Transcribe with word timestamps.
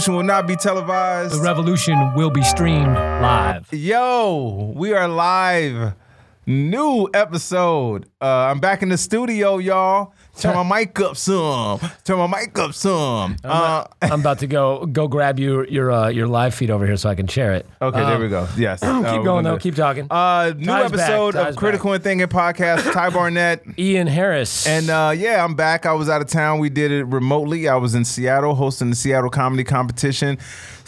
Revolution 0.00 0.16
will 0.16 0.34
not 0.34 0.46
be 0.46 0.56
televised. 0.56 1.34
The 1.34 1.42
revolution 1.42 2.14
will 2.14 2.30
be 2.30 2.42
streamed 2.42 2.94
live. 2.94 3.70
Yo, 3.70 4.72
we 4.74 4.94
are 4.94 5.06
live. 5.06 5.92
New 6.46 7.10
episode. 7.12 8.06
Uh, 8.18 8.24
I'm 8.24 8.60
back 8.60 8.82
in 8.82 8.88
the 8.88 8.96
studio, 8.96 9.58
y'all. 9.58 10.14
Turn 10.40 10.54
my 10.66 10.78
mic 10.80 10.98
up 11.00 11.16
some. 11.16 11.80
Turn 12.04 12.18
my 12.18 12.26
mic 12.26 12.58
up 12.58 12.72
some. 12.74 13.36
Uh, 13.44 13.84
I'm 14.02 14.20
about 14.20 14.38
to 14.40 14.46
go 14.46 14.86
go 14.86 15.06
grab 15.08 15.38
your 15.38 15.66
your 15.68 15.90
uh, 15.92 16.08
your 16.08 16.26
live 16.26 16.54
feed 16.54 16.70
over 16.70 16.86
here 16.86 16.96
so 16.96 17.08
I 17.08 17.14
can 17.14 17.26
share 17.26 17.52
it. 17.52 17.66
okay, 17.80 18.00
there 18.00 18.18
we 18.18 18.28
go. 18.28 18.48
Yes. 18.56 18.82
Uh, 18.90 19.02
Keep 19.12 19.18
we're 19.20 19.24
going 19.24 19.44
though. 19.44 19.56
Keep 19.56 19.76
talking. 19.76 20.06
Uh, 20.10 20.52
new 20.56 20.66
Ty's 20.66 20.92
episode 20.92 21.36
of 21.36 21.56
Critical 21.56 21.92
and 21.92 22.02
Thinking 22.02 22.26
podcast. 22.26 22.92
Ty 22.92 23.10
Barnett. 23.14 23.62
Ian 23.78 24.06
Harris. 24.08 24.66
And 24.66 24.90
uh, 24.90 25.12
yeah, 25.16 25.42
I'm 25.44 25.54
back. 25.54 25.86
I 25.86 25.92
was 25.92 26.08
out 26.08 26.20
of 26.20 26.26
town. 26.28 26.58
We 26.58 26.68
did 26.70 26.90
it 26.90 27.04
remotely. 27.04 27.68
I 27.68 27.76
was 27.76 27.94
in 27.94 28.04
Seattle 28.04 28.54
hosting 28.56 28.90
the 28.90 28.96
Seattle 28.96 29.30
Comedy 29.30 29.64
Competition 29.64 30.38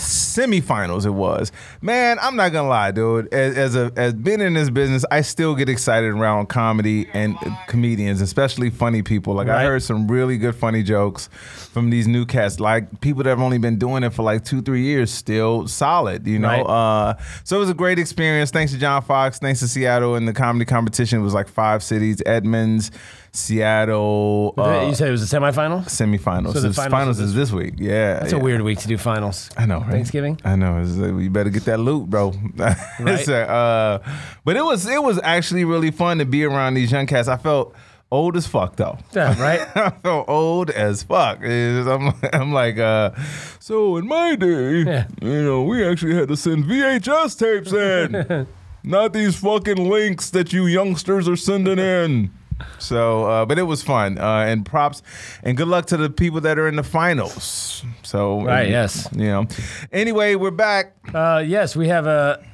semifinals. 0.03 1.07
It 1.07 1.11
was 1.11 1.53
man. 1.81 2.19
I'm 2.21 2.37
not 2.37 2.53
gonna 2.53 2.69
lie, 2.69 2.91
dude. 2.91 3.33
As, 3.33 3.57
as 3.57 3.77
a 3.77 3.93
as 3.97 4.15
being 4.15 4.41
in 4.41 4.55
this 4.55 4.71
business, 4.71 5.05
I 5.11 5.23
still 5.23 5.55
get 5.55 5.69
excited 5.69 6.11
around 6.11 6.47
comedy 6.47 7.09
and 7.13 7.37
comedians, 7.69 8.21
especially 8.21 8.71
funny 8.71 9.03
people. 9.03 9.35
Like 9.35 9.49
I 9.49 9.65
heard 9.65 9.83
some 9.83 10.09
really 10.09 10.39
good 10.39 10.55
funny 10.55 10.83
jokes 10.83 11.29
from 11.73 11.91
these 11.91 12.07
new 12.07 12.27
cats, 12.27 12.61
like 12.61 13.01
people 13.01 13.23
that 13.23 13.31
have 13.31 13.41
only 13.41 13.59
been 13.59 13.79
doing 13.79 14.03
it 14.03 14.13
for 14.13 14.23
like 14.23 14.45
two, 14.45 14.63
three 14.63 14.83
years, 14.83 15.11
still 15.11 15.67
solid. 15.69 16.27
You 16.27 16.39
know. 16.39 16.49
Right. 16.49 16.61
Uh, 16.63 17.15
so 17.45 17.57
it 17.57 17.61
was 17.61 17.71
a 17.71 17.75
great 17.75 17.99
experience. 17.99 18.51
Thanks 18.51 18.73
to 18.73 18.79
John 18.79 19.03
Fox. 19.03 19.39
Thanks 19.39 19.61
to 19.61 19.69
Seattle 19.69 20.15
and 20.15 20.27
the 20.29 20.33
comedy 20.33 20.65
competition. 20.65 21.21
It 21.21 21.23
was 21.23 21.35
like 21.35 21.49
five 21.49 21.83
cities: 21.83 22.23
Edmonds, 22.27 22.91
Seattle. 23.35 24.55
Uh, 24.59 24.85
you 24.89 24.95
said 24.95 25.09
it 25.09 25.11
was 25.11 25.33
a 25.33 25.37
semifinal. 25.37 25.85
semifinals. 25.87 26.53
So 26.53 26.61
the 26.61 26.73
finals 26.73 26.93
finals 26.93 27.19
is 27.21 27.31
is 27.31 27.35
this 27.35 27.51
week. 27.51 27.75
Yeah, 27.79 28.23
It's 28.23 28.33
yeah. 28.33 28.39
a 28.39 28.43
weird 28.43 28.61
week 28.63 28.79
to 28.81 28.89
do 28.89 28.99
finals. 28.99 29.49
I 29.57 29.65
know, 29.67 29.81
right? 29.81 29.91
Thanksgiving? 29.91 30.39
I 30.45 30.55
know. 30.57 30.83
Like, 30.83 31.23
you 31.23 31.31
better 31.31 31.49
get 31.51 31.65
that 31.65 31.81
loot, 31.81 32.11
bro. 32.11 32.33
It's, 33.01 33.29
uh, 33.29 33.99
but 34.45 34.57
it 34.57 34.65
was 34.65 34.87
it 34.87 35.03
was 35.03 35.19
actually 35.23 35.65
really 35.65 35.91
fun 35.91 36.19
to 36.19 36.25
be 36.27 36.45
around 36.45 36.75
these 36.75 36.93
young 36.93 37.07
cats. 37.07 37.27
I 37.27 37.39
felt 37.39 37.75
old 38.11 38.37
as 38.37 38.47
fuck 38.47 38.77
though. 38.77 38.99
Yeah, 39.15 39.41
right. 39.43 39.61
I 39.77 39.91
felt 40.03 40.29
old 40.29 40.69
as 40.71 41.03
fuck. 41.03 41.39
I'm, 41.43 42.13
I'm 42.35 42.53
like, 42.53 42.79
uh, 42.79 43.13
so 43.59 43.97
in 43.97 44.07
my 44.07 44.37
day, 44.37 44.83
Yeah. 44.83 45.07
you 45.23 45.43
know, 45.43 45.63
we 45.63 45.87
actually 45.89 46.15
had 46.17 46.29
to 46.29 46.37
send 46.37 46.65
VHS 46.67 47.39
tapes 47.39 47.73
in, 47.73 48.47
not 48.85 49.15
these 49.15 49.37
fucking 49.37 49.89
links 49.89 50.29
that 50.31 50.53
you 50.53 50.67
youngsters 50.67 51.27
are 51.29 51.37
sending 51.37 51.79
in. 51.79 52.31
So, 52.79 53.25
uh, 53.25 53.45
but 53.47 53.59
it 53.59 53.63
was 53.65 53.83
fun, 53.83 54.19
uh, 54.19 54.45
and 54.47 54.65
props, 54.67 55.03
and 55.43 55.57
good 55.57 55.69
luck 55.69 55.87
to 55.87 55.97
the 55.97 56.11
people 56.11 56.41
that 56.43 56.59
are 56.59 56.69
in 56.69 56.77
the 56.77 56.83
finals. 56.83 57.85
So, 58.03 58.43
Right, 58.45 58.69
yes. 58.69 59.09
you 59.13 59.27
know. 59.27 59.47
Anyway, 59.93 60.35
we're 60.35 60.51
back. 60.51 60.95
Uh, 61.15 61.43
yes, 61.47 61.75
we 61.77 61.89
have 61.89 62.07
a, 62.07 62.45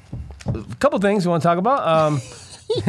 a 0.46 0.64
couple 0.80 0.98
things 0.98 1.26
we 1.26 1.30
want 1.30 1.42
to 1.42 1.48
talk 1.48 1.58
about. 1.58 1.86
Um, 1.86 2.20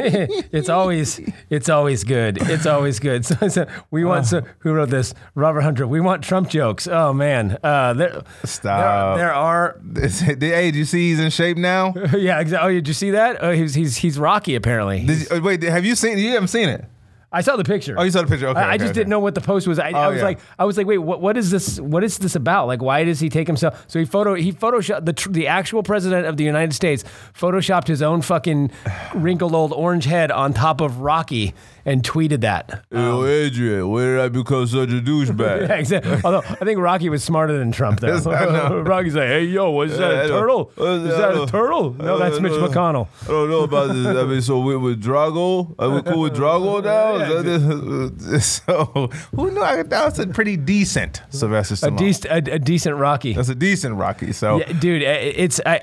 it's 0.52 0.68
always 0.68 1.22
it's 1.50 1.69
always 1.69 2.03
good. 2.03 2.38
It's 2.50 2.66
always 2.66 3.00
good. 3.00 3.25
So, 3.30 3.48
so 3.48 3.66
we 3.92 4.03
want. 4.03 4.25
So 4.25 4.42
who 4.59 4.74
wrote 4.74 4.90
this? 4.90 5.14
Robert 5.36 5.62
Hunter. 5.62 5.88
We 5.88 6.02
want 6.02 6.22
Trump 6.22 6.50
jokes. 6.50 6.86
Oh 6.86 7.14
man. 7.14 7.58
Uh, 7.64 7.94
there, 7.94 8.22
Stop. 8.44 9.16
There, 9.16 9.28
there 9.28 9.34
are. 9.34 9.80
Hey, 10.40 10.72
do 10.72 10.78
you 10.80 10.84
see 10.84 11.12
he's 11.12 11.19
in 11.22 11.30
shape 11.30 11.56
now? 11.56 11.94
Yeah. 12.14 12.42
Exactly. 12.42 12.68
Oh, 12.69 12.74
did 12.74 12.90
you 12.90 12.94
see 12.94 13.12
that? 13.12 13.38
Oh, 13.42 13.52
he's 13.53 13.74
he's 13.74 13.96
he's 13.96 14.19
Rocky 14.19 14.56
apparently. 14.56 15.06
Did 15.06 15.30
you, 15.31 15.42
wait, 15.42 15.64
have 15.64 15.86
you 15.86 15.96
seen? 15.96 16.18
You 16.18 16.31
haven't 16.34 16.50
seen 16.50 16.68
it? 16.68 16.84
I 17.32 17.42
saw 17.42 17.56
the 17.58 17.64
picture. 17.64 17.96
Oh, 17.98 18.02
you 18.04 18.10
saw 18.10 18.22
the 18.24 18.28
picture. 18.28 18.48
Okay, 18.48 18.60
I, 18.60 18.64
I 18.64 18.68
okay, 18.70 18.78
just 18.80 18.90
okay. 18.92 19.00
didn't 19.02 19.10
know 19.10 19.20
what 19.20 19.36
the 19.36 19.42
post 19.42 19.68
was. 19.68 19.78
I, 19.78 19.92
oh, 19.92 19.96
I 19.98 20.06
Oh, 20.06 20.10
was 20.10 20.18
yeah. 20.18 20.24
like, 20.24 20.40
I 20.58 20.66
was 20.66 20.78
like, 20.78 20.88
wait, 20.88 20.98
what, 20.98 21.22
what 21.22 21.38
is 21.38 21.52
this? 21.52 21.80
What 21.80 22.04
is 22.04 22.18
this 22.18 22.36
about? 22.36 22.66
Like, 22.66 22.82
why 22.82 23.04
does 23.04 23.20
he 23.20 23.30
take 23.30 23.46
himself? 23.46 23.86
So 23.88 24.00
he 24.00 24.06
photo 24.06 24.34
he 24.34 24.52
photoshopped 24.52 25.06
the 25.06 25.14
tr- 25.14 25.30
the 25.30 25.46
actual 25.48 25.84
president 25.84 26.26
of 26.26 26.38
the 26.38 26.44
United 26.44 26.74
States 26.74 27.04
photoshopped 27.34 27.88
his 27.88 28.02
own 28.02 28.22
fucking 28.24 28.72
wrinkled 29.14 29.54
old 29.54 29.74
orange 29.74 30.06
head 30.06 30.32
on 30.32 30.54
top 30.54 30.82
of 30.82 31.02
Rocky 31.02 31.54
and 31.86 32.04
tweeted 32.04 32.42
that. 32.42 32.84
Yo, 32.92 33.26
Adrian, 33.26 33.90
where 33.90 34.16
did 34.18 34.26
I 34.26 34.30
become 34.30 34.68
such 34.68 34.90
a 34.90 35.02
douchebag? 35.02 35.68
Yeah, 35.68 35.76
exactly. 35.80 36.18
Although 36.24 36.40
I 36.46 36.66
think 36.66 36.80
Rocky 36.80 37.10
was 37.10 37.24
smarter 37.24 37.58
than 37.58 37.72
Trump, 37.72 38.00
though. 38.00 38.18
Rocky's 38.84 39.16
like, 39.16 39.28
"Hey, 39.28 39.44
yo, 39.46 39.72
was 39.72 39.98
that 39.98 40.12
I 40.12 40.24
a 40.24 40.28
know. 40.28 40.40
turtle? 40.40 40.72
Is 40.78 41.18
that 41.18 41.38
a 41.42 41.46
turtle? 41.48 41.94
No, 41.94 42.18
that's 42.18 42.40
Mitch 42.40 42.52
McConnell." 42.54 43.08
I 43.24 43.28
don't 43.28 43.50
know 43.50 43.64
about 43.64 43.94
this. 43.94 44.06
I 44.08 44.24
mean, 44.26 44.42
so 44.42 44.60
we 44.60 44.76
with 44.78 45.02
Drago, 45.04 45.74
are 45.80 45.90
we 45.90 46.02
cool 46.04 46.22
with 46.22 46.34
Drago 46.36 46.84
now? 46.84 47.16
Is 47.16 47.44
that? 47.46 48.42
So 48.42 49.10
who 49.36 49.52
knew? 49.52 49.62
I, 49.62 49.84
that 49.84 50.06
was 50.06 50.20
a 50.20 50.28
pretty 50.28 50.58
decent 50.58 51.22
Sylvester 51.30 51.74
A, 51.76 51.78
Stallone. 51.92 51.98
dec- 52.00 52.48
a, 52.52 52.56
a 52.56 52.60
decent 52.60 52.96
Rocky. 52.98 53.34
That's 53.34 53.50
a 53.50 53.56
decent 53.56 53.96
Rocky. 53.96 54.32
So 54.34 54.60
Yeah, 54.60 54.72
dude, 54.74 55.04
uh, 55.04 55.08
it's 55.20 55.60
I. 55.66 55.82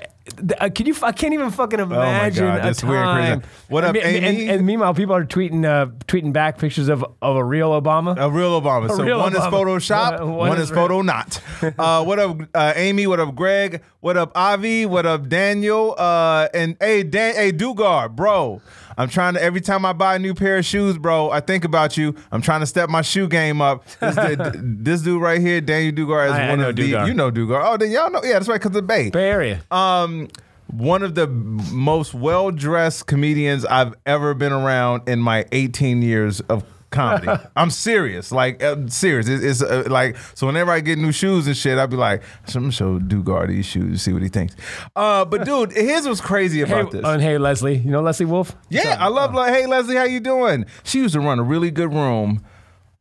uh, 0.59 0.69
Can 0.69 0.85
you? 0.85 0.95
I 1.03 1.11
can't 1.11 1.33
even 1.33 1.51
fucking 1.51 1.79
imagine 1.79 2.45
Oh 2.45 2.47
God, 2.49 2.59
a 2.59 2.61
that's 2.63 2.83
weird, 2.83 3.03
time. 3.03 3.43
What 3.69 3.83
up, 3.83 3.89
I 3.89 3.93
mean, 3.93 4.03
and- 4.03 4.25
Amy? 4.25 4.41
And, 4.43 4.51
and 4.51 4.65
meanwhile, 4.65 4.93
people 4.93 5.15
are 5.15 5.25
tweeting, 5.25 5.65
uh, 5.65 5.87
tweeting 6.07 6.33
back 6.33 6.57
pictures 6.57 6.89
of 6.89 7.03
of 7.21 7.35
a 7.35 7.43
real 7.43 7.69
Obama. 7.79 8.15
A 8.17 8.29
real 8.29 8.59
Obama. 8.61 8.89
so 8.89 9.03
real 9.03 9.19
one 9.19 9.33
is 9.33 9.39
Photoshop, 9.39 10.21
Uh, 10.21 10.25
one, 10.25 10.35
one 10.49 10.57
is 10.57 10.63
is 10.65 10.69
photo 10.71 11.01
not. 11.01 11.41
Uh, 11.77 12.03
what 12.03 12.19
up, 12.19 12.37
uh, 12.53 12.73
Amy? 12.75 13.07
What 13.07 13.19
up, 13.19 13.35
Greg? 13.35 13.81
What 13.99 14.15
up, 14.17 14.31
Avi? 14.35 14.85
What 14.85 15.05
up, 15.05 15.27
Daniel? 15.27 15.95
Uh, 15.97 16.47
and 16.53 16.77
hey, 16.79 17.03
Dan, 17.03 17.35
hey, 17.35 17.51
Dugar, 17.51 18.09
bro. 18.15 18.61
I'm 18.97 19.09
trying 19.09 19.35
to 19.35 19.41
every 19.43 19.61
time 19.61 19.85
I 19.85 19.93
buy 19.93 20.15
a 20.15 20.19
new 20.19 20.33
pair 20.33 20.57
of 20.57 20.65
shoes, 20.65 20.97
bro. 20.97 21.29
I 21.29 21.39
think 21.39 21.63
about 21.65 21.97
you. 21.97 22.15
I'm 22.31 22.41
trying 22.41 22.61
to 22.61 22.65
step 22.65 22.89
my 22.89 23.01
shoe 23.03 23.27
game 23.27 23.61
up. 23.61 23.85
This, 23.99 24.37
this 24.57 25.01
dude 25.01 25.21
right 25.21 25.39
here, 25.39 25.61
Daniel 25.61 25.93
Dugar, 25.93 26.25
is 26.27 26.31
I- 26.31 26.47
I 26.47 26.49
one 26.49 26.59
know 26.59 26.69
of 26.69 26.75
the. 26.75 26.91
Dugar. 26.91 27.07
You 27.07 27.13
know 27.13 27.31
Dugar. 27.31 27.61
Oh, 27.63 27.77
then 27.77 27.91
y'all 27.91 28.09
know. 28.09 28.21
Yeah, 28.23 28.33
that's 28.33 28.47
right, 28.47 28.59
cause 28.59 28.69
of 28.69 28.73
the 28.73 28.81
Bay. 28.81 29.09
Bay 29.11 29.29
Area. 29.29 29.61
Um, 29.71 30.27
one 30.69 31.01
of 31.03 31.15
the 31.15 31.27
most 31.27 32.13
well 32.13 32.51
dressed 32.51 33.05
comedians 33.07 33.63
I've 33.65 33.93
ever 34.05 34.33
been 34.33 34.51
around 34.51 35.07
in 35.07 35.19
my 35.19 35.45
18 35.51 36.01
years 36.01 36.41
of 36.41 36.63
comedy. 36.89 37.31
I'm 37.55 37.69
serious, 37.69 38.31
like 38.31 38.63
uh, 38.63 38.75
serious. 38.87 39.27
It- 39.27 39.43
it's 39.43 39.61
uh, 39.61 39.83
like 39.89 40.15
so. 40.35 40.47
Whenever 40.47 40.71
I 40.71 40.79
get 40.79 40.97
new 40.97 41.11
shoes 41.11 41.47
and 41.47 41.55
shit, 41.55 41.77
I'd 41.77 41.89
be 41.89 41.97
like, 41.97 42.23
"I'm 42.55 42.61
gonna 42.63 42.71
show 42.71 42.99
Dugar 42.99 43.47
these 43.47 43.65
shoes, 43.65 43.83
and 43.83 43.99
see 44.01 44.13
what 44.13 44.21
he 44.23 44.29
thinks." 44.29 44.55
Uh, 44.95 45.25
but 45.25 45.45
dude, 45.49 45.71
his 45.73 46.07
was 46.07 46.21
crazy 46.21 46.59
Hey, 46.63 46.71
about 46.79 46.91
this. 46.91 47.01
and 47.05 47.21
hey, 47.21 47.37
Leslie. 47.37 47.77
You 47.77 47.91
know 47.91 48.01
Leslie 48.01 48.25
Wolf? 48.25 48.55
Yeah, 48.69 48.97
I 48.99 49.07
love 49.09 49.33
like, 49.33 49.53
hey 49.53 49.65
Leslie, 49.67 49.95
how 49.95 50.03
you 50.05 50.19
doing? 50.19 50.65
She 50.83 50.99
used 50.99 51.13
to 51.13 51.19
run 51.19 51.39
a 51.39 51.43
really 51.43 51.71
good 51.71 51.93
room 51.93 52.43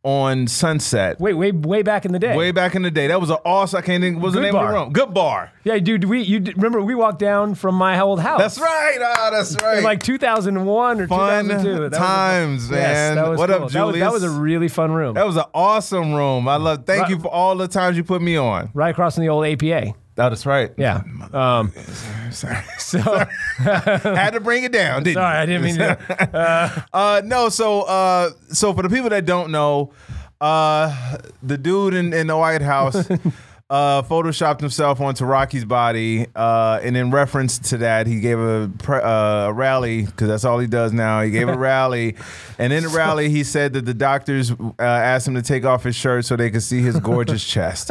on 0.06 0.46
Sunset. 0.46 1.18
Wait, 1.20 1.34
way 1.34 1.50
way 1.50 1.82
back 1.82 2.04
in 2.04 2.12
the 2.12 2.18
day. 2.20 2.36
Way 2.36 2.52
back 2.52 2.76
in 2.76 2.82
the 2.82 2.92
day, 2.92 3.08
that 3.08 3.20
was 3.20 3.28
an 3.28 3.38
awesome. 3.44 3.78
I 3.78 3.80
can't 3.82 4.00
think. 4.02 4.16
What 4.18 4.26
was 4.26 4.34
the 4.34 4.40
name 4.40 4.52
bar. 4.52 4.66
of 4.66 4.70
the 4.72 4.78
room? 4.84 4.92
Good 4.92 5.12
bar. 5.12 5.50
yeah, 5.64 5.78
dude. 5.78 6.04
We 6.04 6.22
you 6.22 6.38
d- 6.38 6.52
remember 6.54 6.80
we 6.80 6.94
walked 6.94 7.18
down 7.18 7.56
from 7.56 7.74
my 7.74 7.98
old 7.98 8.20
house. 8.20 8.38
That's 8.38 8.58
right. 8.60 8.98
Ah, 9.02 9.30
that's 9.32 9.60
right. 9.60 9.78
In 9.78 9.84
like 9.84 10.02
2001 10.04 11.00
or 11.00 11.08
Fun 11.08 11.44
2002. 11.48 11.72
That 11.72 11.90
was 11.90 11.98
times, 11.98 12.70
Yes, 12.70 12.78
man. 12.80 13.16
that 13.16 13.28
was 13.28 13.38
What 13.38 13.50
up, 13.50 13.58
cool. 13.62 13.68
That 13.70 13.82
was, 13.86 13.96
that 13.98 14.12
was 14.12 14.22
a 14.22 14.30
really 14.30 14.68
fun 14.68 14.92
room. 14.92 15.14
That 15.14 15.26
was 15.26 15.36
an 15.36 15.44
awesome 15.52 16.14
room. 16.14 16.46
I 16.46 16.54
love. 16.56 16.86
Thank 16.86 17.02
Right. 17.02 17.10
you 17.10 17.18
for 17.18 17.28
all 17.28 17.56
the 17.56 17.66
times 17.66 17.96
you 17.96 18.04
put 18.04 18.22
me 18.22 18.36
on. 18.36 18.70
right 18.74 18.90
across 18.90 19.16
from 19.16 19.22
the 19.24 19.28
old 19.30 19.44
APA. 19.44 19.92
Oh, 20.18 20.30
that's 20.30 20.46
right. 20.46 20.70
Yeah. 20.78 21.02
Um, 21.34 21.72
Sorry. 22.30 22.56
so 22.78 22.98
Had 23.58 24.30
to 24.30 24.40
bring 24.40 24.64
it 24.64 24.72
down, 24.72 25.02
didn't 25.02 25.16
sorry, 25.16 25.34
you? 25.36 25.42
I 25.42 25.46
didn't 25.46 25.62
mean 25.62 25.76
to. 25.76 26.84
Uh, 26.92 27.20
no. 27.24 27.48
So, 27.50 27.82
uh, 27.82 28.30
so 28.48 28.72
for 28.72 28.82
the 28.82 28.88
people 28.88 29.10
that 29.10 29.26
don't 29.26 29.50
know, 29.50 29.92
uh, 30.40 31.18
the 31.42 31.58
dude 31.58 31.94
in, 31.94 32.12
in 32.12 32.26
the 32.26 32.36
White 32.36 32.62
House. 32.62 33.08
Uh, 33.68 34.00
photoshopped 34.00 34.60
himself 34.60 35.00
onto 35.00 35.24
Rocky's 35.24 35.64
body, 35.64 36.28
uh, 36.36 36.78
and 36.84 36.96
in 36.96 37.10
reference 37.10 37.58
to 37.70 37.78
that, 37.78 38.06
he 38.06 38.20
gave 38.20 38.38
a, 38.38 38.70
pre- 38.78 39.00
uh, 39.00 39.48
a 39.48 39.52
rally 39.52 40.06
because 40.06 40.28
that's 40.28 40.44
all 40.44 40.60
he 40.60 40.68
does 40.68 40.92
now. 40.92 41.20
He 41.20 41.32
gave 41.32 41.48
a 41.48 41.58
rally, 41.58 42.14
and 42.60 42.72
in 42.72 42.84
the 42.84 42.90
rally, 42.90 43.28
he 43.28 43.42
said 43.42 43.72
that 43.72 43.84
the 43.84 43.92
doctors 43.92 44.52
uh, 44.52 44.64
asked 44.78 45.26
him 45.26 45.34
to 45.34 45.42
take 45.42 45.64
off 45.64 45.82
his 45.82 45.96
shirt 45.96 46.26
so 46.26 46.36
they 46.36 46.48
could 46.48 46.62
see 46.62 46.80
his 46.80 47.00
gorgeous 47.00 47.44
chest. 47.44 47.90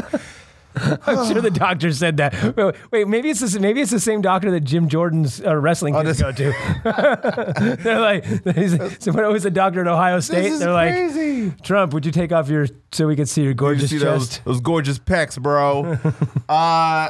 I'm 1.06 1.32
sure 1.32 1.42
the 1.42 1.52
doctor 1.52 1.92
said 1.92 2.18
that. 2.18 2.56
Wait, 2.56 2.76
wait, 2.92 3.08
maybe 3.08 3.30
it's 3.30 3.40
the, 3.40 3.60
maybe 3.60 3.82
it's 3.82 3.92
the 3.92 4.00
same 4.00 4.22
doctor 4.22 4.52
that 4.52 4.62
Jim 4.62 4.90
Jordan's 4.90 5.42
uh, 5.42 5.56
wrestling 5.56 5.94
kids 5.94 6.22
go 6.22 6.32
this- 6.32 6.56
to. 6.84 7.78
They're 7.84 8.00
like, 8.00 8.26
he's, 8.56 8.78
so 9.04 9.12
when 9.12 9.24
I 9.24 9.28
was 9.30 9.46
a 9.46 9.52
doctor 9.52 9.82
at 9.82 9.88
Ohio 9.88 10.20
State, 10.20 10.58
they're 10.60 10.72
like, 10.74 10.94
crazy. 10.94 11.52
Trump, 11.64 11.94
would 11.94 12.06
you 12.06 12.12
take 12.12 12.32
off 12.32 12.50
your 12.50 12.68
so 12.92 13.08
we 13.08 13.16
could 13.16 13.30
see 13.30 13.42
your 13.42 13.52
You 13.52 13.56
gorgeous 13.56 13.90
see 13.90 14.00
chest? 14.00 14.42
those 14.46 14.60
gorgeous 14.62 15.00
pecs, 15.00 15.40
bro. 15.42 15.98
uh, 16.50 16.52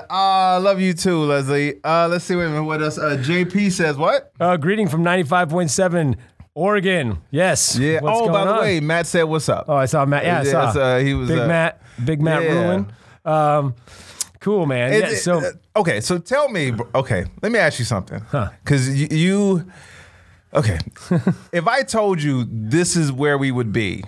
uh, 0.09 0.59
love 0.62 0.79
you 0.79 0.94
too, 0.94 1.19
Leslie. 1.23 1.83
Uh, 1.83 2.07
let's 2.09 2.25
see 2.25 2.35
wait 2.35 2.45
a 2.45 2.50
minute, 2.50 2.63
what 2.63 2.81
else. 2.81 2.97
Uh, 2.97 3.17
JP 3.21 3.71
says 3.71 3.97
what? 3.97 4.31
Uh, 4.39 4.57
greeting 4.57 4.88
from 4.88 5.03
95.7 5.03 6.15
Oregon. 6.53 7.17
Yes. 7.31 7.77
Yeah. 7.77 8.00
What's 8.01 8.19
oh, 8.21 8.27
by 8.31 8.45
the 8.45 8.51
on? 8.53 8.59
way, 8.62 8.79
Matt 8.79 9.07
said 9.07 9.23
what's 9.23 9.50
up. 9.50 9.65
Oh, 9.67 9.75
I 9.75 9.85
saw 9.85 10.06
Matt. 10.06 10.23
Yeah, 10.23 10.39
I 10.39 10.44
Yeah, 10.44 10.71
saw. 10.71 10.79
uh, 10.79 11.00
he 11.00 11.13
was, 11.13 11.27
Big 11.29 11.39
uh, 11.39 11.47
Matt. 11.47 11.81
Big 12.03 12.21
Matt 12.21 12.44
yeah. 12.44 12.51
Ruin. 12.51 12.91
Um, 13.25 13.75
cool, 14.39 14.66
man. 14.66 14.94
It- 14.94 15.00
yeah, 15.00 15.10
it- 15.10 15.16
so 15.18 15.39
uh, 15.39 15.51
okay, 15.80 16.01
so 16.01 16.18
tell 16.18 16.50
me. 16.50 16.74
Okay, 16.94 17.25
let 17.42 17.51
me 17.51 17.60
ask 17.60 17.80
you 17.80 17.86
something. 17.86 18.22
Because 18.63 18.89
you, 19.00 19.07
you, 19.12 19.72
okay, 20.54 20.80
if 21.51 21.68
I 21.68 21.83
told 21.83 22.22
you 22.22 22.45
this 22.50 22.95
is 22.95 23.12
where 23.12 23.38
we 23.38 23.51
would 23.51 23.72
be 23.74 24.04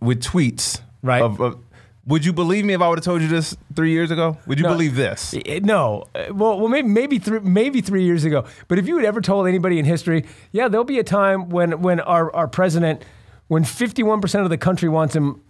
with 0.00 0.22
tweets, 0.22 0.80
Right. 1.02 1.22
Of, 1.22 1.40
of, 1.40 1.58
Would 2.06 2.24
you 2.24 2.32
believe 2.32 2.64
me 2.64 2.72
if 2.74 2.80
I 2.80 2.88
would 2.88 2.98
have 2.98 3.04
told 3.04 3.20
you 3.22 3.28
this 3.28 3.56
three 3.74 3.90
years 3.92 4.10
ago? 4.10 4.38
Would 4.46 4.58
you 4.58 4.64
No. 4.64 4.70
believe 4.70 4.94
this? 4.96 5.34
No, 5.62 6.04
Uh, 6.14 6.32
well, 6.32 6.58
well, 6.58 6.68
maybe 6.68 6.88
maybe 6.88 7.18
three, 7.18 7.40
maybe 7.40 7.80
three 7.80 8.04
years 8.04 8.24
ago. 8.24 8.44
But 8.68 8.78
if 8.78 8.86
you 8.88 8.96
had 8.96 9.04
ever 9.04 9.20
told 9.20 9.46
anybody 9.46 9.78
in 9.78 9.84
history, 9.84 10.24
yeah, 10.52 10.68
there'll 10.68 10.84
be 10.84 10.98
a 10.98 11.04
time 11.04 11.48
when 11.50 11.82
when 11.82 12.00
our 12.00 12.34
our 12.34 12.48
president, 12.48 13.04
when 13.48 13.64
fifty 13.64 14.02
one 14.02 14.20
percent 14.20 14.44
of 14.44 14.50
the 14.50 14.58
country 14.58 14.88
wants 14.88 15.14
him 15.14 15.40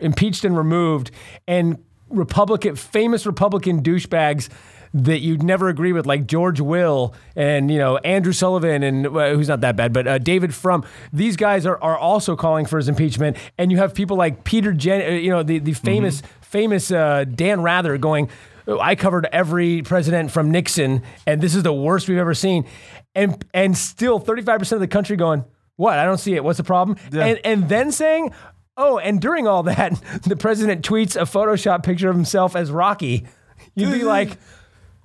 impeached 0.00 0.44
and 0.44 0.56
removed, 0.56 1.10
and 1.46 1.78
Republican 2.12 2.76
famous 2.76 3.26
Republican 3.26 3.82
douchebags 3.82 4.48
that 4.94 5.20
you'd 5.20 5.42
never 5.42 5.68
agree 5.68 5.92
with, 5.92 6.06
like 6.06 6.26
George 6.26 6.60
Will 6.60 7.14
and 7.34 7.70
you 7.70 7.78
know 7.78 7.96
Andrew 7.98 8.32
Sullivan 8.32 8.82
and 8.82 9.06
uh, 9.06 9.30
who's 9.30 9.48
not 9.48 9.60
that 9.62 9.76
bad, 9.76 9.92
but 9.92 10.06
uh, 10.06 10.18
David 10.18 10.54
Frum. 10.54 10.84
These 11.12 11.36
guys 11.36 11.66
are, 11.66 11.82
are 11.82 11.96
also 11.96 12.36
calling 12.36 12.66
for 12.66 12.76
his 12.76 12.88
impeachment, 12.88 13.36
and 13.58 13.70
you 13.70 13.78
have 13.78 13.94
people 13.94 14.16
like 14.16 14.44
Peter 14.44 14.72
Jen, 14.72 15.02
uh, 15.02 15.14
you 15.14 15.30
know 15.30 15.42
the 15.42 15.58
the 15.58 15.72
famous 15.72 16.22
famous 16.40 16.90
uh, 16.90 17.24
Dan 17.24 17.62
Rather 17.62 17.96
going. 17.98 18.28
"Oh, 18.66 18.78
I 18.78 18.94
covered 18.94 19.26
every 19.32 19.82
president 19.82 20.30
from 20.30 20.50
Nixon, 20.50 21.02
and 21.26 21.40
this 21.40 21.54
is 21.54 21.62
the 21.62 21.72
worst 21.72 22.08
we've 22.08 22.18
ever 22.18 22.34
seen, 22.34 22.66
and 23.14 23.44
and 23.54 23.76
still 23.76 24.18
35 24.18 24.58
percent 24.58 24.76
of 24.76 24.80
the 24.80 24.92
country 24.92 25.16
going, 25.16 25.44
what? 25.76 25.98
I 25.98 26.04
don't 26.04 26.18
see 26.18 26.34
it. 26.34 26.44
What's 26.44 26.58
the 26.58 26.64
problem? 26.64 26.98
And 27.12 27.40
and 27.44 27.68
then 27.68 27.90
saying, 27.92 28.32
oh, 28.76 28.98
and 28.98 29.20
during 29.20 29.46
all 29.46 29.62
that, 29.64 29.92
the 30.26 30.36
president 30.36 30.84
tweets 30.84 31.16
a 31.16 31.24
Photoshop 31.24 31.82
picture 31.82 32.08
of 32.08 32.16
himself 32.16 32.56
as 32.56 32.70
Rocky. 32.70 33.26
You'd 33.74 33.92
be 33.92 34.02
like, 34.04 34.36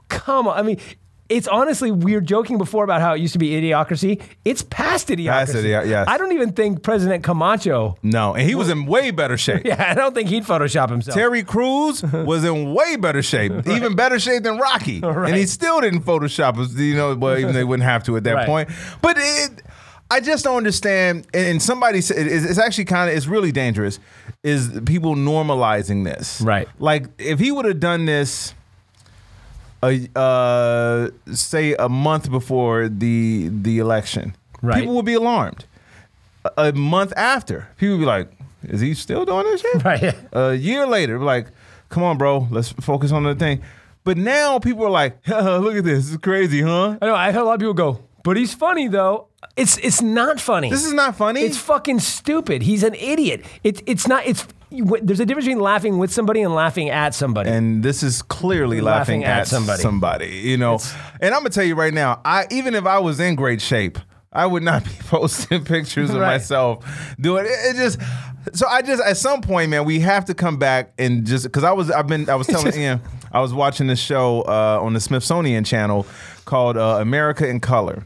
come 0.10 0.48
on. 0.48 0.58
I 0.58 0.62
mean, 0.62 0.80
it's 1.30 1.48
honestly 1.50 1.92
we 1.92 2.14
were 2.16 2.22
joking 2.22 2.58
before 2.58 2.86
about 2.86 3.02
how 3.02 3.14
it 3.14 3.20
used 3.20 3.34
to 3.34 3.40
be 3.40 3.50
idiocracy. 3.52 4.22
It's 4.46 4.64
past 4.64 5.10
idiocracy. 5.10 5.26
Past 5.28 5.54
idio- 5.56 5.86
yes. 5.88 6.08
I 6.08 6.18
don't 6.18 6.32
even 6.32 6.54
think 6.54 6.84
President 6.84 7.22
Camacho. 7.24 7.98
No, 8.02 8.34
and 8.34 8.48
he 8.48 8.56
was 8.56 8.70
in 8.70 8.86
way 8.86 9.12
better 9.12 9.38
shape. 9.38 9.62
Yeah, 9.66 9.88
I 9.90 9.94
don't 9.94 10.14
think 10.16 10.30
he'd 10.30 10.44
Photoshop 10.46 10.90
himself. 10.90 11.16
Terry 11.16 11.44
Crews 11.44 12.02
was 12.14 12.46
in 12.46 12.74
way 12.74 12.96
better 12.96 13.22
shape, 13.22 13.52
even 13.68 13.96
better 13.96 14.20
shape 14.20 14.44
than 14.44 14.58
Rocky, 14.58 15.02
and 15.04 15.36
he 15.36 15.46
still 15.46 15.82
didn't 15.82 16.04
Photoshop 16.04 16.58
us. 16.58 16.74
You 16.74 16.96
know, 16.96 17.14
well, 17.16 17.38
even 17.38 17.54
they 17.54 17.66
wouldn't 17.66 17.88
have 17.88 18.04
to 18.06 18.16
at 18.16 18.24
that 18.24 18.34
Right. 18.36 18.46
point. 18.46 18.70
But 19.02 19.18
it, 19.20 19.64
I 20.10 20.20
just 20.22 20.44
don't 20.44 20.58
understand. 20.58 21.28
And 21.34 21.62
somebody 21.62 22.02
said 22.02 22.26
it's 22.28 22.46
it's 22.46 22.60
actually 22.60 22.86
kind 22.86 23.10
of 23.10 23.16
it's 23.18 23.28
really 23.28 23.52
dangerous. 23.52 24.00
Is 24.44 24.80
people 24.86 25.16
normalizing 25.16 26.04
this? 26.06 26.42
Right. 26.42 26.68
Like 26.80 27.08
if 27.18 27.40
he 27.40 27.52
would 27.52 27.66
have 27.66 27.80
done 27.80 28.06
this. 28.06 28.54
A, 29.84 30.08
uh, 30.20 31.10
say 31.36 31.76
a 31.76 31.88
month 31.88 32.32
before 32.32 32.90
the 32.90 33.50
the 33.50 33.78
election, 33.78 34.36
Right. 34.64 34.80
people 34.80 34.96
would 34.96 35.06
be 35.06 35.14
alarmed. 35.14 35.66
A, 36.46 36.70
a 36.70 36.74
month 36.74 37.14
after, 37.16 37.68
people 37.78 37.96
would 37.98 38.02
be 38.02 38.06
like, 38.08 38.32
"Is 38.64 38.82
he 38.82 38.96
still 38.96 39.24
doing 39.24 39.44
this 39.44 39.62
shit?" 39.62 39.84
Right. 39.84 40.16
A 40.34 40.56
year 40.56 40.88
later, 40.88 41.20
like, 41.20 41.50
come 41.90 42.02
on, 42.02 42.18
bro, 42.18 42.48
let's 42.50 42.72
focus 42.72 43.12
on 43.12 43.22
the 43.24 43.36
thing. 43.36 43.62
But 44.04 44.18
now 44.18 44.58
people 44.58 44.84
are 44.84 44.90
like, 44.90 45.16
look 45.28 45.76
at 45.76 45.84
this, 45.84 46.08
it's 46.12 46.18
crazy, 46.24 46.62
huh? 46.64 46.98
I 47.00 47.06
know. 47.06 47.14
I 47.14 47.32
heard 47.32 47.42
a 47.42 47.46
lot 47.46 47.54
of 47.54 47.60
people 47.60 47.76
go, 47.76 48.00
but 48.28 48.38
he's 48.38 48.54
funny 48.54 48.88
though. 48.88 49.28
It's 49.56 49.78
it's 49.78 50.02
not 50.02 50.40
funny. 50.40 50.70
This 50.70 50.86
is 50.86 50.94
not 50.94 51.16
funny. 51.16 51.42
It's 51.42 51.58
fucking 51.58 52.00
stupid. 52.00 52.62
He's 52.62 52.84
an 52.84 52.94
idiot. 52.96 53.46
It's 53.64 53.82
it's 53.86 54.08
not. 54.08 54.26
It's 54.28 54.46
there's 54.70 55.22
a 55.22 55.26
difference 55.26 55.46
between 55.46 55.62
laughing 55.62 55.98
with 55.98 56.12
somebody 56.12 56.42
and 56.42 56.54
laughing 56.54 56.90
at 56.90 57.16
somebody. 57.16 57.50
and 57.50 57.82
this 57.84 58.04
is 58.04 58.22
clearly 58.22 58.82
laughing, 58.82 59.22
Laughing 59.22 59.24
at, 59.24 59.40
at 59.40 59.48
somebody. 59.48 59.82
somebody. 59.82 60.28
you 60.28 60.58
know. 60.58 60.78
and 61.22 61.34
I'm 61.34 61.40
gonna 61.40 61.50
tell 61.52 61.64
you 61.64 61.76
right 61.76 61.94
now, 61.94 62.20
I 62.26 62.46
even 62.52 62.76
if 62.76 62.86
I 62.86 63.00
was 63.00 63.20
in 63.20 63.36
great 63.36 63.62
shape, 63.62 63.98
I 64.34 64.46
would 64.46 64.64
not 64.64 64.84
be 64.90 64.92
posting 65.08 65.64
pictures 65.64 66.10
of 66.10 66.18
Right. 66.18 66.34
myself 66.34 66.86
doing 67.20 67.46
it. 67.46 67.50
It 67.52 67.76
just 67.78 68.00
so 68.54 68.68
I 68.68 68.82
just 68.82 69.02
at 69.04 69.16
some 69.18 69.42
point, 69.42 69.70
man, 69.72 69.86
we 69.86 70.00
have 70.02 70.26
to 70.26 70.34
come 70.34 70.58
back 70.58 70.94
and 71.00 71.26
just 71.26 71.46
because 71.46 71.64
I 71.64 71.72
was 71.72 71.90
I've 71.90 72.08
been 72.08 72.30
I 72.30 72.36
was 72.36 72.48
telling 72.48 72.74
Ian 72.78 73.02
I 73.32 73.40
was 73.42 73.54
watching 73.54 73.88
this 73.88 74.00
show 74.00 74.42
uh, 74.42 74.80
on 74.82 74.94
the 74.94 75.00
Smithsonian 75.00 75.64
Channel 75.64 76.06
called 76.46 76.78
uh, 76.78 76.98
America 77.00 77.48
in 77.48 77.60
Color. 77.62 78.04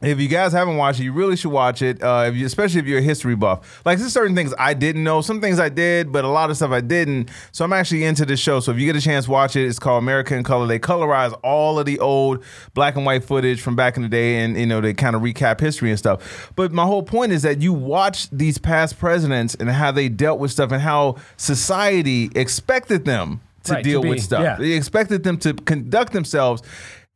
If 0.00 0.20
you 0.20 0.28
guys 0.28 0.52
haven't 0.52 0.76
watched 0.76 1.00
it, 1.00 1.04
you 1.04 1.12
really 1.12 1.34
should 1.34 1.50
watch 1.50 1.82
it. 1.82 2.00
Uh, 2.00 2.26
if 2.28 2.36
you, 2.36 2.46
especially 2.46 2.78
if 2.78 2.86
you're 2.86 3.00
a 3.00 3.02
history 3.02 3.34
buff. 3.34 3.82
Like 3.84 3.98
there's 3.98 4.12
certain 4.12 4.36
things 4.36 4.54
I 4.56 4.72
didn't 4.72 5.02
know, 5.02 5.22
some 5.22 5.40
things 5.40 5.58
I 5.58 5.68
did, 5.70 6.12
but 6.12 6.24
a 6.24 6.28
lot 6.28 6.50
of 6.50 6.56
stuff 6.56 6.70
I 6.70 6.80
didn't. 6.80 7.30
So 7.50 7.64
I'm 7.64 7.72
actually 7.72 8.04
into 8.04 8.24
this 8.24 8.38
show. 8.38 8.60
So 8.60 8.70
if 8.70 8.78
you 8.78 8.86
get 8.86 8.94
a 8.94 9.00
chance, 9.00 9.26
watch 9.26 9.56
it. 9.56 9.66
It's 9.66 9.80
called 9.80 10.00
America 10.02 10.36
in 10.36 10.44
Color. 10.44 10.68
They 10.68 10.78
colorize 10.78 11.36
all 11.42 11.80
of 11.80 11.86
the 11.86 11.98
old 11.98 12.44
black 12.74 12.94
and 12.94 13.04
white 13.04 13.24
footage 13.24 13.60
from 13.60 13.74
back 13.74 13.96
in 13.96 14.04
the 14.04 14.08
day, 14.08 14.36
and 14.44 14.56
you 14.56 14.66
know 14.66 14.80
they 14.80 14.94
kind 14.94 15.16
of 15.16 15.22
recap 15.22 15.58
history 15.58 15.90
and 15.90 15.98
stuff. 15.98 16.52
But 16.54 16.70
my 16.70 16.84
whole 16.84 17.02
point 17.02 17.32
is 17.32 17.42
that 17.42 17.60
you 17.60 17.72
watch 17.72 18.30
these 18.30 18.56
past 18.56 19.00
presidents 19.00 19.56
and 19.56 19.68
how 19.68 19.90
they 19.90 20.08
dealt 20.08 20.38
with 20.38 20.52
stuff, 20.52 20.70
and 20.70 20.80
how 20.80 21.16
society 21.36 22.30
expected 22.36 23.04
them 23.04 23.40
to 23.64 23.72
Right, 23.72 23.82
to 23.84 23.90
deal 23.90 24.02
be, 24.02 24.10
with 24.10 24.22
stuff. 24.22 24.42
yeah. 24.42 24.56
They 24.56 24.72
expected 24.72 25.24
them 25.24 25.38
to 25.38 25.54
conduct 25.54 26.12
themselves, 26.12 26.62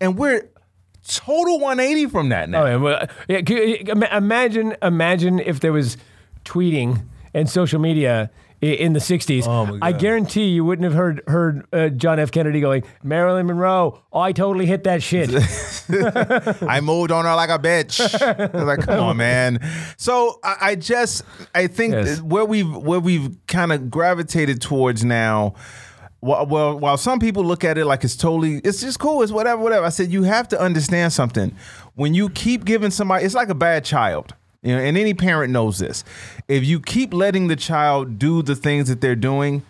and 0.00 0.18
we're 0.18 0.48
total 1.06 1.58
180 1.58 2.06
from 2.06 2.28
that 2.30 2.48
now. 2.48 2.64
Oh, 2.64 2.66
yeah, 2.66 2.76
well, 2.76 3.06
yeah, 3.28 4.16
imagine, 4.16 4.76
imagine 4.82 5.38
if 5.40 5.60
there 5.60 5.72
was 5.72 5.96
tweeting 6.44 7.04
and 7.34 7.48
social 7.48 7.80
media 7.80 8.30
in 8.60 8.92
the 8.92 9.00
'60s. 9.00 9.44
Oh, 9.46 9.76
I 9.82 9.90
guarantee 9.90 10.48
you 10.50 10.64
wouldn't 10.64 10.84
have 10.84 10.94
heard 10.94 11.20
heard 11.26 11.66
uh, 11.72 11.88
John 11.88 12.20
F. 12.20 12.30
Kennedy 12.30 12.60
going, 12.60 12.84
"Marilyn 13.02 13.46
Monroe, 13.46 14.00
oh, 14.12 14.20
I 14.20 14.30
totally 14.32 14.66
hit 14.66 14.84
that 14.84 15.02
shit." 15.02 15.30
I 16.62 16.80
moved 16.80 17.10
on 17.10 17.24
her 17.24 17.34
like 17.34 17.50
a 17.50 17.58
bitch. 17.58 18.00
I 18.22 18.46
was 18.56 18.64
like, 18.64 18.80
come 18.82 19.00
on, 19.00 19.16
man. 19.16 19.58
So 19.96 20.38
I, 20.44 20.56
I 20.60 20.74
just 20.76 21.24
I 21.54 21.66
think 21.66 21.94
Yes. 21.94 22.20
where 22.22 22.44
we've 22.44 22.72
where 22.72 23.00
we've 23.00 23.36
kind 23.48 23.72
of 23.72 23.90
gravitated 23.90 24.60
towards 24.60 25.04
now. 25.04 25.54
Well, 26.22 26.46
well, 26.46 26.78
while 26.78 26.96
some 26.96 27.18
people 27.18 27.44
look 27.44 27.64
at 27.64 27.76
it 27.76 27.84
like 27.84 28.04
it's 28.04 28.14
totally, 28.14 28.58
it's 28.58 28.80
just 28.80 29.00
cool, 29.00 29.22
it's 29.22 29.32
whatever, 29.32 29.60
whatever. 29.60 29.84
I 29.84 29.88
said 29.88 30.12
you 30.12 30.22
have 30.22 30.46
to 30.48 30.60
understand 30.60 31.12
something. 31.12 31.52
When 31.96 32.14
you 32.14 32.30
keep 32.30 32.64
giving 32.64 32.92
somebody, 32.92 33.24
it's 33.24 33.34
like 33.34 33.48
a 33.48 33.56
bad 33.56 33.84
child. 33.84 34.32
You 34.62 34.76
know, 34.76 34.80
and 34.80 34.96
any 34.96 35.14
parent 35.14 35.52
knows 35.52 35.80
this. 35.80 36.04
If 36.46 36.64
you 36.64 36.78
keep 36.78 37.12
letting 37.12 37.48
the 37.48 37.56
child 37.56 38.20
do 38.20 38.40
the 38.42 38.54
things 38.54 38.88
that 38.88 39.00
they're 39.00 39.16
doing, 39.16 39.62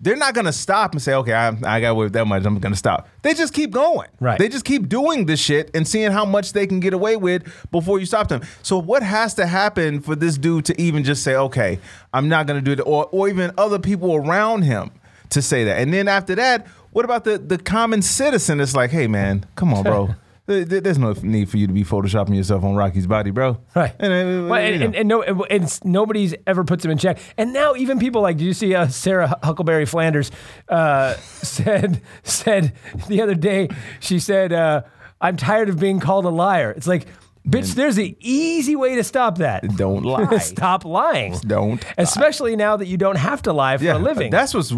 they're 0.00 0.16
not 0.16 0.32
gonna 0.32 0.54
stop 0.54 0.92
and 0.92 1.02
say, 1.02 1.12
"Okay, 1.12 1.34
I, 1.34 1.48
I 1.48 1.80
got 1.82 1.90
away 1.90 2.04
with 2.04 2.14
that 2.14 2.26
much. 2.26 2.46
I'm 2.46 2.58
gonna 2.58 2.74
stop." 2.74 3.06
They 3.20 3.34
just 3.34 3.52
keep 3.52 3.70
going. 3.70 4.08
Right. 4.18 4.38
They 4.38 4.48
just 4.48 4.64
keep 4.64 4.88
doing 4.88 5.26
this 5.26 5.38
shit 5.38 5.70
and 5.74 5.86
seeing 5.86 6.10
how 6.10 6.24
much 6.24 6.54
they 6.54 6.66
can 6.66 6.80
get 6.80 6.94
away 6.94 7.16
with 7.16 7.42
before 7.70 8.00
you 8.00 8.06
stop 8.06 8.28
them. 8.28 8.40
So 8.62 8.78
what 8.78 9.02
has 9.02 9.34
to 9.34 9.46
happen 9.46 10.00
for 10.00 10.16
this 10.16 10.38
dude 10.38 10.64
to 10.64 10.80
even 10.80 11.04
just 11.04 11.22
say, 11.22 11.34
"Okay, 11.34 11.78
I'm 12.14 12.30
not 12.30 12.46
gonna 12.46 12.62
do 12.62 12.72
it," 12.72 12.80
or 12.86 13.10
or 13.12 13.28
even 13.28 13.52
other 13.58 13.78
people 13.78 14.14
around 14.16 14.62
him 14.62 14.90
to 15.30 15.42
say 15.42 15.64
that? 15.64 15.78
And 15.78 15.92
then 15.92 16.08
after 16.08 16.34
that, 16.36 16.66
what 16.92 17.04
about 17.04 17.24
the 17.24 17.38
the 17.38 17.58
common 17.58 18.02
citizen? 18.02 18.60
It's 18.60 18.74
like, 18.74 18.90
"Hey, 18.90 19.06
man, 19.06 19.46
come 19.56 19.72
on, 19.74 19.82
bro." 19.84 20.14
There- 20.46 20.64
there- 20.64 20.80
There's 20.80 20.98
no 20.98 21.12
need 21.22 21.48
for 21.48 21.58
you 21.58 21.68
to 21.68 21.72
be 21.72 21.84
photoshopping 21.84 22.34
yourself 22.34 22.64
on 22.64 22.74
Rocky's 22.74 23.06
body, 23.06 23.30
bro. 23.30 23.58
Right. 23.76 23.94
And, 24.00 24.12
uh, 24.12 24.48
Well, 24.50 24.60
you 24.60 24.66
and, 24.72 24.80
know. 24.80 24.86
and, 24.86 24.94
and 24.96 25.08
no, 25.08 25.22
and 25.44 25.80
nobody's 25.84 26.34
ever 26.44 26.64
puts 26.64 26.84
him 26.84 26.90
in 26.90 26.98
check. 26.98 27.18
And 27.38 27.52
now 27.52 27.76
even 27.76 28.00
people 28.00 28.20
like, 28.20 28.36
did 28.36 28.44
you 28.46 28.52
see 28.54 28.74
uh, 28.74 28.88
Sarah 28.88 29.38
Huckleberry 29.44 29.86
Flanders 29.86 30.32
uh, 30.68 31.14
said 31.42 32.02
said 32.24 32.72
the 33.06 33.22
other 33.22 33.36
day? 33.36 33.68
She 34.00 34.18
said, 34.18 34.52
uh, 34.52 34.82
"I'm 35.20 35.36
tired 35.36 35.68
of 35.68 35.78
being 35.78 36.00
called 36.00 36.24
a 36.24 36.30
liar." 36.30 36.72
It's 36.76 36.88
like, 36.88 37.06
bitch, 37.48 37.74
there's 37.74 37.98
an 37.98 38.14
easy 38.20 38.76
way 38.76 38.94
to 38.96 39.04
stop 39.04 39.38
that. 39.38 39.76
Don't 39.76 40.02
lie. 40.04 40.38
Stop 40.38 40.84
lying. 40.84 41.36
Don't 41.46 41.82
lie. 41.82 41.94
Especially 41.98 42.56
now 42.56 42.76
that 42.76 42.86
you 42.86 42.96
don't 42.96 43.16
have 43.16 43.42
to 43.42 43.52
lie 43.52 43.76
for 43.78 43.88
a 43.90 43.98
living. 43.98 44.30
That's 44.30 44.54
what's. 44.54 44.72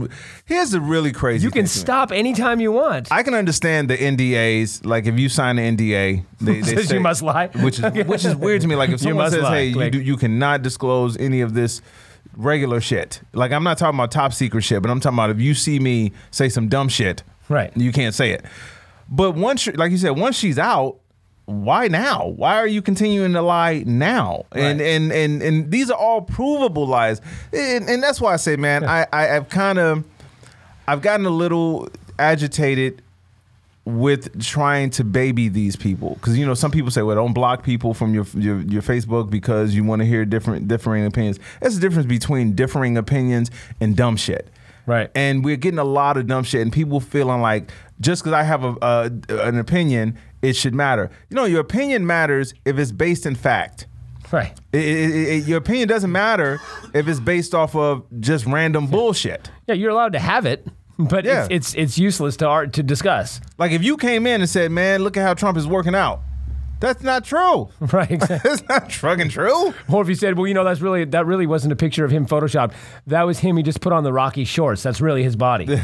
Here's 0.45 0.71
the 0.71 0.81
really 0.81 1.13
crazy. 1.13 1.45
you 1.45 1.51
can 1.51 1.67
stop 1.67 2.13
anytime 2.13 2.61
you 2.61 2.73
want. 2.73 3.11
I 3.11 3.23
can 3.23 3.35
understand 3.35 3.91
the 3.91 3.97
NDAs. 3.97 4.85
Like 4.87 5.07
if 5.07 5.19
you 5.19 5.29
sign 5.29 5.59
an 5.59 5.77
NDA, 5.77 6.25
they, 6.41 6.61
they 6.61 6.63
Says 6.77 6.89
say, 6.89 6.95
you 6.97 7.01
must 7.01 7.23
lie. 7.23 7.49
which 7.49 7.79
is 7.79 8.07
which 8.07 8.25
is 8.25 8.37
weird 8.37 8.61
to 8.63 8.69
me. 8.69 8.77
Like 8.77 8.91
if 8.91 9.01
someone 9.03 9.31
says, 9.31 9.43
lie. 9.43 9.57
"Hey, 9.57 9.67
you, 9.69 9.91
do, 9.91 10.01
you 10.01 10.17
cannot 10.17 10.63
disclose 10.63 11.17
any 11.17 11.41
of 11.41 11.55
this 11.55 11.83
regular 12.37 12.81
shit," 12.81 13.21
like 13.33 13.53
I'm 13.53 13.65
not 13.65 13.79
talking 13.79 13.99
about 13.99 14.11
top 14.11 14.33
secret 14.33 14.63
shit, 14.63 14.81
but 14.83 14.91
I'm 14.91 15.01
talking 15.01 15.17
about 15.19 15.31
if 15.31 15.41
you 15.41 15.55
see 15.55 15.79
me 15.79 16.13
say 16.31 16.49
some 16.49 16.69
dumb 16.69 16.89
shit, 16.89 17.23
Right. 17.49 17.77
You 17.77 17.93
can't 17.93 18.15
say 18.15 18.31
it. 18.31 18.45
But 19.09 19.33
once, 19.33 19.67
like 19.67 19.91
you 19.91 19.99
said, 19.99 20.11
once 20.11 20.37
she's 20.37 20.59
out. 20.59 20.99
Why 21.47 21.89
now? 21.89 22.29
Why 22.37 22.57
are 22.57 22.67
you 22.67 22.83
continuing 22.83 23.33
to 23.33 23.43
lie 23.43 23.83
now? 23.87 24.47
And 24.53 24.79
Right. 24.81 24.87
and 24.87 25.13
and 25.13 25.43
and 25.43 25.71
these 25.71 25.91
are 25.91 25.99
all 25.99 26.23
provable 26.23 26.87
lies, 26.87 27.21
and, 27.53 27.89
and 27.89 28.03
that's 28.03 28.21
why 28.21 28.33
I 28.33 28.37
say, 28.37 28.57
man, 28.57 28.85
I, 28.85 29.07
I 29.13 29.37
I've 29.37 29.49
kind 29.49 29.79
of 29.79 30.05
I've 30.87 31.03
gotten 31.03 31.27
a 31.27 31.31
little 31.31 31.89
agitated 32.19 33.03
with 33.85 34.41
trying 34.41 34.91
to 34.91 35.03
baby 35.03 35.49
these 35.49 35.75
people 35.75 36.15
because 36.15 36.39
you 36.39 36.47
know 36.47 36.55
some 36.55 36.71
people 36.71 36.89
say 36.89 37.03
well 37.03 37.17
don't 37.17 37.33
block 37.33 37.65
people 37.65 37.93
from 37.93 38.15
your 38.15 38.25
your, 38.37 38.61
your 38.61 38.81
facebook 38.81 39.29
because 39.29 39.75
you 39.75 39.83
want 39.83 39.99
to 39.99 40.07
hear 40.07 40.25
different 40.25 40.69
differing 40.69 41.05
opinions 41.05 41.41
that's 41.61 41.75
the 41.75 41.81
difference 41.81 42.07
between 42.07 42.55
differing 42.55 42.97
opinions 42.97 43.51
and 43.81 43.97
dumb 43.97 44.17
shit 44.17 44.47
Right. 44.87 45.11
and 45.15 45.45
we're 45.45 45.57
getting 45.57 45.79
a 45.79 45.85
lot 45.85 46.17
of 46.17 46.27
dumb 46.27 46.45
shit 46.45 46.61
and 46.63 46.73
people 46.73 46.99
feeling 47.01 47.41
like 47.41 47.71
just 48.01 48.23
because 48.23 48.33
i 48.33 48.43
have 48.43 48.65
a, 48.65 49.13
an 49.29 49.59
opinion 49.59 50.19
it 50.43 50.55
should 50.57 50.75
matter 50.75 51.11
you 51.31 51.37
know 51.37 51.45
your 51.45 51.61
opinion 51.61 52.07
matters 52.07 52.53
if 52.65 52.79
it's 52.79 52.91
based 52.93 53.25
in 53.27 53.35
fact 53.37 53.87
right. 54.33 54.59
it, 54.73 54.79
it, 54.81 55.11
it- 55.29 55.45
your 55.47 55.59
opinion 55.59 55.87
doesn't 55.89 56.11
matter 56.13 56.61
if 56.95 57.07
it's 57.07 57.21
based 57.21 57.55
off 57.55 57.77
of 57.77 58.05
just 58.21 58.45
random 58.47 58.87
bullshit 58.89 59.51
Yeah, 59.69 59.75
you're 59.77 59.91
allowed 59.91 60.15
to 60.15 60.19
have 60.19 60.47
it, 60.47 60.67
but 60.99 61.25
Yeah. 61.25 61.45
it's, 61.51 61.51
it's 61.51 61.75
it's 61.75 61.99
useless 61.99 62.37
to 62.39 62.49
art 62.49 62.73
to 62.75 62.83
discuss. 62.83 63.41
Like 63.59 63.71
if 63.73 63.83
you 63.85 63.97
came 63.97 64.27
in 64.27 64.41
and 64.41 64.51
said, 64.51 64.71
"Man, 64.73 65.03
look 65.05 65.17
at 65.17 65.23
how 65.23 65.35
Trump 65.35 65.57
is 65.57 65.67
working 65.67 65.95
out," 65.95 66.21
that's 66.83 67.03
not 67.03 67.25
true. 67.25 67.71
Right. 67.93 68.11
Exactly. 68.11 68.51
That's 68.51 68.69
not 68.69 68.93
fucking 68.93 69.29
true. 69.29 69.75
or 69.89 70.03
if 70.03 70.09
you 70.09 70.15
said, 70.15 70.37
well, 70.37 70.47
you 70.47 70.55
know, 70.55 70.65
that's 70.65 70.81
really 70.81 71.05
that 71.05 71.27
really 71.27 71.47
wasn't 71.47 71.73
a 71.73 71.77
picture 71.77 72.05
of 72.05 72.11
him 72.11 72.27
photoshopped. 72.27 72.73
That 73.07 73.23
was 73.23 73.39
him. 73.39 73.57
He 73.57 73.63
just 73.63 73.81
put 73.81 73.93
on 73.93 74.03
the 74.03 74.13
Rocky 74.13 74.45
shorts. 74.45 74.83
That's 74.83 75.01
really 75.01 75.23
his 75.23 75.37
body. 75.37 75.67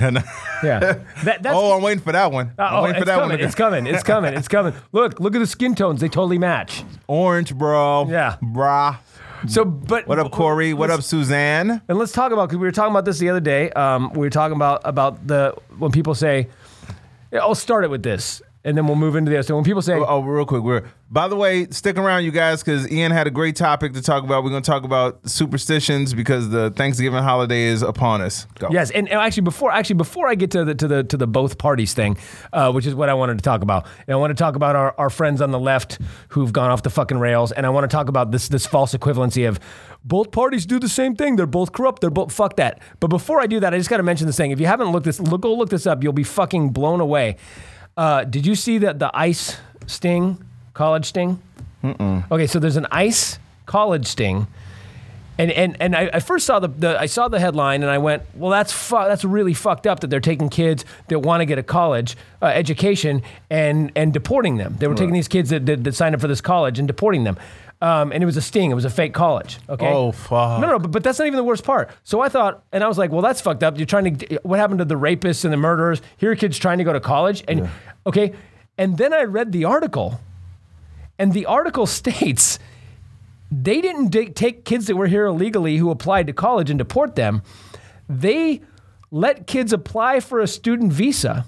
Yeah. 0.60 0.80
That, 1.22 1.42
that's, 1.44 1.54
oh, 1.54 1.76
I'm 1.76 1.82
waiting 1.82 2.02
for 2.02 2.10
that 2.10 2.32
one. 2.32 2.52
Uh, 2.58 2.62
I'm 2.62 2.74
oh, 2.74 2.82
waiting 2.82 3.00
for 3.00 3.04
that 3.04 3.20
coming, 3.20 3.38
one. 3.38 3.46
it's 3.46 3.54
coming. 3.54 3.86
It's 3.86 4.02
coming. 4.02 4.34
It's 4.34 4.48
coming. 4.48 4.74
Look, 4.90 5.20
look 5.20 5.36
at 5.36 5.38
the 5.38 5.46
skin 5.46 5.76
tones. 5.76 6.00
They 6.00 6.08
totally 6.08 6.36
match. 6.38 6.82
Orange, 7.06 7.54
bro. 7.54 8.08
Yeah. 8.08 8.38
brah. 8.42 8.98
So, 9.46 9.64
but 9.64 10.08
What 10.08 10.18
up, 10.18 10.32
Corey? 10.32 10.74
What 10.74 10.90
up, 10.90 11.02
Suzanne? 11.02 11.80
And 11.88 11.96
let's 11.98 12.10
talk 12.10 12.32
about 12.32 12.48
because 12.48 12.58
we 12.58 12.66
were 12.66 12.72
talking 12.72 12.90
about 12.90 13.04
this 13.04 13.18
the 13.20 13.28
other 13.28 13.40
day. 13.40 13.70
Um, 13.70 14.12
we 14.12 14.18
were 14.18 14.30
talking 14.30 14.56
about 14.56 14.80
about 14.84 15.28
the 15.28 15.54
when 15.78 15.92
people 15.92 16.16
say, 16.16 16.48
"I'll 17.32 17.54
start 17.54 17.84
it 17.84 17.90
with 17.90 18.02
this," 18.02 18.42
and 18.64 18.76
then 18.76 18.86
we'll 18.86 18.96
move 18.96 19.16
into 19.16 19.30
the 19.30 19.36
other. 19.36 19.44
So 19.44 19.54
when 19.54 19.64
people 19.64 19.82
say, 19.82 19.94
Oh, 19.94 20.20
real 20.20 20.46
quick. 20.46 20.62
We're 20.62 20.84
by 21.10 21.26
the 21.26 21.36
way, 21.36 21.66
stick 21.70 21.96
around, 21.96 22.24
you 22.24 22.30
guys, 22.30 22.62
because 22.62 22.90
Ian 22.90 23.12
had 23.12 23.26
a 23.26 23.30
great 23.30 23.56
topic 23.56 23.94
to 23.94 24.02
talk 24.02 24.24
about. 24.24 24.44
We're 24.44 24.50
going 24.50 24.62
to 24.62 24.70
talk 24.70 24.84
about 24.84 25.26
superstitions 25.26 26.12
because 26.12 26.50
the 26.50 26.70
Thanksgiving 26.70 27.22
holiday 27.22 27.62
is 27.62 27.80
upon 27.80 28.20
us. 28.20 28.46
Go. 28.58 28.68
Yes, 28.70 28.90
and, 28.90 29.08
and 29.08 29.18
actually 29.18 29.44
before 29.44 29.72
actually 29.72 29.94
before 29.94 30.28
I 30.28 30.34
get 30.34 30.50
to 30.50 30.64
the 30.66 30.74
to 30.74 30.86
the 30.86 31.04
to 31.04 31.16
the 31.16 31.26
both 31.26 31.56
parties 31.56 31.94
thing, 31.94 32.18
uh, 32.52 32.70
which 32.72 32.84
is 32.84 32.94
what 32.94 33.08
I 33.08 33.14
wanted 33.14 33.38
to 33.38 33.42
talk 33.42 33.62
about, 33.62 33.86
and 34.06 34.14
I 34.14 34.16
want 34.16 34.36
to 34.36 34.40
talk 34.42 34.54
about 34.54 34.76
our, 34.76 34.94
our 34.98 35.08
friends 35.08 35.40
on 35.40 35.50
the 35.50 35.58
left 35.58 35.98
who've 36.28 36.52
gone 36.52 36.70
off 36.70 36.82
the 36.82 36.90
fucking 36.90 37.18
rails, 37.18 37.52
and 37.52 37.64
I 37.64 37.70
want 37.70 37.90
to 37.90 37.94
talk 37.94 38.08
about 38.08 38.30
this 38.30 38.48
this 38.48 38.66
false 38.66 38.94
equivalency 38.94 39.48
of 39.48 39.58
both 40.04 40.30
parties 40.30 40.66
do 40.66 40.78
the 40.78 40.88
same 40.90 41.16
thing. 41.16 41.36
They're 41.36 41.46
both 41.46 41.72
corrupt. 41.72 42.02
They're 42.02 42.10
both 42.10 42.32
fuck 42.32 42.56
that. 42.56 42.80
But 43.00 43.08
before 43.08 43.40
I 43.40 43.46
do 43.46 43.60
that, 43.60 43.72
I 43.72 43.78
just 43.78 43.90
got 43.90 43.96
to 43.96 44.02
mention 44.02 44.26
this 44.26 44.36
thing. 44.36 44.50
If 44.50 44.60
you 44.60 44.66
haven't 44.66 44.92
looked 44.92 45.06
this, 45.06 45.20
look, 45.20 45.40
go 45.40 45.54
look 45.54 45.70
this 45.70 45.86
up. 45.86 46.02
You'll 46.02 46.12
be 46.12 46.22
fucking 46.22 46.70
blown 46.70 47.00
away. 47.00 47.36
Uh, 47.98 48.22
did 48.22 48.46
you 48.46 48.54
see 48.54 48.78
that 48.78 49.00
the 49.00 49.10
ice 49.12 49.56
sting 49.88 50.38
college 50.72 51.06
sting? 51.06 51.42
Okay, 52.32 52.46
so 52.46 52.60
there's 52.60 52.76
an 52.76 52.86
ice 52.92 53.40
college 53.66 54.06
sting. 54.06 54.46
And 55.36 55.50
and 55.52 55.76
and 55.80 55.94
I, 55.96 56.10
I 56.14 56.20
first 56.20 56.46
saw 56.46 56.58
the, 56.60 56.68
the 56.68 57.00
I 57.00 57.06
saw 57.06 57.28
the 57.28 57.38
headline 57.40 57.82
and 57.82 57.90
I 57.90 57.98
went, 57.98 58.22
well, 58.34 58.50
that's 58.50 58.72
fu- 58.72 58.96
that's 58.96 59.24
really 59.24 59.54
fucked 59.54 59.86
up 59.86 60.00
that 60.00 60.10
they're 60.10 60.20
taking 60.20 60.48
kids 60.48 60.84
that 61.08 61.20
want 61.20 61.40
to 61.40 61.44
get 61.44 61.58
a 61.58 61.62
college 61.62 62.16
uh, 62.42 62.46
education 62.46 63.22
and 63.50 63.90
and 63.94 64.12
deporting 64.12 64.58
them. 64.58 64.76
They 64.78 64.86
were 64.88 64.94
taking 64.94 65.14
these 65.14 65.28
kids 65.28 65.50
that, 65.50 65.66
that, 65.66 65.84
that 65.84 65.94
signed 65.94 66.14
up 66.14 66.20
for 66.20 66.28
this 66.28 66.40
college 66.40 66.78
and 66.78 66.88
deporting 66.88 67.24
them. 67.24 67.36
Um, 67.80 68.10
and 68.10 68.22
it 68.22 68.26
was 68.26 68.36
a 68.36 68.42
sting. 68.42 68.70
It 68.72 68.74
was 68.74 68.84
a 68.84 68.90
fake 68.90 69.14
college. 69.14 69.58
Okay. 69.68 69.86
Oh, 69.86 70.10
fuck. 70.10 70.60
No, 70.60 70.66
no, 70.66 70.78
but, 70.80 70.90
but 70.90 71.04
that's 71.04 71.18
not 71.18 71.26
even 71.26 71.36
the 71.36 71.44
worst 71.44 71.62
part. 71.62 71.90
So 72.02 72.20
I 72.20 72.28
thought, 72.28 72.64
and 72.72 72.82
I 72.82 72.88
was 72.88 72.98
like, 72.98 73.12
well, 73.12 73.22
that's 73.22 73.40
fucked 73.40 73.62
up. 73.62 73.78
You're 73.78 73.86
trying 73.86 74.16
to. 74.16 74.40
What 74.42 74.58
happened 74.58 74.80
to 74.80 74.84
the 74.84 74.96
rapists 74.96 75.44
and 75.44 75.52
the 75.52 75.56
murderers? 75.56 76.02
Here 76.16 76.32
are 76.32 76.36
kids 76.36 76.58
trying 76.58 76.78
to 76.78 76.84
go 76.84 76.92
to 76.92 77.00
college, 77.00 77.44
and 77.46 77.68
okay. 78.06 78.32
And 78.76 78.98
then 78.98 79.12
I 79.12 79.24
read 79.24 79.52
the 79.52 79.64
article, 79.64 80.20
and 81.18 81.32
the 81.32 81.46
article 81.46 81.86
states 82.00 82.58
they 83.50 83.80
didn't 83.80 84.10
da- 84.10 84.28
take 84.28 84.64
kids 84.64 84.86
that 84.88 84.96
were 84.96 85.06
here 85.06 85.26
illegally 85.26 85.76
who 85.78 85.90
applied 85.90 86.26
to 86.26 86.32
college 86.32 86.70
and 86.70 86.78
deport 86.78 87.16
them. 87.16 87.42
They 88.08 88.60
let 89.10 89.46
kids 89.46 89.72
apply 89.72 90.20
for 90.20 90.40
a 90.40 90.46
student 90.46 90.92
visa 90.92 91.46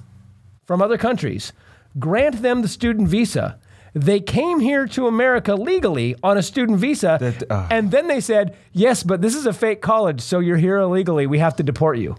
from 0.64 0.80
other 0.80 0.96
countries, 0.96 1.52
grant 1.98 2.40
them 2.42 2.62
the 2.62 2.68
student 2.68 3.08
visa. 3.08 3.58
They 3.94 4.20
came 4.20 4.60
here 4.60 4.86
to 4.88 5.06
America 5.06 5.54
legally 5.54 6.14
on 6.22 6.38
a 6.38 6.42
student 6.42 6.78
visa, 6.78 7.16
That- 7.20 7.50
uh. 7.50 7.66
and 7.70 7.90
then 7.90 8.06
they 8.08 8.20
said, 8.20 8.54
"Yes, 8.72 9.02
but 9.02 9.20
this 9.22 9.34
is 9.34 9.46
a 9.46 9.52
fake 9.52 9.80
college, 9.82 10.20
so 10.20 10.38
you're 10.38 10.56
here 10.58 10.78
illegally. 10.78 11.26
We 11.26 11.38
have 11.38 11.56
to 11.56 11.62
deport 11.62 11.98
you." 11.98 12.16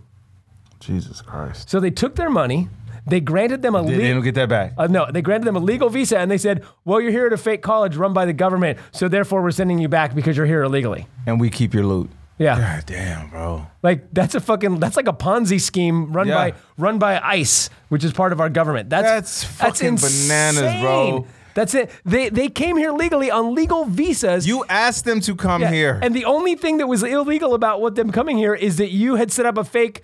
Jesus 0.79 1.21
Christ. 1.21 1.69
So 1.69 1.79
they 1.79 1.91
took 1.91 2.15
their 2.15 2.29
money, 2.29 2.67
they 3.05 3.19
granted 3.19 3.61
them 3.61 3.75
a 3.75 3.83
They 3.83 3.91
le- 3.95 3.97
didn't 4.01 4.23
get 4.23 4.35
that 4.35 4.49
back. 4.49 4.73
uh, 4.77 4.87
no, 4.87 5.07
they 5.11 5.21
granted 5.21 5.45
them 5.45 5.55
a 5.55 5.59
legal 5.59 5.89
visa, 5.89 6.17
and 6.19 6.29
they 6.29 6.37
said, 6.37 6.63
"Well, 6.85 6.99
you're 6.99 7.11
here 7.11 7.27
at 7.27 7.33
a 7.33 7.37
fake 7.37 7.61
college 7.61 7.95
run 7.95 8.13
by 8.13 8.25
the 8.25 8.33
government, 8.33 8.77
so 8.91 9.07
therefore 9.07 9.41
we're 9.41 9.51
sending 9.51 9.79
you 9.79 9.87
back 9.87 10.13
because 10.15 10.35
you're 10.37 10.45
here 10.47 10.63
illegally." 10.63 11.07
and 11.25 11.39
we 11.39 11.49
keep 11.49 11.73
your 11.73 11.85
loot. 11.85 12.09
Yeah, 12.39 12.57
God 12.57 12.83
damn, 12.87 13.29
bro. 13.29 13.67
like 13.83 14.11
that's 14.13 14.33
a 14.33 14.39
fucking 14.39 14.79
that's 14.79 14.97
like 14.97 15.07
a 15.07 15.13
Ponzi 15.13 15.61
scheme 15.61 16.11
run 16.11 16.27
Yeah. 16.27 16.33
by 16.33 16.53
run 16.79 16.97
by 16.97 17.19
ICE, 17.19 17.69
which 17.89 18.03
is 18.03 18.11
part 18.13 18.31
of 18.33 18.41
our 18.41 18.49
government. 18.49 18.89
That's 18.89 19.07
That's 19.07 19.43
fucking 19.43 19.97
bananas, 19.97 20.81
bro. 20.81 21.27
That's 21.53 21.73
it. 21.73 21.89
They 22.05 22.29
they 22.29 22.47
came 22.49 22.77
here 22.77 22.91
legally 22.91 23.29
on 23.31 23.53
legal 23.55 23.85
visas. 23.85 24.47
You 24.47 24.63
asked 24.69 25.05
them 25.05 25.19
to 25.21 25.35
come 25.35 25.61
Yeah, 25.61 25.71
here. 25.71 25.99
And 26.01 26.15
the 26.15 26.25
only 26.25 26.55
thing 26.55 26.77
that 26.77 26.87
was 26.87 27.03
illegal 27.03 27.53
about 27.53 27.81
what 27.81 27.95
them 27.95 28.11
coming 28.11 28.37
here 28.37 28.53
is 28.53 28.77
that 28.77 28.91
you 28.91 29.15
had 29.15 29.31
set 29.31 29.45
up 29.45 29.57
a 29.57 29.63
fake 29.63 30.01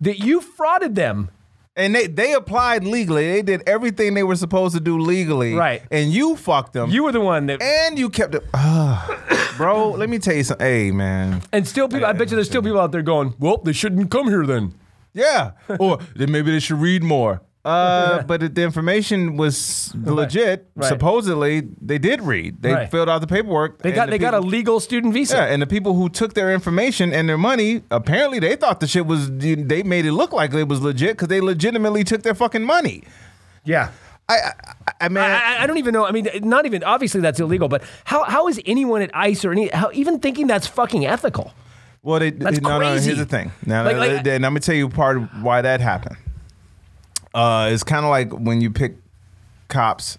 that 0.00 0.18
you 0.18 0.40
frauded 0.40 0.94
them. 0.94 1.30
And 1.76 1.92
they, 1.92 2.06
they 2.06 2.32
applied 2.34 2.84
legally. 2.84 3.32
They 3.32 3.42
did 3.42 3.62
everything 3.68 4.14
they 4.14 4.22
were 4.22 4.36
supposed 4.36 4.76
to 4.76 4.80
do 4.80 4.96
legally. 4.96 5.54
Right. 5.54 5.82
And 5.90 6.12
you 6.12 6.36
fucked 6.36 6.72
them. 6.72 6.90
You 6.90 7.02
were 7.02 7.10
the 7.10 7.20
one 7.20 7.46
that 7.46 7.60
and 7.60 7.98
you 7.98 8.08
kept 8.10 8.36
it. 8.36 8.44
Ah, 8.54 9.54
bro, 9.56 9.90
let 9.90 10.08
me 10.08 10.20
tell 10.20 10.36
you 10.36 10.44
something. 10.44 10.64
Hey, 10.64 10.92
man. 10.92 11.42
and 11.52 11.66
still 11.66 11.88
people 11.88 12.06
I 12.06 12.12
bet 12.12 12.30
you 12.30 12.36
there's 12.36 12.46
still 12.48 12.62
people 12.62 12.78
out 12.78 12.92
there 12.92 13.02
going, 13.02 13.34
"Well, 13.40 13.56
they 13.56 13.72
shouldn't 13.72 14.08
come 14.10 14.28
here 14.28 14.46
then." 14.46 14.74
Yeah. 15.14 15.52
or 15.80 15.98
then 16.14 16.30
maybe 16.30 16.52
they 16.52 16.60
should 16.60 16.78
read 16.80 17.02
more. 17.02 17.42
Uh, 17.64 18.22
but 18.26 18.54
the 18.54 18.62
information 18.62 19.36
was 19.36 19.92
legit. 19.96 20.68
Right. 20.76 20.88
Supposedly, 20.88 21.62
they 21.80 21.98
did 21.98 22.20
read. 22.20 22.60
They 22.60 22.72
Right. 22.72 22.90
filled 22.90 23.08
out 23.08 23.20
the 23.20 23.26
paperwork. 23.26 23.80
They 23.82 23.90
got 23.92 24.06
the 24.06 24.10
they 24.12 24.18
got 24.18 24.34
a 24.34 24.40
legal 24.40 24.80
student 24.80 25.14
visa. 25.14 25.36
Yeah, 25.36 25.44
and 25.44 25.62
the 25.62 25.66
people 25.66 25.94
who 25.94 26.08
took 26.08 26.34
their 26.34 26.52
information 26.52 27.12
and 27.12 27.28
their 27.28 27.38
money, 27.38 27.82
apparently 27.90 28.38
they 28.38 28.56
thought 28.56 28.80
the 28.80 28.86
shit 28.86 29.06
was. 29.06 29.30
They 29.30 29.82
made 29.82 30.04
it 30.04 30.12
look 30.12 30.32
like 30.32 30.52
it 30.52 30.68
was 30.68 30.80
legit 30.82 31.12
because 31.12 31.28
they 31.28 31.40
legitimately 31.40 32.04
took 32.04 32.22
their 32.22 32.34
fucking 32.34 32.64
money. 32.64 33.04
yeah. 33.64 33.90
I, 34.26 34.36
I, 34.36 34.52
I 35.02 35.08
mean, 35.10 35.18
I, 35.18 35.32
I- 35.58 35.62
I 35.62 35.66
don't 35.66 35.76
even 35.76 35.92
know. 35.92 36.06
I 36.06 36.10
mean, 36.10 36.26
not 36.42 36.64
even 36.64 36.82
obviously 36.82 37.20
that's 37.20 37.40
illegal, 37.40 37.68
but 37.68 37.82
how, 38.04 38.24
how 38.24 38.48
is 38.48 38.58
anyone 38.64 39.02
at 39.02 39.10
ICE 39.12 39.44
or 39.44 39.52
any 39.52 39.68
how, 39.68 39.90
even 39.92 40.18
thinking 40.18 40.46
that's 40.46 40.66
fucking 40.66 41.04
ethical? 41.04 41.52
Well, 42.02 42.20
they, 42.20 42.30
That's 42.30 42.58
no, 42.62 42.70
no. 42.70 42.78
crazy. 42.78 43.06
Here's 43.10 43.18
the 43.18 43.26
thing. 43.26 43.52
Now, 43.66 43.84
Like- 43.84 43.96
let- 43.98 44.16
like- 44.16 44.26
and 44.28 44.46
I'm 44.46 44.52
gonna 44.52 44.60
tell 44.60 44.74
you 44.74 44.88
part 44.88 45.18
of 45.18 45.24
why 45.42 45.60
that 45.60 45.80
happened. 45.82 46.16
Uh, 47.34 47.68
it's 47.72 47.82
kind 47.82 48.04
of 48.04 48.10
like 48.10 48.32
when 48.32 48.60
you 48.60 48.70
pick 48.70 48.96
cops. 49.68 50.18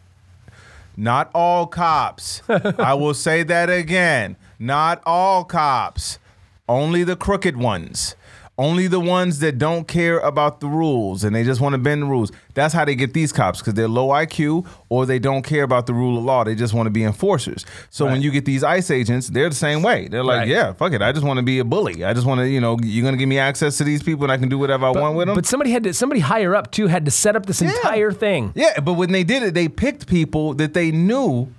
Not 0.98 1.32
all 1.34 1.66
cops. 1.66 2.42
I 2.50 2.94
will 2.94 3.14
say 3.14 3.44
that 3.44 3.70
again. 3.70 4.36
Not 4.60 5.02
all 5.06 5.44
cops. 5.46 6.20
Only 6.68 7.04
the 7.04 7.16
crooked 7.16 7.58
ones. 7.58 8.16
Only 8.58 8.88
the 8.88 9.02
ones 9.02 9.40
that 9.40 9.58
don't 9.58 9.86
care 9.86 10.18
about 10.20 10.62
the 10.62 10.68
rules 10.68 11.26
and 11.26 11.36
they 11.36 11.44
just 11.44 11.60
want 11.60 11.74
to 11.74 11.78
bend 11.78 12.04
the 12.04 12.06
rules. 12.06 12.32
That's 12.54 12.74
how 12.74 12.86
they 12.86 12.96
get 12.96 13.14
these 13.14 13.34
cops 13.34 13.60
because 13.60 13.74
they're 13.74 13.90
low 13.90 14.08
IQ 14.10 14.66
or 14.88 15.06
they 15.06 15.20
don't 15.20 15.42
care 15.42 15.64
about 15.64 15.88
the 15.88 15.94
rule 15.94 16.18
of 16.18 16.24
law. 16.24 16.46
They 16.46 16.56
just 16.56 16.74
want 16.74 16.86
to 16.88 16.90
be 16.90 17.04
enforcers. 17.04 17.66
So 17.90 18.06
when 18.06 18.22
you 18.22 18.32
get 18.32 18.46
these 18.46 18.64
ICE 18.64 18.90
agents, 18.92 19.28
they're 19.28 19.50
the 19.50 19.56
same 19.56 19.82
way. 19.84 20.08
They're 20.08 20.24
like, 20.24 20.38
Right. 20.40 20.48
yeah, 20.48 20.72
fuck 20.72 20.94
it. 20.94 21.02
I 21.02 21.12
just 21.12 21.26
want 21.26 21.36
to 21.38 21.44
be 21.44 21.60
a 21.60 21.66
bully. 21.66 22.06
I 22.06 22.14
just 22.14 22.26
want 22.26 22.40
to, 22.40 22.48
you 22.48 22.62
know, 22.62 22.78
you're 22.82 23.02
going 23.04 23.14
to 23.14 23.18
give 23.20 23.28
me 23.28 23.40
access 23.40 23.78
to 23.80 23.84
these 23.84 24.02
people 24.02 24.24
and 24.24 24.32
I 24.32 24.38
can 24.38 24.48
do 24.48 24.58
whatever 24.58 24.86
I 24.86 24.92
want 24.92 25.18
with 25.18 25.28
them. 25.28 25.36
But 25.36 25.46
somebody 25.46 25.72
had 25.72 25.84
to 25.84 25.94
somebody 25.94 26.22
higher 26.22 26.56
up 26.56 26.72
too 26.72 26.88
had 26.88 27.04
to 27.04 27.12
set 27.12 27.36
up 27.36 27.48
this 27.48 27.62
entire 27.62 28.14
thing. 28.14 28.54
yeah, 28.56 28.80
but 28.80 28.94
when 28.94 29.12
they 29.12 29.26
did 29.26 29.44
it, 29.44 29.54
they 29.54 29.68
picked 29.68 30.08
people 30.08 30.54
that 30.54 30.74
they 30.74 30.92
knew. 30.92 31.50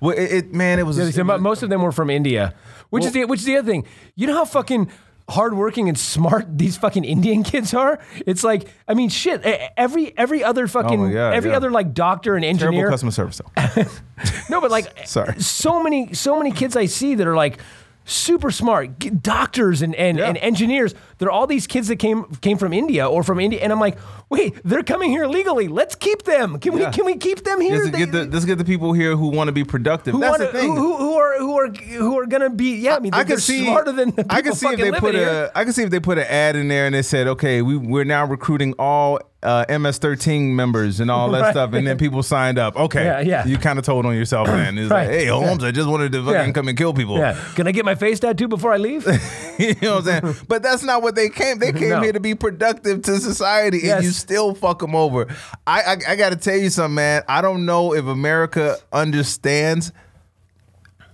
Well, 0.00 0.16
it, 0.16 0.32
it 0.32 0.52
man, 0.54 0.78
it 0.78 0.86
was. 0.86 0.98
Yeah, 0.98 1.04
it 1.06 1.26
was- 1.26 1.40
most 1.40 1.62
of 1.64 1.70
them 1.70 1.82
were 1.82 1.90
from 1.92 2.10
India, 2.10 2.54
which 2.90 3.04
is 3.06 3.12
the 3.12 3.24
which 3.24 3.40
is 3.40 3.46
the 3.46 3.56
other 3.56 3.68
thing. 3.70 3.84
You 4.14 4.26
know 4.26 4.34
how 4.34 4.44
fucking 4.44 4.88
hardworking 5.28 5.88
and 5.88 5.98
smart 5.98 6.46
these 6.58 6.76
fucking 6.76 7.04
Indian 7.04 7.42
kids 7.42 7.72
are. 7.74 7.98
It's 8.26 8.44
like 8.44 8.68
I 8.86 8.94
mean, 8.94 9.08
shit. 9.08 9.42
Every 9.76 10.16
every 10.18 10.44
other 10.44 10.64
oh 10.64 10.68
fucking 10.68 11.00
Oh, 11.00 11.08
yeah, 11.08 11.30
every 11.32 11.50
yeah. 11.50 11.56
other 11.56 11.70
like 11.70 11.94
doctor 11.94 12.36
and 12.36 12.44
engineer. 12.44 12.72
terrible 12.72 12.90
customer 12.92 13.12
service 13.12 13.40
though. 13.40 13.84
No, 14.48 14.60
but 14.60 14.70
like 14.70 14.86
Sorry. 15.06 15.40
so 15.40 15.82
many 15.82 16.12
so 16.14 16.38
many 16.38 16.52
kids 16.52 16.76
I 16.76 16.86
see 16.86 17.14
that 17.16 17.26
are 17.26 17.34
like 17.34 17.58
super 18.04 18.50
smart 18.50 18.98
g- 18.98 19.10
doctors 19.10 19.80
and, 19.82 19.94
and, 19.94 20.18
Yeah. 20.18 20.28
and 20.28 20.36
engineers 20.38 20.94
they're 21.18 21.30
all 21.30 21.46
these 21.46 21.66
kids 21.66 21.88
that 21.88 21.96
came 21.96 22.24
came 22.42 22.58
from 22.58 22.72
India 22.72 23.08
or 23.08 23.22
from 23.22 23.40
India 23.40 23.60
and 23.62 23.72
I'm 23.72 23.80
like 23.80 23.96
wait 24.28 24.54
they're 24.64 24.82
coming 24.82 25.10
here 25.10 25.26
legally 25.26 25.68
let's 25.68 25.94
keep 25.94 26.22
them 26.24 26.58
can 26.58 26.76
Yeah. 26.76 26.90
we 26.90 26.92
can 26.94 27.04
we 27.06 27.16
keep 27.16 27.44
them 27.44 27.60
here 27.60 27.78
Let's 27.78 27.90
They- 27.90 27.98
get 27.98 28.12
the 28.12 28.24
let's 28.26 28.44
get 28.44 28.58
the 28.58 28.64
people 28.64 28.92
here 28.92 29.16
who 29.16 29.28
want 29.28 29.48
to 29.48 29.52
be 29.52 29.64
productive. 29.64 30.12
who, 30.14 30.20
That's 30.20 30.38
wanna, 30.38 30.52
the 30.52 30.58
thing. 30.58 30.76
who, 30.76 30.96
who 30.98 31.14
are 31.14 31.38
who 31.38 31.58
are 31.58 31.68
who 31.68 32.18
are 32.18 32.26
gonna 32.26 32.50
be 32.50 32.76
yeah 32.76 32.96
I 32.96 33.00
mean 33.00 33.14
I 33.14 33.18
they're 33.24 33.36
can 33.36 33.40
see. 33.40 33.64
smarter 33.64 33.92
than 33.92 34.10
the 34.10 34.26
I 34.28 34.42
can 34.42 34.54
see 34.54 34.66
if 34.68 34.78
they 34.80 34.92
put 34.92 35.14
here. 35.14 35.50
a. 35.54 35.58
I 35.58 35.64
can 35.64 35.72
see 35.72 35.82
if 35.82 35.90
they 35.90 36.00
put 36.00 36.18
an 36.18 36.24
ad 36.28 36.56
in 36.56 36.68
there 36.68 36.86
and 36.86 36.94
they 36.94 37.02
said, 37.02 37.26
"Okay, 37.26 37.62
we 37.62 37.76
we're 37.76 38.04
now 38.04 38.24
recruiting 38.26 38.74
all 38.78 39.18
uh, 39.44 39.64
MS13 39.68 40.52
members 40.54 41.00
and 41.00 41.10
all 41.10 41.30
that 41.32 41.40
Right. 41.40 41.50
stuff," 41.52 41.72
and 41.74 41.86
then 41.86 41.96
people 41.98 42.22
signed 42.22 42.58
up. 42.58 42.76
Okay, 42.76 43.04
Yeah, 43.04 43.20
yeah. 43.20 43.46
You 43.46 43.58
kind 43.58 43.78
of 43.78 43.84
told 43.84 44.06
on 44.06 44.14
yourself, 44.16 44.48
man. 44.48 44.76
It's 44.78 44.90
Right. 44.90 45.06
like, 45.08 45.16
"Hey, 45.18 45.26
Holmes, 45.26 45.62
I 45.62 45.70
just 45.70 45.88
wanted 45.88 46.12
to 46.12 46.24
fucking 46.24 46.34
Yeah. 46.46 46.52
come 46.52 46.68
and 46.68 46.76
kill 46.78 46.92
people." 46.94 47.18
yeah 47.18 47.36
can 47.54 47.66
I 47.66 47.72
get 47.72 47.84
my 47.84 47.94
face 47.94 48.18
tattooed 48.20 48.50
before 48.50 48.72
I 48.72 48.78
leave 48.78 49.06
you 49.58 49.74
know 49.82 49.96
what 49.96 50.08
I'm 50.08 50.22
saying? 50.22 50.36
But 50.48 50.62
that's 50.62 50.82
not 50.82 51.02
what 51.02 51.14
they 51.14 51.28
came. 51.28 51.58
They 51.58 51.72
came 51.72 51.90
No. 51.90 52.00
here 52.00 52.12
to 52.12 52.20
be 52.20 52.34
productive 52.34 53.02
to 53.02 53.18
society, 53.18 53.80
Yes. 53.84 53.96
and 53.96 54.04
you 54.04 54.10
still 54.10 54.54
fuck 54.54 54.78
them 54.80 54.94
over. 54.94 55.26
I, 55.66 55.80
I 55.82 55.96
I 56.12 56.16
got 56.16 56.30
to 56.30 56.36
tell 56.36 56.56
you 56.56 56.70
something, 56.70 56.94
man. 56.96 57.22
I 57.28 57.40
don't 57.42 57.64
know 57.66 57.94
if 57.94 58.06
America 58.06 58.76
understands 58.92 59.92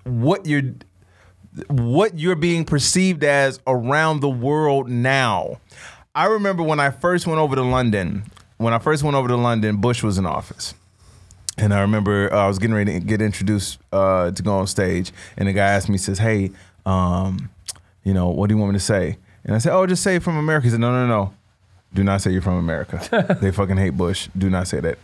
what 0.04 0.46
you're 0.46 0.62
what 1.68 2.18
you're 2.18 2.36
being 2.36 2.64
perceived 2.64 3.24
as 3.24 3.60
around 3.66 4.20
the 4.20 4.28
world 4.30 4.88
now. 4.88 5.56
I 6.14 6.26
remember 6.26 6.62
when 6.62 6.80
I 6.80 6.90
first 6.90 7.26
went 7.26 7.38
over 7.38 7.54
to 7.54 7.62
London. 7.62 8.24
When 8.56 8.74
I 8.74 8.78
first 8.78 9.04
went 9.04 9.16
over 9.16 9.28
to 9.28 9.36
London, 9.36 9.76
Bush 9.76 10.02
was 10.02 10.18
in 10.18 10.26
office. 10.26 10.74
And 11.56 11.72
I 11.72 11.80
remember 11.82 12.32
uh, 12.32 12.44
I 12.44 12.48
was 12.48 12.58
getting 12.58 12.74
ready 12.74 12.94
to 12.94 13.00
get 13.00 13.22
introduced 13.22 13.78
uh, 13.92 14.30
to 14.32 14.42
go 14.42 14.54
on 14.54 14.66
stage, 14.66 15.12
and 15.36 15.48
the 15.48 15.52
guy 15.52 15.66
asked 15.66 15.88
me, 15.88 15.98
says, 15.98 16.18
"Hey, 16.18 16.50
um, 16.86 17.50
you 18.02 18.14
know, 18.14 18.28
what 18.30 18.48
do 18.48 18.54
you 18.54 18.58
want 18.58 18.72
me 18.72 18.78
to 18.78 18.84
say?" 18.84 19.18
And 19.44 19.54
I 19.54 19.58
said, 19.58 19.74
"Oh, 19.74 19.86
just 19.86 20.02
say 20.02 20.18
from 20.18 20.36
America." 20.36 20.64
He 20.64 20.70
said, 20.70 20.80
"No, 20.80 20.90
no, 20.90 21.06
no, 21.06 21.34
do 21.92 22.02
not 22.02 22.22
say 22.22 22.30
you're 22.30 22.40
from 22.40 22.54
America. 22.54 23.36
they 23.42 23.50
fucking 23.50 23.76
hate 23.76 23.90
Bush. 23.90 24.28
Do 24.36 24.48
not 24.48 24.68
say 24.68 24.80
that." 24.80 24.98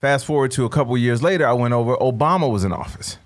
Fast 0.00 0.26
forward 0.26 0.50
to 0.52 0.64
a 0.66 0.68
couple 0.68 0.96
years 0.98 1.22
later, 1.22 1.46
I 1.46 1.54
went 1.54 1.72
over. 1.72 1.96
Obama 1.96 2.50
was 2.50 2.64
in 2.64 2.72
office, 2.72 3.16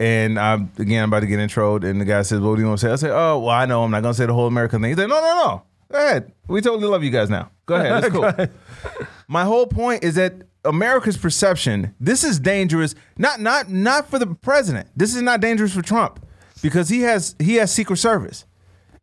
and 0.00 0.38
I'm 0.38 0.72
again 0.78 1.02
I'm 1.02 1.10
about 1.10 1.20
to 1.20 1.26
get 1.26 1.38
introed, 1.38 1.84
and 1.84 2.00
the 2.00 2.06
guy 2.06 2.22
says, 2.22 2.40
"What 2.40 2.56
do 2.56 2.62
you 2.62 2.68
want 2.68 2.80
to 2.80 2.86
say?" 2.86 2.92
I 2.92 2.96
said, 2.96 3.10
"Oh, 3.10 3.40
well, 3.40 3.50
I 3.50 3.66
know 3.66 3.84
I'm 3.84 3.90
not 3.90 4.02
gonna 4.02 4.14
say 4.14 4.26
the 4.26 4.34
whole 4.34 4.46
American 4.46 4.80
thing." 4.80 4.90
He 4.90 4.96
said, 4.96 5.08
"No, 5.08 5.20
no, 5.20 5.44
no, 5.44 5.62
go 5.94 6.06
ahead. 6.06 6.32
We 6.48 6.60
totally 6.60 6.88
love 6.88 7.02
you 7.04 7.10
guys 7.10 7.30
now. 7.30 7.50
Go 7.66 7.76
ahead. 7.76 8.04
It's 8.04 8.14
cool." 8.88 9.06
My 9.28 9.44
whole 9.44 9.66
point 9.66 10.04
is 10.04 10.16
that 10.16 10.34
America's 10.64 11.16
perception. 11.16 11.94
This 12.00 12.24
is 12.24 12.38
dangerous. 12.40 12.94
Not 13.16 13.40
not 13.40 13.70
not 13.70 14.10
for 14.10 14.18
the 14.18 14.26
president. 14.26 14.88
This 14.96 15.14
is 15.14 15.22
not 15.22 15.40
dangerous 15.40 15.72
for 15.74 15.82
Trump 15.82 16.24
because 16.62 16.88
he 16.88 17.02
has 17.02 17.36
he 17.38 17.56
has 17.56 17.72
Secret 17.72 17.96
Service. 17.96 18.44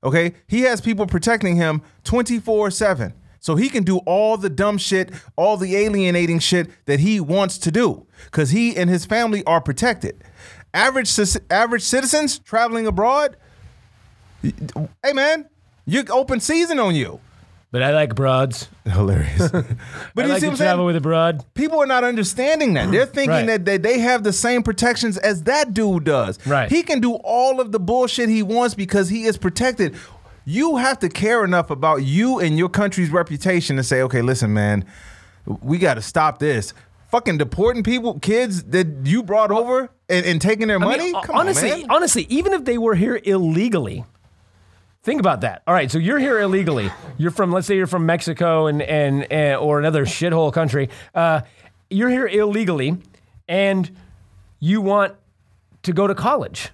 Okay, 0.03 0.33
he 0.48 0.62
has 0.62 0.81
people 0.81 1.05
protecting 1.05 1.55
him 1.55 1.81
twenty 2.03 2.39
four 2.39 2.69
seven. 2.71 3.13
So 3.39 3.55
he 3.55 3.69
can 3.69 3.83
do 3.83 3.98
all 4.00 4.38
the 4.38 4.51
dumb 4.51 4.77
shit, 4.77 5.12
all 5.36 5.57
the 5.57 5.75
alienating 5.75 6.38
shit 6.38 6.69
that 6.86 7.00
he 7.00 7.19
wants 7.19 7.57
to 7.60 7.71
do, 7.71 8.05
because 8.25 8.51
he 8.51 8.75
and 8.77 8.88
his 8.88 9.03
family 9.03 9.43
are 9.45 9.60
protected. 9.60 10.24
Average 10.75 11.12
average 11.50 11.81
citizens 11.81 12.38
traveling 12.38 12.86
abroad, 12.86 13.38
hey 14.43 15.13
man, 15.13 15.50
you 15.91 16.03
open 16.10 16.39
season 16.39 16.79
on 16.79 16.95
you. 16.95 17.19
But 17.71 17.83
I 17.83 17.91
like 17.93 18.15
broads. 18.15 18.67
Hilarious. 18.86 19.50
but 19.51 19.65
I 20.17 20.21
you 20.24 20.27
like 20.27 20.39
see 20.41 20.48
to 20.48 20.48
what 20.48 20.51
I'm 20.51 20.57
travel 20.57 20.77
saying? 20.79 20.86
with 20.88 20.95
a 20.98 21.01
broad. 21.01 21.45
People 21.53 21.81
are 21.81 21.86
not 21.86 22.03
understanding 22.03 22.74
that. 22.74 22.91
They're 22.91 23.05
thinking 23.05 23.29
Right. 23.29 23.45
that, 23.48 23.65
that 23.65 23.81
they 23.83 24.00
have 24.00 24.24
the 24.24 24.33
same 24.33 24.62
protections 24.62 25.17
as 25.17 25.43
that 25.43 25.74
dude 25.74 26.03
does. 26.03 26.38
Right. 26.45 26.69
He 26.69 26.83
can 26.83 27.00
do 27.00 27.13
all 27.24 27.62
of 27.62 27.71
the 27.71 27.79
bullshit 27.79 28.27
he 28.27 28.43
wants 28.43 28.75
because 28.75 29.07
he 29.07 29.24
is 29.24 29.38
protected. 29.38 29.95
You 30.43 30.75
have 30.77 31.00
to 31.00 31.07
care 31.07 31.45
enough 31.45 31.69
about 31.69 31.98
you 32.03 32.39
and 32.39 32.57
your 32.57 32.67
country's 32.67 33.10
reputation 33.10 33.77
to 33.77 33.83
say, 33.83 34.01
okay, 34.01 34.21
listen, 34.21 34.53
man, 34.53 34.83
we 35.45 35.77
got 35.77 35.93
to 35.93 36.01
stop 36.01 36.39
this. 36.39 36.74
Fucking 37.10 37.38
deporting 37.38 37.83
people, 37.83 38.19
kids 38.19 38.63
that 38.63 38.88
you 39.05 39.24
brought 39.24 39.51
over 39.51 39.89
and, 40.10 40.25
and 40.25 40.41
taking 40.41 40.67
their 40.67 40.77
I 40.77 40.83
money. 40.83 41.13
mean, 41.13 41.21
Come 41.24 41.36
honestly, 41.38 41.71
on, 41.71 41.79
man. 41.81 41.91
honestly, 41.91 42.25
even 42.29 42.51
if 42.53 42.65
they 42.65 42.77
were 42.77 42.95
here 42.95 43.21
illegally, 43.24 44.03
think 45.03 45.20
about 45.20 45.41
that. 45.41 45.63
All 45.67 45.74
right, 45.74 45.89
so 45.91 45.97
you're 45.97 46.19
here 46.19 46.39
illegally. 46.39 46.91
You're 47.17 47.32
from, 47.32 47.52
let's 47.52 47.67
say, 47.67 47.75
you're 47.75 47.88
from 47.88 48.06
Mexico 48.06 48.67
and 48.67 48.82
and, 48.82 49.32
and 49.32 49.58
or 49.58 49.80
another 49.80 50.06
shithole 50.06 50.54
country. 50.54 50.89
Uh, 51.13 51.41
you're 51.89 52.10
here 52.10 52.28
illegally, 52.28 52.97
and 53.47 53.91
you 54.60 54.82
want 54.82 55.15
to 55.84 55.93
go 55.93 56.08
to 56.08 56.15
college. 56.15 56.69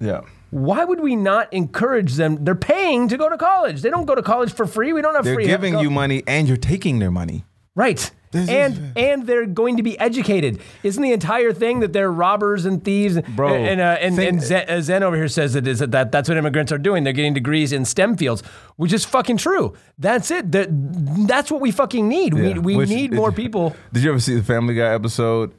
Yeah. 0.00 0.20
Why 0.50 0.84
would 0.84 1.00
we 1.00 1.14
not 1.16 1.52
encourage 1.52 2.14
them? 2.14 2.44
They're 2.44 2.54
paying 2.54 3.08
to 3.08 3.18
go 3.18 3.28
to 3.28 3.36
college. 3.36 3.82
They 3.82 3.90
don't 3.90 4.06
go 4.06 4.14
to 4.14 4.22
college 4.22 4.52
for 4.52 4.66
free. 4.66 4.92
We 4.92 5.02
don't 5.02 5.14
have 5.14 5.24
They're 5.24 5.34
free. 5.34 5.46
giving 5.46 5.78
you 5.78 5.90
money 5.90 6.22
and 6.26 6.48
you're 6.48 6.56
taking 6.56 7.00
their 7.00 7.10
money. 7.10 7.44
Right. 7.74 8.10
This 8.30 8.42
is- 8.44 8.48
and 8.50 8.92
and 8.96 9.26
they're 9.26 9.46
going 9.46 9.76
to 9.78 9.82
be 9.82 9.98
educated. 9.98 10.60
Isn't 10.82 11.02
the 11.02 11.12
entire 11.12 11.52
thing 11.52 11.80
that 11.80 11.92
they're 11.92 12.12
robbers 12.12 12.64
and 12.66 12.84
thieves? 12.84 13.20
Bro, 13.36 13.54
and 13.54 13.80
uh, 13.80 13.96
and, 14.00 14.16
think- 14.16 14.32
and 14.32 14.42
Zen, 14.42 14.68
uh, 14.68 14.80
Zen 14.80 15.02
over 15.02 15.16
here 15.16 15.28
says 15.28 15.54
that 15.54 15.66
is 15.66 15.78
that, 15.78 15.90
that 15.92 16.12
that's 16.12 16.28
what 16.28 16.36
immigrants 16.38 16.70
are 16.72 16.78
doing. 16.78 17.04
They're 17.04 17.12
getting 17.12 17.34
degrees 17.34 17.72
in 17.72 17.84
STEM 17.84 18.16
fields, 18.16 18.42
which 18.76 18.92
is 18.92 19.04
fucking 19.04 19.38
true. 19.38 19.74
That's 19.98 20.30
it. 20.30 20.52
That, 20.52 20.68
that's 21.26 21.50
what 21.50 21.60
we 21.60 21.70
fucking 21.70 22.06
need. 22.08 22.34
Yeah. 22.36 22.54
We 22.54 22.58
we 22.58 22.76
Which- 22.76 22.88
need 22.90 23.12
more 23.14 23.32
people. 23.42 23.74
Did 23.92 24.02
you 24.04 24.10
ever 24.10 24.20
see 24.20 24.34
the 24.34 24.42
Family 24.44 24.74
Guy 24.74 24.92
episode 24.92 25.54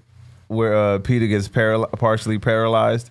where 0.48 0.76
uh, 0.76 1.00
Peter 1.00 1.28
gets 1.28 1.48
paral- 1.50 1.92
partially 2.00 2.40
paralyzed? 2.40 3.10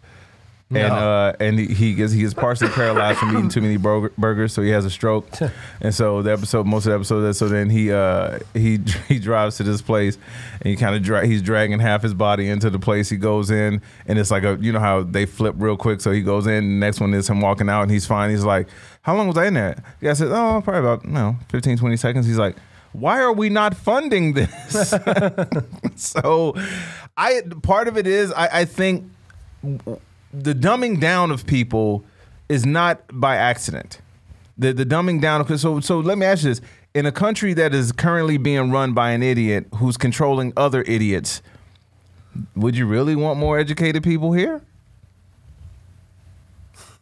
And 0.71 0.77
No. 0.93 0.95
uh, 0.95 1.33
and 1.41 1.59
he- 1.59 1.73
he 1.73 1.95
gets 1.95 2.13
he 2.13 2.21
gets 2.21 2.35
partially 2.35 2.69
paralyzed 2.69 3.19
from 3.19 3.31
eating 3.31 3.49
too 3.49 3.63
many 3.63 3.79
burger, 3.79 4.13
burgers, 4.19 4.53
so 4.53 4.61
he 4.61 4.69
has 4.69 4.85
a 4.85 4.91
stroke. 4.91 5.27
and 5.81 5.95
so 5.95 6.21
the 6.21 6.31
episode, 6.31 6.67
most 6.67 6.85
of 6.85 6.91
the 6.91 6.97
episode, 6.97 7.25
is 7.27 7.39
so 7.39 7.49
then 7.49 7.71
he 7.71 7.91
uh, 7.91 8.39
he 8.53 8.79
he 9.09 9.19
drives 9.19 9.57
to 9.57 9.63
this 9.63 9.81
place, 9.81 10.19
and 10.61 10.65
he 10.69 10.77
kind 10.77 10.95
of 10.95 11.03
dra- 11.03 11.27
he's 11.27 11.41
dragging 11.41 11.79
half 11.81 12.03
his 12.03 12.13
body 12.13 12.51
into 12.51 12.69
the 12.69 12.79
place. 12.79 13.09
He 13.09 13.17
goes 13.17 13.51
in, 13.51 13.81
and 14.07 14.19
it's 14.19 14.31
like 14.31 14.43
a 14.43 14.59
you 14.61 14.71
know 14.71 14.79
how 14.81 15.03
they 15.05 15.25
flip 15.25 15.55
real 15.57 15.79
quick. 15.79 16.03
So 16.03 16.11
he 16.13 16.21
goes 16.21 16.47
in. 16.47 16.65
The 16.81 16.87
next 16.87 17.01
one 17.01 17.15
is 17.15 17.31
him 17.31 17.41
walking 17.41 17.71
out, 17.71 17.81
and 17.83 17.91
he's 17.91 18.05
fine. 18.07 18.29
He's 18.29 18.45
like, 18.45 18.69
"How 19.01 19.17
long 19.17 19.27
was 19.27 19.39
I 19.39 19.47
in 19.47 19.55
there?" 19.55 19.83
The 20.01 20.07
guy 20.09 20.13
said, 20.13 20.29
"Oh, 20.31 20.61
probably 20.63 20.81
about 20.81 21.03
you 21.07 21.13
know 21.13 21.37
15, 21.49 21.79
20 21.79 21.97
seconds." 21.97 22.27
He's 22.27 22.39
like. 22.39 22.57
Why 22.93 23.21
are 23.21 23.35
we 23.35 23.51
not 23.51 23.77
funding 23.77 24.33
this? 24.33 24.95
so, 25.97 26.55
I 27.19 27.43
part 27.63 27.87
of 27.87 27.99
it 27.99 28.07
is 28.07 28.33
I, 28.33 28.61
I 28.61 28.65
think 28.65 29.05
the 30.33 30.55
dumbing 30.55 31.01
down 31.01 31.31
of 31.31 31.47
people 31.47 32.05
is 32.49 32.67
not 32.67 33.03
by 33.13 33.37
accident. 33.37 34.01
The 34.57 34.73
the 34.73 34.85
dumbing 34.85 35.21
down 35.21 35.41
of 35.41 35.61
so 35.61 35.81
so 35.81 36.01
let 36.01 36.19
me 36.19 36.27
ask 36.27 36.43
you 36.45 36.51
this: 36.51 36.61
in 36.95 37.07
a 37.07 37.13
country 37.13 37.55
that 37.55 37.75
is 37.75 37.93
currently 37.93 38.39
being 38.39 38.71
run 38.71 38.93
by 38.93 39.11
an 39.11 39.23
idiot 39.23 39.67
who's 39.77 39.97
controlling 39.97 40.53
other 40.57 40.83
idiots, 40.83 41.43
would 42.57 42.77
you 42.77 42.87
really 42.87 43.15
want 43.15 43.39
more 43.39 43.59
educated 43.59 44.03
people 44.03 44.33
here? 44.33 44.63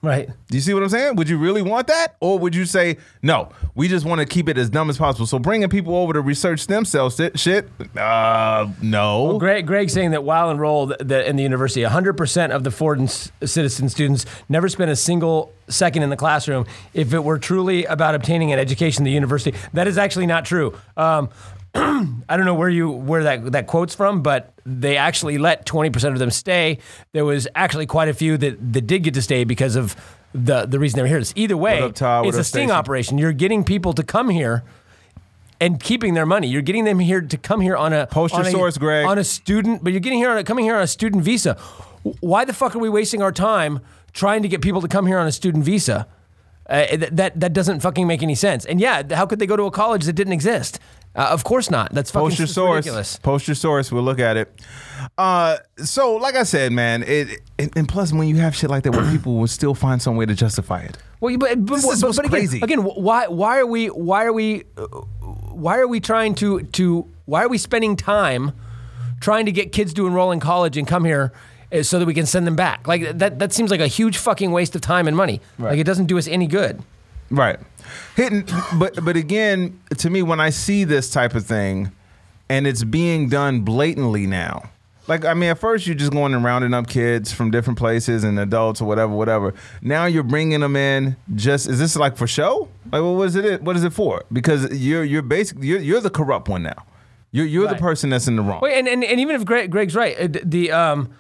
Right. 0.07 0.29
Do 0.29 0.57
you 0.57 0.61
see 0.61 0.73
what 0.73 0.85
I'm 0.85 0.89
saying? 0.89 1.17
Would 1.17 1.29
you 1.29 1.37
really 1.37 1.63
want 1.63 1.89
that? 1.89 2.15
Or 2.21 2.39
would 2.39 2.55
you 2.55 2.65
say, 2.65 2.99
no, 3.23 3.49
we 3.75 3.89
just 3.89 4.07
want 4.07 4.21
to 4.21 4.25
keep 4.25 4.49
it 4.49 4.57
as 4.57 4.71
dumb 4.71 4.89
as 4.89 4.99
possible? 4.99 5.27
So 5.27 5.41
bringing 5.41 5.69
people 5.69 5.97
over 5.97 6.13
to 6.13 6.21
research 6.21 6.61
stem 6.61 6.85
cell 6.85 7.11
shit, 7.11 7.37
shit 7.41 7.69
uh, 7.97 8.69
no. 8.81 9.37
Greg, 9.41 9.67
Greg 9.67 9.91
saying 9.91 10.13
that 10.13 10.23
while 10.23 10.53
enrolled 10.53 10.95
the, 11.01 11.29
in 11.29 11.35
the 11.35 11.43
university, 11.43 11.83
100% 11.83 12.51
of 12.51 12.63
the 12.63 12.71
Ford 12.71 13.01
and 13.01 13.11
C- 13.11 13.33
Citizen 13.45 13.89
students 13.89 14.27
never 14.49 14.69
spent 14.69 14.93
a 14.93 14.97
single 14.97 15.53
second 15.67 16.05
in 16.05 16.11
the 16.11 16.17
classroom. 16.17 16.67
If 16.95 17.13
it 17.13 17.25
were 17.25 17.41
truly 17.41 17.85
about 17.87 18.15
obtaining 18.15 18.53
an 18.53 18.61
education 18.61 19.03
at 19.03 19.07
the 19.07 19.11
university, 19.11 19.59
that 19.73 19.89
is 19.89 19.99
actually 19.99 20.27
not 20.27 20.45
true. 20.45 20.79
Um, 20.97 21.31
I 22.29 22.37
don't 22.37 22.47
know 22.47 22.55
where 22.55 22.69
you 22.69 22.91
where 22.91 23.23
that 23.25 23.53
that 23.53 23.67
quote's 23.67 23.95
from, 23.95 24.23
but 24.23 24.53
they 24.65 24.97
actually 24.97 25.39
let 25.39 25.67
20% 25.67 26.13
of 26.13 26.19
them 26.19 26.31
stay. 26.31 26.79
There 27.13 27.25
was 27.25 27.47
actually 27.55 27.87
quite 27.87 28.09
a 28.09 28.15
few 28.15 28.37
that, 28.39 28.73
that 28.73 28.87
did 28.87 29.03
get 29.03 29.15
to 29.15 29.23
stay 29.23 29.45
because 29.45 29.77
of 29.77 29.95
the 30.35 30.67
the 30.67 30.79
reason 30.79 30.97
they 30.97 31.03
were 31.03 31.09
here. 31.09 31.19
It's 31.19 31.33
either 31.37 31.57
way, 31.57 31.81
up? 31.81 31.91
It's 31.91 32.03
up, 32.03 32.25
a 32.25 32.33
sting 32.33 32.69
Stacey? 32.69 32.71
operation. 32.71 33.19
You're 33.19 33.33
getting 33.33 33.65
people 33.65 33.93
to 33.95 34.03
come 34.03 34.29
here 34.29 34.65
and 35.61 35.81
keeping 35.81 36.15
their 36.15 36.27
money. 36.27 36.49
You're 36.49 36.63
getting 36.63 36.85
them 36.85 36.99
here 36.99 37.21
to 37.21 37.37
come 37.37 37.61
here 37.61 37.77
on 37.77 37.93
a 37.93 38.07
Post 38.07 38.35
your 38.35 38.41
on 38.43 38.47
a- 38.47 38.51
source, 38.51 38.79
Greg. 38.79 39.07
On 39.07 39.19
a 39.19 39.25
student, 39.25 39.83
but 39.85 39.93
you're 39.93 40.01
getting 40.01 40.19
here 40.19 40.31
on 40.31 40.39
a, 40.39 40.45
coming 40.45 40.65
here 40.65 40.77
on 40.77 40.83
a 40.83 40.87
student 40.87 41.23
visa. 41.23 41.55
Why 42.21 42.45
the 42.45 42.53
fuck 42.53 42.75
are 42.77 42.79
we 42.79 42.89
wasting 42.89 43.23
our 43.23 43.33
time 43.33 43.81
trying 44.13 44.43
to 44.43 44.49
get 44.49 44.63
people 44.63 44.81
to 44.81 44.89
come 44.89 45.07
here 45.07 45.19
on 45.19 45.27
a 45.27 45.33
student 45.33 45.65
visa? 45.65 46.07
Uh, 46.69 46.85
th- 46.87 47.11
that 47.13 47.39
that 47.39 47.53
doesn't 47.53 47.81
fucking 47.81 48.07
make 48.09 48.23
any 48.23 48.35
sense. 48.35 48.65
And 48.65 48.81
yeah, 48.81 49.03
how 49.15 49.25
could 49.25 49.39
they 49.39 49.47
go 49.47 49.57
to 49.57 49.65
a 49.65 49.71
college 49.71 50.05
that 50.05 50.15
didn't 50.15 50.33
exist? 50.33 50.81
Uh, 51.17 51.29
of 51.31 51.45
course 51.45 51.71
not. 51.71 51.93
That's 51.95 52.11
fucking 52.11 52.29
Post 52.29 52.39
your 52.39 52.47
source. 52.47 52.77
ridiculous. 52.85 53.17
Post 53.19 53.49
your 53.49 53.55
source. 53.55 53.91
We'll 53.91 54.03
look 54.03 54.19
at 54.21 54.37
it. 54.37 54.53
Uh, 55.17 55.57
so, 55.79 56.17
like 56.17 56.35
I 56.37 56.43
said, 56.43 56.73
man, 56.73 57.03
it, 57.05 57.41
and, 57.59 57.71
and 57.77 57.89
plus 57.89 58.13
when 58.13 58.29
you 58.29 58.37
have 58.37 58.55
shit 58.55 58.69
like 58.69 58.83
that, 58.85 58.93
where 58.93 59.11
people 59.11 59.37
will 59.37 59.47
still 59.47 59.75
find 59.75 60.01
some 60.03 60.17
way 60.17 60.27
to 60.27 60.35
justify 60.35 60.81
it. 60.83 60.99
Well, 61.21 61.31
you- 61.31 61.39
but, 61.39 61.65
but, 61.65 61.77
This 61.77 61.85
is 61.85 62.01
but, 62.03 62.07
what's 62.09 62.17
but 62.19 62.27
again, 62.27 62.41
crazy. 62.41 62.61
again, 62.61 62.81
why 62.83 63.29
why 63.29 63.59
are 63.59 63.67
we 63.67 63.87
why 63.87 64.25
are 64.27 64.33
we 64.33 64.65
uh, 64.77 64.83
why 65.53 65.79
are 65.79 65.89
we 65.89 66.01
trying 66.01 66.35
to 66.37 66.61
to 66.63 67.07
why 67.25 67.43
are 67.43 67.49
we 67.49 67.57
spending 67.59 67.97
time 67.97 68.53
trying 69.21 69.47
to 69.47 69.53
get 69.53 69.73
kids 69.73 69.95
to 69.95 70.07
enroll 70.07 70.31
in 70.33 70.41
college 70.41 70.77
and 70.77 70.87
come 70.87 71.05
here 71.07 71.33
uh, 71.73 71.83
so 71.83 71.99
that 71.99 72.05
we 72.05 72.13
can 72.13 72.27
send 72.27 72.47
them 72.47 72.57
back? 72.57 72.87
Like 72.87 73.17
that 73.19 73.39
that 73.39 73.53
seems 73.55 73.71
like 73.71 73.81
a 73.81 73.87
huge 73.87 74.19
fucking 74.19 74.53
waste 74.53 74.75
of 74.75 74.83
time 74.83 75.09
and 75.09 75.17
money. 75.17 75.41
Like 75.59 75.79
it 75.79 75.85
doesn't 75.85 76.07
do 76.07 76.19
us 76.19 76.29
any 76.29 76.47
good. 76.47 76.83
Right. 77.31 77.59
Hitting, 78.15 78.45
but 78.79 79.05
but 79.05 79.17
again, 79.17 79.81
to 79.99 80.11
me, 80.11 80.23
when 80.23 80.41
I 80.41 80.51
see 80.51 80.85
this 80.85 81.11
type 81.11 81.35
of 81.35 81.45
thing, 81.47 81.93
and 82.49 82.67
it's 82.67 82.85
being 82.85 83.29
done 83.29 83.61
blatantly 83.61 84.27
now. 84.27 84.71
Like 85.09 85.25
I 85.25 85.35
mean, 85.35 85.51
at 85.51 85.59
first 85.59 85.87
you're 85.87 85.95
just 85.95 86.11
going 86.13 86.35
and 86.35 86.43
rounding 86.43 86.75
up 86.75 86.89
kids 86.89 87.33
from 87.33 87.53
different 87.53 87.79
places 87.79 88.25
and 88.25 88.39
adults 88.41 88.81
or 88.81 88.87
whatever, 88.87 89.13
whatever. 89.15 89.55
Now 89.81 90.07
you're 90.07 90.25
bringing 90.25 90.61
them 90.61 90.75
in. 90.75 91.17
Just 91.37 91.69
is 91.69 91.79
this 91.79 91.95
like 91.97 92.17
for 92.17 92.27
show? 92.27 92.69
Like 92.93 93.03
what 93.03 93.11
was 93.11 93.37
it? 93.37 93.63
What 93.63 93.77
is 93.77 93.85
it 93.85 93.93
for? 93.93 94.25
Because 94.33 94.77
you're 94.77 95.05
you're 95.05 95.23
basically 95.23 95.69
you're, 95.69 95.79
you're 95.81 96.01
the 96.01 96.11
corrupt 96.11 96.49
one 96.49 96.65
now. 96.65 96.85
You're 97.31 97.47
you're 97.47 97.67
Right. 97.67 97.77
the 97.77 97.81
person 97.81 98.11
that's 98.11 98.27
in 98.27 98.35
the 98.37 98.43
wrong. 98.43 98.61
Wait, 98.63 98.79
and, 98.79 98.89
and, 98.89 99.05
and 99.05 99.21
even 99.21 99.37
if 99.37 99.45
Greg, 99.45 99.71
Greg's 99.71 99.95
right, 99.95 100.19
uh, 100.19 100.41
the 100.45 100.73
um, 100.73 101.11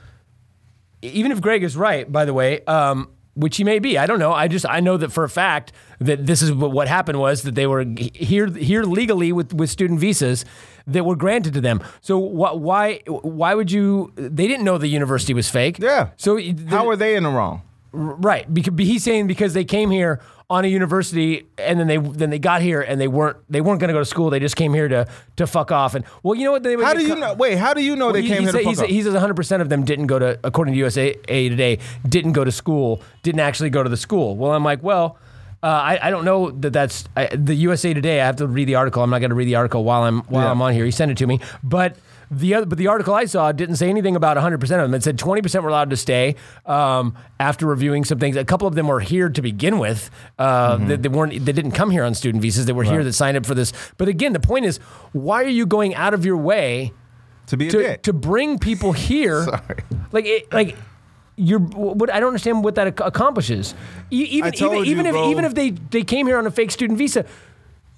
even 1.02 1.30
if 1.30 1.40
Greg 1.40 1.62
is 1.62 1.76
right, 1.76 2.10
by 2.10 2.24
the 2.24 2.34
way, 2.34 2.64
um, 2.64 3.08
which 3.36 3.58
he 3.58 3.64
may 3.64 3.78
be, 3.78 3.98
I 3.98 4.06
don't 4.06 4.18
know. 4.18 4.32
I 4.32 4.48
just 4.48 4.66
I 4.66 4.80
know 4.80 4.96
that 4.96 5.12
for 5.12 5.22
a 5.22 5.28
fact 5.28 5.70
that 6.00 6.26
this 6.26 6.42
is 6.42 6.50
what, 6.52 6.88
happened 6.88 7.20
was 7.20 7.42
that 7.42 7.54
they 7.54 7.66
were 7.66 7.84
here 8.14 8.48
here 8.48 8.82
legally 8.82 9.30
with, 9.32 9.52
with 9.52 9.70
student 9.70 10.00
visas 10.00 10.44
that 10.86 11.04
were 11.04 11.16
granted 11.16 11.52
to 11.54 11.60
them. 11.60 11.82
So 12.00 12.18
wh- 12.18 12.56
why 12.60 13.00
why 13.06 13.54
would 13.54 13.70
you? 13.70 14.12
They 14.16 14.46
didn't 14.46 14.64
know 14.64 14.78
the 14.78 14.88
university 14.88 15.34
was 15.34 15.48
fake. 15.50 15.78
Yeah. 15.78 16.08
So 16.16 16.36
the- 16.36 16.54
How 16.68 16.88
are 16.88 16.96
they 16.96 17.14
in 17.14 17.22
the 17.24 17.30
wrong? 17.30 17.62
Right, 17.92 18.52
because 18.52 18.74
he's 18.78 19.02
saying 19.04 19.26
because 19.26 19.54
they 19.54 19.64
came 19.64 19.90
here 19.90 20.20
on 20.48 20.64
a 20.64 20.68
university, 20.68 21.44
and 21.58 21.78
then 21.80 21.86
they 21.88 21.96
then 21.96 22.30
they 22.30 22.38
got 22.38 22.62
here 22.62 22.80
and 22.80 23.00
they 23.00 23.08
weren't 23.08 23.36
they 23.50 23.60
weren't 23.60 23.80
going 23.80 23.88
to 23.88 23.92
go 23.94 23.98
to 23.98 24.04
school. 24.04 24.30
They 24.30 24.38
just 24.38 24.54
came 24.56 24.72
here 24.72 24.86
to 24.88 25.06
to 25.36 25.46
fuck 25.46 25.72
off. 25.72 25.94
And 25.94 26.04
well, 26.22 26.34
you 26.36 26.44
know 26.44 26.52
what? 26.52 26.62
They 26.62 26.76
would 26.76 26.84
How 26.84 26.94
do 26.94 27.02
you 27.02 27.14
co- 27.14 27.20
know? 27.20 27.34
Wait, 27.34 27.58
how 27.58 27.74
do 27.74 27.82
you 27.82 27.96
know 27.96 28.12
they 28.12 28.22
he, 28.22 28.28
came 28.28 28.36
he 28.38 28.42
here 28.44 28.52
said, 28.52 28.62
to 28.62 28.68
he, 28.68 28.74
fuck 28.74 28.86
he 28.86 29.02
says 29.02 29.14
100% 29.14 29.60
of 29.60 29.68
them 29.68 29.84
didn't 29.84 30.06
go 30.06 30.18
to, 30.20 30.38
according 30.44 30.74
to 30.74 30.78
USA 30.78 31.14
Today, 31.14 31.78
didn't 32.08 32.32
go 32.32 32.44
to 32.44 32.52
school, 32.52 33.02
didn't 33.22 33.40
actually 33.40 33.70
go 33.70 33.82
to 33.82 33.88
the 33.88 33.96
school. 33.96 34.36
Well, 34.36 34.52
I'm 34.52 34.62
like, 34.64 34.82
well, 34.84 35.18
uh, 35.62 35.66
I, 35.66 35.98
I 36.00 36.10
don't 36.10 36.24
know 36.24 36.50
that 36.52 36.72
that's 36.72 37.04
I, 37.16 37.26
the 37.34 37.54
USA 37.56 37.92
Today. 37.92 38.20
I 38.20 38.26
have 38.26 38.36
to 38.36 38.46
read 38.46 38.68
the 38.68 38.76
article. 38.76 39.02
I'm 39.02 39.10
not 39.10 39.18
going 39.18 39.30
to 39.30 39.36
read 39.36 39.46
the 39.46 39.56
article 39.56 39.82
while 39.82 40.04
I'm 40.04 40.20
while 40.24 40.44
Yeah. 40.44 40.50
I'm 40.52 40.62
on 40.62 40.72
here. 40.74 40.84
He 40.84 40.90
sent 40.92 41.10
it 41.10 41.16
to 41.18 41.26
me, 41.26 41.40
but. 41.64 41.96
The 42.30 42.54
other, 42.54 42.66
but 42.66 42.78
the 42.78 42.88
article 42.88 43.14
I 43.14 43.26
saw 43.26 43.52
didn't 43.52 43.76
say 43.76 43.88
anything 43.88 44.16
about 44.16 44.36
100% 44.36 44.54
of 44.62 44.68
them. 44.68 44.94
It 44.94 45.04
said 45.04 45.16
20% 45.16 45.62
were 45.62 45.68
allowed 45.68 45.90
to 45.90 45.96
stay 45.96 46.34
um, 46.64 47.14
after 47.38 47.66
reviewing 47.66 48.04
some 48.04 48.18
things. 48.18 48.36
A 48.36 48.44
couple 48.44 48.66
of 48.66 48.74
them 48.74 48.88
were 48.88 49.00
here 49.00 49.28
to 49.28 49.42
begin 49.42 49.78
with. 49.78 50.10
Uh, 50.38 50.76
Mm-hmm. 50.76 50.86
they, 50.88 50.96
they 50.96 51.08
weren't. 51.08 51.44
They 51.44 51.52
didn't 51.52 51.72
come 51.72 51.90
here 51.90 52.02
on 52.04 52.14
student 52.14 52.42
visas. 52.42 52.66
They 52.66 52.72
were 52.72 52.82
here 52.84 53.04
that 53.04 53.12
signed 53.12 53.36
up 53.36 53.46
for 53.46 53.54
this. 53.54 53.72
But 53.96 54.08
again, 54.08 54.32
the 54.32 54.40
point 54.40 54.64
is, 54.64 54.78
why 55.12 55.44
are 55.44 55.48
you 55.48 55.66
going 55.66 55.94
out 55.94 56.14
of 56.14 56.24
your 56.24 56.36
way 56.36 56.92
to 57.46 57.56
be 57.56 57.68
a 57.68 57.70
to, 57.70 57.96
to 57.98 58.12
bring 58.12 58.58
people 58.58 58.92
here. 58.92 59.44
Sorry. 59.44 59.84
Like 60.12 60.26
it, 60.26 60.52
like 60.52 60.76
you're 61.36 61.60
what 61.60 62.12
I 62.12 62.18
don't 62.20 62.28
understand 62.28 62.64
what 62.64 62.74
that 62.76 62.88
accomplishes. 63.00 63.74
Even 64.10 64.54
even 64.54 64.84
even 64.84 65.06
if 65.06 65.12
bro. 65.12 65.30
even 65.30 65.44
if 65.44 65.54
they 65.54 65.70
they 65.70 66.02
came 66.02 66.26
here 66.26 66.38
on 66.38 66.46
a 66.46 66.50
fake 66.50 66.70
student 66.70 66.98
visa. 66.98 67.24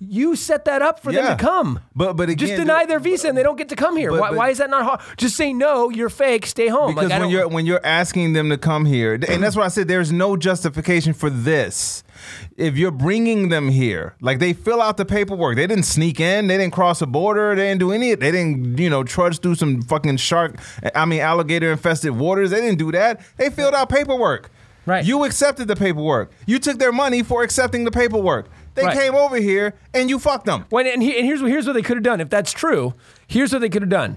You 0.00 0.36
set 0.36 0.64
that 0.66 0.80
up 0.80 1.00
for 1.00 1.10
Yeah. 1.12 1.22
them 1.22 1.38
to 1.38 1.44
come. 1.44 1.80
But- 1.96 2.16
but 2.16 2.28
just 2.36 2.54
deny 2.54 2.86
their 2.86 3.00
visa 3.00 3.28
and 3.28 3.36
they 3.36 3.42
don't 3.42 3.56
get 3.58 3.68
to 3.70 3.76
come 3.76 3.96
here. 3.96 4.10
But- 4.10 4.20
why, 4.20 4.28
but- 4.28 4.36
why 4.38 4.48
is 4.50 4.58
that 4.58 4.70
not 4.70 4.84
hard? 4.84 5.00
Just 5.16 5.34
say 5.36 5.52
no. 5.52 5.90
You're 5.90 6.08
fake. 6.08 6.46
Stay 6.46 6.68
home. 6.68 6.94
Because 6.94 7.10
like, 7.10 7.12
I 7.14 7.18
when 7.18 7.22
don't- 7.22 7.30
you're 7.32 7.48
when 7.48 7.66
you're 7.66 7.80
asking 7.84 8.32
them 8.32 8.48
to 8.50 8.56
come 8.58 8.84
here, 8.84 9.14
and 9.14 9.42
that's 9.42 9.56
why 9.56 9.64
I 9.64 9.68
said 9.68 9.88
there's 9.88 10.12
no 10.12 10.36
justification 10.36 11.14
for 11.14 11.30
this. 11.30 12.04
If 12.56 12.76
you're 12.76 12.90
bringing 12.92 13.48
them 13.48 13.68
here, 13.70 14.14
like 14.20 14.38
they 14.38 14.52
fill 14.52 14.80
out 14.82 14.96
the 14.98 15.04
paperwork, 15.04 15.56
they 15.56 15.66
didn't 15.66 15.84
sneak 15.84 16.20
in, 16.20 16.46
they 16.46 16.56
didn't 16.58 16.72
cross 16.72 17.00
a 17.02 17.06
border, 17.06 17.54
they 17.56 17.62
didn't 17.68 17.80
do 17.80 17.90
any, 17.92 18.14
they 18.14 18.30
didn't 18.30 18.78
you 18.78 18.90
know 18.90 19.02
trudge 19.02 19.40
through 19.40 19.54
some 19.56 19.82
fucking 19.82 20.16
shark, 20.18 20.56
I 20.94 21.04
mean 21.06 21.20
alligator 21.20 21.70
infested 21.72 22.12
waters. 22.12 22.50
They 22.50 22.60
didn't 22.60 22.78
do 22.78 22.92
that. 22.92 23.20
They 23.36 23.50
filled 23.50 23.74
out 23.74 23.88
paperwork. 23.88 24.50
Right. 24.86 25.04
You 25.04 25.24
accepted 25.24 25.68
the 25.68 25.76
paperwork. 25.76 26.30
You 26.46 26.58
took 26.58 26.78
their 26.78 26.92
money 26.92 27.22
for 27.22 27.42
accepting 27.42 27.84
the 27.84 27.90
paperwork. 27.90 28.46
They 28.74 28.84
Right. 28.84 28.96
came 28.96 29.14
over 29.14 29.36
here 29.36 29.74
and 29.94 30.08
you 30.08 30.18
fucked 30.18 30.46
them. 30.46 30.64
When, 30.70 30.86
and, 30.86 31.02
he, 31.02 31.16
and 31.16 31.26
here's 31.26 31.42
what 31.42 31.50
here's 31.50 31.66
what 31.66 31.72
they 31.74 31.82
could 31.82 31.96
have 31.96 32.04
done. 32.04 32.20
If 32.20 32.28
that's 32.30 32.52
true, 32.52 32.94
here's 33.26 33.52
what 33.52 33.60
they 33.60 33.68
could 33.68 33.82
have 33.82 33.88
done. 33.90 34.16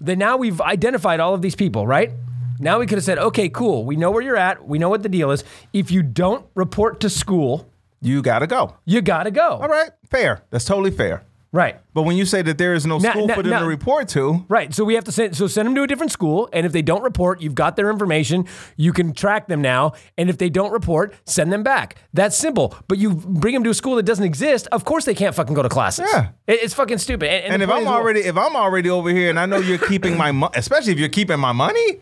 Then 0.00 0.18
now 0.18 0.36
we've 0.36 0.60
identified 0.60 1.20
all 1.20 1.34
of 1.34 1.42
these 1.42 1.54
people, 1.56 1.86
right? 1.86 2.12
Now 2.58 2.78
we 2.78 2.86
could 2.86 2.98
have 2.98 3.04
said, 3.04 3.18
okay, 3.18 3.48
cool. 3.48 3.84
We 3.84 3.96
know 3.96 4.10
where 4.10 4.22
you're 4.22 4.36
at. 4.36 4.66
We 4.66 4.78
know 4.78 4.88
what 4.88 5.02
the 5.02 5.08
deal 5.08 5.30
is. 5.30 5.44
If 5.72 5.90
you 5.90 6.02
don't 6.02 6.46
report 6.54 7.00
to 7.00 7.10
school, 7.10 7.68
You 8.00 8.22
gotta 8.22 8.46
go. 8.46 8.76
you 8.84 9.02
gotta 9.02 9.30
go. 9.30 9.48
All 9.60 9.68
right, 9.68 9.90
fair. 10.10 10.42
That's 10.50 10.64
totally 10.64 10.90
fair. 10.90 11.22
Right. 11.56 11.76
But 11.94 12.02
when 12.02 12.18
you 12.18 12.26
say 12.26 12.42
that 12.42 12.58
there 12.58 12.74
is 12.74 12.84
no 12.84 12.98
Now- 12.98 13.10
school 13.12 13.26
now- 13.28 13.34
for 13.34 13.42
them 13.42 13.50
now- 13.52 13.60
to 13.60 13.66
report 13.66 14.08
to, 14.08 14.44
Right. 14.46 14.74
So 14.74 14.84
we 14.84 14.94
have 14.94 15.04
to 15.04 15.12
send 15.12 15.34
so 15.34 15.46
send 15.46 15.66
them 15.66 15.74
to 15.76 15.82
a 15.82 15.86
different 15.86 16.12
school, 16.12 16.50
and 16.52 16.66
if 16.66 16.72
they 16.72 16.82
don't 16.82 17.02
report, 17.02 17.40
you've 17.40 17.54
got 17.54 17.76
their 17.76 17.88
information. 17.88 18.44
You 18.76 18.92
can 18.92 19.14
track 19.14 19.48
them 19.48 19.62
now, 19.62 19.92
and 20.18 20.28
if 20.28 20.36
they 20.36 20.50
don't 20.50 20.70
report, 20.70 21.14
send 21.24 21.50
them 21.50 21.62
back. 21.62 21.96
That's 22.12 22.36
simple. 22.36 22.74
But 22.88 22.98
you 22.98 23.14
bring 23.14 23.54
them 23.54 23.64
to 23.64 23.70
a 23.70 23.74
school 23.74 23.96
that 23.96 24.02
doesn't 24.04 24.24
exist. 24.24 24.68
Of 24.70 24.84
course, 24.84 25.06
they 25.06 25.14
can't 25.14 25.34
fucking 25.34 25.54
go 25.54 25.62
to 25.62 25.70
classes. 25.70 26.06
Yeah. 26.12 26.28
It- 26.46 26.60
it's 26.62 26.74
fucking 26.74 26.98
stupid. 26.98 27.30
And, 27.30 27.54
And 27.54 27.62
the 27.62 27.64
if 27.64 27.70
point 27.70 27.86
I'm 27.86 27.92
is, 27.94 27.98
already 27.98 28.20
if 28.20 28.36
I'm 28.36 28.54
already 28.54 28.90
over 28.90 29.08
here 29.08 29.30
and 29.30 29.40
I 29.40 29.46
know 29.46 29.56
you're 29.56 29.78
keeping 29.78 30.16
my 30.18 30.32
money, 30.32 30.52
especially 30.56 30.92
if 30.92 30.98
you're 30.98 31.08
keeping 31.08 31.40
my 31.40 31.52
money, 31.52 32.00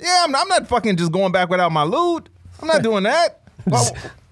yeah, 0.00 0.22
I'm, 0.24 0.34
I'm 0.34 0.48
not 0.48 0.66
fucking 0.68 0.96
just 0.96 1.12
going 1.12 1.32
back 1.32 1.50
without 1.50 1.70
my 1.70 1.82
loot. 1.84 2.30
I'm 2.62 2.68
not 2.68 2.82
doing 2.82 3.02
that. 3.04 3.40
Why, 3.64 3.82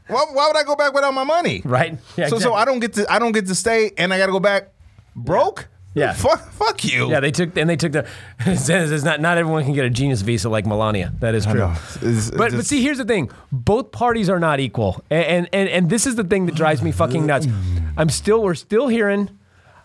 why, 0.08 0.24
why 0.32 0.46
would 0.48 0.56
I 0.56 0.64
go 0.64 0.76
back 0.76 0.92
without 0.94 1.14
my 1.14 1.24
money? 1.24 1.62
right? 1.64 1.98
Yeah. 2.16 2.28
so 2.28 2.38
so. 2.38 2.54
I 2.54 2.64
don't 2.64 2.80
get 2.80 2.94
to 2.94 3.10
I 3.12 3.18
don't 3.18 3.32
get 3.32 3.46
to 3.46 3.54
stay 3.54 3.92
and 3.96 4.12
I 4.12 4.18
got 4.18 4.26
to 4.26 4.32
go 4.32 4.40
back 4.40 4.68
broke. 5.16 5.68
Yeah. 5.94 6.14
Fuck 6.14 6.40
fuck 6.52 6.84
you. 6.84 7.10
Yeah, 7.10 7.20
they 7.20 7.30
took 7.30 7.54
and 7.58 7.68
they 7.68 7.76
took 7.76 7.92
the. 7.92 8.06
It's 8.46 9.04
not 9.04 9.20
not 9.20 9.36
everyone 9.36 9.62
can 9.64 9.74
get 9.74 9.84
a 9.84 9.90
genius 9.90 10.22
visa 10.22 10.48
like 10.48 10.64
Melania. 10.66 11.12
That 11.20 11.34
is 11.34 11.44
true. 11.44 11.64
It's- 11.96 12.30
But 12.30 12.52
but 12.52 12.64
see, 12.64 12.82
here's 12.82 12.96
the 12.98 13.04
thing: 13.04 13.30
both 13.52 13.92
parties 13.92 14.30
are 14.30 14.40
not 14.40 14.58
equal, 14.58 15.04
and 15.10 15.48
and 15.52 15.68
and 15.68 15.90
this 15.90 16.06
is 16.06 16.14
the 16.16 16.24
thing 16.24 16.46
that 16.46 16.54
drives 16.54 16.80
me 16.82 16.92
fucking 16.92 17.26
nuts. 17.26 17.46
I'm 17.98 18.08
still 18.08 18.42
we're 18.42 18.54
still 18.54 18.88
hearing, 18.88 19.28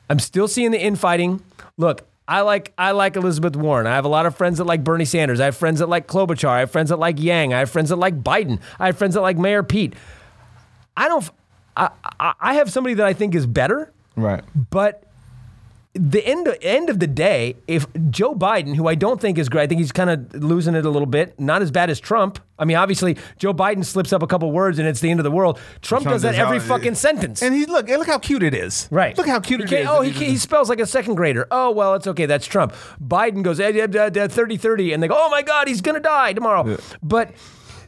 I'm 0.10 0.20
still 0.20 0.48
seeing 0.48 0.72
the 0.72 0.80
infighting. 0.82 1.42
Look. 1.78 2.08
I 2.28 2.42
like 2.42 2.74
I 2.78 2.92
like 2.92 3.16
Elizabeth 3.16 3.56
Warren. 3.56 3.88
I 3.88 3.96
have 3.96 4.06
a 4.06 4.10
lot 4.10 4.26
of 4.26 4.36
friends 4.36 4.58
that 4.58 4.66
like 4.66 4.84
Bernie 4.84 5.06
Sanders. 5.06 5.40
I 5.40 5.46
have 5.46 5.56
friends 5.56 5.80
that 5.80 5.88
like 5.88 6.08
Klobuchar. 6.08 6.50
I 6.50 6.60
have 6.60 6.72
friends 6.72 6.90
that 6.90 7.00
like 7.00 7.20
Yang. 7.20 7.54
I 7.54 7.60
have 7.60 7.70
friends 7.70 7.90
that 7.90 7.96
like 7.96 8.22
Biden. 8.22 8.60
I 8.80 8.88
have 8.88 8.98
friends 8.98 9.14
that 9.16 9.22
like 9.22 9.38
Mayor 9.38 9.64
Pete. 9.64 9.94
I 10.98 11.08
don't. 11.08 11.30
I, 11.78 11.90
I 12.20 12.34
I 12.40 12.54
have 12.56 12.72
somebody 12.72 12.96
that 12.96 13.06
I 13.06 13.14
think 13.14 13.34
is 13.34 13.46
better, 13.46 13.94
right. 14.16 14.44
but 14.70 15.04
the 15.98 16.26
end 16.26 16.48
end 16.62 16.90
of 16.90 17.00
the 17.00 17.08
day, 17.08 17.56
if 17.68 17.88
Joe 18.10 18.36
Biden, 18.36 18.76
who 18.76 18.88
I 18.88 18.96
don't 18.96 19.20
think 19.20 19.38
is 19.38 19.50
great, 19.50 19.64
I 19.64 19.68
think 19.68 19.80
he's 19.80 19.92
kind 19.92 20.10
of 20.10 20.34
losing 20.36 20.76
it 20.76 20.86
a 20.86 20.90
little 20.90 21.08
bit. 21.08 21.40
Not 21.40 21.62
as 21.62 21.72
bad 21.72 21.90
as 21.90 22.00
Trump. 22.00 22.40
I 22.60 22.66
mean, 22.66 22.78
obviously, 22.78 23.18
Joe 23.38 23.54
Biden 23.54 23.86
slips 23.86 24.14
up 24.14 24.24
a 24.24 24.28
couple 24.28 24.52
words 24.52 24.80
and 24.80 24.88
it's 24.88 25.00
the 25.00 25.10
end 25.10 25.20
of 25.20 25.24
the 25.24 25.32
world. 25.32 25.58
Trump, 25.82 26.04
Trump 26.04 26.16
does 26.16 26.22
that 26.24 26.36
every 26.36 26.60
fucking 26.60 26.96
sentence. 26.96 27.42
And 27.42 27.54
he 27.54 27.66
look 27.66 27.88
look 27.88 28.08
how 28.08 28.20
cute 28.20 28.44
it 28.44 28.54
is. 28.54 28.88
Right. 28.92 29.18
Look 29.18 29.28
how 29.28 29.40
cute 29.40 29.62
it. 29.72 29.88
Oh, 29.88 30.02
he, 30.02 30.12
he 30.12 30.38
spells 30.38 30.70
like 30.70 30.80
a 30.80 30.86
second 30.86 31.16
grader. 31.16 31.48
Oh, 31.52 31.72
well, 31.72 31.96
it's 31.96 32.08
okay. 32.08 32.26
That's 32.26 32.46
Trump. 32.46 32.74
Biden 33.02 33.44
goes 33.44 33.60
eh, 33.60 33.70
eh, 33.70 34.10
eh, 34.16 34.28
30 34.28 34.58
30, 34.58 34.94
and 34.94 35.04
they 35.04 35.08
go, 35.08 35.16
oh 35.18 35.30
my 35.30 35.42
God, 35.42 35.68
he's 35.68 35.82
going 35.82 35.96
to 35.96 36.02
die 36.02 36.34
tomorrow. 36.34 36.78
But 37.02 37.32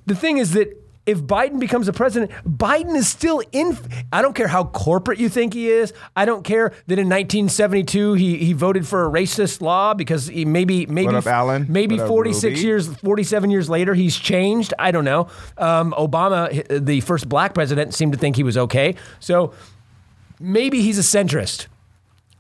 the 0.06 0.16
thing 0.16 0.38
is 0.38 0.54
that 0.54 0.76
if 1.10 1.22
Biden 1.22 1.60
becomes 1.60 1.88
a 1.88 1.94
president, 1.94 2.32
Biden 2.48 2.96
is 2.96 3.08
still 3.08 3.42
in. 3.52 3.78
I 4.14 4.22
don't 4.22 4.34
care 4.36 4.48
how 4.48 4.66
corporate 4.66 5.20
you 5.20 5.28
think 5.28 5.54
he 5.54 5.70
is. 5.70 5.92
I 6.16 6.26
don't 6.26 6.44
care 6.44 6.70
that 6.88 7.00
in 7.00 7.08
1972 7.10 8.14
he, 8.14 8.38
he 8.38 8.54
voted 8.54 8.88
for 8.88 9.06
a 9.06 9.10
racist 9.10 9.62
law 9.62 9.94
because 9.94 10.28
he 10.28 10.46
maybe 10.46 10.86
maybe 10.86 11.16
up, 11.16 11.26
Alan? 11.26 11.66
maybe 11.70 11.98
What 11.98 12.08
46 12.08 12.44
Ruby? 12.44 12.62
years 12.62 12.88
47 12.96 13.50
years 13.52 13.70
later 13.70 13.94
he's 13.94 14.16
changed. 14.16 14.74
I 14.78 14.92
don't 14.92 15.06
know. 15.06 15.28
Um, 15.58 15.94
Obama, 15.98 16.86
the 16.86 17.02
first 17.02 17.28
black 17.28 17.54
president, 17.54 17.94
seemed 17.94 18.14
to 18.14 18.20
think 18.20 18.36
he 18.36 18.44
was 18.44 18.58
okay. 18.58 18.96
So 19.20 19.54
maybe 20.40 20.82
he's 20.82 21.00
a 21.00 21.02
centrist. 21.02 21.68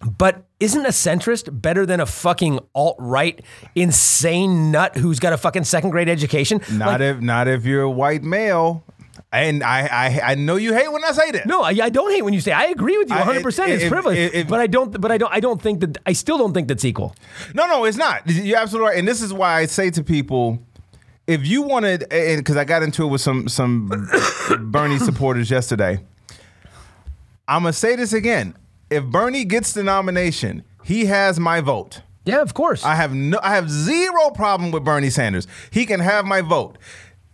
But 0.02 0.46
isn't 0.60 0.86
a 0.86 0.90
centrist 0.90 1.62
better 1.62 1.86
than 1.86 2.00
a 2.00 2.06
fucking 2.06 2.60
alt 2.74 2.96
right 3.00 3.44
insane 3.76 4.72
nut 4.72 4.96
who's 4.98 5.20
got 5.20 5.34
a 5.34 5.38
fucking 5.38 5.66
second 5.66 5.90
grade 5.90 6.08
education? 6.08 6.62
Not 6.72 6.88
Like, 6.88 7.02
if 7.02 7.20
not 7.22 7.48
if 7.48 7.66
you're 7.66 7.82
a 7.82 7.90
white 7.92 8.24
male. 8.24 8.84
And 9.32 9.62
I, 9.64 9.86
I 9.92 10.32
I 10.32 10.36
know 10.36 10.56
you 10.56 10.74
hate 10.74 10.92
when 10.92 11.04
I 11.04 11.12
say 11.12 11.32
this. 11.32 11.46
no, 11.46 11.62
I, 11.62 11.70
I 11.84 11.90
don't 11.90 12.10
hate 12.12 12.24
when 12.24 12.34
you 12.34 12.40
say 12.42 12.52
I 12.52 12.66
agree 12.66 12.98
with 12.98 13.10
you 13.10 13.16
100. 13.16 13.44
percent 13.44 13.72
It's 13.72 13.88
privilege, 13.88 14.48
but 14.48 14.60
I 14.60 14.66
don't. 14.66 15.00
But 15.00 15.12
I 15.12 15.18
don't. 15.20 15.32
I 15.32 15.40
don't 15.40 15.62
think 15.62 15.82
that. 15.82 15.98
I 16.06 16.14
still 16.14 16.38
don't 16.38 16.54
think 16.54 16.68
that's 16.68 16.86
equal. 16.86 17.14
No, 17.54 17.68
no, 17.68 17.84
it's 17.86 17.98
not. 17.98 18.24
You're 18.26 18.58
absolutely 18.58 18.90
right. 18.90 18.98
And 18.98 19.08
this 19.08 19.22
is 19.22 19.32
why 19.34 19.58
I 19.60 19.66
say 19.68 19.92
to 19.92 20.04
people, 20.04 20.58
if 21.28 21.46
you 21.46 21.62
wanted, 21.62 22.12
and 22.12 22.40
because 22.40 22.56
I 22.56 22.64
got 22.64 22.82
into 22.82 23.04
it 23.04 23.08
with 23.08 23.22
some 23.22 23.48
some 23.50 24.10
Bernie 24.72 24.98
supporters 24.98 25.52
yesterday, 25.52 26.00
I'm 27.48 27.64
gonna 27.64 27.74
say 27.74 27.96
this 27.98 28.14
again. 28.14 28.56
If 28.90 29.06
Bernie 29.06 29.46
gets 29.46 29.74
the 29.74 29.84
nomination, 29.84 30.64
he 30.84 31.06
has 31.06 31.40
my 31.40 31.62
vote. 31.62 32.02
Yeah, 32.26 32.42
of 32.42 32.54
course. 32.54 32.84
I 32.84 32.96
have 32.96 33.14
no, 33.14 33.40
I 33.42 33.56
have 33.56 33.70
zero 33.70 34.32
problem 34.32 34.72
with 34.72 34.84
Bernie 34.84 35.10
Sanders. 35.10 35.48
He 35.72 35.86
can 35.86 36.00
have 36.00 36.26
my 36.26 36.42
vote, 36.42 36.78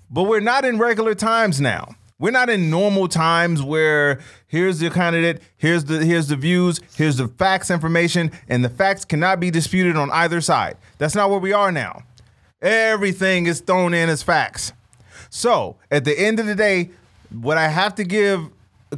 but 0.10 0.24
we're 0.24 0.42
not 0.42 0.66
in 0.66 0.78
regular 0.78 1.16
times 1.16 1.60
now. 1.62 1.96
We're 2.18 2.32
not 2.32 2.50
in 2.50 2.70
normal 2.70 3.10
times 3.10 3.62
where 3.62 4.22
here's 4.48 4.80
the 4.80 4.90
candidate, 4.90 5.42
here's 5.58 5.86
the 5.86 6.06
here's 6.06 6.28
the 6.28 6.38
views, 6.38 6.80
here's 6.96 7.18
the 7.18 7.28
facts 7.28 7.70
information, 7.70 8.32
and 8.48 8.64
the 8.64 8.70
facts 8.70 9.04
cannot 9.04 9.40
be 9.40 9.52
disputed 9.52 9.98
on 9.98 10.12
either 10.12 10.40
side. 10.40 10.78
That's 10.98 11.16
not 11.16 11.30
where 11.30 11.40
we 11.40 11.52
are 11.52 11.72
now. 11.72 12.04
Everything 12.62 13.48
is 13.48 13.60
thrown 13.60 13.94
in 13.94 14.10
as 14.10 14.24
facts. 14.24 14.72
So 15.30 15.78
at 15.92 16.06
the 16.06 16.18
end 16.18 16.40
of 16.40 16.46
the 16.46 16.56
day, 16.56 16.92
what 17.32 17.58
I 17.58 17.68
have 17.68 17.96
to 17.96 18.06
give 18.06 18.50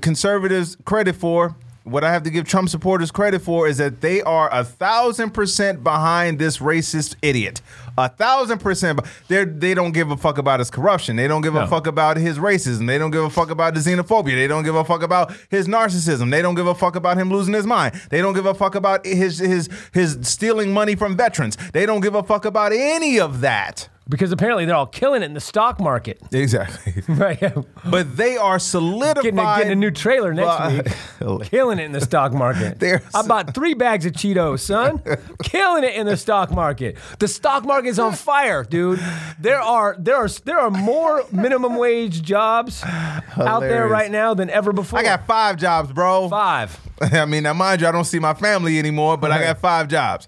conservatives 0.02 0.78
credit 0.86 1.16
for, 1.16 1.56
what 1.88 2.04
I 2.04 2.12
have 2.12 2.24
to 2.24 2.30
give 2.30 2.46
Trump 2.48 2.70
supporters 2.70 3.12
credit 3.12 3.42
for, 3.42 3.68
is 3.68 3.78
that 3.78 4.02
they 4.02 4.22
are 4.22 4.54
a 4.54 4.64
thousand 4.64 5.32
percent 5.32 5.84
behind 5.84 6.40
this 6.40 6.58
racist 6.58 7.16
idiot. 7.22 7.62
A 7.98 8.10
thousand 8.10 8.60
percent. 8.60 9.00
They 9.28 9.44
they 9.46 9.74
don't 9.74 9.92
give 9.92 10.12
a 10.12 10.18
fuck 10.18 10.38
about 10.38 10.60
his 10.60 10.70
corruption. 10.70 11.16
They 11.16 11.28
don't 11.28 11.42
give 11.42 11.56
No. 11.56 11.62
a 11.62 11.68
fuck 11.68 11.88
about 11.88 12.18
his 12.18 12.38
racism. 12.38 12.86
They 12.86 12.98
don't 13.00 13.12
give 13.12 13.24
a 13.24 13.30
fuck 13.30 13.50
about 13.50 13.76
his 13.76 13.88
xenophobia. 13.88 14.36
They 14.36 14.48
don't 14.48 14.64
give 14.64 14.76
a 14.76 14.84
fuck 14.84 15.02
about 15.02 15.34
his 15.50 15.68
narcissism. 15.68 16.30
They 16.30 16.42
don't 16.44 16.54
give 16.56 16.68
a 16.68 16.76
fuck 16.76 16.96
about 16.96 17.18
him 17.18 17.32
losing 17.32 17.56
his 17.56 17.66
mind. 17.66 18.00
They 18.12 18.22
don't 18.22 18.34
give 18.36 18.46
a 18.46 18.54
fuck 18.54 18.76
about 18.76 19.06
his 19.06 19.40
his 19.40 19.68
his 19.94 20.20
stealing 20.22 20.74
money 20.74 20.96
from 20.96 21.18
veterans. 21.18 21.58
They 21.74 21.86
don't 21.88 22.02
give 22.02 22.14
a 22.14 22.22
fuck 22.24 22.46
about 22.46 22.72
any 22.72 23.20
of 23.20 23.42
that. 23.42 23.90
Because 24.10 24.32
apparently 24.32 24.66
they're 24.66 24.76
all 24.76 24.86
killing 24.86 25.22
it 25.22 25.26
in 25.26 25.34
the 25.34 25.40
stock 25.40 25.80
market. 25.80 26.20
Exactly. 26.38 27.02
Right. 27.08 27.42
But 27.86 28.16
they 28.16 28.38
are 28.38 28.60
solidified. 28.60 29.24
Getting 29.24 29.40
a, 29.40 29.58
getting 29.58 29.72
a 29.72 29.76
new 29.76 29.92
trailer 29.92 30.34
next 30.34 30.58
by- 30.58 30.82
week. 31.20 31.42
Killing 31.50 31.80
it 31.80 31.84
in 31.84 31.92
the 31.94 32.02
stock 32.02 32.32
market. 32.32 32.82
I 33.14 33.28
bought 33.28 33.54
three 33.56 33.74
bags 33.74 34.06
of 34.06 34.14
Cheetos, 34.14 34.60
son. 34.60 35.02
Killing 35.44 35.84
it 35.84 35.96
in 35.96 36.06
the 36.06 36.16
stock 36.16 36.52
market. 36.52 36.98
The 37.20 37.28
stock 37.28 37.66
market 37.66 37.90
is 37.90 38.00
on 38.00 38.14
fire, 38.14 38.64
dude. 38.64 39.00
There 39.40 39.60
are 39.60 39.96
there 40.00 40.16
are 40.16 40.28
there 40.46 40.60
are 40.60 40.70
more 40.70 41.26
minimum 41.32 41.76
wage 41.78 42.22
jobs 42.22 42.84
out 42.84 43.62
there 43.62 43.88
right 43.88 44.12
now 44.12 44.34
than 44.34 44.50
ever 44.50 44.72
before. 44.74 45.00
I 45.00 45.04
got 45.04 45.26
five 45.26 45.58
jobs, 45.58 45.92
bro. 45.92 46.30
five. 46.30 46.80
I 47.02 47.26
mean, 47.26 47.44
now 47.44 47.54
mind 47.54 47.82
you, 47.82 47.88
I 47.88 47.92
don't 47.92 48.06
see 48.06 48.20
my 48.20 48.34
family 48.34 48.78
anymore, 48.80 49.18
but 49.18 49.32
I 49.32 49.42
got 49.42 49.60
five 49.60 49.88
jobs. 49.88 50.28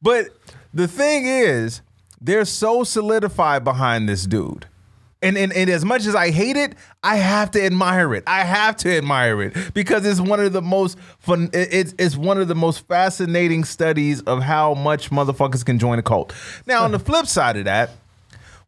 But 0.00 0.26
the 0.72 0.86
thing 0.88 1.26
is, 1.26 1.82
they're 2.20 2.44
so 2.44 2.84
solidified 2.84 3.64
behind 3.64 4.08
this 4.08 4.26
dude. 4.26 4.66
And, 5.22 5.36
and, 5.36 5.52
and 5.52 5.68
as 5.68 5.84
much 5.84 6.06
as 6.06 6.14
I 6.14 6.30
hate 6.30 6.56
it, 6.56 6.74
I 7.02 7.16
have 7.16 7.50
to 7.50 7.62
admire 7.62 8.14
it. 8.14 8.24
I 8.26 8.42
have 8.42 8.76
to 8.76 8.96
admire 8.96 9.42
it 9.42 9.74
because 9.74 10.06
it's 10.06 10.20
one 10.20 10.40
of 10.40 10.54
the 10.54 10.62
most 10.62 10.98
fun. 11.18 11.50
It's 11.52 11.94
it's 11.98 12.16
one 12.16 12.40
of 12.40 12.48
the 12.48 12.54
most 12.54 12.86
fascinating 12.88 13.64
studies 13.64 14.22
of 14.22 14.42
how 14.42 14.72
much 14.72 15.10
motherfuckers 15.10 15.62
can 15.62 15.78
join 15.78 15.98
a 15.98 16.02
cult. 16.02 16.32
Now, 16.66 16.84
on 16.84 16.92
the 16.92 16.98
flip 17.10 17.26
side 17.26 17.58
of 17.58 17.66
that, 17.66 17.90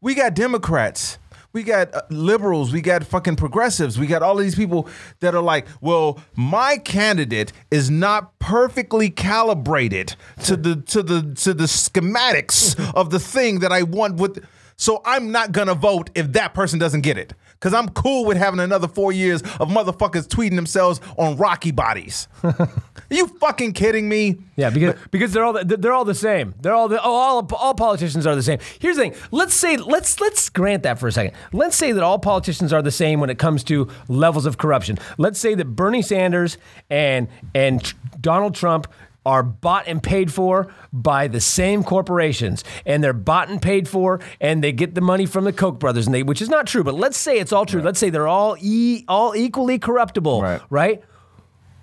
we 0.03 0.15
got 0.15 0.35
Democrats. 0.35 1.17
We 1.53 1.63
got 1.63 1.95
uh, 1.95 2.03
liberals. 2.09 2.73
We 2.73 2.81
got 2.81 3.05
fucking 3.05 3.37
progressives. 3.37 3.99
We 3.99 4.07
got 4.07 4.23
all 4.23 4.39
of 4.39 4.45
these 4.45 4.55
people 4.55 4.89
that 5.21 5.35
are 5.35 5.43
like, 5.43 5.67
well, 5.81 6.19
my 6.35 6.79
candidate 6.79 7.53
is 7.71 7.91
not 7.91 8.39
perfectly 8.39 9.11
calibrated 9.11 10.15
to 10.45 10.57
the 10.57 10.77
to 10.77 11.03
the 11.03 11.35
to 11.43 11.55
the 11.55 11.65
schematics 11.65 12.79
of 12.95 13.11
the 13.11 13.21
thing 13.21 13.61
that 13.61 13.73
I 13.73 13.83
want 13.83 14.17
with. 14.17 14.45
So 14.77 15.03
I'm 15.05 15.31
not 15.31 15.53
gonna 15.53 15.75
vote 15.75 16.11
if 16.15 16.33
that 16.33 16.55
person 16.55 16.79
doesn't 16.79 17.03
get 17.03 17.19
it. 17.19 17.35
Cause 17.63 17.75
I'm 17.75 17.89
cool 17.91 18.25
with 18.25 18.37
having 18.37 18.59
another 18.59 18.89
four 18.89 19.13
years 19.13 19.41
of 19.41 19.69
motherfuckers 19.69 20.27
tweeting 20.27 20.57
themselves 20.57 21.01
on 21.17 21.37
Rocky 21.37 21.71
bodies. 21.71 22.27
Are 22.43 22.57
you 23.11 23.29
fucking 23.29 23.73
kidding 23.75 24.09
me? 24.09 24.39
Yeah, 24.57 24.71
because 24.71 24.97
because 25.13 25.33
they're 25.33 25.45
all 25.45 25.53
the, 25.53 25.65
they're 25.77 25.93
all 25.93 26.05
the 26.05 26.13
same. 26.13 26.57
They're 26.61 26.75
all 26.75 26.89
the 26.89 27.01
oh, 27.01 27.09
all 27.09 27.49
all 27.55 27.75
politicians 27.75 28.27
are 28.27 28.35
the 28.35 28.43
same. 28.43 28.59
Here's 28.81 28.97
the 28.97 29.03
thing. 29.03 29.15
Let's 29.31 29.55
say 29.55 29.77
let's 29.77 30.21
let's 30.21 30.49
grant 30.49 30.83
that 30.83 30.99
for 30.99 31.07
a 31.07 31.13
second. 31.13 31.37
Let's 31.53 31.77
say 31.77 31.93
that 31.93 32.03
all 32.03 32.19
politicians 32.19 32.73
are 32.73 32.83
the 32.83 32.91
same 32.91 33.21
when 33.21 33.31
it 33.31 33.39
comes 33.39 33.63
to 33.65 33.89
levels 34.09 34.45
of 34.45 34.59
corruption. 34.59 34.99
Let's 35.17 35.39
say 35.39 35.55
that 35.55 35.77
Bernie 35.77 36.03
Sanders 36.03 36.59
and 36.91 37.29
and 37.55 37.95
Donald 38.21 38.57
Trump 38.57 38.89
are 39.25 39.43
bought 39.43 39.87
and 39.87 40.03
paid 40.03 40.33
for 40.33 40.73
by 40.93 41.29
the 41.29 41.41
same 41.41 41.83
corporations 41.85 42.65
and 42.85 43.03
they're 43.05 43.13
bought 43.13 43.49
and 43.49 43.63
paid 43.63 43.89
for 43.89 44.19
and 44.41 44.63
they 44.65 44.73
get 44.73 44.95
the 44.95 45.01
money 45.01 45.27
from 45.27 45.45
the 45.45 45.53
Koch 45.53 45.79
brothers 45.79 46.07
and 46.07 46.15
they 46.15 46.23
which 46.23 46.43
is 46.43 46.49
not 46.49 46.67
true 46.67 46.83
but 46.83 46.95
let's 46.95 47.17
say 47.17 47.39
it's 47.39 47.53
all 47.53 47.65
true 47.67 47.81
let's 47.83 47.99
say 47.99 48.11
they're 48.11 48.27
all 48.29 48.57
e, 48.61 49.05
all 49.09 49.35
equally 49.37 49.79
corruptible 49.79 50.43
Right. 50.43 50.61
right 50.71 51.05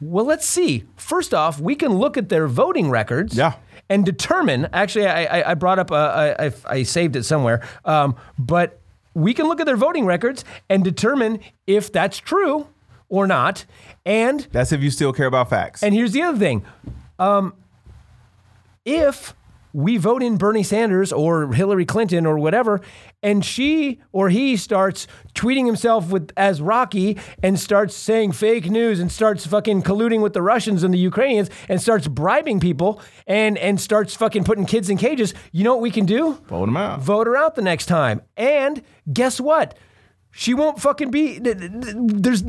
well, 0.02 0.24
let's 0.24 0.46
see. 0.46 0.86
First 0.96 1.34
off, 1.34 1.60
we 1.60 1.76
can 1.76 1.92
look 1.92 2.16
at 2.16 2.30
their 2.30 2.48
voting 2.48 2.90
records. 2.90 3.36
Yeah. 3.36 3.56
And 3.90 4.06
determine. 4.06 4.70
Actually, 4.72 5.08
I, 5.08 5.26
I, 5.42 5.52
I 5.52 5.54
brought 5.56 5.78
up. 5.78 5.92
Uh, 5.92 5.96
I, 6.40 6.46
I, 6.46 6.52
I 6.68 6.84
saved 6.84 7.18
it 7.18 7.24
somewhere. 7.24 7.68
Um, 7.84 8.16
but 8.38 8.80
we 9.14 9.34
can 9.34 9.48
look 9.48 9.60
at 9.60 9.66
their 9.66 9.76
voting 9.76 10.06
records 10.06 10.46
and 10.70 10.86
determine 10.86 11.40
if 11.68 11.92
that's 11.92 12.18
true 12.18 12.70
or 13.10 13.28
not. 13.28 13.66
And 14.06 14.48
That's 14.54 14.72
if 14.72 14.82
you 14.82 14.90
still 14.90 15.12
care 15.12 15.26
about 15.28 15.50
facts. 15.50 15.84
and 15.84 15.94
here's 15.94 16.14
the 16.14 16.22
other 16.22 16.38
thing. 16.38 16.64
Um, 17.20 17.54
if 18.86 19.36
we 19.74 19.98
vote 19.98 20.24
in 20.24 20.38
Bernie 20.38 20.64
Sanders 20.64 21.14
or 21.14 21.54
Hillary 21.54 21.86
Clinton 21.86 22.26
or 22.26 22.40
whatever, 22.40 22.82
and 23.22 23.46
she 23.46 24.00
or 24.12 24.30
he 24.30 24.58
starts 24.58 25.06
tweeting 25.36 25.66
himself 25.66 26.10
with 26.10 26.32
as 26.36 26.62
Rocky 26.62 27.18
and 27.44 27.60
starts 27.60 27.96
saying 27.96 28.32
fake 28.32 28.70
news 28.70 29.00
and 29.00 29.12
starts 29.12 29.46
fucking 29.46 29.84
colluding 29.84 30.22
with 30.22 30.34
the 30.34 30.42
Russians 30.42 30.84
and 30.84 30.94
the 30.94 30.98
Ukrainians 30.98 31.50
and 31.68 31.80
starts 31.82 32.08
bribing 32.08 32.60
people 32.60 33.02
and 33.28 33.58
and 33.60 33.80
starts 33.80 34.16
fucking 34.16 34.44
putting 34.44 34.66
kids 34.66 34.90
in 34.90 34.98
cages, 34.98 35.34
you 35.52 35.64
know 35.64 35.74
what 35.74 35.82
we 35.82 35.92
can 35.92 36.06
do? 36.06 36.34
Vote 36.48 36.66
them 36.66 36.78
out. 36.78 37.02
Vote 37.02 37.28
her 37.28 37.38
out 37.38 37.56
the 37.56 37.62
next 37.62 37.86
time. 37.86 38.22
And 38.38 38.82
guess 39.12 39.40
what? 39.40 39.78
She 40.32 40.54
won't 40.54 40.80
fucking 40.80 41.12
be. 41.12 41.40
There's 41.40 42.44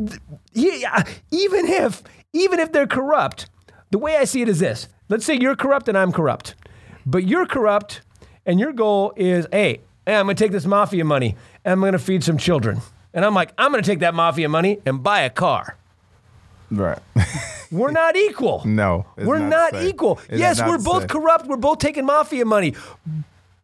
yeah, 0.53 1.05
even 1.31 1.67
if 1.67 2.03
even 2.33 2.61
if 2.61 2.73
they're 2.73 2.87
corrupt. 2.87 3.51
The 3.91 3.99
way 3.99 4.17
I 4.17 4.25
see 4.25 4.43
it 4.43 4.49
is 4.49 4.59
this: 4.61 4.89
Let's 5.09 5.25
say 5.25 5.35
you're 5.41 5.57
corrupt 5.57 5.89
and 5.89 5.99
I'm 5.99 6.13
corrupt, 6.13 6.55
but 7.05 7.25
you're 7.27 7.47
corrupt, 7.47 8.03
and 8.47 8.61
your 8.61 8.73
goal 8.73 9.13
is, 9.17 9.47
hey, 9.53 9.81
hey, 10.07 10.17
I'm 10.17 10.27
gonna 10.27 10.35
take 10.35 10.53
this 10.53 10.67
mafia 10.67 11.05
money 11.05 11.37
and 11.65 11.73
I'm 11.73 11.81
gonna 11.81 11.99
feed 11.99 12.25
some 12.25 12.39
children. 12.39 12.81
And 13.13 13.25
I'm 13.25 13.35
like, 13.35 13.53
I'm 13.59 13.73
gonna 13.73 13.83
take 13.83 14.01
that 14.01 14.15
mafia 14.15 14.49
money 14.49 14.79
and 14.87 15.03
buy 15.03 15.21
a 15.23 15.31
car. 15.31 15.77
right. 16.71 16.99
We're 17.73 17.93
not 17.93 18.17
equal. 18.17 18.63
No, 18.67 19.07
we're 19.17 19.39
not 19.39 19.75
not, 19.75 19.85
equal. 19.85 20.19
Yes, 20.29 20.59
not 20.59 20.69
we're 20.69 20.79
both 20.79 21.03
same. 21.03 21.09
corrupt. 21.09 21.47
We're 21.47 21.57
both 21.57 21.79
taking 21.79 22.05
mafia 22.05 22.45
money. 22.45 22.75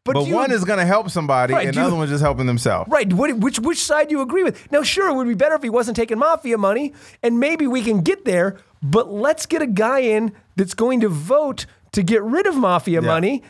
But, 0.05 0.15
But 0.15 0.27
you- 0.29 0.35
one 0.35 0.53
is 0.53 0.63
going 0.65 0.79
to 0.79 0.85
help 0.85 1.11
somebody, 1.11 1.53
Right, 1.53 1.67
and 1.67 1.77
the 1.77 1.81
other 1.81 1.97
one's 1.97 2.11
just 2.11 2.23
helping 2.23 2.47
themselves. 2.47 2.89
Right. 2.89 3.13
What, 3.13 3.37
which 3.39 3.59
which 3.59 3.83
side 3.83 4.07
do 4.09 4.15
you 4.15 4.21
agree 4.21 4.45
with? 4.45 4.71
Now, 4.71 4.85
sure, 4.85 5.09
it 5.09 5.15
would 5.15 5.27
be 5.27 5.35
better 5.35 5.57
if 5.57 5.63
he 5.65 5.71
wasn't 5.71 5.97
taking 5.97 6.21
mafia 6.21 6.57
money, 6.57 6.93
and 7.25 7.41
maybe 7.41 7.67
we 7.67 7.83
can 7.83 8.03
get 8.03 8.25
there. 8.25 8.59
But 8.83 9.11
let's 9.13 9.47
get 9.47 9.63
a 9.63 9.67
guy 9.67 10.01
in 10.01 10.33
that's 10.57 10.75
going 10.75 11.01
to 11.01 11.09
vote 11.09 11.67
to 11.93 12.03
get 12.03 12.23
rid 12.23 12.47
of 12.47 12.57
mafia 12.57 13.01
Yeah. 13.01 13.07
money. 13.07 13.43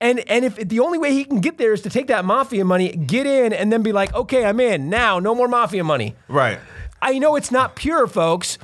And 0.00 0.18
and 0.28 0.44
if 0.44 0.56
the 0.56 0.80
only 0.80 0.98
way 0.98 1.12
he 1.12 1.24
can 1.24 1.40
get 1.40 1.56
there 1.58 1.72
is 1.72 1.80
to 1.82 1.90
take 1.90 2.08
that 2.08 2.24
mafia 2.24 2.64
money, 2.64 2.90
get 2.90 3.26
in, 3.26 3.52
and 3.52 3.72
then 3.72 3.82
be 3.82 3.92
like, 3.92 4.12
okay, 4.14 4.44
I'm 4.44 4.60
in 4.60 4.90
now. 4.90 5.18
No 5.18 5.34
more 5.34 5.48
mafia 5.48 5.84
money. 5.84 6.14
Right. 6.28 6.58
I 7.00 7.18
know 7.18 7.36
it's 7.36 7.50
not 7.50 7.76
pure, 7.76 8.06
folks. 8.06 8.58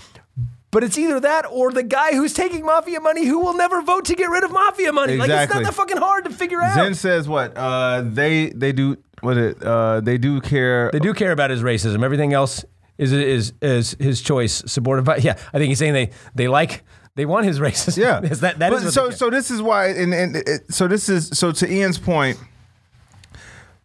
But 0.72 0.84
it's 0.84 0.96
either 0.96 1.18
that 1.18 1.46
or 1.50 1.72
the 1.72 1.82
guy 1.82 2.12
who's 2.12 2.32
taking 2.32 2.64
mafia 2.64 3.00
money 3.00 3.26
who 3.26 3.40
will 3.40 3.54
never 3.54 3.82
vote 3.82 4.04
to 4.04 4.14
get 4.14 4.30
rid 4.30 4.44
of 4.44 4.52
mafia 4.52 4.92
money. 4.92 5.16
Like 5.16 5.28
it's 5.28 5.52
not 5.52 5.64
that 5.64 5.74
fucking 5.74 5.96
hard 5.96 6.24
to 6.24 6.30
figure 6.30 6.62
out. 6.62 6.74
Zen 6.74 6.94
says 6.94 7.28
what? 7.28 7.56
Uh, 7.56 8.02
they 8.04 8.50
they 8.50 8.70
do 8.72 8.96
what 9.20 9.36
it 9.36 9.60
uh, 9.64 10.00
they 10.00 10.16
do 10.16 10.40
care. 10.40 10.90
They 10.92 11.00
do 11.00 11.12
care 11.12 11.32
about 11.32 11.50
his 11.50 11.62
racism. 11.62 12.04
Everything 12.04 12.32
else 12.32 12.64
is 13.00 13.12
is 13.12 13.52
is 13.62 13.96
his 13.98 14.20
choice, 14.20 14.62
supported 14.66 15.04
by. 15.04 15.16
Yeah, 15.16 15.38
I 15.52 15.58
think 15.58 15.68
he's 15.68 15.78
saying 15.78 15.94
they 15.94 16.10
they 16.34 16.48
like 16.48 16.84
they 17.14 17.24
want 17.24 17.46
his 17.46 17.58
racism. 17.58 17.98
Yeah, 17.98 18.20
Yes, 18.24 18.40
that 18.40 18.58
that 18.58 18.72
is 18.72 18.92
so 18.92 19.10
so. 19.10 19.30
This 19.30 19.50
is 19.50 19.62
why, 19.62 19.88
and, 19.88 20.12
and 20.12 20.36
it, 20.36 20.72
so 20.72 20.86
this 20.86 21.08
is 21.08 21.28
so 21.28 21.50
to 21.52 21.72
Ian's 21.72 21.98
point. 21.98 22.38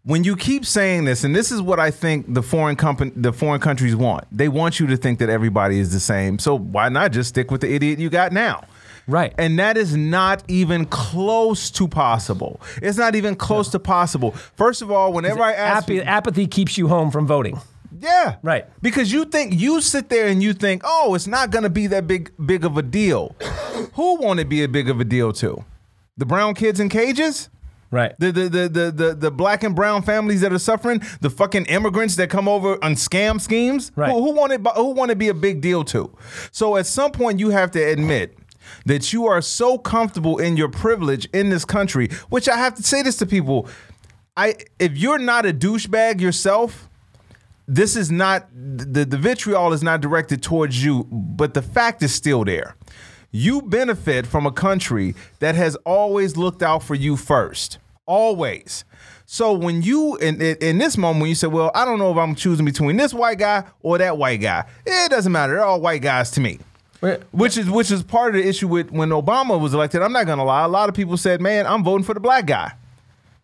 When 0.03 0.23
you 0.23 0.35
keep 0.35 0.67
saying 0.67 1.05
this, 1.05 1.23
and 1.23 1.35
this 1.35 1.51
is 1.51 1.63
what 1.63 1.79
I 1.79 1.89
think 1.89 2.31
the 2.31 2.43
foreign 2.43 2.75
company, 2.75 3.11
the 3.15 3.33
foreign 3.33 3.59
countries 3.59 3.95
want. 3.95 4.25
They 4.31 4.49
want 4.49 4.79
you 4.79 4.85
to 4.87 4.97
think 4.97 5.17
that 5.17 5.29
everybody 5.29 5.79
is 5.79 5.91
the 5.91 5.99
same. 5.99 6.37
So 6.37 6.55
why 6.55 6.89
not 6.89 7.11
just 7.11 7.29
stick 7.29 7.49
with 7.49 7.61
the 7.61 7.73
idiot 7.73 7.97
you 7.97 8.11
got 8.11 8.31
now? 8.31 8.65
Right. 9.07 9.33
And 9.37 9.57
that 9.59 9.77
is 9.77 9.95
not 9.95 10.43
even 10.47 10.85
close 10.85 11.71
to 11.71 11.87
possible. 11.87 12.59
It's 12.81 12.97
not 12.97 13.15
even 13.15 13.35
close 13.35 13.69
to 13.69 13.79
possible. 13.79 14.31
First 14.31 14.81
of 14.81 14.91
all, 14.91 15.13
whenever 15.13 15.41
I 15.41 15.53
ask, 15.53 15.83
Apathy, 15.83 16.01
apathy 16.01 16.47
keeps 16.47 16.77
you 16.77 16.87
home 16.87 17.09
from 17.09 17.25
voting. 17.25 17.59
Yeah, 18.05 18.35
Right. 18.43 18.65
because 18.81 19.11
you 19.11 19.25
think 19.25 19.59
you 19.59 19.81
sit 19.81 20.09
there 20.09 20.27
and 20.27 20.41
you 20.41 20.53
think, 20.53 20.83
oh, 20.85 21.15
it's 21.15 21.27
not 21.27 21.49
going 21.51 21.63
to 21.63 21.69
be 21.69 21.87
that 21.87 22.07
big 22.07 22.31
big 22.45 22.63
of 22.63 22.77
a 22.77 22.81
deal. 22.81 23.35
Who 23.95 24.15
won't 24.21 24.39
it 24.39 24.47
be 24.49 24.63
a 24.63 24.67
big 24.67 24.89
of 24.89 24.99
a 24.99 25.03
deal 25.05 25.33
to? 25.33 25.65
The 26.17 26.25
brown 26.25 26.53
kids 26.53 26.79
in 26.79 26.87
cages? 26.89 27.49
Right. 27.91 28.13
The, 28.19 28.31
the, 28.31 28.49
the, 28.49 28.69
the, 28.69 28.91
the, 28.91 29.15
the 29.15 29.31
black 29.31 29.63
and 29.63 29.75
brown 29.75 30.01
families 30.01 30.41
that 30.41 30.51
are 30.51 30.59
suffering, 30.59 31.01
the 31.21 31.29
fucking 31.29 31.65
immigrants 31.67 32.15
that 32.17 32.29
come 32.29 32.47
over 32.47 32.83
on 32.83 32.95
scam 32.95 33.39
schemes, 33.39 33.91
Right. 33.95 34.11
who, 34.11 34.21
who 34.21 34.31
want 34.31 34.51
it, 34.53 34.61
who 34.75 34.89
want 34.91 35.09
to 35.11 35.15
be 35.15 35.29
a 35.29 35.33
big 35.33 35.61
deal 35.61 35.83
to? 35.85 36.11
So 36.51 36.75
at 36.77 36.87
some 36.87 37.11
point, 37.11 37.39
you 37.39 37.49
have 37.51 37.71
to 37.71 37.81
admit 37.81 38.37
that 38.85 39.13
you 39.13 39.27
are 39.27 39.41
so 39.41 39.77
comfortable 39.77 40.39
in 40.39 40.57
your 40.57 40.67
privilege 40.69 41.25
in 41.33 41.49
this 41.49 41.63
country, 41.63 42.09
which 42.29 42.49
I 42.49 42.57
have 42.57 42.75
to 42.75 42.83
say 42.83 43.01
this 43.01 43.17
to 43.17 43.25
people. 43.25 43.67
I 44.35 44.55
if 44.79 44.97
you're 44.97 45.19
not 45.19 45.45
a 45.45 45.53
douchebag 45.53 46.19
yourself, 46.19 46.89
this 47.67 47.95
is 47.95 48.11
not 48.11 48.47
the 48.53 49.05
the 49.05 49.17
vitriol 49.17 49.73
is 49.73 49.83
not 49.83 50.01
directed 50.01 50.43
towards 50.43 50.83
you, 50.83 51.05
but 51.11 51.53
the 51.53 51.61
fact 51.61 52.03
is 52.03 52.13
still 52.13 52.43
there. 52.43 52.75
You 53.31 53.61
benefit 53.61 54.25
from 54.25 54.45
a 54.45 54.51
country 54.51 55.15
that 55.39 55.55
has 55.55 55.75
always 55.77 56.37
looked 56.37 56.63
out 56.63 56.83
for 56.83 56.95
you 56.95 57.17
first, 57.17 57.79
always. 58.05 58.85
So 59.25 59.53
when 59.53 59.81
you 59.81 60.15
in 60.17 60.39
in, 60.41 60.55
in 60.61 60.77
this 60.77 60.97
moment 60.97 61.21
when 61.21 61.29
you 61.29 61.35
say, 61.35 61.47
"Well, 61.47 61.71
I 61.73 61.85
don't 61.85 61.97
know 61.97 62.11
if 62.11 62.17
I'm 62.17 62.35
choosing 62.35 62.65
between 62.65 62.97
this 62.97 63.13
white 63.13 63.39
guy 63.39 63.63
or 63.81 63.97
that 63.97 64.17
white 64.17 64.41
guy," 64.41 64.65
it 64.85 65.09
doesn't 65.09 65.31
matter. 65.31 65.53
They're 65.53 65.65
all 65.65 65.81
white 65.81 66.01
guys 66.01 66.31
to 66.31 66.41
me. 66.41 66.59
Which 67.31 67.57
is 67.57 67.69
which 67.69 67.91
is 67.91 68.03
part 68.03 68.35
of 68.35 68.41
the 68.41 68.47
issue 68.47 68.67
with 68.67 68.91
when 68.91 69.09
Obama 69.09 69.59
was 69.59 69.73
elected. 69.73 70.01
I'm 70.01 70.13
not 70.13 70.27
gonna 70.27 70.45
lie. 70.45 70.63
A 70.63 70.67
lot 70.67 70.87
of 70.89 70.95
people 70.95 71.17
said, 71.17 71.41
"Man, 71.41 71.65
I'm 71.65 71.83
voting 71.83 72.05
for 72.05 72.13
the 72.13 72.19
black 72.19 72.45
guy." 72.45 72.73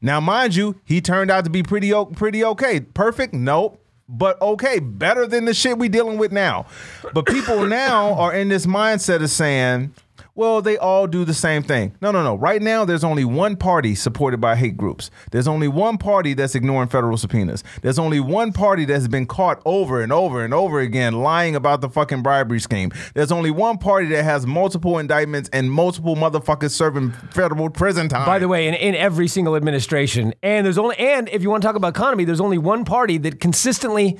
Now, 0.01 0.19
mind 0.19 0.55
you, 0.55 0.75
he 0.83 0.99
turned 0.99 1.29
out 1.29 1.43
to 1.43 1.49
be 1.49 1.63
pretty 1.63 1.91
pretty 2.15 2.43
okay. 2.43 2.79
Perfect? 2.79 3.33
Nope. 3.33 3.80
But 4.13 4.41
okay, 4.41 4.79
better 4.79 5.25
than 5.25 5.45
the 5.45 5.53
shit 5.53 5.77
we 5.77 5.87
dealing 5.87 6.17
with 6.17 6.33
now. 6.33 6.65
But 7.13 7.25
people 7.25 7.65
now 7.65 8.13
are 8.15 8.33
in 8.33 8.49
this 8.49 8.65
mindset 8.65 9.23
of 9.23 9.29
saying, 9.29 9.93
well, 10.33 10.61
they 10.61 10.77
all 10.77 11.07
do 11.07 11.25
the 11.25 11.33
same 11.33 11.61
thing. 11.61 11.95
No, 12.01 12.11
no, 12.11 12.23
no. 12.23 12.35
Right 12.35 12.61
now, 12.61 12.85
there's 12.85 13.03
only 13.03 13.25
one 13.25 13.57
party 13.57 13.95
supported 13.95 14.39
by 14.39 14.55
hate 14.55 14.77
groups. 14.77 15.11
There's 15.31 15.47
only 15.47 15.67
one 15.67 15.97
party 15.97 16.33
that's 16.33 16.55
ignoring 16.55 16.87
federal 16.87 17.17
subpoenas. 17.17 17.63
There's 17.81 17.99
only 17.99 18.21
one 18.21 18.53
party 18.53 18.85
that's 18.85 19.09
been 19.09 19.25
caught 19.25 19.61
over 19.65 20.01
and 20.01 20.13
over 20.13 20.43
and 20.45 20.53
over 20.53 20.79
again 20.79 21.15
lying 21.21 21.55
about 21.55 21.81
the 21.81 21.89
fucking 21.89 22.23
bribery 22.23 22.59
scheme. 22.59 22.91
There's 23.13 23.31
only 23.31 23.51
one 23.51 23.77
party 23.77 24.07
that 24.07 24.23
has 24.23 24.47
multiple 24.47 24.99
indictments 24.99 25.49
and 25.51 25.69
multiple 25.69 26.15
motherfuckers 26.15 26.71
serving 26.71 27.11
federal 27.31 27.69
prison 27.69 28.07
time. 28.07 28.25
By 28.25 28.39
the 28.39 28.47
way, 28.47 28.67
in, 28.67 28.73
in 28.73 28.95
every 28.95 29.27
single 29.27 29.57
administration, 29.57 30.33
and 30.41 30.65
there's 30.65 30.77
only, 30.77 30.97
and 30.97 31.27
if 31.29 31.41
you 31.41 31.49
want 31.49 31.61
to 31.61 31.67
talk 31.67 31.75
about 31.75 31.89
economy, 31.89 32.23
there's 32.23 32.41
only 32.41 32.57
one 32.57 32.85
party 32.85 33.17
that 33.17 33.41
consistently 33.41 34.17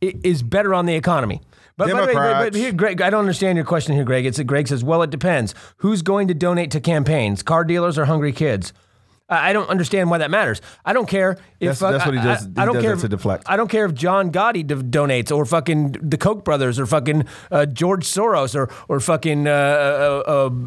is 0.00 0.42
better 0.42 0.72
on 0.72 0.86
the 0.86 0.94
economy. 0.94 1.42
But, 1.80 1.92
by 1.92 2.00
the 2.02 2.06
way, 2.08 2.12
but, 2.12 2.52
but 2.52 2.54
here, 2.54 2.72
Greg, 2.72 3.00
I 3.00 3.08
don't 3.08 3.20
understand 3.20 3.56
your 3.56 3.64
question 3.64 3.94
here, 3.94 4.04
Greg. 4.04 4.26
It's 4.26 4.36
that 4.36 4.44
Greg 4.44 4.68
says, 4.68 4.84
well, 4.84 5.00
it 5.00 5.08
depends. 5.08 5.54
Who's 5.78 6.02
going 6.02 6.28
to 6.28 6.34
donate 6.34 6.70
to 6.72 6.80
campaigns? 6.80 7.42
Car 7.42 7.64
dealers 7.64 7.96
or 7.96 8.04
hungry 8.04 8.32
kids? 8.32 8.74
I 9.30 9.52
don't 9.52 9.68
understand 9.70 10.10
why 10.10 10.18
that 10.18 10.30
matters. 10.30 10.60
I 10.84 10.92
don't 10.92 11.08
care 11.08 11.38
if 11.60 11.78
That's- 11.78 11.78
that's 11.78 12.04
what 12.06 12.14
he 12.14 12.20
does- 12.20 12.46
I, 12.46 12.48
he 12.48 12.52
I 12.56 12.64
don't 12.64 12.74
does 12.74 12.82
care 12.84 12.94
that 12.96 13.00
to 13.02 13.08
deflect. 13.08 13.44
I 13.46 13.56
don't 13.56 13.68
care 13.70 13.84
if 13.84 13.94
John 13.94 14.32
Gotti 14.32 14.66
do- 14.66 14.82
donates 14.82 15.34
or 15.34 15.44
fucking 15.44 15.96
the 16.02 16.16
Koch 16.18 16.44
brothers 16.44 16.78
or 16.80 16.86
fucking 16.86 17.24
uh, 17.50 17.66
George 17.66 18.04
Soros 18.06 18.54
or 18.54 18.68
or 18.88 18.98
fucking 19.00 19.46
uh, 19.46 19.50
uh, 19.50 20.22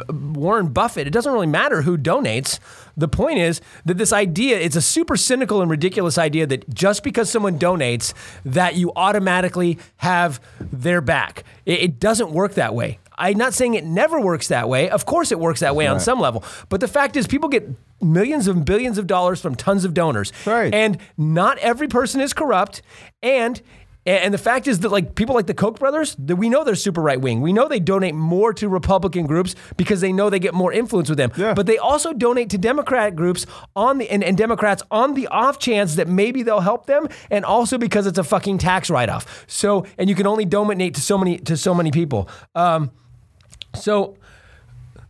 uh, 0.09 0.13
Warren 0.13 0.67
Buffett. 0.69 1.07
It 1.07 1.11
doesn't 1.11 1.31
really 1.33 1.47
matter 1.47 1.81
who 1.81 1.97
donates. 1.97 2.59
The 2.95 3.07
point 3.07 3.39
is 3.39 3.59
that 3.85 3.97
this 3.97 4.13
idea, 4.13 4.59
it's 4.59 4.75
a 4.75 4.81
super 4.81 5.17
cynical 5.17 5.61
and 5.61 5.69
ridiculous 5.71 6.17
idea 6.17 6.45
that 6.47 6.69
just 6.73 7.03
because 7.03 7.29
someone 7.29 7.57
donates, 7.57 8.13
that 8.45 8.75
you 8.75 8.91
automatically 8.95 9.79
have 9.97 10.39
their 10.59 11.01
back. 11.01 11.43
It, 11.65 11.79
it 11.81 11.99
doesn't 11.99 12.31
work 12.31 12.53
that 12.53 12.75
way. 12.75 12.99
I'm 13.17 13.37
not 13.37 13.53
saying 13.53 13.73
it 13.73 13.85
never 13.85 14.19
works 14.19 14.47
that 14.47 14.69
way. 14.69 14.89
Of 14.89 15.05
course, 15.05 15.31
it 15.31 15.39
works 15.39 15.59
that 15.61 15.75
way 15.75 15.87
on 15.87 15.99
some 15.99 16.19
level. 16.19 16.43
But 16.69 16.79
the 16.79 16.87
fact 16.87 17.15
is, 17.15 17.27
people 17.27 17.49
get 17.49 17.67
millions 18.01 18.47
and 18.47 18.65
billions 18.65 18.97
of 18.97 19.07
dollars 19.07 19.41
from 19.41 19.55
tons 19.55 19.85
of 19.85 19.93
donors. 19.93 20.31
Right. 20.45 20.73
And 20.73 20.97
not 21.17 21.57
every 21.59 21.87
person 21.87 22.21
is 22.21 22.33
corrupt. 22.33 22.81
And 23.21 23.61
and 24.05 24.33
the 24.33 24.37
fact 24.37 24.67
is 24.67 24.79
that 24.79 24.89
like 24.89 25.15
people 25.15 25.33
like 25.33 25.47
the 25.47 25.53
Koch 25.53 25.79
brothers, 25.79 26.15
that 26.19 26.35
we 26.35 26.49
know 26.49 26.63
they're 26.63 26.75
super 26.75 27.01
right 27.01 27.19
wing. 27.19 27.39
We 27.41 27.53
know 27.53 27.67
they 27.67 27.79
donate 27.79 28.15
more 28.15 28.53
to 28.55 28.67
Republican 28.67 29.25
groups 29.25 29.55
because 29.77 30.01
they 30.01 30.11
know 30.11 30.29
they 30.29 30.39
get 30.39 30.53
more 30.53 30.73
influence 30.73 31.07
with 31.07 31.17
them. 31.17 31.31
Yeah. 31.37 31.53
But 31.53 31.67
they 31.67 31.77
also 31.77 32.11
donate 32.11 32.49
to 32.49 32.57
Democratic 32.57 33.15
groups 33.15 33.45
on 33.75 33.99
the 33.99 34.09
and, 34.09 34.23
and 34.23 34.37
Democrats 34.37 34.83
on 34.91 35.13
the 35.13 35.27
off 35.27 35.57
chance 35.57 35.95
that 35.95 36.07
maybe 36.07 36.43
they'll 36.43 36.59
help 36.59 36.85
them, 36.85 37.07
and 37.31 37.45
also 37.45 37.77
because 37.77 38.05
it's 38.05 38.17
a 38.17 38.23
fucking 38.23 38.57
tax 38.57 38.89
write 38.89 39.09
off. 39.09 39.45
So 39.47 39.85
and 39.97 40.09
you 40.09 40.15
can 40.15 40.27
only 40.27 40.45
donate 40.45 40.95
to 40.95 41.01
so 41.01 41.17
many 41.17 41.37
to 41.39 41.55
so 41.55 41.73
many 41.73 41.91
people. 41.91 42.27
Um, 42.55 42.91
so, 43.75 44.15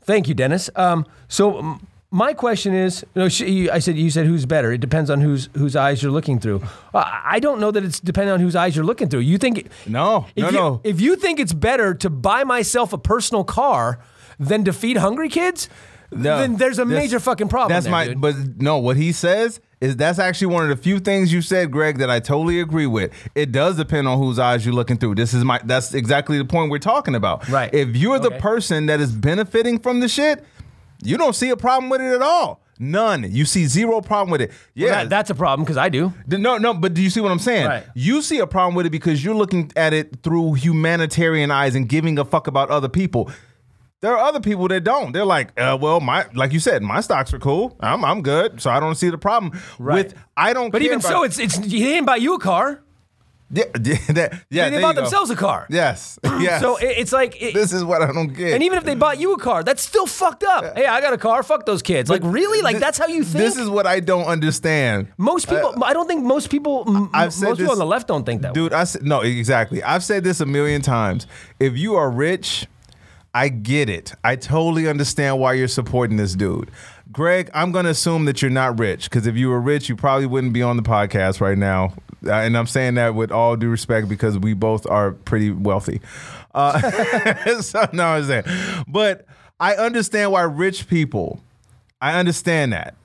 thank 0.04 0.28
you, 0.28 0.34
Dennis. 0.34 0.69
Um, 0.76 1.06
so, 1.28 1.80
my 2.12 2.34
question 2.34 2.73
is, 2.76 3.04
no, 3.15 3.28
sh- 3.28 3.41
you- 3.41 3.71
I 3.71 3.80
said 3.80 3.97
you 3.97 4.10
said 4.12 4.26
who's 4.28 4.45
better. 4.45 4.71
It 4.71 4.80
depends 4.82 5.10
on 5.10 5.19
whose 5.21 5.49
whose 5.58 5.76
eyes 5.76 6.04
you're 6.04 6.12
looking 6.12 6.39
through. 6.39 6.62
Uh, 6.93 7.04
I 7.26 7.39
don't 7.39 7.60
know 7.60 7.71
that 7.71 7.84
it's 7.84 7.99
depending 7.99 8.34
on 8.34 8.39
whose 8.39 8.56
eyes 8.56 8.76
you're 8.76 8.86
looking 8.86 9.10
through. 9.10 9.21
You 9.21 9.38
think 9.39 9.67
No, 9.88 10.28
if 10.36 10.43
no, 10.43 10.49
you, 10.49 10.56
no. 10.56 10.82
If 10.84 11.02
you 11.02 11.15
think 11.15 11.39
it's 11.39 11.54
better 11.54 11.93
to 11.95 12.10
buy 12.10 12.43
myself 12.43 12.93
a 12.93 12.97
personal 12.99 13.43
car 13.43 13.99
than 14.39 14.63
to 14.65 14.73
feed 14.73 14.97
hungry 14.97 15.28
kids, 15.30 15.69
No, 16.12 16.38
then 16.38 16.58
there's 16.58 16.78
a 16.78 16.86
major 16.86 17.19
fucking 17.19 17.47
problem. 17.49 17.69
That's 17.76 17.86
there, 17.86 17.91
my. 17.91 18.08
dude. 18.10 18.21
But 18.21 18.36
no, 18.62 18.78
what 18.78 18.95
he 18.97 19.12
says 19.12 19.60
is 19.84 19.98
that's 19.98 20.17
actually 20.19 20.48
one 20.48 20.63
of 20.63 20.69
the 20.69 20.82
few 20.82 21.00
things 21.00 21.32
you 21.34 21.41
said, 21.41 21.72
Greg, 21.72 21.98
that 21.98 22.10
I 22.10 22.19
totally 22.19 22.60
agree 22.60 22.88
with. 22.88 23.12
It 23.36 23.52
does 23.52 23.76
depend 23.78 24.08
on 24.08 24.17
whose 24.17 24.39
eyes 24.39 24.65
you're 24.65 24.74
looking 24.76 24.98
through. 24.98 25.15
This 25.15 25.34
is 25.34 25.43
my. 25.43 25.60
That's 25.63 25.93
exactly 25.93 26.38
the 26.38 26.46
point 26.46 26.72
we're 26.72 26.80
talking 26.80 27.15
about. 27.15 27.48
Right. 27.50 27.74
If 27.74 27.96
you're 27.96 28.19
the 28.19 28.32
person 28.32 28.86
that 28.88 29.00
is 29.00 29.12
benefiting 29.12 29.80
from 29.80 30.00
the 30.00 30.08
shit, 30.08 30.43
you 31.04 31.17
don't 31.17 31.34
see 31.36 31.50
a 31.50 31.58
problem 31.58 31.89
with 31.89 32.02
it 32.02 32.13
at 32.13 32.22
all. 32.22 32.62
None. 32.80 33.32
You 33.32 33.46
see 33.46 33.65
zero 33.67 34.02
problem 34.02 34.32
with 34.32 34.41
it. 34.41 34.52
Yeah. 34.74 34.89
That- 35.04 35.10
that's 35.10 35.30
a 35.30 35.36
problem 35.36 35.63
because 35.63 35.78
I 35.78 35.89
do. 35.89 36.12
No, 36.28 36.58
no, 36.58 36.74
but 36.74 36.93
do 36.93 37.02
you 37.02 37.10
see 37.10 37.19
what 37.22 37.32
I'm 37.32 37.39
saying? 37.39 37.67
Right. 37.67 37.84
You 37.93 38.22
see 38.22 38.39
a 38.39 38.48
problem 38.48 38.74
with 38.76 38.86
it 38.86 38.89
because 38.89 39.24
you're 39.24 39.36
looking 39.36 39.72
at 39.76 39.93
it 39.93 40.24
through 40.24 40.54
humanitarian 40.56 41.52
eyes 41.52 41.76
and 41.76 41.88
giving 41.88 42.17
a 42.17 42.26
fuck 42.26 42.48
about 42.48 42.69
other 42.72 42.89
people. 42.89 43.30
There 44.04 44.12
are 44.18 44.24
other 44.28 44.42
people 44.42 44.68
that 44.68 44.84
don't. 44.84 45.13
They're 45.13 45.24
like, 45.24 45.58
uh, 45.58 45.78
well, 45.80 46.02
my 46.02 46.26
like 46.36 46.52
you 46.52 46.60
said, 46.60 46.84
my 46.84 47.00
stocks 47.00 47.34
are 47.34 47.39
cool. 47.39 47.78
I'm 47.80 48.04
I'm 48.04 48.22
good, 48.22 48.62
so 48.62 48.70
I 48.70 48.82
don't 48.82 48.96
see 48.96 49.10
the 49.10 49.18
problem 49.18 49.54
Right. 49.80 50.08
with. 50.08 50.13
I 50.36 50.52
don't. 50.52 50.72
But 50.72 50.82
even 50.82 51.00
so, 51.00 51.24
it's 51.24 51.39
it's 51.39 51.56
he 51.56 51.80
didn't 51.80 52.04
buy 52.06 52.18
you 52.18 52.34
a 52.36 52.39
car. 52.39 52.82
yeah, 53.50 53.63
yeah, 53.82 53.96
that, 54.10 54.34
yeah. 54.50 54.70
they 54.70 54.82
bought 54.82 54.96
themselves 54.96 55.30
a 55.30 55.38
car. 55.38 55.68
Yes, 55.70 56.20
yes. 56.24 56.60
So 56.60 56.76
it, 56.76 56.98
it's 56.98 57.13
like 57.13 57.42
it, 57.42 57.54
this 57.54 57.72
is 57.72 57.82
what 57.82 58.02
I 58.02 58.12
don't 58.12 58.34
get. 58.34 58.54
And 58.56 58.62
even 58.63 58.78
if 58.78 58.84
they 58.84 58.96
bought 58.96 59.20
you 59.22 59.32
a 59.36 59.38
car, 59.39 59.63
that's 59.63 59.82
still 59.82 60.06
fucked 60.06 60.44
up. 60.44 60.76
Hey, 60.76 60.86
I 60.86 61.00
got 61.00 61.13
a 61.13 61.18
car. 61.18 61.42
Fuck 61.42 61.66
those 61.66 61.82
kids. 61.82 62.10
Like 62.10 62.24
really? 62.26 62.62
Like 62.62 62.80
that's 62.80 62.98
how 62.98 63.08
you 63.08 63.24
think? 63.24 63.38
This 63.46 63.56
is 63.56 63.70
what 63.70 63.88
I 63.88 64.02
don't 64.02 64.26
understand. 64.26 65.08
most 65.18 65.48
people. 65.48 65.82
I 65.82 65.94
don't 65.94 66.08
think 66.08 66.26
most 66.26 66.50
people. 66.50 66.84
m- 66.88 67.10
most 67.13 67.39
people 67.39 67.56
this- 67.56 67.70
on 67.70 67.78
the 67.78 67.86
left 67.86 68.10
don't 68.10 68.26
think 68.26 68.42
that. 68.42 68.50
way. 68.50 68.54
Dude, 68.63 68.74
I 68.74 68.84
said 68.84 69.04
no, 69.04 69.22
exactly. 69.22 69.82
I've 69.82 70.04
said 70.04 70.26
this 70.26 70.42
a 70.42 70.46
million 70.46 70.82
times. 70.82 71.26
If 71.60 71.78
you 71.78 71.96
are 71.96 72.10
rich, 72.12 72.68
I 73.34 73.50
get 73.50 73.89
it. 73.89 74.13
I 74.24 74.36
totally 74.36 74.88
understand 74.88 75.39
why 75.39 75.54
you're 75.54 75.67
supporting 75.67 76.17
this 76.17 76.36
dude. 76.36 76.69
Greg, 77.12 77.50
I'm 77.54 77.72
going 77.72 77.86
to 77.86 77.91
assume 77.91 78.26
that 78.26 78.41
you're 78.41 78.52
not 78.52 78.80
rich 78.80 79.06
because 79.06 79.26
if 79.26 79.36
you 79.36 79.50
were 79.50 79.60
rich, 79.60 79.89
you 79.89 79.96
probably 79.96 80.28
wouldn't 80.28 80.54
be 80.54 80.62
on 80.62 80.78
the 80.78 80.84
podcast 80.84 81.41
right 81.41 81.58
now. 81.58 81.93
Uh, 82.26 82.32
and 82.34 82.58
I'm 82.58 82.67
saying 82.67 82.96
that 82.96 83.15
with 83.15 83.32
all 83.32 83.56
due 83.56 83.69
respect 83.69 84.08
because 84.08 84.38
we 84.38 84.54
both 84.54 84.86
are 84.86 85.12
pretty 85.12 85.52
wealthy. 85.52 86.00
Uh, 86.54 87.62
so, 87.62 87.86
no, 87.91 88.06
I'm 88.06 88.24
saying. 88.24 88.43
But 88.88 89.26
I 89.60 89.76
understand 89.76 90.32
why 90.32 90.43
rich 90.43 90.88
people, 90.88 91.41
I 92.02 92.19
understand 92.19 92.74
that. 92.74 92.96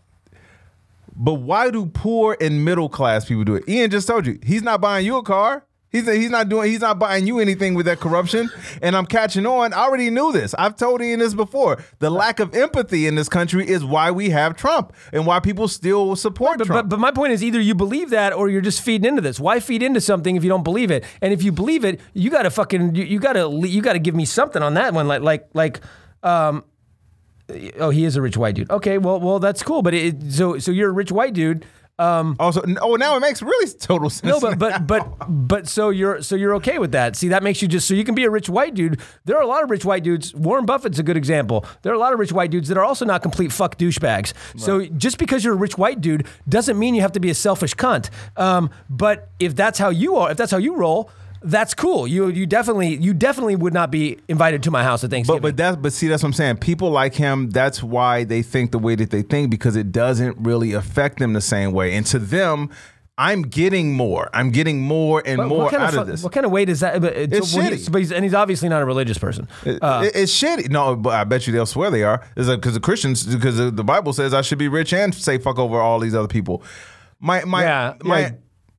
But 1.16 1.34
why 1.34 1.70
do 1.70 1.86
poor 1.86 2.36
and 2.40 2.64
middle 2.64 2.88
class 2.88 3.24
people 3.24 3.44
do 3.44 3.56
it? 3.56 3.68
Ian 3.68 3.90
just 3.90 4.06
told 4.06 4.26
you 4.26 4.38
he's 4.42 4.62
not 4.62 4.80
buying 4.80 5.04
you 5.04 5.16
a 5.16 5.22
car. 5.22 5.64
He's 5.90 6.06
he's 6.06 6.28
not 6.30 6.48
doing 6.50 6.70
he's 6.70 6.80
not 6.82 6.98
buying 6.98 7.26
you 7.26 7.38
anything 7.38 7.74
with 7.74 7.86
that 7.86 7.98
corruption. 7.98 8.50
And 8.82 8.94
I'm 8.94 9.06
catching 9.06 9.46
on. 9.46 9.72
I 9.72 9.78
already 9.78 10.10
knew 10.10 10.32
this. 10.32 10.54
I've 10.58 10.76
told 10.76 11.00
Ian 11.00 11.20
this 11.20 11.32
before. 11.32 11.82
The 11.98 12.10
lack 12.10 12.40
of 12.40 12.54
empathy 12.54 13.06
in 13.06 13.14
this 13.14 13.28
country 13.28 13.66
is 13.66 13.84
why 13.84 14.10
we 14.10 14.28
have 14.30 14.54
Trump 14.56 14.92
and 15.14 15.26
why 15.26 15.40
people 15.40 15.66
still 15.66 16.14
support 16.14 16.58
But, 16.58 16.66
Trump. 16.66 16.88
but 16.90 16.96
but 16.96 17.00
my 17.00 17.10
point 17.10 17.32
is 17.32 17.42
either 17.42 17.58
you 17.60 17.74
believe 17.74 18.10
that 18.10 18.34
or 18.34 18.50
you're 18.50 18.60
just 18.60 18.82
feeding 18.82 19.08
into 19.08 19.22
this. 19.22 19.40
Why 19.40 19.60
feed 19.60 19.82
into 19.82 20.00
something 20.00 20.36
if 20.36 20.44
you 20.44 20.50
don't 20.50 20.62
believe 20.64 20.90
it? 20.90 21.04
And 21.22 21.32
if 21.32 21.42
you 21.42 21.52
believe 21.52 21.84
it, 21.86 22.00
you 22.12 22.28
got 22.30 22.42
to 22.42 22.50
fucking 22.50 22.94
you, 22.94 23.04
you 23.04 23.18
got 23.18 23.32
to 23.32 23.48
you 23.66 23.80
got 23.80 23.94
to 23.94 23.98
give 23.98 24.14
me 24.14 24.26
something 24.26 24.62
on 24.62 24.74
that 24.74 24.92
one. 24.92 25.08
Like 25.08 25.22
like 25.22 25.48
like 25.54 25.80
um. 26.22 26.64
Oh, 27.80 27.88
he 27.88 28.04
is 28.04 28.14
a 28.14 28.20
rich 28.20 28.36
white 28.36 28.56
dude. 28.56 28.70
Okay, 28.70 28.98
well, 28.98 29.18
well, 29.20 29.38
that's 29.38 29.62
cool. 29.62 29.80
But 29.80 29.94
it, 29.94 30.30
so, 30.32 30.58
so 30.58 30.70
you're 30.70 30.90
a 30.90 30.92
rich 30.92 31.10
white 31.10 31.32
dude. 31.32 31.64
Um, 31.98 32.36
also, 32.38 32.62
oh, 32.80 32.94
now 32.94 33.16
it 33.16 33.20
makes 33.20 33.42
really 33.42 33.72
total 33.72 34.08
sense. 34.08 34.24
no, 34.30 34.40
but 34.40 34.58
but 34.58 34.86
but 34.86 35.08
but 35.28 35.68
so 35.68 35.90
you're 35.90 36.22
so 36.22 36.36
you're 36.36 36.54
okay 36.56 36.78
with 36.78 36.92
that. 36.92 37.16
See, 37.16 37.28
that 37.28 37.42
makes 37.42 37.60
you 37.60 37.68
just 37.68 37.88
so 37.88 37.94
you 37.94 38.04
can 38.04 38.14
be 38.14 38.24
a 38.24 38.30
rich 38.30 38.48
white 38.48 38.74
dude. 38.74 39.00
There 39.24 39.36
are 39.36 39.42
a 39.42 39.46
lot 39.46 39.64
of 39.64 39.70
rich 39.70 39.84
white 39.84 40.04
dudes. 40.04 40.34
Warren 40.34 40.64
Buffett's 40.64 40.98
a 40.98 41.02
good 41.02 41.16
example. 41.16 41.64
There 41.82 41.92
are 41.92 41.96
a 41.96 41.98
lot 41.98 42.12
of 42.12 42.18
rich 42.18 42.32
white 42.32 42.50
dudes 42.50 42.68
that 42.68 42.78
are 42.78 42.84
also 42.84 43.04
not 43.04 43.22
complete 43.22 43.52
fuck 43.52 43.76
douchebags. 43.78 44.32
So 44.56 44.86
just 44.86 45.18
because 45.18 45.44
you're 45.44 45.54
a 45.54 45.56
rich 45.56 45.76
white 45.76 46.00
dude 46.00 46.26
doesn't 46.48 46.78
mean 46.78 46.94
you 46.94 47.02
have 47.02 47.12
to 47.12 47.20
be 47.20 47.30
a 47.30 47.34
selfish 47.34 47.74
cunt. 47.74 48.10
Um, 48.36 48.70
but 48.88 49.30
if 49.40 49.56
that's 49.56 49.78
how 49.78 49.90
you 49.90 50.16
are, 50.16 50.30
if 50.30 50.36
that's 50.36 50.52
how 50.52 50.58
you 50.58 50.76
roll, 50.76 51.10
that's 51.42 51.74
cool. 51.74 52.06
You 52.06 52.28
you 52.28 52.46
definitely 52.46 52.96
you 52.96 53.14
definitely 53.14 53.56
would 53.56 53.74
not 53.74 53.90
be 53.90 54.18
invited 54.28 54.62
to 54.64 54.70
my 54.70 54.82
house 54.82 55.04
at 55.04 55.10
Thanksgiving. 55.10 55.40
But 55.42 55.48
but 55.50 55.56
that's 55.56 55.76
but 55.76 55.92
see 55.92 56.08
that's 56.08 56.22
what 56.22 56.28
I'm 56.28 56.32
saying. 56.34 56.56
People 56.58 56.90
like 56.90 57.14
him. 57.14 57.50
That's 57.50 57.82
why 57.82 58.24
they 58.24 58.42
think 58.42 58.72
the 58.72 58.78
way 58.78 58.94
that 58.96 59.10
they 59.10 59.22
think 59.22 59.50
because 59.50 59.76
it 59.76 59.92
doesn't 59.92 60.36
really 60.38 60.72
affect 60.72 61.18
them 61.18 61.32
the 61.32 61.40
same 61.40 61.72
way. 61.72 61.94
And 61.94 62.04
to 62.06 62.18
them, 62.18 62.70
I'm 63.16 63.42
getting 63.42 63.92
more. 63.94 64.30
I'm 64.32 64.50
getting 64.50 64.80
more 64.80 65.22
and 65.26 65.38
What- 65.38 65.48
more 65.48 65.58
what 65.64 65.70
kind 65.72 65.82
out 65.82 65.94
of, 65.94 66.00
of 66.02 66.06
this. 66.06 66.22
What 66.22 66.32
kind 66.32 66.46
of 66.46 66.52
way 66.52 66.64
does 66.64 66.80
that? 66.80 67.00
But 67.00 67.16
it's, 67.16 67.52
well, 67.54 67.68
shitty. 67.70 67.90
but 67.90 67.98
he's, 67.98 68.12
and 68.12 68.24
he's 68.24 68.34
obviously 68.34 68.68
not 68.68 68.80
a 68.80 68.84
religious 68.84 69.18
person. 69.18 69.48
Uh, 69.66 70.02
it- 70.06 70.12
it's 70.14 70.32
shitty. 70.40 70.70
No, 70.70 70.94
but 70.94 71.14
I 71.14 71.24
bet 71.24 71.46
you 71.46 71.52
they'll 71.52 71.66
swear 71.66 71.90
they 71.90 72.04
are. 72.04 72.22
Is 72.36 72.48
because 72.48 72.74
the 72.74 72.80
Christians 72.80 73.24
because 73.26 73.56
the 73.56 73.70
the 73.70 73.84
Bible 73.84 74.12
says 74.12 74.32
I 74.34 74.42
should 74.42 74.58
be 74.58 74.68
rich 74.68 74.92
and 74.92 75.14
say 75.14 75.38
fuck 75.38 75.58
over 75.58 75.80
all 75.80 75.98
these 75.98 76.14
other 76.14 76.28
people. 76.28 76.62
My 77.20 77.44
my 77.44 77.62
yeah, 77.62 77.94
my. 78.04 78.20
yeah. 78.20 78.30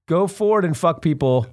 Go 0.07 0.26
forward 0.26 0.66
and 0.66 0.76
fuck 0.76 1.01
people. 1.01 1.45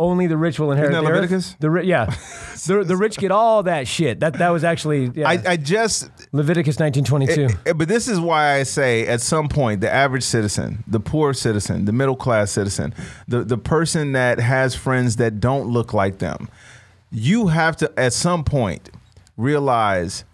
Only 0.00 0.28
the 0.28 0.36
rich 0.36 0.60
will 0.60 0.70
inherit 0.70 0.92
Isn't 0.92 1.02
that 1.04 1.08
the 1.08 1.12
earth. 1.14 1.22
Leviticus? 1.30 1.56
The 1.58 1.70
ri- 1.70 1.86
yeah, 1.86 2.04
the, 2.66 2.84
the 2.84 2.96
rich 2.96 3.16
get 3.18 3.32
all 3.32 3.64
that 3.64 3.88
shit. 3.88 4.20
That 4.20 4.34
that 4.34 4.50
was 4.50 4.62
actually 4.62 5.10
yeah. 5.12 5.28
I, 5.28 5.42
I 5.44 5.56
just 5.56 6.08
Leviticus 6.32 6.78
nineteen 6.78 7.02
twenty 7.04 7.26
two. 7.26 7.48
Eh, 7.66 7.72
But 7.72 7.88
this 7.88 8.06
is 8.06 8.20
why 8.20 8.54
I 8.54 8.62
say 8.62 9.06
at 9.08 9.20
some 9.20 9.48
point 9.48 9.80
the 9.80 9.92
average 9.92 10.22
citizen, 10.22 10.84
the 10.86 11.00
poor 11.00 11.34
citizen, 11.34 11.84
the 11.84 11.92
middle 11.92 12.14
class 12.14 12.52
citizen, 12.52 12.94
the, 13.26 13.42
the 13.42 13.58
person 13.58 14.12
that 14.12 14.38
has 14.38 14.76
friends 14.76 15.16
that 15.16 15.40
don't 15.40 15.66
look 15.68 15.92
like 15.92 16.18
them, 16.18 16.48
you 17.10 17.48
have 17.48 17.76
to 17.78 17.92
at 17.98 18.12
some 18.12 18.44
point 18.44 18.90
realize 19.36 20.24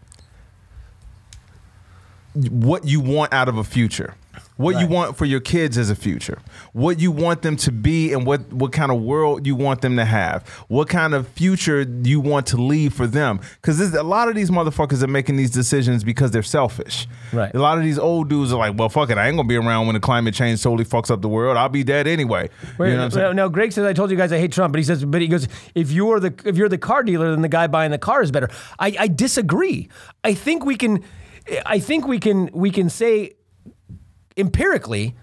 what 2.50 2.84
you 2.84 3.00
want 3.00 3.32
out 3.32 3.48
of 3.48 3.56
a 3.56 3.64
future. 3.64 4.14
What 4.56 4.78
you 4.78 4.86
want 4.86 5.16
for 5.16 5.24
your 5.24 5.40
kids 5.40 5.76
as 5.76 5.90
a 5.90 5.96
future, 5.96 6.38
what 6.72 7.00
you 7.00 7.10
want 7.10 7.42
them 7.42 7.56
to 7.56 7.72
be, 7.72 8.12
and 8.12 8.24
what 8.26 8.52
what 8.52 8.72
kind 8.72 8.92
of 8.92 9.00
world 9.02 9.46
you 9.46 9.56
want 9.56 9.80
them 9.80 9.96
to 9.96 10.04
have, 10.04 10.46
what 10.68 10.88
kind 10.88 11.14
of 11.14 11.26
future 11.28 11.82
you 11.82 12.20
want 12.20 12.46
to 12.46 12.56
leave 12.56 12.94
for 12.94 13.06
them. 13.06 13.40
Because 13.60 13.80
a 13.94 14.02
lot 14.02 14.28
of 14.28 14.34
these 14.34 14.50
motherfuckers 14.50 15.02
are 15.02 15.08
making 15.08 15.36
these 15.36 15.50
decisions 15.50 16.04
because 16.04 16.30
they're 16.30 16.42
selfish. 16.42 17.08
Right. 17.32 17.52
A 17.54 17.58
lot 17.58 17.78
of 17.78 17.84
these 17.84 17.98
old 17.98 18.28
dudes 18.28 18.52
are 18.52 18.58
like, 18.58 18.78
well, 18.78 18.88
fuck 18.88 19.10
it, 19.10 19.18
I 19.18 19.26
ain't 19.26 19.36
gonna 19.36 19.48
be 19.48 19.56
around 19.56 19.86
when 19.86 19.94
the 19.94 20.00
climate 20.00 20.34
change 20.34 20.62
totally 20.62 20.84
fucks 20.84 21.10
up 21.10 21.20
the 21.20 21.28
world. 21.28 21.56
I'll 21.56 21.68
be 21.68 21.82
dead 21.82 22.06
anyway. 22.06 22.48
Wait, 22.78 22.90
you 22.90 22.94
know 22.94 22.98
what 22.98 23.04
I'm 23.06 23.10
saying? 23.10 23.26
now, 23.36 23.44
now 23.44 23.48
Greg 23.48 23.72
says 23.72 23.84
I 23.84 23.92
told 23.92 24.10
you 24.10 24.16
guys 24.16 24.32
I 24.32 24.38
hate 24.38 24.52
Trump, 24.52 24.72
but 24.72 24.78
he 24.78 24.84
says, 24.84 25.04
but 25.04 25.20
he 25.20 25.28
goes, 25.28 25.48
if 25.74 25.90
you're 25.90 26.20
the 26.20 26.32
if 26.44 26.56
you're 26.56 26.68
the 26.68 26.78
car 26.78 27.02
dealer, 27.02 27.30
then 27.30 27.42
the 27.42 27.48
guy 27.48 27.66
buying 27.66 27.90
the 27.90 27.98
car 27.98 28.22
is 28.22 28.30
better. 28.30 28.48
I, 28.78 28.94
I 28.98 29.08
disagree. 29.08 29.88
I 30.22 30.34
think 30.34 30.64
we 30.64 30.76
can, 30.76 31.02
I 31.66 31.78
think 31.78 32.06
we 32.06 32.18
can 32.20 32.50
we 32.52 32.70
can 32.70 32.88
say 32.88 33.34
empirically 34.36 35.14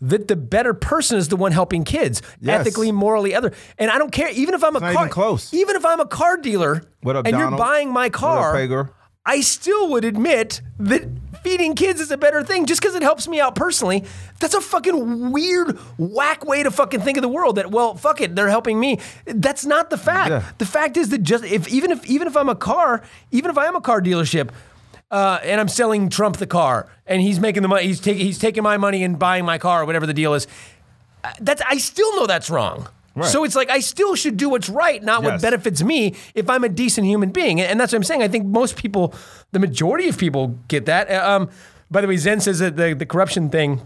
that 0.00 0.28
the 0.28 0.36
better 0.36 0.74
person 0.74 1.16
is 1.18 1.28
the 1.28 1.36
one 1.36 1.52
helping 1.52 1.82
kids 1.84 2.20
Yes. 2.40 2.60
ethically, 2.60 2.92
morally, 2.92 3.34
other. 3.34 3.52
And 3.78 3.90
I 3.90 3.98
don't 3.98 4.10
care 4.12 4.30
even 4.30 4.54
if 4.54 4.62
I'm 4.62 4.76
a 4.76 4.80
not 4.80 4.92
car 4.92 5.04
even 5.04 5.12
close. 5.12 5.54
even 5.54 5.76
if 5.76 5.84
I'm 5.84 6.00
a 6.00 6.06
car 6.06 6.36
dealer 6.36 6.82
What 7.00 7.16
up, 7.16 7.26
and 7.26 7.36
you're 7.36 7.50
buying 7.50 7.90
my 7.92 8.10
car, 8.10 8.90
I 9.26 9.40
still 9.40 9.88
would 9.90 10.04
admit 10.04 10.60
that 10.78 11.08
feeding 11.42 11.74
kids 11.74 12.00
is 12.00 12.10
a 12.10 12.18
better 12.18 12.42
thing 12.42 12.66
just 12.66 12.82
because 12.82 12.94
it 12.94 13.00
helps 13.02 13.26
me 13.26 13.40
out 13.40 13.54
personally. 13.54 14.04
That's 14.40 14.52
a 14.54 14.60
fucking 14.60 15.30
weird, 15.32 15.78
whack 15.96 16.44
way 16.44 16.62
to 16.62 16.70
fucking 16.70 17.00
think 17.00 17.16
of 17.16 17.22
the 17.22 17.28
world. 17.28 17.56
That 17.56 17.70
well, 17.70 17.94
fuck 17.94 18.20
it, 18.20 18.34
they're 18.36 18.50
helping 18.50 18.78
me. 18.78 18.98
That's 19.24 19.64
not 19.64 19.88
the 19.88 19.96
fact. 19.96 20.30
Yeah. 20.30 20.42
The 20.58 20.66
fact 20.66 20.98
is 20.98 21.08
that 21.10 21.22
just 21.22 21.44
if 21.44 21.66
even 21.68 21.90
if 21.90 22.04
even 22.04 22.28
if 22.28 22.36
I'm 22.36 22.50
a 22.50 22.54
car, 22.54 23.02
even 23.30 23.50
if 23.50 23.56
I 23.56 23.66
am 23.66 23.76
a 23.76 23.80
car 23.80 24.02
dealership. 24.02 24.50
Uh, 25.14 25.38
and 25.44 25.60
I'm 25.60 25.68
selling 25.68 26.08
Trump 26.08 26.38
the 26.38 26.46
car, 26.46 26.88
and 27.06 27.22
he's 27.22 27.38
making 27.38 27.62
the 27.62 27.68
money. 27.68 27.86
He's 27.86 28.00
taking 28.00 28.26
he's 28.26 28.38
taking 28.38 28.64
my 28.64 28.76
money 28.76 29.04
and 29.04 29.16
buying 29.16 29.44
my 29.44 29.58
car, 29.58 29.82
or 29.82 29.84
whatever 29.86 30.06
the 30.06 30.14
deal 30.14 30.34
is. 30.34 30.48
Uh, 31.22 31.30
That's 31.40 31.62
I 31.62 31.78
still 31.78 32.10
know 32.16 32.26
that's 32.26 32.50
wrong. 32.50 32.88
Right. 33.14 33.30
So 33.30 33.44
it's 33.44 33.54
like 33.54 33.70
I 33.70 33.78
still 33.78 34.16
should 34.16 34.36
do 34.36 34.48
what's 34.48 34.68
right, 34.68 35.00
not 35.00 35.22
what 35.22 35.40
benefits 35.40 35.84
me 35.84 36.16
if 36.34 36.50
I'm 36.50 36.64
a 36.64 36.68
decent 36.68 37.06
human 37.06 37.30
being. 37.30 37.60
And 37.60 37.78
that's 37.78 37.92
what 37.92 37.98
I'm 37.98 38.02
saying. 38.02 38.22
I 38.22 38.28
think 38.28 38.44
most 38.46 38.74
people, 38.76 39.14
the 39.52 39.60
majority 39.60 40.08
of 40.08 40.18
people 40.18 40.58
get 40.66 40.86
that. 40.86 41.08
Uh, 41.08 41.36
Um, 41.36 41.48
by 41.92 42.00
the 42.00 42.08
way, 42.08 42.16
Zen 42.16 42.40
says 42.40 42.58
that 42.58 42.76
the, 42.76 42.92
the 42.92 43.06
corruption 43.06 43.50
thing 43.50 43.80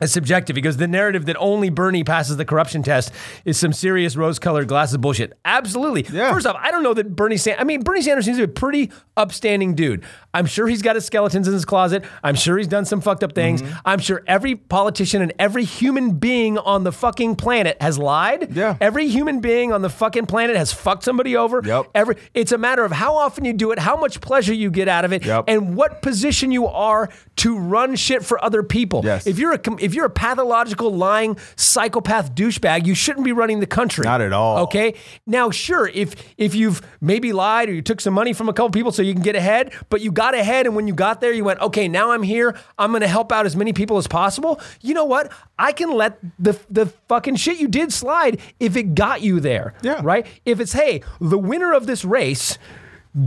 is 0.00 0.12
subjective 0.12 0.54
because 0.54 0.76
the 0.76 0.86
narrative 0.88 1.26
that 1.26 1.36
only 1.38 1.70
Bernie 1.70 2.04
passes 2.04 2.36
the 2.36 2.44
corruption 2.44 2.82
test 2.82 3.12
is 3.44 3.58
some 3.58 3.72
serious 3.72 4.16
rose-colored 4.16 4.68
glasses 4.68 4.96
bullshit. 4.98 5.38
Absolutely. 5.44 6.06
Yeah. 6.12 6.32
First 6.32 6.46
off, 6.46 6.56
I 6.58 6.70
don't 6.70 6.82
know 6.82 6.94
that 6.94 7.14
Bernie 7.16 7.36
Sanders. 7.36 7.60
I 7.60 7.64
mean, 7.64 7.82
Bernie 7.82 8.02
Sanders 8.02 8.24
seems 8.24 8.38
to 8.38 8.46
be 8.46 8.50
a 8.50 8.54
pretty 8.54 8.90
upstanding 9.16 9.74
dude. 9.74 10.04
I'm 10.32 10.46
sure 10.46 10.68
he's 10.68 10.82
got 10.82 10.94
his 10.94 11.04
skeletons 11.04 11.48
in 11.48 11.54
his 11.54 11.64
closet. 11.64 12.04
I'm 12.22 12.34
sure 12.34 12.56
he's 12.58 12.68
done 12.68 12.84
some 12.84 13.00
fucked 13.00 13.24
up 13.24 13.34
things. 13.34 13.62
Mm-hmm. 13.62 13.74
I'm 13.84 13.98
sure 13.98 14.22
every 14.26 14.54
politician 14.54 15.22
and 15.22 15.32
every 15.38 15.64
human 15.64 16.12
being 16.18 16.58
on 16.58 16.84
the 16.84 16.92
fucking 16.92 17.36
planet 17.36 17.76
has 17.80 17.98
lied. 17.98 18.54
Yeah. 18.54 18.76
Every 18.80 19.08
human 19.08 19.40
being 19.40 19.72
on 19.72 19.82
the 19.82 19.88
fucking 19.90 20.26
planet 20.26 20.56
has 20.56 20.72
fucked 20.72 21.02
somebody 21.02 21.36
over. 21.36 21.60
Yep. 21.64 21.86
Every 21.94 22.16
it's 22.34 22.52
a 22.52 22.58
matter 22.58 22.84
of 22.84 22.92
how 22.92 23.16
often 23.16 23.44
you 23.44 23.52
do 23.52 23.72
it, 23.72 23.78
how 23.78 23.96
much 23.96 24.20
pleasure 24.20 24.52
you 24.54 24.70
get 24.70 24.88
out 24.88 25.04
of 25.04 25.12
it, 25.12 25.24
Yep. 25.24 25.44
and 25.48 25.74
what 25.76 26.02
position 26.02 26.52
you 26.52 26.66
are 26.66 27.08
to 27.38 27.56
run 27.56 27.94
shit 27.96 28.24
for 28.24 28.42
other 28.44 28.62
people. 28.62 29.02
Yes. 29.04 29.26
If 29.26 29.38
you're 29.38 29.52
a 29.52 29.60
if 29.80 29.94
you're 29.94 30.06
a 30.06 30.10
pathological 30.10 30.94
lying 30.94 31.38
psychopath 31.56 32.34
douchebag, 32.34 32.86
you 32.86 32.94
shouldn't 32.94 33.24
be 33.24 33.32
running 33.32 33.60
the 33.60 33.66
country. 33.66 34.04
Not 34.04 34.20
at 34.20 34.32
all. 34.32 34.58
Okay. 34.64 34.94
Now, 35.26 35.50
sure, 35.50 35.88
if 35.88 36.14
if 36.36 36.54
you've 36.54 36.82
maybe 37.00 37.32
lied 37.32 37.68
or 37.68 37.72
you 37.72 37.82
took 37.82 38.00
some 38.00 38.14
money 38.14 38.32
from 38.32 38.48
a 38.48 38.52
couple 38.52 38.70
people 38.70 38.92
so 38.92 39.02
you 39.02 39.12
can 39.12 39.22
get 39.22 39.36
ahead, 39.36 39.72
but 39.88 40.00
you 40.00 40.10
got 40.10 40.34
ahead 40.34 40.66
and 40.66 40.74
when 40.74 40.88
you 40.88 40.94
got 40.94 41.20
there, 41.20 41.32
you 41.32 41.44
went, 41.44 41.60
okay, 41.60 41.88
now 41.88 42.10
I'm 42.10 42.22
here. 42.22 42.56
I'm 42.78 42.90
going 42.90 43.02
to 43.02 43.08
help 43.08 43.30
out 43.32 43.46
as 43.46 43.54
many 43.56 43.72
people 43.72 43.98
as 43.98 44.06
possible. 44.06 44.60
You 44.80 44.94
know 44.94 45.04
what? 45.04 45.32
I 45.58 45.72
can 45.72 45.92
let 45.92 46.18
the 46.38 46.58
the 46.68 46.86
fucking 47.08 47.36
shit 47.36 47.58
you 47.58 47.68
did 47.68 47.92
slide 47.92 48.40
if 48.58 48.76
it 48.76 48.94
got 48.94 49.22
you 49.22 49.38
there. 49.40 49.74
Yeah. 49.82 50.00
Right. 50.02 50.26
If 50.44 50.58
it's 50.60 50.72
hey, 50.72 51.02
the 51.20 51.38
winner 51.38 51.72
of 51.72 51.86
this 51.86 52.04
race 52.04 52.58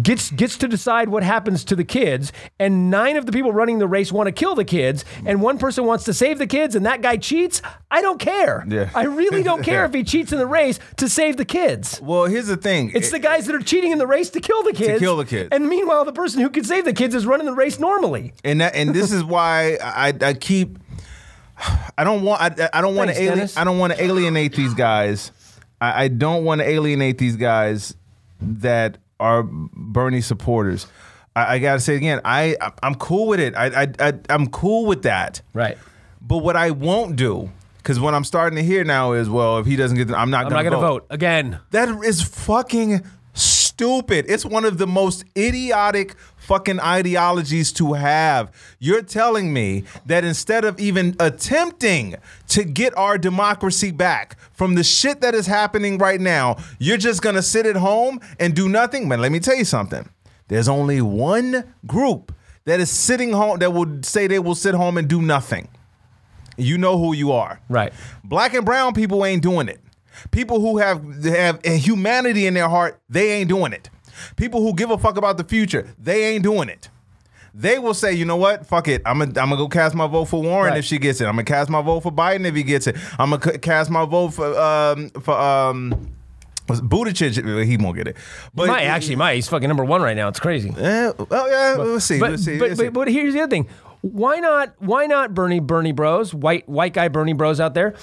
gets 0.03 0.29
gets 0.32 0.57
to 0.57 0.67
decide 0.67 1.09
what 1.09 1.23
happens 1.23 1.63
to 1.65 1.75
the 1.75 1.84
kids 1.84 2.32
and 2.59 2.91
nine 2.91 3.17
of 3.17 3.25
the 3.25 3.32
people 3.32 3.51
running 3.51 3.79
the 3.79 3.88
race 3.88 4.11
want 4.11 4.27
to 4.27 4.32
kill 4.32 4.53
the 4.55 4.63
kids 4.63 5.03
and 5.25 5.41
one 5.41 5.57
person 5.57 5.86
wants 5.86 6.03
to 6.03 6.13
save 6.13 6.38
the 6.38 6.45
kids 6.47 6.75
and 6.75 6.86
that 6.86 7.01
guy 7.01 7.17
cheats 7.17 7.61
i 7.89 7.99
don't 8.01 8.19
care 8.19 8.63
Yeah. 8.67 8.89
i 8.93 9.03
really 9.05 9.41
don't 9.43 9.63
care 9.71 9.84
if 9.86 9.93
he 9.93 10.03
cheats 10.03 10.32
in 10.32 10.38
the 10.38 10.45
race 10.45 10.79
to 10.97 11.09
save 11.09 11.36
the 11.38 11.45
kids 11.45 11.99
Well, 12.01 12.25
here's 12.25 12.45
the 12.47 12.57
thing. 12.57 12.91
it's 12.93 13.09
the 13.09 13.19
guys 13.19 13.47
that 13.47 13.55
are 13.55 13.59
cheating 13.59 13.91
in 13.91 13.97
the 13.97 14.07
race 14.07 14.29
to 14.32 14.39
kill 14.39 14.61
the 14.63 14.71
kids 14.73 14.93
to 14.93 14.99
kill 14.99 15.17
the 15.17 15.25
kids. 15.25 15.49
and 15.51 15.67
meanwhile 15.67 16.05
the 16.05 16.13
person 16.13 16.41
who 16.41 16.49
can 16.51 16.63
save 16.63 16.86
the 16.86 16.93
kids 16.93 17.15
is 17.15 17.25
running 17.25 17.47
the 17.47 17.53
race 17.53 17.79
normally 17.79 18.34
and 18.43 18.61
that 18.61 18.75
and 18.75 18.93
this 18.93 19.11
is 19.11 19.23
why 19.23 19.77
I, 19.84 20.13
I 20.21 20.34
keep 20.36 20.77
I 21.97 22.03
don't 22.03 22.23
want 22.23 22.41
I, 22.41 22.69
I 22.73 22.82
don't 22.82 22.95
want 22.95 23.09
to 23.09 23.15
Thanks, 23.15 23.29
ali- 23.29 23.36
Dennis. 23.38 23.57
I 23.57 23.63
don't 23.63 23.77
want 23.77 23.93
to 23.93 24.01
alienate 24.03 24.53
these 24.55 24.73
guys. 24.73 25.32
I, 25.79 26.05
I 26.05 26.07
don't 26.07 26.43
want 26.43 26.59
to 26.61 26.67
alienate 26.67 27.17
these 27.19 27.36
guys 27.36 27.95
that 28.41 28.97
are 29.22 29.43
Bernie 29.43 30.22
supporters. 30.22 30.88
I, 31.36 31.55
I 31.55 31.59
gotta 31.59 31.80
say 31.80 31.95
again, 31.95 32.19
I 32.26 32.57
I'm 32.84 32.95
cool 32.95 33.28
with 33.28 33.39
it. 33.39 33.55
I, 33.55 33.84
I, 33.84 33.88
I 33.99 34.13
I'm 34.30 34.47
cool 34.49 34.86
with 34.86 35.03
that. 35.03 35.41
right 35.53 35.78
But 36.22 36.39
what 36.39 36.55
I 36.57 36.72
won't 36.72 37.15
do, 37.15 37.49
because 37.78 37.99
what 37.99 38.13
I'm 38.13 38.24
starting 38.26 38.57
to 38.57 38.63
hear 38.63 38.84
now 38.84 39.13
is, 39.13 39.30
well, 39.30 39.57
if 39.59 39.65
he 39.65 39.76
doesn't 39.76 39.97
get, 39.97 40.07
the, 40.09 40.17
I'm 40.17 40.30
not 40.30 40.45
i'm 40.45 40.51
gonna 40.51 40.63
not 40.63 40.69
going 40.69 40.82
to 40.82 40.88
vote. 40.88 41.01
vote 41.03 41.07
again 41.09 41.59
That 41.72 42.03
is 42.03 42.22
fucking 42.22 43.03
stupid. 43.34 44.26
It's 44.28 44.45
one 44.45 44.65
of 44.65 44.78
the 44.78 44.88
most 44.88 45.24
idiotic 45.38 46.15
fucking 46.51 46.81
ideologies 46.81 47.71
to 47.71 47.93
have. 47.93 48.51
You're 48.77 49.03
telling 49.03 49.53
me 49.53 49.85
that 50.05 50.25
instead 50.25 50.65
of 50.65 50.77
even 50.81 51.15
attempting 51.17 52.17
to 52.49 52.65
get 52.65 52.97
our 52.97 53.17
democracy 53.17 53.89
back 53.91 54.37
from 54.51 54.75
the 54.75 54.83
shit 54.83 55.21
that 55.21 55.33
is 55.33 55.47
happening 55.47 55.97
right 55.97 56.19
now, 56.19 56.57
you're 56.77 56.97
just 56.97 57.21
gonna 57.21 57.41
sit 57.41 57.65
at 57.65 57.77
home 57.77 58.19
and 58.37 58.53
do 58.53 58.67
nothing? 58.67 59.07
Man, 59.07 59.21
let 59.21 59.31
me 59.31 59.39
tell 59.39 59.55
you 59.55 59.63
something. 59.63 60.09
There's 60.49 60.67
only 60.67 60.99
one 60.99 61.73
group 61.87 62.35
that 62.65 62.81
is 62.81 62.91
sitting 62.91 63.31
home 63.31 63.59
that 63.59 63.71
would 63.71 64.05
say 64.05 64.27
they 64.27 64.39
will 64.39 64.53
sit 64.53 64.75
home 64.75 64.97
and 64.97 65.07
do 65.07 65.21
nothing. 65.21 65.69
You 66.57 66.77
know 66.77 66.97
who 66.97 67.13
you 67.13 67.31
are. 67.31 67.61
Right. 67.69 67.93
Black 68.25 68.53
and 68.55 68.65
brown 68.65 68.93
people 68.93 69.25
ain't 69.25 69.41
doing 69.41 69.69
it. 69.69 69.79
People 70.31 70.59
who 70.59 70.79
have 70.79 71.23
have 71.23 71.63
humanity 71.63 72.45
in 72.45 72.55
their 72.55 72.67
heart, 72.67 72.99
they 73.07 73.31
ain't 73.31 73.47
doing 73.47 73.71
it. 73.71 73.89
People 74.36 74.62
who 74.62 74.74
give 74.76 74.91
a 74.91 74.97
fuck 74.97 75.18
about 75.18 75.38
the 75.38 75.43
future, 75.43 75.88
they 75.99 76.26
ain't 76.26 76.43
doing 76.43 76.70
it. 76.70 76.89
They 77.53 77.80
will 77.80 77.93
say, 77.93 78.14
you 78.14 78.24
know 78.24 78.38
what? 78.38 78.66
Fuck 78.66 78.88
it. 78.88 79.01
I'm 79.05 79.20
gonna 79.20 79.32
I'm 79.32 79.49
gonna 79.49 79.57
go 79.57 79.68
cast 79.68 79.93
my 79.93 80.07
vote 80.07 80.26
for 80.26 80.41
Warren 80.41 80.72
Right. 80.72 80.80
if 80.80 80.86
she 80.86 80.97
gets 80.97 81.20
it. 81.20 81.26
I'm 81.26 81.34
gonna 81.34 81.43
cast 81.43 81.70
my 81.70 81.82
vote 81.82 81.99
for 82.01 82.12
Biden 82.12 82.45
if 82.45 82.55
he 82.55 82.64
gets 82.64 82.88
it. 82.88 82.95
I'm 83.20 83.32
gonna 83.32 83.43
c- 83.53 83.57
cast 83.57 83.89
my 83.89 84.05
vote 84.05 84.30
for 84.30 84.57
um 84.57 85.09
for 85.22 85.38
um 85.38 86.12
was 86.70 86.80
Buttigieg. 86.80 87.66
He 87.66 87.76
won't 87.76 87.97
get 87.97 88.07
it. 88.07 88.16
But 88.55 88.68
might 88.68 88.84
actually 88.84 89.18
might 89.18 89.36
he's 89.36 89.49
fucking 89.49 89.68
number 89.68 89.84
one 89.84 90.01
right 90.01 90.16
now 90.16 90.30
it's 90.30 90.39
crazy 90.39 90.70
Eh, 90.78 91.12
well, 91.30 91.49
yeah, 91.49 91.76
we'll 91.78 91.99
see. 91.99 92.20
But, 92.20 92.30
we'll 92.30 92.38
see. 92.38 92.57
but, 92.57 92.68
we'll 92.70 92.76
see. 92.78 92.84
but, 92.86 92.93
but 92.93 93.07
here's 93.09 93.34
the 93.34 93.41
other 93.41 93.49
thing. 93.49 93.68
Why 93.99 94.38
not 94.38 94.74
why 94.80 95.05
not 95.07 95.34
Bernie 95.34 95.59
Bernie 95.59 95.91
Bros, 95.91 96.34
white 96.34 96.70
white 96.70 96.93
guy 96.93 97.09
Bernie 97.09 97.34
Bros 97.34 97.59
out 97.59 97.74
there? 97.74 97.95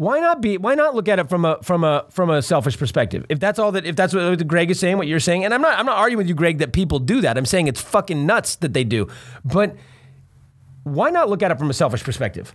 Why 0.00 0.18
not 0.18 0.40
be 0.40 0.56
why 0.56 0.76
not 0.76 0.94
look 0.94 1.08
at 1.08 1.18
it 1.18 1.28
from 1.28 1.44
a 1.44 1.58
from 1.62 1.84
a 1.84 2.06
from 2.08 2.30
a 2.30 2.40
selfish 2.40 2.78
perspective? 2.78 3.26
If 3.28 3.38
that's 3.38 3.58
all 3.58 3.70
that 3.72 3.84
if 3.84 3.96
that's 3.96 4.14
what 4.14 4.46
Greg 4.46 4.70
is 4.70 4.80
saying, 4.80 4.96
what 4.96 5.06
you're 5.06 5.20
saying, 5.20 5.44
and 5.44 5.52
I'm 5.52 5.60
not 5.60 5.78
I'm 5.78 5.84
not 5.84 5.98
arguing 5.98 6.16
with 6.16 6.26
you, 6.26 6.34
Greg, 6.34 6.56
that 6.60 6.72
people 6.72 6.98
do 6.98 7.20
that. 7.20 7.36
I'm 7.36 7.44
saying 7.44 7.66
it's 7.66 7.82
fucking 7.82 8.24
nuts 8.24 8.56
that 8.56 8.72
they 8.72 8.82
do. 8.82 9.08
But 9.44 9.76
why 10.84 11.10
not 11.10 11.28
look 11.28 11.42
at 11.42 11.50
it 11.50 11.58
from 11.58 11.68
a 11.68 11.74
selfish 11.74 12.02
perspective? 12.02 12.54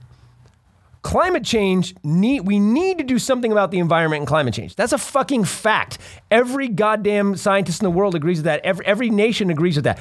Climate 1.04 1.44
change 1.44 1.94
need 2.04 2.48
we 2.48 2.58
need 2.58 2.98
to 2.98 3.04
do 3.04 3.20
something 3.20 3.52
about 3.52 3.70
the 3.70 3.78
environment 3.78 4.22
and 4.22 4.28
climate 4.28 4.56
change. 4.56 4.76
That's 4.76 4.92
a 4.92 4.98
fucking 4.98 5.44
fact. 5.44 6.00
Every 6.32 6.68
goddamn 6.68 7.36
scientist 7.36 7.80
in 7.80 7.84
the 7.84 7.96
world 7.96 8.16
agrees 8.16 8.40
with 8.40 8.46
that. 8.46 8.66
Every 8.66 8.84
every 8.88 9.12
nation 9.12 9.52
agrees 9.52 9.76
with 9.76 9.86
that. 9.86 10.00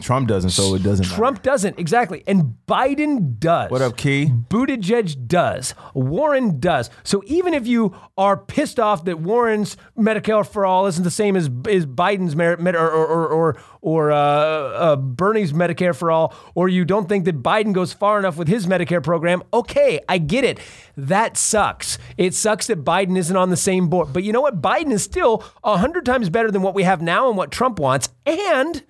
Trump 0.00 0.28
doesn't, 0.28 0.50
so 0.50 0.74
it 0.74 0.82
doesn't. 0.82 1.06
matter. 1.06 1.16
Trump 1.16 1.42
doesn't 1.42 1.78
exactly, 1.78 2.22
and 2.26 2.56
Biden 2.68 3.38
does. 3.38 3.70
What 3.70 3.82
up, 3.82 3.96
Key? 3.96 4.26
Buttigieg 4.48 5.26
does. 5.26 5.74
Warren 5.94 6.60
does. 6.60 6.90
So 7.04 7.22
even 7.26 7.54
if 7.54 7.66
you 7.66 7.94
are 8.18 8.36
pissed 8.36 8.78
off 8.78 9.04
that 9.06 9.20
Warren's 9.20 9.76
Medicare 9.96 10.46
for 10.46 10.66
all 10.66 10.86
isn't 10.86 11.04
the 11.04 11.10
same 11.10 11.36
as, 11.36 11.46
as 11.68 11.86
Biden's 11.86 12.36
Mer- 12.36 12.56
Med- 12.56 12.76
or 12.76 12.90
or 12.90 13.06
or 13.06 13.28
or, 13.28 13.56
or 13.80 14.12
uh, 14.12 14.16
uh, 14.16 14.96
Bernie's 14.96 15.52
Medicare 15.52 15.94
for 15.94 16.10
all, 16.10 16.34
or 16.54 16.68
you 16.68 16.84
don't 16.84 17.08
think 17.08 17.24
that 17.24 17.42
Biden 17.42 17.72
goes 17.72 17.92
far 17.92 18.18
enough 18.18 18.36
with 18.36 18.48
his 18.48 18.66
Medicare 18.66 19.02
program, 19.02 19.42
okay, 19.52 20.00
I 20.08 20.18
get 20.18 20.44
it. 20.44 20.58
That 20.96 21.36
sucks. 21.36 21.98
It 22.16 22.34
sucks 22.34 22.66
that 22.66 22.84
Biden 22.84 23.16
isn't 23.16 23.36
on 23.36 23.50
the 23.50 23.56
same 23.56 23.88
board. 23.88 24.12
But 24.12 24.24
you 24.24 24.32
know 24.32 24.40
what? 24.40 24.60
Biden 24.60 24.92
is 24.92 25.02
still 25.02 25.44
a 25.64 25.78
hundred 25.78 26.04
times 26.04 26.30
better 26.30 26.50
than 26.50 26.62
what 26.62 26.74
we 26.74 26.82
have 26.82 27.00
now 27.02 27.28
and 27.28 27.36
what 27.36 27.50
Trump 27.50 27.78
wants, 27.78 28.08
and 28.24 28.82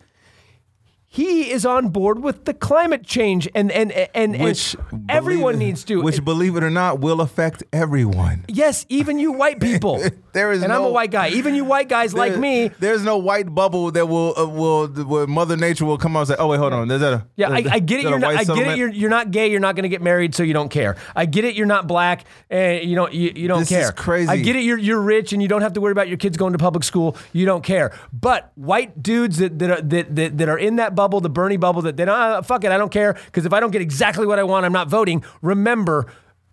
he 1.09 1.51
is 1.51 1.65
on 1.65 1.89
board 1.89 2.23
with 2.23 2.45
the 2.45 2.53
climate 2.55 3.05
change, 3.07 3.49
and 3.55 3.71
and 3.73 3.91
and, 3.93 4.35
and 4.35 4.43
Which 4.43 4.77
everyone 5.09 5.55
it- 5.55 5.59
needs 5.59 5.85
to. 5.85 6.03
Which, 6.03 6.25
believe 6.25 6.57
it 6.57 6.65
or 6.65 6.71
not, 6.71 7.01
will 7.01 7.21
affect 7.21 7.63
everyone. 7.73 8.45
yes, 8.49 8.85
even 8.89 9.19
you 9.19 9.33
white 9.33 9.61
people. 9.61 10.03
There 10.37 10.53
is 10.53 10.63
and 10.63 10.71
I'm 10.71 10.83
a 10.83 10.91
white 10.91 11.11
guy. 11.11 11.31
Even 11.31 11.55
you 11.55 11.65
white 11.65 11.89
guys 11.89 12.13
like 12.13 12.37
me. 12.37 12.69
There's 12.79 13.03
no 13.03 13.17
white 13.17 13.55
bubble 13.55 13.91
that 13.93 14.07
will 14.07 14.35
uh, 14.39 14.47
will 14.47 14.87
where 14.87 15.27
Mother 15.27 15.57
Nature 15.57 15.87
will 15.87 15.97
come 15.97 16.15
out 16.15 16.21
and 16.21 16.29
say, 16.29 16.37
"Oh 16.39 16.49
wait, 16.49 16.59
hold 16.59 16.75
on, 16.75 16.89
there's 16.89 17.01
that 17.01 17.13
a 17.15 17.27
Yeah, 17.37 17.49
I, 17.49 17.65
I 17.71 17.79
get 17.79 18.01
it. 18.01 18.03
You're 18.03 18.19
not. 18.19 18.35
I 18.37 18.45
get 18.45 18.59
it. 18.67 18.77
You're, 18.77 18.91
you're 18.91 19.09
not 19.09 19.31
gay. 19.31 19.51
You're 19.51 19.61
not 19.61 19.77
going 19.77 19.85
to 19.85 19.89
get 19.89 20.03
married, 20.03 20.35
so 20.35 20.43
you 20.43 20.53
don't 20.53 20.69
care. 20.69 20.97
I 21.15 21.25
get 21.25 21.47
it. 21.47 21.55
You're 21.55 21.65
not 21.65 21.87
black, 21.87 22.27
and 22.51 22.85
you 22.87 22.95
don't. 22.97 23.15
You, 23.15 23.33
you 23.35 23.49
don't 23.49 23.61
This 23.61 23.71
care. 23.71 23.85
is 23.85 23.91
crazy. 23.93 24.29
I 24.29 24.37
get 24.37 24.57
it. 24.57 24.61
You're 24.65 24.77
you're 24.77 25.01
rich, 25.01 25.33
and 25.33 25.41
you 25.41 25.49
don't 25.49 25.63
have 25.63 25.73
to 25.73 25.81
worry 25.81 25.93
about 25.93 26.09
your 26.09 26.19
kids 26.19 26.37
going 26.37 26.53
to 26.53 26.59
public 26.59 26.85
school. 26.85 27.17
You 27.33 27.47
don't 27.47 27.65
care. 27.65 27.99
But 28.13 28.53
white 28.57 29.03
dudes 29.03 29.39
that 29.39 29.59
that 29.59 29.71
are, 29.71 29.81
that, 29.81 30.15
that, 30.17 30.37
that 30.37 30.49
are 30.51 30.59
in 30.59 30.77
that 30.77 30.95
bubble, 30.95 31.06
the 31.09 31.31
Bernie 31.31 31.57
bubble, 31.57 31.83
that 31.83 31.97
then 31.97 32.09
ah, 32.09 32.43
fuck 32.43 32.65
it, 32.65 32.73
I 32.73 32.79
don't 32.79 32.93
care 32.93 33.15
because 33.27 33.47
if 33.47 33.53
I 33.53 33.61
don't 33.61 33.71
get 33.71 33.83
exactly 33.83 34.27
what 34.27 34.39
I 34.39 34.45
want, 34.45 34.65
I'm 34.67 34.73
not 34.73 34.89
voting. 34.89 35.25
Remember, 35.43 36.07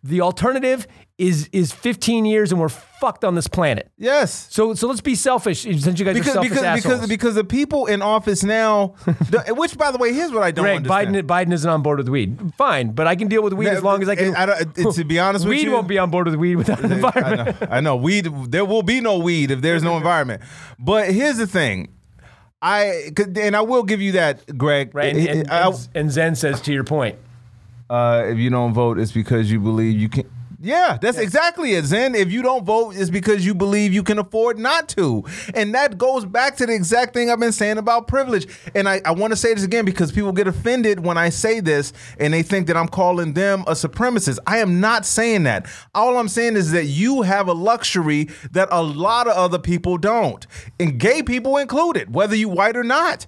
the 0.05 0.19
alternative 0.21 0.85
is 1.17 1.47
is 1.53 1.71
15 1.71 2.25
years, 2.25 2.51
and 2.51 2.59
we're 2.59 2.67
fucked 2.67 3.23
on 3.23 3.35
this 3.35 3.47
planet. 3.47 3.89
Yes. 3.97 4.47
So 4.51 4.73
so 4.73 4.87
let's 4.87 4.99
be 4.99 5.15
selfish. 5.15 5.61
Since 5.61 5.85
you 5.99 6.03
guys 6.05 6.15
are 6.15 6.19
Because 6.19 6.33
selfish 6.33 6.49
because 6.49 6.63
assholes. 6.63 6.83
because 6.95 7.07
because 7.07 7.35
the 7.35 7.43
people 7.45 7.85
in 7.85 8.01
office 8.01 8.43
now, 8.43 8.95
the, 9.05 9.53
which 9.57 9.77
by 9.77 9.91
the 9.91 9.97
way, 9.99 10.11
here's 10.11 10.31
what 10.31 10.43
I 10.43 10.51
don't 10.51 10.63
Greg, 10.65 10.77
understand. 10.77 11.15
Biden, 11.15 11.23
Biden 11.49 11.53
isn't 11.53 11.69
on 11.69 11.83
board 11.83 11.99
with 11.99 12.09
weed. 12.09 12.37
Fine, 12.57 12.91
but 12.93 13.07
I 13.07 13.15
can 13.15 13.27
deal 13.29 13.43
with 13.43 13.53
weed 13.53 13.67
as 13.67 13.81
long 13.83 14.01
as 14.01 14.09
I 14.09 14.15
can. 14.15 14.35
I 14.35 14.45
don't- 14.47 14.93
to 14.95 15.03
be 15.05 15.19
honest 15.19 15.45
with 15.45 15.51
weed 15.55 15.63
you- 15.63 15.71
won't 15.71 15.87
be 15.87 15.99
on 15.99 16.09
board 16.09 16.25
with 16.25 16.35
weed 16.35 16.55
without 16.57 16.83
an 16.83 16.91
I 16.91 16.95
environment. 16.95 17.61
know, 17.61 17.67
I 17.71 17.79
know. 17.79 17.95
Weed. 17.95 18.25
There 18.51 18.65
will 18.65 18.83
be 18.83 18.99
no 18.99 19.19
weed 19.19 19.51
if 19.51 19.61
there's 19.61 19.83
no 19.83 19.95
environment. 19.95 20.41
But 20.79 21.11
here's 21.11 21.37
the 21.37 21.47
thing. 21.47 21.93
I 22.63 23.11
and 23.35 23.55
I 23.55 23.61
will 23.61 23.83
give 23.83 24.01
you 24.01 24.13
that, 24.13 24.57
Greg. 24.57 24.95
Right, 24.95 25.15
and, 25.15 25.27
and, 25.27 25.51
I- 25.51 25.67
and, 25.67 25.89
and 25.93 26.11
Zen 26.11 26.35
says 26.35 26.61
to 26.61 26.73
your 26.73 26.85
point. 26.85 27.17
uh, 27.89 28.23
if 28.27 28.37
you 28.37 28.49
don't 28.49 28.73
vote, 28.73 28.97
it's 28.97 29.11
because 29.11 29.51
you 29.51 29.59
believe 29.59 29.99
you 29.99 30.07
can. 30.09 30.23
Yeah, 30.63 30.97
that's 31.01 31.17
exactly 31.17 31.73
it, 31.73 31.83
Zen. 31.83 32.15
If 32.15 32.31
you 32.31 32.41
don't 32.41 32.63
vote, 32.63 32.95
it's 32.95 33.09
because 33.09 33.45
you 33.45 33.53
believe 33.53 33.91
you 33.91 34.01
can 34.01 34.17
afford 34.17 34.57
not 34.57 34.87
to. 34.89 35.25
And 35.53 35.75
that 35.75 35.97
goes 35.97 36.23
back 36.23 36.55
to 36.55 36.65
the 36.65 36.73
exact 36.73 37.13
thing 37.13 37.29
I've 37.29 37.39
been 37.39 37.51
saying 37.51 37.77
about 37.77 38.07
privilege. 38.07 38.47
And 38.73 38.87
I, 38.87 39.01
I 39.03 39.11
want 39.11 39.31
to 39.33 39.35
say 39.35 39.53
this 39.53 39.65
again 39.65 39.83
because 39.83 40.13
people 40.13 40.31
get 40.31 40.47
offended 40.47 41.01
when 41.01 41.17
I 41.17 41.27
say 41.27 41.59
this 41.59 41.91
and 42.17 42.33
they 42.33 42.43
think 42.43 42.67
that 42.67 42.77
I'm 42.77 42.87
calling 42.87 43.33
them 43.33 43.65
a 43.67 43.71
supremacist. 43.71 44.39
I 44.47 44.59
am 44.59 44.79
not 44.79 45.05
saying 45.05 45.43
that. 45.43 45.67
All 45.93 46.17
I'm 46.17 46.29
saying 46.29 46.55
is 46.55 46.71
that 46.71 46.85
you 46.85 47.23
have 47.23 47.49
a 47.49 47.53
luxury 47.53 48.29
that 48.51 48.69
a 48.71 48.81
lot 48.81 49.27
of 49.27 49.35
other 49.35 49.59
people 49.59 49.97
don't, 49.97 50.47
and 50.79 50.97
gay 50.97 51.21
people 51.23 51.57
included, 51.57 52.15
whether 52.15 52.37
you 52.37 52.47
white 52.47 52.77
or 52.77 52.85
not. 52.85 53.27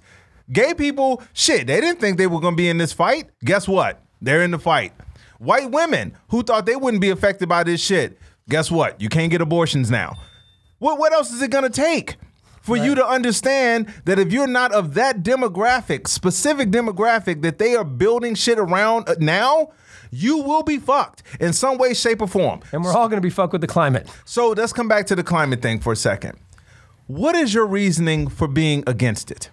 Gay 0.50 0.72
people, 0.72 1.22
shit, 1.34 1.66
they 1.66 1.82
didn't 1.82 2.00
think 2.00 2.16
they 2.16 2.28
were 2.28 2.40
going 2.40 2.54
to 2.54 2.56
be 2.56 2.70
in 2.70 2.78
this 2.78 2.94
fight. 2.94 3.28
Guess 3.44 3.68
what? 3.68 4.00
They're 4.22 4.42
in 4.42 4.52
the 4.52 4.58
fight. 4.58 4.94
White 5.38 5.70
women 5.70 6.16
who 6.28 6.42
thought 6.42 6.66
they 6.66 6.76
wouldn't 6.76 7.00
be 7.00 7.10
affected 7.10 7.48
by 7.48 7.64
this 7.64 7.80
shit. 7.80 8.18
Guess 8.48 8.70
what? 8.70 9.00
You 9.00 9.08
can't 9.08 9.30
get 9.30 9.40
abortions 9.40 9.90
now. 9.90 10.16
What 10.78 10.98
what 10.98 11.12
else 11.12 11.32
is 11.32 11.42
it 11.42 11.50
gonna 11.50 11.70
take 11.70 12.16
for 12.66 12.76
you 12.76 12.96
to 12.96 13.06
understand 13.06 13.86
that 14.06 14.18
if 14.18 14.32
you're 14.32 14.48
not 14.48 14.72
of 14.72 14.94
that 14.94 15.22
demographic, 15.22 16.08
specific 16.08 16.70
demographic 16.70 17.42
that 17.42 17.58
they 17.58 17.76
are 17.76 17.84
building 17.84 18.34
shit 18.34 18.58
around 18.58 19.08
uh, 19.08 19.14
now, 19.20 19.70
you 20.10 20.38
will 20.38 20.64
be 20.64 20.78
fucked 20.78 21.22
in 21.38 21.52
some 21.52 21.78
way, 21.78 21.94
shape, 21.94 22.20
or 22.20 22.26
form. 22.26 22.60
And 22.72 22.82
we're 22.82 22.92
all 22.92 23.08
going 23.08 23.18
to 23.18 23.26
be 23.26 23.30
fucked 23.30 23.52
with 23.52 23.60
the 23.60 23.68
climate. 23.68 24.08
So 24.24 24.50
let's 24.50 24.72
come 24.72 24.88
back 24.88 25.06
to 25.06 25.14
the 25.14 25.22
climate 25.22 25.62
thing 25.62 25.78
for 25.78 25.92
a 25.92 25.96
second. 25.96 26.38
What 27.06 27.36
is 27.36 27.54
your 27.54 27.66
reasoning 27.66 28.26
for 28.28 28.48
being 28.48 28.82
against 28.88 29.30
it? 29.30 29.50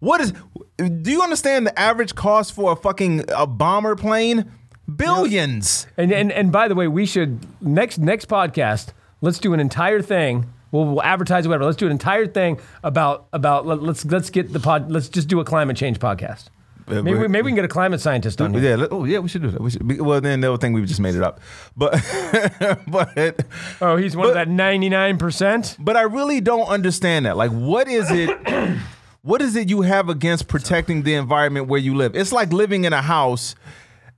What 0.00 0.20
is? 0.20 0.32
Do 0.78 1.12
you 1.12 1.22
understand 1.22 1.64
the 1.64 1.78
average 1.78 2.16
cost 2.16 2.54
for 2.54 2.72
a 2.72 2.76
fucking 2.76 3.24
a 3.28 3.46
bomber 3.46 3.94
plane? 3.94 4.50
Billions. 4.96 5.86
And, 5.96 6.12
and 6.12 6.32
and 6.32 6.52
by 6.52 6.68
the 6.68 6.74
way, 6.74 6.88
we 6.88 7.06
should 7.06 7.40
next 7.60 7.98
next 7.98 8.28
podcast. 8.28 8.88
Let's 9.20 9.38
do 9.38 9.52
an 9.54 9.60
entire 9.60 10.02
thing. 10.02 10.46
We'll, 10.72 10.86
we'll 10.86 11.02
advertise 11.02 11.46
whatever. 11.46 11.64
Let's 11.64 11.76
do 11.76 11.86
an 11.86 11.92
entire 11.92 12.26
thing 12.26 12.58
about 12.82 13.26
about 13.32 13.66
let, 13.66 13.82
let's 13.82 14.04
let's 14.04 14.30
get 14.30 14.52
the 14.52 14.60
pod. 14.60 14.90
Let's 14.90 15.08
just 15.08 15.28
do 15.28 15.38
a 15.40 15.44
climate 15.44 15.76
change 15.76 15.98
podcast. 15.98 16.46
Maybe 16.88 17.14
we, 17.14 17.28
maybe 17.28 17.44
we 17.44 17.50
can 17.50 17.54
get 17.56 17.64
a 17.64 17.68
climate 17.68 18.00
scientist 18.00 18.40
on 18.40 18.52
here. 18.52 18.76
Yeah. 18.76 18.86
Oh, 18.90 19.04
yeah. 19.04 19.20
We 19.20 19.28
should 19.28 19.42
do 19.42 19.50
that. 19.52 19.60
We 19.60 19.70
should, 19.70 19.86
be- 19.86 20.00
well, 20.00 20.20
then 20.20 20.40
they'll 20.40 20.56
think 20.56 20.74
we 20.74 20.84
just 20.84 20.98
made 21.00 21.14
it 21.14 21.22
up. 21.22 21.40
But, 21.76 21.92
but, 22.88 23.46
Oh, 23.80 23.96
he's 23.96 24.16
one 24.16 24.28
of 24.28 24.34
that 24.34 24.48
ninety 24.48 24.88
nine 24.88 25.16
percent. 25.16 25.76
but 25.78 25.96
I 25.96 26.02
really 26.02 26.40
don't 26.40 26.66
understand 26.66 27.26
that. 27.26 27.36
Like, 27.36 27.52
what 27.52 27.86
is 27.88 28.10
it? 28.10 28.78
what 29.22 29.40
is 29.40 29.54
it 29.54 29.70
you 29.70 29.82
have 29.82 30.08
against 30.08 30.48
protecting 30.48 31.02
the 31.02 31.14
environment 31.14 31.68
where 31.68 31.80
you 31.80 31.94
live? 31.94 32.16
It's 32.16 32.32
like 32.32 32.52
living 32.52 32.84
in 32.84 32.92
a 32.92 33.00
house, 33.02 33.54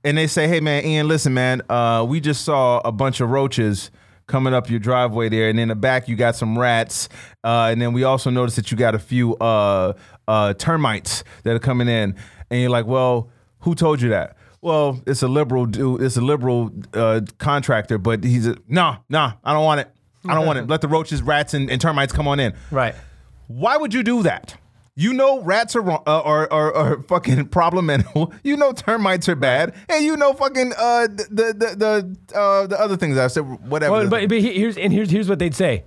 and 0.05 0.17
they 0.17 0.27
say, 0.27 0.47
"Hey, 0.47 0.61
man, 0.61 0.85
Ian, 0.85 1.07
listen, 1.09 1.33
man, 1.33 1.61
uh, 1.69 2.05
we 2.07 2.21
just 2.21 2.45
saw 2.45 2.79
a 2.85 2.91
bunch 2.91 3.19
of 3.19 3.29
roaches." 3.29 3.91
Coming 4.27 4.55
up 4.55 4.71
your 4.71 4.79
driveway 4.79 5.29
there, 5.29 5.49
and 5.49 5.59
in 5.59 5.67
the 5.67 5.75
back 5.75 6.07
you 6.07 6.15
got 6.15 6.35
some 6.35 6.57
rats, 6.57 7.09
uh, 7.43 7.69
and 7.71 7.79
then 7.79 7.93
we 7.93 8.03
also 8.03 8.31
noticed 8.31 8.55
that 8.55 8.71
you 8.71 8.77
got 8.77 8.95
a 8.95 8.97
few 8.99 9.35
uh, 9.35 9.93
uh, 10.27 10.55
termites 10.55 11.23
that 11.43 11.55
are 11.55 11.59
coming 11.59 11.87
in, 11.87 12.15
and 12.49 12.59
you're 12.59 12.71
like, 12.71 12.87
"Well, 12.87 13.29
who 13.59 13.75
told 13.75 14.01
you 14.01 14.09
that?" 14.09 14.35
Well, 14.61 14.99
it's 15.05 15.21
a 15.21 15.27
liberal 15.27 15.67
dude. 15.67 16.01
It's 16.01 16.17
a 16.17 16.21
liberal 16.21 16.71
uh, 16.95 17.21
contractor, 17.37 17.99
but 17.99 18.23
he's 18.23 18.47
a 18.47 18.57
nah, 18.67 18.97
nah. 19.09 19.33
I 19.43 19.53
don't 19.53 19.63
want 19.63 19.81
it. 19.81 19.91
I 20.27 20.33
don't 20.33 20.47
want 20.47 20.57
it. 20.57 20.67
Let 20.67 20.81
the 20.81 20.87
roaches, 20.87 21.21
rats, 21.21 21.53
and, 21.53 21.69
and 21.69 21.79
termites 21.79 22.11
come 22.11 22.27
on 22.27 22.39
in. 22.39 22.55
Right. 22.71 22.95
Why 23.45 23.77
would 23.77 23.93
you 23.93 24.01
do 24.01 24.23
that? 24.23 24.57
You 24.97 25.11
know 25.13 25.41
rats 25.41 25.75
are 25.75 25.89
uh, 25.89 25.97
are, 26.05 26.51
are 26.51 26.73
are 26.73 27.03
fucking 27.03 27.47
problematic. 27.49 28.07
You 28.43 28.55
know 28.55 28.71
termites 28.71 29.27
are 29.27 29.35
bad, 29.35 29.75
and 29.89 30.05
you 30.05 30.15
know 30.15 30.31
fucking 30.33 30.71
uh 30.77 31.07
the 31.07 31.53
the 31.53 31.75
the 32.31 32.37
uh, 32.37 32.67
the 32.67 32.79
other 32.79 32.95
things 32.95 33.17
I 33.17 33.27
said 33.27 33.41
whatever. 33.67 33.91
Well, 33.91 34.07
but, 34.09 34.29
but 34.29 34.37
he- 34.39 34.53
here's 34.57 34.77
and 34.77 34.93
here's 34.93 35.09
here's 35.11 35.27
what 35.27 35.39
they'd 35.39 35.55
say. 35.55 35.83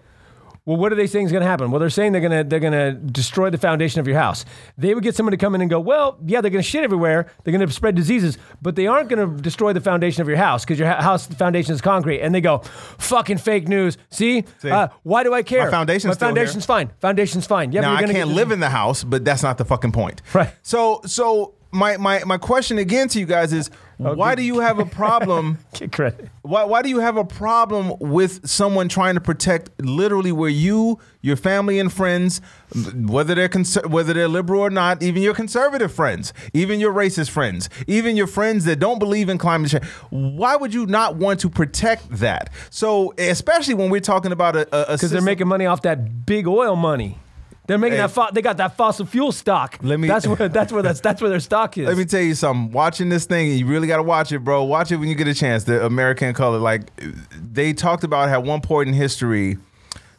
Well, 0.68 0.76
what 0.76 0.92
are 0.92 0.96
they 0.96 1.06
saying 1.06 1.24
is 1.24 1.32
going 1.32 1.40
to 1.40 1.48
happen? 1.48 1.70
Well, 1.70 1.80
they're 1.80 1.88
saying 1.88 2.12
they're 2.12 2.20
going 2.20 2.44
to 2.44 2.44
they're 2.44 2.60
going 2.60 2.74
to 2.74 2.92
destroy 2.92 3.48
the 3.48 3.56
foundation 3.56 4.00
of 4.00 4.06
your 4.06 4.18
house. 4.18 4.44
They 4.76 4.92
would 4.92 5.02
get 5.02 5.16
someone 5.16 5.30
to 5.30 5.38
come 5.38 5.54
in 5.54 5.62
and 5.62 5.70
go, 5.70 5.80
well, 5.80 6.18
yeah, 6.26 6.42
they're 6.42 6.50
going 6.50 6.62
to 6.62 6.68
shit 6.68 6.84
everywhere. 6.84 7.26
They're 7.42 7.52
going 7.52 7.66
to 7.66 7.72
spread 7.72 7.94
diseases, 7.94 8.36
but 8.60 8.76
they 8.76 8.86
aren't 8.86 9.08
going 9.08 9.36
to 9.36 9.40
destroy 9.40 9.72
the 9.72 9.80
foundation 9.80 10.20
of 10.20 10.28
your 10.28 10.36
house 10.36 10.66
because 10.66 10.78
your 10.78 10.88
house 10.88 11.26
foundation 11.26 11.72
is 11.72 11.80
concrete. 11.80 12.20
And 12.20 12.34
they 12.34 12.42
go, 12.42 12.58
fucking 12.98 13.38
fake 13.38 13.66
news. 13.66 13.96
See, 14.10 14.44
See? 14.58 14.70
Uh, 14.70 14.88
why 15.04 15.24
do 15.24 15.32
I 15.32 15.42
care? 15.42 15.64
My 15.64 15.70
foundation's 15.70 16.20
My 16.20 16.26
foundation's 16.26 16.66
fine. 16.66 16.90
Foundation's 17.00 17.46
fine. 17.46 17.72
Yeah, 17.72 17.80
now 17.80 17.94
I 17.94 18.02
can't 18.02 18.28
live 18.28 18.52
in 18.52 18.60
the 18.60 18.68
house, 18.68 19.04
but 19.04 19.24
that's 19.24 19.42
not 19.42 19.56
the 19.56 19.64
fucking 19.64 19.92
point. 19.92 20.20
Right. 20.34 20.52
So 20.60 21.00
so 21.06 21.54
my 21.70 21.96
my 21.96 22.22
my 22.24 22.38
question 22.38 22.78
again 22.78 23.08
to 23.08 23.20
you 23.20 23.26
guys 23.26 23.52
is 23.52 23.70
why 23.98 24.34
do 24.34 24.42
you 24.42 24.60
have 24.60 24.78
a 24.78 24.86
problem? 25.02 25.58
Get 25.74 25.92
credit. 25.92 26.28
Why, 26.42 26.64
why 26.64 26.82
do 26.82 26.88
you 26.88 27.00
have 27.00 27.16
a 27.16 27.24
problem 27.24 27.94
with 27.98 28.48
someone 28.48 28.88
trying 28.88 29.14
to 29.14 29.20
protect 29.20 29.70
literally 29.82 30.30
where 30.30 30.48
you, 30.48 30.98
your 31.20 31.36
family 31.36 31.78
and 31.80 31.92
friends, 31.92 32.40
whether 32.94 33.34
they're 33.34 33.50
whether 33.88 34.12
they're 34.12 34.28
liberal 34.28 34.60
or 34.60 34.70
not, 34.70 35.02
even 35.02 35.22
your 35.22 35.34
conservative 35.34 35.92
friends, 35.92 36.32
even 36.54 36.78
your 36.80 36.92
racist 36.92 37.30
friends, 37.30 37.68
even 37.86 38.16
your 38.16 38.28
friends 38.28 38.64
that 38.66 38.78
don't 38.78 38.98
believe 39.00 39.28
in 39.28 39.36
climate 39.36 39.70
change? 39.70 39.84
Why 40.10 40.54
would 40.56 40.72
you 40.72 40.86
not 40.86 41.16
want 41.16 41.40
to 41.40 41.50
protect 41.50 42.08
that? 42.10 42.50
So, 42.70 43.14
especially 43.18 43.74
when 43.74 43.90
we're 43.90 44.00
talking 44.00 44.32
about 44.32 44.56
a 44.56 44.66
Because 44.92 45.10
they're 45.10 45.20
making 45.20 45.48
money 45.48 45.66
off 45.66 45.82
that 45.82 46.24
big 46.24 46.46
oil 46.46 46.76
money. 46.76 47.18
They're 47.68 47.78
making 47.78 47.98
Hey. 47.98 48.02
that. 48.02 48.10
Fo- 48.10 48.30
they 48.32 48.42
got 48.42 48.56
that 48.56 48.76
fossil 48.76 49.06
fuel 49.06 49.30
stock. 49.30 49.78
Let 49.82 50.00
me- 50.00 50.08
That's 50.08 50.26
where. 50.26 50.48
That's 50.48 50.72
where. 50.72 50.82
That's 50.82 51.00
that's 51.00 51.20
where 51.20 51.30
their 51.30 51.38
stock 51.38 51.78
is. 51.78 51.86
Let 51.86 51.96
me 51.96 52.04
tell 52.06 52.20
you 52.22 52.34
something. 52.34 52.72
Watching 52.72 53.08
this 53.10 53.24
thing, 53.26 53.52
you 53.52 53.66
really 53.66 53.86
got 53.86 53.98
to 53.98 54.02
watch 54.02 54.32
it, 54.32 54.40
bro. 54.40 54.64
Watch 54.64 54.90
it 54.90 54.96
when 54.96 55.08
you 55.08 55.14
get 55.14 55.28
a 55.28 55.34
chance. 55.34 55.64
The 55.64 55.84
American 55.86 56.34
Color, 56.34 56.58
like 56.58 56.90
they 57.40 57.72
talked 57.72 58.02
about 58.04 58.28
at 58.30 58.42
one 58.42 58.60
point 58.62 58.88
in 58.88 58.94
history, 58.94 59.58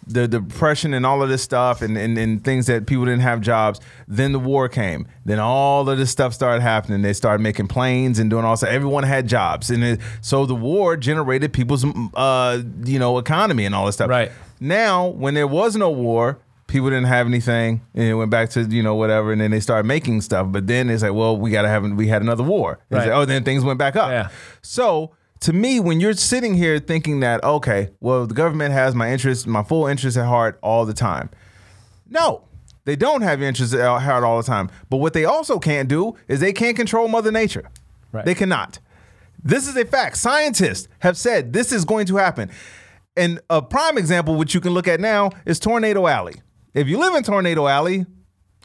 the 0.05 0.27
depression 0.27 0.93
and 0.93 1.05
all 1.05 1.21
of 1.21 1.29
this 1.29 1.41
stuff, 1.43 1.81
and, 1.81 1.97
and 1.97 2.17
and 2.17 2.43
things 2.43 2.65
that 2.67 2.85
people 2.87 3.05
didn't 3.05 3.21
have 3.21 3.41
jobs. 3.41 3.79
Then 4.07 4.31
the 4.31 4.39
war 4.39 4.69
came. 4.69 5.07
Then 5.25 5.39
all 5.39 5.87
of 5.89 5.97
this 5.97 6.09
stuff 6.11 6.33
started 6.35 6.61
happening. 6.61 7.01
They 7.01 7.13
started 7.13 7.41
making 7.41 7.67
planes 7.67 8.19
and 8.19 8.29
doing 8.29 8.45
all 8.45 8.57
stuff. 8.57 8.69
Everyone 8.69 9.03
had 9.03 9.27
jobs, 9.27 9.69
and 9.71 9.83
it, 9.83 9.99
so 10.21 10.45
the 10.45 10.55
war 10.55 10.95
generated 10.97 11.51
people's 11.53 11.83
uh 12.13 12.61
you 12.85 12.99
know 12.99 13.17
economy 13.17 13.65
and 13.65 13.73
all 13.73 13.87
this 13.87 13.95
stuff. 13.95 14.09
Right. 14.09 14.31
Now, 14.59 15.07
when 15.07 15.33
there 15.35 15.47
was 15.47 15.75
no 15.75 15.89
war, 15.89 16.37
people 16.69 16.89
didn't 16.89 17.07
have 17.07 17.27
anything, 17.27 17.81
and 17.93 18.07
it 18.07 18.13
went 18.13 18.31
back 18.31 18.49
to 18.51 18.61
you 18.61 18.81
know 18.81 18.95
whatever, 18.95 19.31
and 19.31 19.41
then 19.41 19.51
they 19.51 19.59
started 19.59 19.85
making 19.87 20.21
stuff. 20.21 20.47
But 20.49 20.67
then 20.67 20.89
it's 20.89 21.03
like, 21.03 21.13
well, 21.13 21.37
we 21.37 21.51
gotta 21.51 21.67
have 21.67 21.83
we 21.83 22.07
had 22.07 22.21
another 22.21 22.43
war. 22.43 22.79
Right. 22.89 23.07
like, 23.07 23.09
oh, 23.09 23.25
then 23.25 23.43
things 23.43 23.63
went 23.63 23.79
back 23.79 23.95
up. 23.95 24.09
Yeah. 24.09 24.29
So 24.61 25.15
to 25.41 25.53
me, 25.53 25.79
when 25.79 25.99
you're 25.99 26.13
sitting 26.13 26.53
here 26.53 26.79
thinking 26.79 27.21
that, 27.21 27.43
okay, 27.43 27.89
well, 27.99 28.25
the 28.25 28.33
government 28.33 28.73
has 28.73 28.93
my 28.93 29.11
interest, 29.11 29.47
my 29.47 29.63
full 29.63 29.87
interest 29.87 30.17
at 30.17 30.25
heart 30.25 30.59
all 30.61 30.85
the 30.85 30.93
time. 30.93 31.29
No. 32.09 32.43
They 32.85 32.95
don't 32.95 33.21
have 33.21 33.39
your 33.39 33.47
interest 33.47 33.73
at 33.73 34.01
heart 34.01 34.23
all 34.23 34.37
the 34.37 34.47
time. 34.47 34.69
But 34.89 34.97
what 34.97 35.13
they 35.13 35.25
also 35.25 35.59
can't 35.59 35.87
do 35.87 36.15
is 36.27 36.39
they 36.39 36.53
can't 36.53 36.75
control 36.75 37.07
Mother 37.07 37.31
Nature. 37.31 37.69
Right. 38.11 38.25
They 38.25 38.33
cannot. 38.33 38.79
This 39.43 39.67
is 39.67 39.77
a 39.77 39.85
fact. 39.85 40.17
Scientists 40.17 40.87
have 40.99 41.15
said 41.15 41.53
this 41.53 41.71
is 41.71 41.85
going 41.85 42.07
to 42.07 42.17
happen. 42.17 42.49
And 43.15 43.39
a 43.49 43.61
prime 43.61 43.97
example, 43.97 44.35
which 44.35 44.53
you 44.53 44.61
can 44.61 44.73
look 44.73 44.87
at 44.87 44.99
now, 44.99 45.31
is 45.45 45.59
Tornado 45.59 46.07
Alley. 46.07 46.41
If 46.79 46.87
you 46.87 46.97
live 46.97 47.13
in 47.15 47.23
Tornado 47.23 47.67
Alley, 47.67 48.05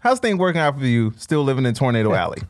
How's 0.04 0.18
things 0.18 0.36
working 0.36 0.60
out 0.60 0.78
for 0.78 0.84
you 0.84 1.14
still 1.16 1.42
living 1.44 1.64
in 1.64 1.72
Tornado 1.72 2.12
Alley? 2.12 2.42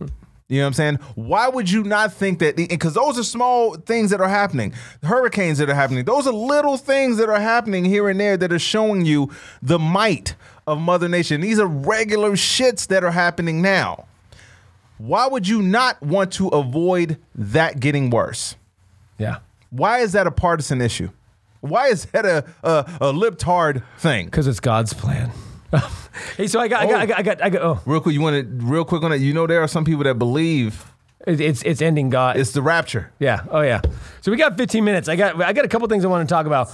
You 0.48 0.58
know 0.58 0.64
what 0.64 0.66
I'm 0.66 0.72
saying? 0.72 0.96
Why 1.14 1.48
would 1.48 1.70
you 1.70 1.84
not 1.84 2.12
think 2.12 2.40
that? 2.40 2.56
Because 2.56 2.94
those 2.94 3.16
are 3.16 3.22
small 3.22 3.76
things 3.76 4.10
that 4.10 4.20
are 4.20 4.28
happening, 4.28 4.74
hurricanes 5.04 5.58
that 5.58 5.70
are 5.70 5.74
happening. 5.74 6.04
Those 6.04 6.26
are 6.26 6.32
little 6.32 6.76
things 6.76 7.16
that 7.18 7.28
are 7.28 7.38
happening 7.38 7.84
here 7.84 8.08
and 8.08 8.18
there 8.18 8.36
that 8.36 8.52
are 8.52 8.58
showing 8.58 9.06
you 9.06 9.30
the 9.62 9.78
might 9.78 10.34
of 10.66 10.80
Mother 10.80 11.08
Nation. 11.08 11.40
These 11.40 11.60
are 11.60 11.68
regular 11.68 12.32
shits 12.32 12.88
that 12.88 13.04
are 13.04 13.12
happening 13.12 13.62
now. 13.62 14.06
Why 14.98 15.28
would 15.28 15.46
you 15.46 15.62
not 15.62 16.02
want 16.02 16.32
to 16.32 16.48
avoid 16.48 17.18
that 17.36 17.78
getting 17.78 18.10
worse? 18.10 18.56
Yeah. 19.16 19.38
Why 19.70 20.00
is 20.00 20.10
that 20.12 20.26
a 20.26 20.32
partisan 20.32 20.80
issue? 20.80 21.10
Why 21.60 21.86
is 21.86 22.06
that 22.06 22.26
a 22.26 22.44
a, 22.64 22.78
a 23.00 23.12
libtard 23.12 23.84
thing? 23.98 24.24
Because 24.26 24.48
it's 24.48 24.60
God's 24.60 24.92
plan. 24.92 25.30
hey, 26.36 26.46
so 26.46 26.60
I 26.60 26.68
got, 26.68 26.82
I 26.82 26.86
got, 26.86 26.94
oh. 26.94 26.98
I 26.98 27.06
got, 27.06 27.18
I 27.18 27.22
got, 27.22 27.42
I 27.42 27.50
got, 27.50 27.62
oh, 27.62 27.80
Real 27.86 28.00
quick, 28.00 28.14
you 28.14 28.20
want 28.20 28.36
to 28.36 28.66
real 28.66 28.84
quick 28.84 29.02
on 29.02 29.12
it. 29.12 29.20
You 29.20 29.32
know, 29.34 29.46
there 29.46 29.62
are 29.62 29.68
some 29.68 29.84
people 29.84 30.04
that 30.04 30.18
believe 30.18 30.84
it- 31.26 31.40
it's 31.40 31.62
it's 31.62 31.80
ending 31.80 32.10
God. 32.10 32.36
it's 32.36 32.52
the 32.52 32.60
rapture. 32.60 33.10
Yeah. 33.18 33.44
Oh 33.50 33.62
yeah. 33.62 33.80
So 34.20 34.30
we 34.30 34.36
got 34.36 34.58
15 34.58 34.84
minutes. 34.84 35.08
I 35.08 35.16
got 35.16 35.40
I 35.42 35.54
got 35.54 35.64
a 35.64 35.68
couple 35.68 35.88
things 35.88 36.04
I 36.04 36.08
want 36.08 36.28
to 36.28 36.32
talk 36.32 36.44
about. 36.44 36.70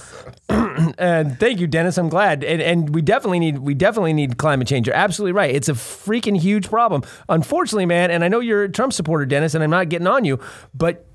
and 0.97 1.39
thank 1.39 1.59
you, 1.61 1.67
Dennis. 1.67 1.97
I'm 1.97 2.09
glad. 2.09 2.43
And 2.43 2.61
and 2.61 2.93
we 2.93 3.01
definitely 3.01 3.39
need 3.39 3.59
we 3.59 3.73
definitely 3.73 4.11
need 4.13 4.37
climate 4.37 4.67
change. 4.67 4.87
You're 4.87 4.95
absolutely 4.95 5.31
right. 5.31 5.55
It's 5.55 5.69
a 5.69 5.73
freaking 5.73 6.37
huge 6.37 6.69
problem. 6.69 7.01
Unfortunately, 7.29 7.85
man, 7.85 8.11
and 8.11 8.25
I 8.25 8.27
know 8.27 8.41
you're 8.41 8.63
a 8.63 8.69
Trump 8.69 8.91
supporter, 8.91 9.25
Dennis, 9.25 9.53
and 9.55 9.63
I'm 9.63 9.69
not 9.69 9.87
getting 9.87 10.07
on 10.07 10.25
you, 10.25 10.37
but 10.73 11.05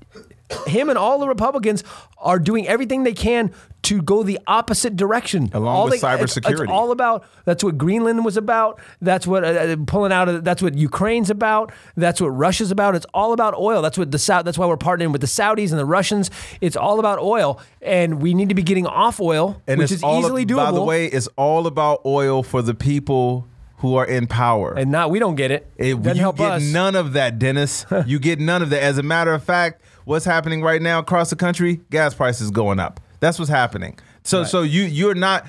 him 0.67 0.89
and 0.89 0.97
all 0.97 1.19
the 1.19 1.27
Republicans 1.27 1.83
are 2.17 2.39
doing 2.39 2.67
everything 2.67 3.03
they 3.03 3.13
can 3.13 3.51
to 3.83 4.01
go 4.01 4.23
the 4.23 4.39
opposite 4.47 4.95
direction. 4.95 5.49
Along 5.53 5.75
all 5.75 5.83
with 5.85 5.99
they, 6.01 6.13
it's- 6.13 6.35
cybersecurity. 6.37 6.61
It's 6.63 6.71
all 6.71 6.91
about. 6.91 7.25
That's 7.45 7.63
what 7.63 7.77
Greenland 7.77 8.23
was 8.25 8.37
about. 8.37 8.79
That's 9.01 9.27
what 9.27 9.43
uh, 9.43 9.75
pulling 9.85 10.11
out. 10.11 10.27
Of, 10.29 10.43
that's 10.43 10.61
what 10.61 10.75
Ukraine's 10.75 11.29
about. 11.29 11.71
That's 11.95 12.19
what 12.19 12.29
Russia's 12.29 12.71
about. 12.71 12.95
It's 12.95 13.05
all 13.13 13.33
about 13.33 13.55
oil. 13.55 13.81
That's 13.81 13.97
what 13.97 14.11
the 14.11 14.19
South. 14.19 14.45
That's 14.45 14.57
why 14.57 14.65
we're 14.65 14.77
partnering 14.77 15.11
with 15.11 15.21
the 15.21 15.27
Saudis 15.27 15.69
and 15.71 15.79
the 15.79 15.85
Russians. 15.85 16.31
It's 16.61 16.75
all 16.75 16.99
about 16.99 17.19
oil, 17.19 17.59
and 17.81 18.21
we 18.21 18.33
need 18.33 18.49
to 18.49 18.55
be 18.55 18.63
getting 18.63 18.87
off 18.87 19.19
oil, 19.19 19.61
And 19.67 19.79
which 19.79 19.91
it's 19.91 20.03
is 20.03 20.09
easily 20.09 20.45
doable. 20.45 20.57
by 20.65 20.71
the 20.71 20.83
way, 20.83 21.05
it's 21.07 21.27
all 21.37 21.67
about 21.67 22.01
oil 22.05 22.41
for 22.43 22.61
the 22.61 22.73
people 22.73 23.47
who 23.77 23.95
are 23.95 24.05
in 24.05 24.25
power. 24.27 24.73
and 24.73 24.91
not 24.91 25.11
we 25.11 25.19
don't 25.19 25.35
get 25.35 25.51
it. 25.51 25.69
It- 25.77 26.01
Doesn't 26.01 26.15
you 26.15 26.21
help 26.21 26.37
get 26.37 26.51
us. 26.53 26.63
none 26.73 26.95
of 26.95 27.13
that, 27.13 27.37
Dennis. 27.37 27.85
you 28.07 28.17
get 28.19 28.39
none 28.39 28.61
of 28.63 28.71
that. 28.71 28.81
As 28.81 28.97
a 28.97 29.03
matter 29.03 29.33
of 29.33 29.43
fact, 29.43 29.81
what's 30.07 30.23
happening 30.25 30.61
right 30.61 30.81
now 30.81 30.99
across 30.99 31.29
the 31.29 31.35
country? 31.35 31.81
Gas 31.91 32.15
prices 32.15 32.49
going 32.49 32.79
up. 32.79 32.99
That's 33.19 33.37
what's 33.37 33.51
happening. 33.51 33.99
So, 34.23 34.43
so 34.43 34.61
you 34.61 34.83
you're 34.83 35.15
not. 35.15 35.47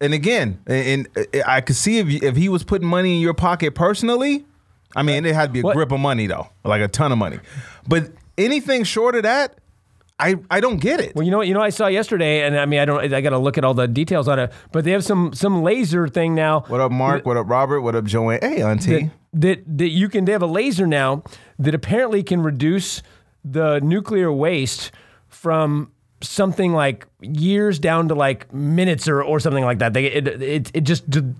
And 0.00 0.12
again, 0.12 0.60
and, 0.66 1.08
and 1.32 1.42
I 1.46 1.60
could 1.60 1.76
see 1.76 1.98
if 1.98 2.10
you, 2.10 2.20
if 2.22 2.36
he 2.36 2.48
was 2.48 2.62
putting 2.64 2.86
money 2.86 3.16
in 3.16 3.20
your 3.20 3.34
pocket 3.34 3.74
personally. 3.74 4.44
I 4.96 5.02
mean, 5.02 5.24
it 5.24 5.34
had 5.34 5.46
to 5.46 5.52
be 5.52 5.60
a 5.60 5.62
What? 5.62 5.74
grip 5.74 5.90
of 5.90 6.00
money 6.00 6.26
though, 6.26 6.48
like 6.64 6.80
a 6.82 6.88
ton 6.88 7.10
of 7.10 7.18
money. 7.18 7.40
But 7.88 8.12
anything 8.38 8.84
short 8.84 9.16
of 9.16 9.22
that, 9.24 9.58
I 10.18 10.36
I 10.50 10.60
don't 10.60 10.78
get 10.78 11.00
it. 11.00 11.14
Well, 11.16 11.24
you 11.24 11.30
know 11.30 11.38
what? 11.38 11.48
You 11.48 11.54
know 11.54 11.60
I 11.62 11.70
saw 11.70 11.86
yesterday, 11.86 12.46
and 12.46 12.58
I 12.58 12.66
mean, 12.66 12.80
I 12.80 12.84
don't. 12.84 13.12
I 13.12 13.20
got 13.20 13.30
to 13.30 13.38
look 13.38 13.56
at 13.58 13.64
all 13.64 13.74
the 13.74 13.88
details 13.88 14.28
on 14.28 14.38
it. 14.38 14.52
But 14.72 14.84
they 14.84 14.92
have 14.92 15.04
some 15.04 15.32
some 15.32 15.62
laser 15.62 16.06
thing 16.08 16.34
now. 16.34 16.60
What 16.68 16.80
up, 16.80 16.92
Mark? 16.92 17.24
What 17.26 17.36
up, 17.36 17.48
Robert? 17.48 17.80
What 17.80 17.96
up, 17.96 18.04
Joanne? 18.04 18.38
Hey, 18.42 18.62
Auntie. 18.62 19.10
that 19.32 19.78
that 19.78 19.88
you 19.88 20.08
can 20.08 20.24
they 20.24 20.32
have 20.32 20.42
a 20.42 20.46
laser 20.46 20.86
now 20.86 21.24
that 21.58 21.74
apparently 21.74 22.22
can 22.22 22.42
reduce 22.42 23.02
the 23.44 23.80
nuclear 23.80 24.32
waste 24.32 24.90
from 25.28 25.90
something 26.20 26.72
like 26.72 27.06
years 27.20 27.78
down 27.78 28.08
to 28.08 28.14
like 28.14 28.52
minutes 28.52 29.08
or, 29.08 29.22
or 29.22 29.38
something 29.40 29.64
like 29.64 29.78
that. 29.80 29.92
They 29.92 30.06
it 30.06 30.26
it, 30.28 30.70
it 30.74 30.80
just 30.82 31.08
de- 31.10 31.34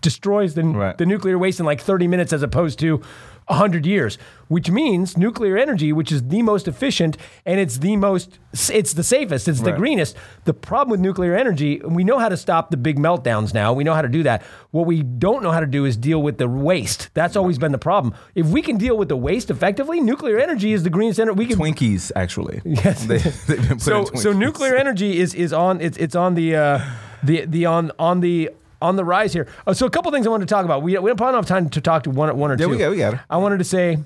destroys 0.00 0.54
the 0.54 0.62
Right. 0.62 0.96
the 0.96 1.06
nuclear 1.06 1.36
waste 1.38 1.58
in 1.58 1.66
like 1.66 1.80
30 1.80 2.06
minutes 2.06 2.32
as 2.32 2.42
opposed 2.42 2.78
to 2.80 3.00
100 3.48 3.86
years, 3.86 4.18
which 4.48 4.70
means 4.70 5.16
nuclear 5.16 5.56
energy, 5.58 5.92
which 5.92 6.12
is 6.12 6.22
the 6.28 6.42
most 6.42 6.68
efficient 6.68 7.16
and 7.46 7.58
it's 7.60 7.78
the 7.78 7.96
most 7.96 8.38
it's 8.70 8.94
the 8.94 9.02
safest, 9.04 9.46
it's 9.48 9.60
the 9.60 9.70
Right. 9.72 9.78
greenest. 9.78 10.16
The 10.44 10.54
problem 10.54 10.90
with 10.90 11.00
nuclear 11.00 11.34
energy, 11.34 11.80
we 11.84 12.02
know 12.04 12.18
how 12.18 12.28
to 12.30 12.36
stop 12.36 12.70
the 12.70 12.76
big 12.76 12.98
meltdowns 12.98 13.52
now. 13.52 13.72
We 13.72 13.84
know 13.84 13.94
how 13.94 14.02
to 14.02 14.08
do 14.08 14.22
that. 14.22 14.42
What 14.70 14.86
we 14.86 15.02
don't 15.02 15.42
know 15.42 15.50
how 15.50 15.60
to 15.60 15.66
do 15.66 15.84
is 15.84 15.96
deal 15.96 16.22
with 16.22 16.38
the 16.38 16.48
waste. 16.48 17.10
That's 17.14 17.36
always 17.36 17.58
been 17.58 17.72
the 17.72 17.78
problem. 17.78 18.14
If 18.34 18.46
we 18.46 18.62
can 18.62 18.78
deal 18.78 18.96
with 18.96 19.08
the 19.08 19.16
waste 19.16 19.50
effectively, 19.50 20.00
nuclear 20.00 20.38
energy 20.38 20.72
is 20.72 20.82
the 20.82 20.90
greenest 20.90 21.20
energy. 21.20 21.38
We 21.38 21.46
can 21.46 21.58
Twinkies, 21.58 22.10
actually. 22.16 22.60
Yes. 22.84 23.04
They, 23.06 23.18
they've 23.18 23.68
been 23.68 23.78
so 23.78 24.04
Twinkies. 24.04 24.18
so 24.22 24.32
nuclear 24.32 24.76
energy 24.76 25.18
is 25.20 25.34
is 25.34 25.52
on 25.52 25.80
it's 25.80 25.96
it's 25.98 26.14
on 26.16 26.34
the 26.34 26.56
uh, 26.56 26.80
the 27.22 27.44
the 27.46 27.66
on 27.66 27.92
on 27.98 28.20
the 28.20 28.50
on 28.80 28.96
the 28.96 29.04
rise 29.04 29.32
here. 29.32 29.46
Uh, 29.66 29.74
so 29.74 29.86
a 29.86 29.90
couple 29.90 30.10
things 30.12 30.26
I 30.26 30.30
wanted 30.30 30.48
to 30.48 30.54
talk 30.54 30.64
about. 30.64 30.82
We 30.82 30.96
we 30.98 31.12
don't 31.12 31.34
have 31.34 31.46
time 31.46 31.68
to 31.70 31.80
talk 31.80 32.04
to 32.04 32.10
one 32.10 32.36
one 32.36 32.50
or 32.50 32.54
Yeah, 32.54 32.66
two. 32.66 32.68
we 32.70 32.76
got- 32.78 32.90
we 32.90 32.96
got 32.98 33.14
it. 33.14 33.20
I 33.28 33.36
wanted 33.38 33.58
to 33.58 33.64
say, 33.64 33.98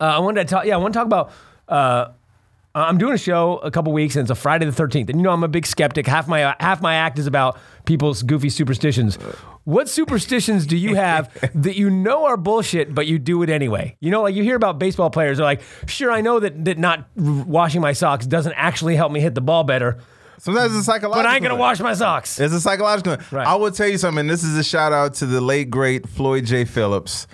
uh, 0.00 0.04
I 0.04 0.18
wanted 0.20 0.46
to 0.46 0.54
talk. 0.54 0.64
Yeah, 0.66 0.74
I 0.74 0.78
want 0.78 0.92
to 0.94 0.98
talk 0.98 1.06
about. 1.06 1.30
Uh, 1.68 2.08
I'm 2.74 2.98
doing 2.98 3.14
a 3.14 3.18
show 3.18 3.56
a 3.58 3.70
couple 3.72 3.92
weeks, 3.92 4.14
and 4.14 4.22
it's 4.22 4.30
a 4.30 4.34
Friday 4.36 4.64
the 4.64 4.70
13th. 4.72 5.08
And 5.10 5.18
you 5.18 5.22
know, 5.24 5.30
I'm 5.30 5.42
a 5.42 5.48
big 5.48 5.66
skeptic. 5.66 6.06
Half 6.06 6.28
my 6.28 6.54
half 6.60 6.80
my 6.80 6.94
act 6.94 7.18
is 7.18 7.26
about 7.26 7.58
people's 7.86 8.22
goofy 8.22 8.50
superstitions. 8.50 9.16
What 9.64 9.88
superstitions 9.88 10.64
do 10.64 10.76
you 10.76 10.94
have 10.94 11.30
that 11.54 11.76
you 11.76 11.90
know 11.90 12.26
are 12.26 12.36
bullshit, 12.36 12.94
but 12.94 13.06
you 13.06 13.18
do 13.18 13.42
it 13.42 13.50
anyway? 13.50 13.96
You 14.00 14.10
know, 14.10 14.22
like 14.22 14.34
you 14.36 14.44
hear 14.44 14.54
about 14.54 14.78
baseball 14.78 15.10
players. 15.10 15.38
They're 15.38 15.44
like, 15.46 15.62
"Sure, 15.86 16.12
I 16.12 16.20
know 16.20 16.38
that 16.40 16.64
that 16.66 16.78
not 16.78 17.06
washing 17.16 17.80
my 17.80 17.92
socks 17.94 18.26
doesn't 18.26 18.54
actually 18.54 18.94
help 18.96 19.10
me 19.12 19.20
hit 19.20 19.34
the 19.34 19.40
ball 19.40 19.64
better, 19.64 19.98
Sometimes 20.38 20.74
it's 20.76 20.86
psychological. 20.86 21.22
but 21.22 21.26
I 21.26 21.34
ain't 21.34 21.42
gonna 21.42 21.56
wash 21.56 21.80
my 21.80 21.94
socks." 21.94 22.38
It's 22.40 22.54
a 22.54 22.60
psychological. 22.60 23.16
Right. 23.30 23.46
I 23.46 23.54
will 23.56 23.70
tell 23.70 23.88
you 23.88 23.98
something. 23.98 24.26
This 24.26 24.44
is 24.44 24.56
a 24.56 24.64
shout 24.64 24.92
out 24.92 25.14
to 25.14 25.26
the 25.26 25.40
late 25.40 25.70
great 25.70 26.08
Floyd 26.08 26.44
J. 26.46 26.64
Phillips. 26.64 27.26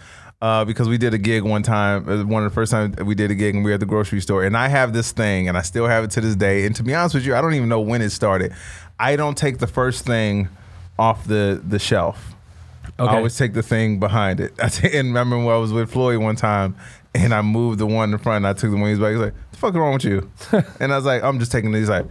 Uh, 0.43 0.63
because 0.63 0.91
we 0.91 0.99
did 0.99 1.15
a 1.15 1.19
gig 1.19 1.43
one 1.43 1.63
time, 1.63 2.07
uh, 2.07 2.23
one 2.23 2.45
of 2.45 2.51
the 2.51 2.55
first 2.55 2.71
times 2.71 2.95
we 2.99 3.15
did 3.15 3.31
a 3.31 3.35
gig, 3.35 3.55
and 3.55 3.65
we 3.65 3.71
were 3.71 3.75
at 3.75 3.81
the 3.81 3.87
grocery 3.87 4.21
store. 4.21 4.45
And 4.45 4.55
I 4.59 4.69
have 4.69 4.93
this 4.93 5.11
thing, 5.11 5.49
and 5.49 5.57
I 5.57 5.63
still 5.63 5.87
have 5.87 6.05
it 6.05 6.11
to 6.11 6.21
this 6.21 6.37
day. 6.37 6.67
And 6.67 6.77
to 6.77 6.83
be 6.83 6.95
honest 6.95 7.15
with 7.15 7.25
you, 7.25 7.35
I 7.35 7.41
don't 7.41 7.55
even 7.55 7.71
know 7.71 7.81
when 7.81 8.03
it 8.03 8.11
started. 8.11 8.53
I 9.01 9.17
don't 9.17 9.39
take 9.39 9.57
the 9.59 9.67
first 9.67 10.05
thing 10.05 10.49
off 10.99 11.27
the 11.27 11.63
the 11.67 11.79
shelf. 11.79 12.35
Okay. 13.01 13.11
I 13.11 13.17
always 13.17 13.39
take 13.39 13.55
the 13.55 13.63
thing 13.63 13.99
behind 13.99 14.39
it. 14.39 14.53
I 14.63 14.69
t- 14.69 14.87
and 14.99 15.09
remember 15.09 15.39
when 15.39 15.49
I 15.49 15.57
was 15.57 15.73
with 15.73 15.91
Floyd 15.91 16.19
one 16.19 16.37
time, 16.37 16.77
and 17.15 17.33
I 17.33 17.41
moved 17.41 17.79
the 17.79 17.87
one 17.87 18.13
in 18.13 18.19
front, 18.19 18.45
and 18.45 18.47
I 18.47 18.53
took 18.53 18.71
the 18.71 18.77
one 18.77 18.91
he's 18.91 18.99
back. 18.99 19.13
He's 19.13 19.21
like, 19.21 19.33
"What 19.33 19.53
the 19.53 19.57
fuck 19.59 19.71
is 19.73 19.79
wrong 19.79 19.95
with 19.95 20.05
you?" 20.05 20.31
and 20.81 20.93
I 20.93 20.97
was 20.97 21.07
like, 21.07 21.23
"I'm 21.23 21.39
just 21.39 21.53
taking 21.53 21.73
it." 21.73 21.79
He's 21.79 21.89
like, 21.89 22.05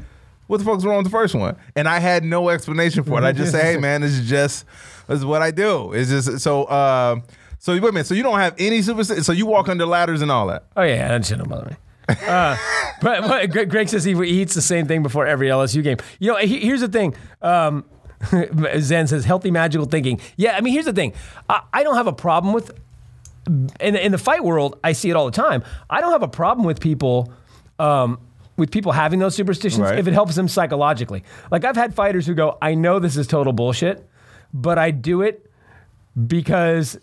"What 0.47 0.57
the 0.57 0.65
fuck's 0.65 0.83
wrong 0.83 0.97
with 0.97 1.05
the 1.05 1.11
first 1.11 1.35
one?" 1.35 1.55
And 1.75 1.87
I 1.87 1.99
had 1.99 2.23
no 2.23 2.49
explanation 2.49 3.03
for 3.03 3.17
it. 3.19 3.23
I 3.23 3.31
just 3.31 3.51
say, 3.51 3.73
"Hey, 3.73 3.77
man, 3.77 4.01
this 4.01 4.11
is 4.11 4.29
just 4.29 4.65
this 5.07 5.19
is 5.19 5.25
what 5.25 5.41
I 5.41 5.51
do." 5.51 5.93
It's 5.93 6.09
just 6.09 6.39
so. 6.39 6.63
Uh, 6.65 7.21
so 7.59 7.71
wait 7.73 7.79
a 7.79 7.91
minute. 7.91 8.07
So 8.07 8.13
you 8.13 8.23
don't 8.23 8.39
have 8.39 8.55
any 8.57 8.81
super. 8.81 9.03
So 9.03 9.31
you 9.31 9.45
walk 9.45 9.69
under 9.69 9.85
ladders 9.85 10.21
and 10.21 10.29
all 10.29 10.47
that. 10.47 10.65
Oh 10.75 10.83
yeah, 10.83 11.19
shit 11.21 11.37
don't 11.37 11.49
bother 11.49 11.69
me. 11.69 11.75
Uh, 12.09 12.57
but, 13.01 13.21
but 13.21 13.69
Greg, 13.69 13.89
says 13.89 14.03
he, 14.03 14.13
he 14.13 14.41
eats 14.41 14.53
the 14.53 14.61
same 14.61 14.87
thing 14.87 15.03
before 15.03 15.25
every 15.25 15.47
LSU 15.47 15.83
game. 15.83 15.97
You 16.19 16.31
know, 16.31 16.37
he, 16.37 16.59
here's 16.59 16.81
the 16.81 16.87
thing. 16.87 17.15
Um, 17.41 17.85
Zen 18.79 19.07
says 19.07 19.25
healthy 19.25 19.51
magical 19.51 19.85
thinking. 19.85 20.19
Yeah, 20.35 20.55
I 20.57 20.61
mean, 20.61 20.73
here's 20.73 20.85
the 20.85 20.93
thing. 20.93 21.13
I, 21.49 21.61
I 21.73 21.83
don't 21.83 21.95
have 21.95 22.07
a 22.07 22.13
problem 22.13 22.53
with 22.53 22.71
in 23.79 23.93
the, 23.93 24.05
in 24.05 24.11
the 24.11 24.17
fight 24.17 24.43
world. 24.43 24.79
I 24.83 24.93
see 24.93 25.09
it 25.09 25.15
all 25.15 25.25
the 25.25 25.31
time. 25.31 25.63
I 25.89 26.01
don't 26.01 26.11
have 26.11 26.23
a 26.23 26.27
problem 26.27 26.65
with 26.65 26.79
people. 26.79 27.31
Um, 27.79 28.19
with 28.57 28.71
people 28.71 28.91
having 28.91 29.19
those 29.19 29.35
superstitions, 29.35 29.81
Right. 29.81 29.97
if 29.99 30.07
it 30.07 30.13
helps 30.13 30.35
them 30.35 30.47
psychologically. 30.47 31.23
Like 31.51 31.65
I've 31.65 31.75
had 31.75 31.93
fighters 31.95 32.25
who 32.27 32.33
go, 32.33 32.57
I 32.61 32.75
know 32.75 32.99
this 32.99 33.17
is 33.17 33.25
total 33.27 33.53
bullshit, 33.53 34.07
but 34.53 34.77
I 34.77 34.91
do 34.91 35.21
it 35.21 35.49
because 36.27 36.99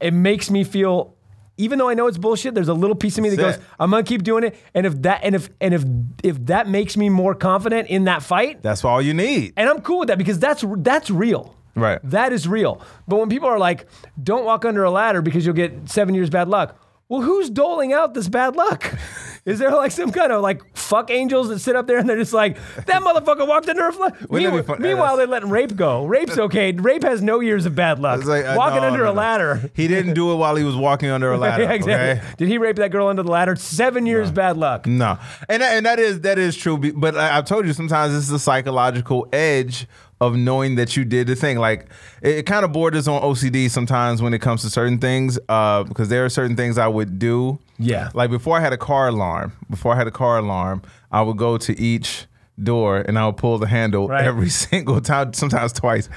it 0.00 0.12
makes 0.12 0.50
me 0.50 0.64
feel 0.64 1.14
even 1.56 1.78
though 1.78 1.90
I 1.90 1.94
know 1.94 2.06
it's 2.06 2.16
bullshit, 2.16 2.54
there's 2.54 2.68
a 2.68 2.74
little 2.74 2.96
piece 2.96 3.18
of 3.18 3.22
me 3.22 3.28
that 3.28 3.36
That's 3.36 3.58
goes, 3.58 3.64
it. 3.66 3.70
I'm 3.78 3.90
gonna 3.90 4.02
keep 4.02 4.22
doing 4.22 4.44
it. 4.44 4.56
And 4.74 4.86
if 4.86 5.02
that 5.02 5.20
and 5.22 5.34
if 5.34 5.50
and 5.60 5.74
if 5.74 5.84
if 6.22 6.46
that 6.46 6.66
makes 6.68 6.96
me 6.96 7.10
more 7.10 7.34
confident 7.34 7.88
in 7.88 8.04
that 8.04 8.22
fight, 8.22 8.62
That's 8.62 8.82
all 8.84 9.02
you 9.02 9.12
need. 9.12 9.52
and 9.58 9.68
I'm 9.68 9.82
cool 9.82 9.98
with 10.00 10.08
that 10.08 10.16
because 10.18 10.38
that's 10.38 10.64
that's 10.78 11.10
real. 11.10 11.54
Right. 11.76 11.98
That 12.02 12.32
is 12.32 12.48
real. 12.48 12.80
But 13.06 13.16
when 13.20 13.28
people 13.28 13.48
are 13.48 13.58
like, 13.58 13.86
don't 14.22 14.44
walk 14.46 14.64
under 14.64 14.84
a 14.84 14.90
ladder 14.90 15.20
because 15.22 15.44
you'll 15.44 15.54
get 15.54 15.88
seven 15.90 16.14
years 16.14 16.30
bad 16.30 16.48
luck. 16.48 16.76
Well, 17.08 17.20
who's 17.22 17.50
doling 17.50 17.92
out 17.92 18.14
this 18.14 18.28
bad 18.28 18.56
luck? 18.56 18.92
Is 19.50 19.58
there 19.58 19.70
like 19.72 19.90
some 19.90 20.12
kind 20.12 20.32
of 20.32 20.42
like 20.42 20.62
fuck 20.76 21.10
angels 21.10 21.48
that 21.48 21.58
sit 21.58 21.76
up 21.76 21.86
there 21.86 21.98
and 21.98 22.08
they're 22.08 22.16
just 22.18 22.32
like, 22.32 22.56
that 22.86 23.02
motherfucker 23.02 23.46
walked 23.46 23.68
under 23.68 23.88
a 23.88 23.92
flag? 23.92 24.14
Wouldn't 24.28 24.52
that 24.52 24.62
be 24.62 24.66
fun- 24.66 24.82
Meanwhile, 24.82 25.16
they're 25.16 25.26
letting 25.26 25.50
rape 25.50 25.76
go. 25.76 26.04
Rape's 26.06 26.38
okay. 26.38 26.72
Rape 26.72 27.02
has 27.02 27.20
no 27.22 27.40
years 27.40 27.66
of 27.66 27.74
bad 27.74 27.98
luck. 27.98 28.24
Like, 28.24 28.44
uh, 28.44 28.54
Walking 28.56 28.80
no, 28.82 28.86
under 28.86 29.04
no, 29.04 29.10
a 29.10 29.14
no. 29.14 29.20
ladder. 29.20 29.70
He 29.74 29.88
didn't 29.88 30.14
do 30.14 30.32
it 30.32 30.36
while 30.36 30.56
he 30.56 30.64
was 30.64 30.76
walking 30.76 31.10
under 31.10 31.32
a 31.32 31.38
ladder. 31.44 31.64
Yeah, 31.64 31.72
exactly. 31.72 32.22
Okay. 32.22 32.34
Did 32.36 32.48
he 32.48 32.58
rape 32.58 32.76
that 32.76 32.90
girl 32.90 33.08
under 33.08 33.22
the 33.22 33.30
ladder? 33.30 33.56
Seven 33.56 34.06
years 34.06 34.30
bad 34.30 34.56
luck. 34.56 34.86
No, 34.86 35.18
and 35.48 35.62
that, 35.62 35.74
and 35.76 35.86
that 35.86 35.98
is 35.98 36.20
that 36.20 36.38
is 36.38 36.56
true. 36.56 36.78
But 36.78 37.16
I, 37.16 37.36
I've 37.38 37.44
told 37.46 37.66
you 37.66 37.72
sometimes 37.72 38.12
this 38.14 38.24
is 38.24 38.30
a 38.30 38.38
psychological 38.38 39.28
edge 39.32 39.86
of 40.20 40.36
knowing 40.36 40.74
that 40.74 40.96
you 40.96 41.04
did 41.04 41.26
the 41.26 41.34
thing. 41.34 41.58
Like 41.58 41.86
it, 42.22 42.38
it 42.38 42.46
kind 42.46 42.64
of 42.64 42.72
borders 42.72 43.08
on 43.08 43.22
OCD 43.22 43.70
sometimes 43.70 44.20
when 44.20 44.34
it 44.34 44.40
comes 44.40 44.62
to 44.62 44.70
certain 44.70 44.98
things. 44.98 45.38
Uh, 45.48 45.84
because 45.84 46.08
there 46.08 46.24
are 46.24 46.28
certain 46.28 46.56
things 46.56 46.78
I 46.78 46.88
would 46.88 47.18
do. 47.18 47.58
Yeah. 47.78 48.10
Like 48.14 48.30
before 48.30 48.56
I 48.56 48.60
had 48.60 48.72
a 48.72 48.78
car 48.78 49.08
alarm. 49.08 49.52
Before 49.68 49.94
I 49.94 49.96
had 49.96 50.06
a 50.06 50.12
car 50.12 50.38
alarm, 50.38 50.82
I 51.10 51.22
would 51.22 51.36
go 51.36 51.56
to 51.58 51.80
each 51.80 52.26
door 52.64 52.98
and 52.98 53.18
I 53.18 53.26
would 53.26 53.36
pull 53.36 53.58
the 53.58 53.66
handle 53.66 54.08
Right. 54.08 54.24
every 54.24 54.48
single 54.68 55.00
time, 55.00 55.32
sometimes 55.32 55.72
twice, 55.72 56.08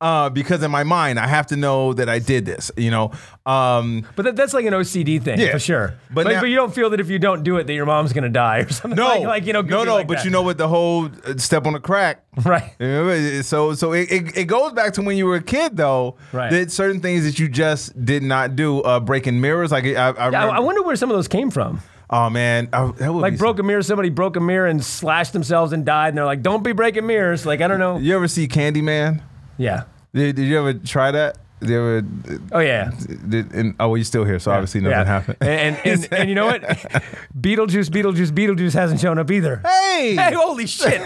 uh, 0.00 0.28
because 0.30 0.62
in 0.62 0.70
my 0.70 0.84
mind 0.84 1.18
I 1.18 1.26
have 1.26 1.46
to 1.48 1.56
know 1.56 1.92
that 1.94 2.08
I 2.08 2.18
did 2.18 2.44
this. 2.46 2.70
You 2.76 2.90
know, 2.90 3.12
um, 3.44 4.06
But 4.16 4.24
that, 4.24 4.36
that's 4.36 4.54
like 4.54 4.66
an 4.66 4.72
OCD 4.74 5.22
thing 5.22 5.38
Yeah. 5.40 5.52
for 5.52 5.58
sure. 5.58 5.94
But 6.10 6.24
But, 6.24 6.32
now- 6.32 6.40
but 6.40 6.46
you 6.50 6.56
don't 6.56 6.74
feel 6.74 6.90
that 6.90 7.00
if 7.00 7.08
you 7.10 7.18
don't 7.18 7.42
do 7.42 7.56
it, 7.56 7.66
that 7.66 7.72
your 7.74 7.86
mom's 7.86 8.12
gonna 8.12 8.28
die 8.28 8.58
or 8.58 8.68
something. 8.72 8.96
no, 8.96 9.06
like, 9.08 9.24
like 9.24 9.46
you 9.46 9.52
know, 9.52 9.62
no, 9.62 9.84
no. 9.84 9.94
like 9.94 10.06
but 10.08 10.18
that. 10.18 10.24
you 10.24 10.30
know 10.30 10.42
what? 10.42 10.58
The 10.58 10.68
whole 10.68 11.06
uh, 11.06 11.36
step 11.38 11.66
on 11.66 11.72
the 11.72 11.80
crack. 11.80 12.22
right? 12.44 12.74
You 12.78 12.86
know, 12.86 13.42
So, 13.42 13.72
so 13.74 13.92
it, 13.92 14.10
it, 14.10 14.36
it 14.36 14.44
goes 14.44 14.72
back 14.72 14.92
to 14.94 15.02
when 15.02 15.16
you 15.16 15.26
were 15.26 15.36
a 15.36 15.42
kid, 15.42 15.76
though. 15.76 16.16
Right. 16.32 16.50
That 16.50 16.70
certain 16.70 17.00
things 17.00 17.24
that 17.24 17.38
you 17.38 17.48
just 17.48 18.04
did 18.04 18.22
not 18.22 18.56
do, 18.56 18.80
uh, 18.82 19.00
breaking 19.00 19.40
mirrors. 19.40 19.72
Like 19.72 19.84
I, 19.86 20.10
I, 20.10 20.30
Yeah, 20.30 20.48
I 20.48 20.60
wonder 20.60 20.82
where 20.82 20.96
some 20.96 21.10
of 21.10 21.16
those 21.16 21.28
came 21.28 21.50
from. 21.50 21.80
Oh 22.08 22.30
man, 22.30 22.68
I, 22.72 22.86
that 22.86 23.12
would 23.12 23.20
Like 23.20 23.36
broke 23.36 23.58
a 23.58 23.62
mirror, 23.62 23.82
somebody 23.82 24.10
broke 24.10 24.36
a 24.36 24.40
mirror 24.40 24.66
and 24.66 24.84
slashed 24.84 25.32
themselves 25.32 25.72
and 25.72 25.84
died, 25.84 26.08
and 26.10 26.18
they're 26.18 26.24
like, 26.24 26.42
"Don't 26.42 26.62
be 26.62 26.72
breaking 26.72 27.06
mirrors." 27.06 27.44
Like 27.44 27.60
I 27.60 27.68
don't 27.68 27.80
know. 27.80 27.98
You 27.98 28.14
ever 28.14 28.28
see 28.28 28.46
Candyman? 28.46 29.22
Yeah. 29.58 29.84
Did, 30.14 30.36
did 30.36 30.46
you 30.46 30.58
ever 30.58 30.74
try 30.74 31.10
that? 31.10 31.36
You 31.62 31.76
ever? 31.78 32.06
Oh 32.52 32.58
yeah. 32.58 32.90
Did, 33.28 33.52
and, 33.52 33.74
oh, 33.80 33.88
well, 33.88 33.96
you're 33.96 34.04
still 34.04 34.24
here, 34.24 34.38
so 34.38 34.50
obviously 34.50 34.82
nothing 34.82 34.98
yeah. 34.98 35.04
happened. 35.04 35.36
And, 35.40 35.76
and, 35.76 35.86
and 35.86 36.12
and 36.20 36.28
you 36.28 36.34
know 36.34 36.46
what? 36.46 36.62
Beetlejuice, 37.40 37.88
Beetlejuice, 37.88 38.30
Beetlejuice 38.30 38.74
hasn't 38.74 39.00
shown 39.00 39.18
up 39.18 39.30
either. 39.30 39.62
hey, 39.64 40.14
Hey, 40.18 40.34
holy 40.34 40.66
shit! 40.66 41.00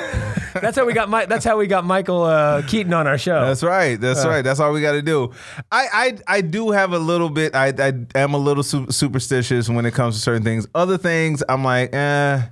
That's 0.55 0.77
how 0.77 0.85
we 0.85 0.93
got 0.93 1.09
my. 1.09 1.25
That's 1.27 1.45
how 1.45 1.57
we 1.57 1.69
got 1.69 1.85
Michael 1.85 2.25
uh, 2.25 2.63
Keaton 2.63 2.93
on 2.93 3.07
our 3.07 3.17
show. 3.19 3.47
That's 3.47 3.63
right. 3.63 4.01
That's 4.01 4.25
right. 4.25 4.43
That's 4.43 4.59
all 4.59 4.73
we 4.73 4.81
got 4.81 4.93
to 4.93 5.03
do. 5.03 5.33
I, 5.71 5.87
I 5.93 6.39
I 6.39 6.41
do 6.41 6.73
have 6.73 6.93
a 6.93 6.99
little 6.99 7.31
bit. 7.31 7.55
I 7.55 7.69
I 7.79 7.93
am 8.17 8.35
a 8.35 8.39
little 8.39 8.65
su- 8.65 8.91
superstitious 8.91 9.69
when 9.69 9.87
it 9.87 9.95
comes 9.95 10.17
to 10.17 10.21
certain 10.21 10.43
things. 10.43 10.67
Other 10.75 10.99
things, 10.99 11.45
I'm 11.49 11.63
like, 11.63 11.95
eh. 11.95 12.43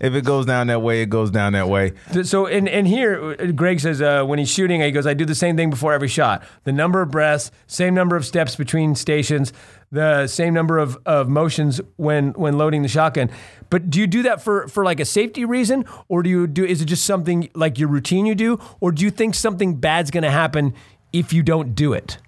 If 0.00 0.14
it 0.14 0.24
goes 0.24 0.44
down 0.44 0.66
that 0.66 0.82
way, 0.82 1.00
it 1.02 1.08
goes 1.08 1.30
down 1.30 1.54
that 1.54 1.68
way. 1.68 1.92
So 2.22 2.44
in, 2.46 2.66
in 2.66 2.84
here, 2.84 3.34
Greg 3.52 3.80
says 3.80 4.02
uh, 4.02 4.24
when 4.24 4.38
he's 4.38 4.50
shooting, 4.50 4.80
he 4.82 4.90
goes, 4.90 5.06
I 5.06 5.14
do 5.14 5.24
the 5.24 5.34
same 5.34 5.56
thing 5.56 5.70
before 5.70 5.92
every 5.94 6.08
shot. 6.08 6.42
The 6.64 6.72
number 6.72 7.00
of 7.00 7.10
breaths, 7.10 7.50
same 7.66 7.94
number 7.94 8.14
of 8.14 8.26
steps 8.26 8.56
between 8.56 8.94
stations, 8.94 9.52
the 9.90 10.26
same 10.26 10.52
number 10.52 10.76
of, 10.78 10.98
of 11.06 11.28
motions 11.28 11.80
when 11.96 12.32
when 12.32 12.58
loading 12.58 12.82
the 12.82 12.88
shotgun. 12.88 13.30
But 13.70 13.88
do 13.88 13.98
you 13.98 14.06
do 14.06 14.22
that 14.24 14.42
for, 14.42 14.68
for 14.68 14.84
like 14.84 15.00
a 15.00 15.04
safety 15.06 15.44
reason, 15.44 15.84
or 16.08 16.22
do 16.22 16.28
you 16.28 16.46
do? 16.46 16.64
Is 16.64 16.82
it 16.82 16.86
just 16.86 17.04
something 17.04 17.48
like 17.54 17.78
your 17.78 17.88
routine 17.88 18.26
you 18.26 18.34
do, 18.34 18.60
or 18.80 18.92
do 18.92 19.02
you 19.02 19.10
think 19.10 19.34
something 19.34 19.76
bad's 19.76 20.10
going 20.10 20.24
to 20.24 20.30
happen 20.30 20.74
if 21.12 21.32
you 21.32 21.42
don't 21.42 21.74
do 21.74 21.92
it? 21.94 22.18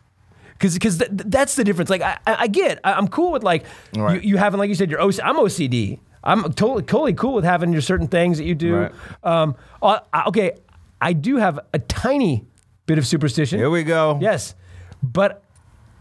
Because 0.53 0.75
because 0.75 0.99
th- 0.99 1.11
that's 1.13 1.55
the 1.55 1.65
difference. 1.65 1.91
Like 1.91 2.03
I, 2.03 2.19
I 2.27 2.35
I 2.43 2.47
get, 2.47 2.81
I, 2.83 2.95
I'm 2.95 3.09
cool 3.09 3.31
with 3.33 3.43
like 3.45 3.65
Right. 3.95 4.23
you, 4.23 4.31
you 4.31 4.37
having 4.39 4.59
like 4.59 4.69
you 4.69 4.75
said 4.75 4.91
your 4.91 5.01
OC, 5.03 5.21
I'm 5.23 5.37
OCD. 5.37 5.99
I'm 6.29 6.43
totally 6.53 6.83
totally 6.83 7.15
cool 7.15 7.35
with 7.35 7.45
having 7.45 7.73
your 7.73 7.81
certain 7.83 8.07
things 8.09 8.39
that 8.39 8.45
you 8.45 8.55
do. 8.55 8.77
Right. 8.77 8.93
Um, 9.25 9.57
uh, 9.83 10.01
okay, 10.29 10.53
I 11.01 11.13
do 11.13 11.37
have 11.37 11.59
a 11.73 11.79
tiny 11.79 12.45
bit 12.87 12.99
of 12.99 13.07
superstition. 13.07 13.59
Here 13.59 13.71
we 13.71 13.83
go. 13.83 14.19
Yes, 14.21 14.55
but 15.03 15.43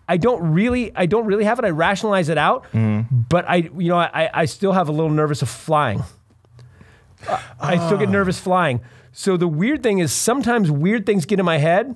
I 0.09 0.17
don't 0.17 0.51
really, 0.53 0.91
I 0.95 1.05
don't 1.05 1.25
really 1.25 1.43
have 1.45 1.59
it. 1.59 1.65
I 1.65 1.69
rationalize 1.69 2.29
it 2.29 2.37
out, 2.37 2.63
Mm-hmm. 2.73 3.21
but 3.29 3.45
I, 3.47 3.55
you 3.77 3.89
know, 3.89 3.97
I, 3.97 4.29
I 4.33 4.45
still 4.45 4.71
have 4.71 4.87
a 4.89 4.91
little 4.91 5.09
nervous 5.11 5.41
of 5.41 5.49
flying. 5.49 6.01
I- 7.27 7.41
I 7.59 7.75
still 7.77 7.95
Ah. 7.97 7.99
get 7.99 8.09
nervous 8.09 8.39
flying. 8.39 8.81
So 9.11 9.35
the 9.37 9.47
weird 9.47 9.81
thing 9.83 9.99
is 9.99 10.13
sometimes 10.13 10.69
weird 10.69 11.05
things 11.05 11.25
get 11.25 11.39
in 11.39 11.45
my 11.45 11.57
head. 11.57 11.95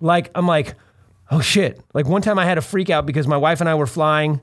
Like 0.00 0.30
I'm 0.34 0.46
like, 0.46 0.74
oh 1.30 1.40
shit. 1.40 1.80
Like 1.94 2.06
one 2.06 2.22
time 2.22 2.38
I 2.38 2.44
had 2.46 2.58
a 2.58 2.62
freak 2.62 2.90
out 2.90 3.06
because 3.06 3.26
my 3.28 3.36
wife 3.36 3.60
and 3.60 3.68
I 3.68 3.74
were 3.74 3.86
flying 3.86 4.40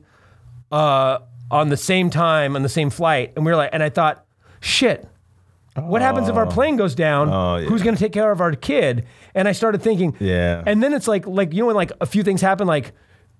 uh, 0.71 1.19
on 1.51 1.69
the 1.69 1.77
same 1.77 2.09
time 2.09 2.55
on 2.55 2.63
the 2.63 2.69
same 2.69 2.89
flight, 2.89 3.33
and 3.35 3.45
we 3.45 3.51
were 3.51 3.57
like, 3.57 3.69
and 3.73 3.83
I 3.83 3.89
thought, 3.89 4.25
shit. 4.59 5.07
What 5.75 6.01
happens 6.01 6.27
if 6.27 6.35
our 6.35 6.45
oh. 6.45 6.51
plane 6.51 6.75
goes 6.75 6.93
down? 6.93 7.29
Oh, 7.29 7.55
yeah. 7.55 7.69
Who's 7.69 7.83
going 7.83 7.95
to 7.95 7.99
take 7.99 8.11
care 8.11 8.31
of 8.31 8.41
our 8.41 8.51
kid? 8.53 9.05
And 9.33 9.47
I 9.47 9.53
started 9.53 9.81
thinking, 9.81 10.15
Yeah. 10.19 10.61
And 10.65 10.83
then 10.83 10.93
it's 10.93 11.07
like, 11.07 11.25
like 11.25 11.53
you 11.53 11.61
know, 11.61 11.67
when 11.67 11.75
like 11.75 11.91
a 12.01 12.05
few 12.05 12.21
things 12.21 12.41
happen, 12.41 12.67
like 12.67 12.91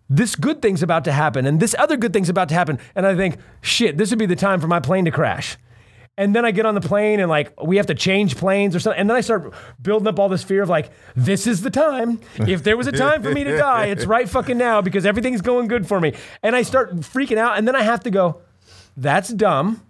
this 0.09 0.35
good 0.35 0.61
thing's 0.61 0.81
about 0.81 1.03
to 1.05 1.11
happen, 1.11 1.45
and 1.45 1.59
this 1.59 1.75
other 1.77 1.97
good 1.97 2.13
thing's 2.13 2.29
about 2.29 2.49
to 2.49 2.55
happen, 2.55 2.79
and 2.95 3.05
I 3.05 3.15
think, 3.15 3.37
shit, 3.61 3.97
this 3.97 4.09
would 4.09 4.19
be 4.19 4.25
the 4.25 4.35
time 4.35 4.59
for 4.59 4.67
my 4.67 4.79
plane 4.79 5.05
to 5.05 5.11
crash. 5.11 5.57
And 6.19 6.35
then 6.35 6.43
I 6.43 6.51
get 6.51 6.65
on 6.65 6.75
the 6.75 6.81
plane 6.81 7.21
and 7.21 7.29
like 7.29 7.53
we 7.63 7.77
have 7.77 7.85
to 7.85 7.95
change 7.95 8.35
planes 8.35 8.75
or 8.75 8.81
something. 8.81 8.99
And 8.99 9.09
then 9.09 9.15
I 9.15 9.21
start 9.21 9.53
building 9.81 10.05
up 10.05 10.19
all 10.19 10.27
this 10.27 10.43
fear 10.43 10.61
of 10.61 10.67
like, 10.67 10.91
this 11.15 11.47
is 11.47 11.61
the 11.61 11.69
time. 11.69 12.19
If 12.35 12.61
there 12.61 12.75
was 12.75 12.87
a 12.87 12.91
time 12.91 13.23
for 13.23 13.31
me 13.31 13.45
to 13.45 13.55
die, 13.55 13.85
it's 13.85 14.05
right 14.05 14.27
fucking 14.27 14.57
now 14.57 14.81
because 14.81 15.05
everything's 15.05 15.39
going 15.39 15.69
good 15.69 15.87
for 15.87 16.01
me. 16.01 16.13
And 16.43 16.57
I 16.57 16.63
start 16.63 16.93
freaking 16.97 17.37
out. 17.37 17.57
And 17.57 17.65
then 17.65 17.75
I 17.75 17.83
have 17.83 18.03
to 18.03 18.11
go, 18.11 18.41
that's 18.97 19.29
dumb. 19.29 19.81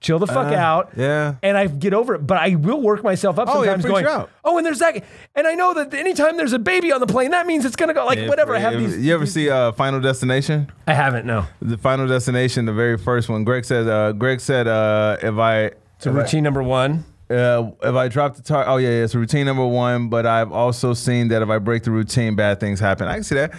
Chill 0.00 0.18
the 0.18 0.26
fuck 0.26 0.50
out. 0.52 0.86
Uh, 0.86 1.02
yeah. 1.02 1.34
And 1.42 1.58
I 1.58 1.66
get 1.66 1.92
over 1.92 2.14
it. 2.14 2.26
But 2.26 2.38
I 2.38 2.54
will 2.54 2.80
work 2.80 3.04
myself 3.04 3.38
up 3.38 3.48
Oh, 3.50 3.56
sometimes 3.62 3.84
going, 3.84 4.04
you 4.04 4.10
out. 4.10 4.30
oh, 4.44 4.56
and 4.56 4.64
there's 4.64 4.78
that. 4.78 5.04
And 5.34 5.46
I 5.46 5.54
know 5.54 5.74
that 5.74 5.92
anytime 5.92 6.38
there's 6.38 6.54
a 6.54 6.58
baby 6.58 6.90
on 6.90 7.00
the 7.00 7.06
plane, 7.06 7.32
that 7.32 7.46
means 7.46 7.66
it's 7.66 7.76
going 7.76 7.88
to 7.88 7.94
go 7.94 8.06
like 8.06 8.26
whatever. 8.26 8.56
I 8.56 8.60
have 8.60 8.78
these. 8.78 8.96
You 8.98 9.12
ever 9.12 9.26
see 9.26 9.50
uh, 9.50 9.72
Final 9.72 10.00
Destination? 10.00 10.72
I 10.86 10.94
haven't, 10.94 11.26
no. 11.26 11.44
The 11.60 11.76
Final 11.76 12.06
Destination, 12.08 12.64
the 12.64 12.72
very 12.72 12.96
first 12.96 13.28
one. 13.28 13.44
Greg 13.44 13.64
said. 13.66 13.86
Uh, 13.86 14.12
Greg 14.12 14.40
said, 14.40 14.66
uh, 14.66 15.18
if 15.22 15.36
I. 15.36 15.72
So 15.98 16.10
routine 16.12 16.44
number 16.44 16.62
one. 16.62 17.04
Uh, 17.28 17.70
if 17.82 17.94
I 17.94 18.08
drop 18.08 18.34
the 18.34 18.42
target, 18.42 18.72
oh 18.72 18.78
yeah, 18.78 18.88
yeah, 18.88 19.04
it's 19.04 19.14
routine 19.14 19.44
number 19.46 19.64
one. 19.66 20.08
But 20.08 20.24
I've 20.26 20.50
also 20.50 20.94
seen 20.94 21.28
that 21.28 21.42
if 21.42 21.48
I 21.50 21.58
break 21.58 21.82
the 21.84 21.90
routine, 21.90 22.34
bad 22.36 22.58
things 22.58 22.80
happen. 22.80 23.06
I 23.06 23.14
can 23.14 23.22
see 23.22 23.34
that. 23.36 23.52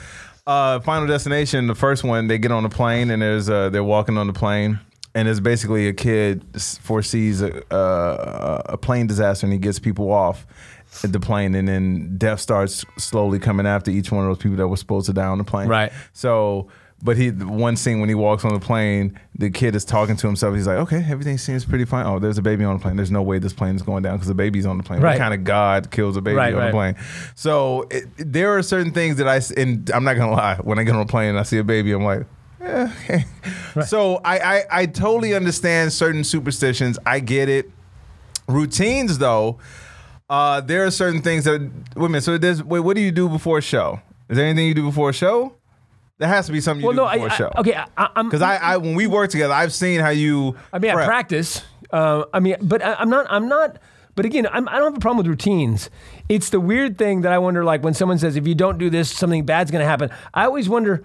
Uh, 0.48 0.80
Final 0.80 1.08
Destination, 1.08 1.68
the 1.68 1.76
first 1.76 2.04
one, 2.04 2.26
they 2.28 2.38
get 2.40 2.52
on 2.52 2.64
the 2.64 2.70
plane 2.70 3.12
and 3.12 3.22
there's 3.22 3.48
uh, 3.50 3.70
they're 3.70 3.84
walking 3.84 4.18
on 4.18 4.26
the 4.28 4.34
plane, 4.34 4.80
and 5.14 5.28
it's 5.28 5.40
basically 5.40 5.88
a 5.88 5.94
kid 5.94 6.44
foresees 6.82 7.42
a, 7.42 7.64
a, 7.70 8.74
a 8.74 8.78
plane 8.78 9.08
disaster 9.08 9.46
and 9.46 9.54
he 9.54 9.60
gets 9.60 9.80
people 9.80 10.12
off 10.12 10.46
the 11.04 11.20
plane, 11.20 11.56
and 11.56 11.68
then 11.68 12.18
death 12.18 12.40
starts 12.40 12.86
slowly 12.98 13.40
coming 13.40 13.66
after 13.66 13.90
each 13.92 14.12
one 14.12 14.26
of 14.26 14.30
those 14.30 14.42
people 14.44 14.58
that 14.58 14.68
were 14.68 14.76
supposed 14.78 15.06
to 15.08 15.14
die 15.14 15.26
on 15.26 15.38
the 15.38 15.44
plane. 15.44 15.68
Right. 15.68 15.92
So. 16.14 16.68
But 17.04 17.18
he, 17.18 17.30
one 17.32 17.78
scene 17.78 18.00
when 18.00 18.10
he 18.10 18.14
walks 18.14 18.46
on 18.46 18.54
the 18.54 18.60
plane, 18.60 19.20
the 19.36 19.50
kid 19.50 19.76
is 19.76 19.84
talking 19.84 20.16
to 20.18 20.28
himself. 20.28 20.54
He's 20.54 20.68
like, 20.68 20.78
"Okay, 20.78 21.04
everything 21.10 21.40
seems 21.40 21.66
pretty 21.66 21.84
fine. 21.84 22.06
Oh, 22.06 22.20
there's 22.20 22.38
a 22.38 22.44
baby 22.44 22.64
on 22.64 22.78
the 22.78 22.80
plane. 22.80 22.96
There's 22.96 23.10
no 23.10 23.24
way 23.24 23.40
this 23.40 23.54
plane 23.54 23.76
is 23.76 23.82
going 23.82 24.04
down 24.04 24.18
because 24.18 24.28
the 24.28 24.36
baby's 24.36 24.68
on 24.68 24.78
the 24.78 24.84
plane. 24.84 25.02
Right. 25.02 25.14
What 25.14 25.18
kind 25.18 25.34
of 25.34 25.44
God 25.44 25.90
kills 25.90 26.16
a 26.16 26.22
baby 26.22 26.36
Right, 26.36 26.54
on 26.54 26.60
right. 26.60 26.66
the 26.68 26.72
plane?" 26.72 26.96
So 27.34 27.88
it, 27.90 28.06
there 28.18 28.56
are 28.56 28.62
certain 28.62 28.92
things 28.94 29.16
that 29.18 29.28
I, 29.28 29.42
and 29.60 29.90
I'm 29.90 30.04
not 30.04 30.14
gonna 30.16 30.32
lie. 30.32 30.58
When 30.58 30.78
I 30.78 30.84
get 30.84 30.94
on 30.94 31.02
a 31.02 31.08
plane 31.08 31.30
and 31.30 31.40
I 31.40 31.42
see 31.44 31.58
a 31.58 31.64
baby, 31.64 31.92
I'm 31.92 32.04
like, 32.04 32.28
okay. 33.04 33.26
So 33.86 34.18
I, 34.24 34.40
I, 34.40 34.64
I 34.72 34.86
totally 34.86 35.34
understand 35.34 35.92
certain 35.94 36.24
superstitions. 36.24 37.00
I 37.06 37.20
get 37.20 37.50
it. 37.50 37.70
Routines, 38.48 39.18
though, 39.18 39.60
uh, 40.30 40.62
there 40.62 40.86
are 40.86 40.92
certain 40.92 41.22
things 41.22 41.46
that. 41.46 41.62
Wait 41.96 42.06
a 42.06 42.10
minute. 42.10 42.24
So 42.24 42.38
there's. 42.38 42.64
Wait, 42.64 42.80
what 42.82 42.96
do 42.96 43.02
you 43.02 43.12
do 43.12 43.30
before 43.30 43.58
a 43.60 43.62
show? 43.62 44.02
Is 44.30 44.38
there 44.38 44.46
anything 44.46 44.68
you 44.68 44.74
do 44.74 44.84
before 44.84 45.10
a 45.10 45.14
show? 45.14 45.56
There 46.18 46.28
has 46.28 46.46
to 46.48 46.52
be 46.52 46.62
something 46.62 46.82
you 46.82 46.88
Well, 46.88 46.96
do 46.96 47.02
no, 47.02 47.06
I, 47.06 47.16
before 47.16 47.28
a 47.28 47.32
I- 47.32 47.36
show. 47.36 47.52
okay, 47.58 47.74
I, 47.98 48.10
I'm 48.16 48.28
Because 48.28 48.42
I, 48.42 48.58
I, 48.58 48.78
when 48.78 48.94
we 48.96 49.08
work 49.08 49.30
together, 49.32 49.54
I've 49.54 49.74
seen 49.74 50.00
how 50.00 50.10
you. 50.10 50.56
I 50.74 50.80
mean, 50.80 50.92
I 50.92 51.06
practice. 51.06 51.64
Uh, 51.92 52.26
I 52.34 52.40
mean, 52.40 52.58
but 52.62 52.84
I, 52.84 52.94
I'm 52.96 53.10
not. 53.10 53.26
I'm 53.30 53.48
not. 53.48 53.78
But 54.16 54.26
again, 54.26 54.46
I'm, 54.52 54.68
I 54.68 54.74
don't 54.74 54.92
have 54.92 54.98
a 54.98 55.00
problem 55.00 55.18
with 55.20 55.28
routines. 55.28 55.90
It's 56.28 56.50
the 56.50 56.60
weird 56.60 56.98
thing 56.98 57.22
that 57.22 57.32
I 57.32 57.38
wonder, 57.38 57.64
like 57.64 57.84
when 57.84 57.94
someone 57.94 58.18
says, 58.18 58.36
"If 58.36 58.46
you 58.46 58.56
don't 58.56 58.78
do 58.78 58.90
this, 58.90 59.10
something 59.10 59.46
bad's 59.46 59.72
going 59.72 59.82
to 59.84 59.88
happen." 59.88 60.10
I 60.34 60.44
always 60.46 60.68
wonder, 60.70 61.04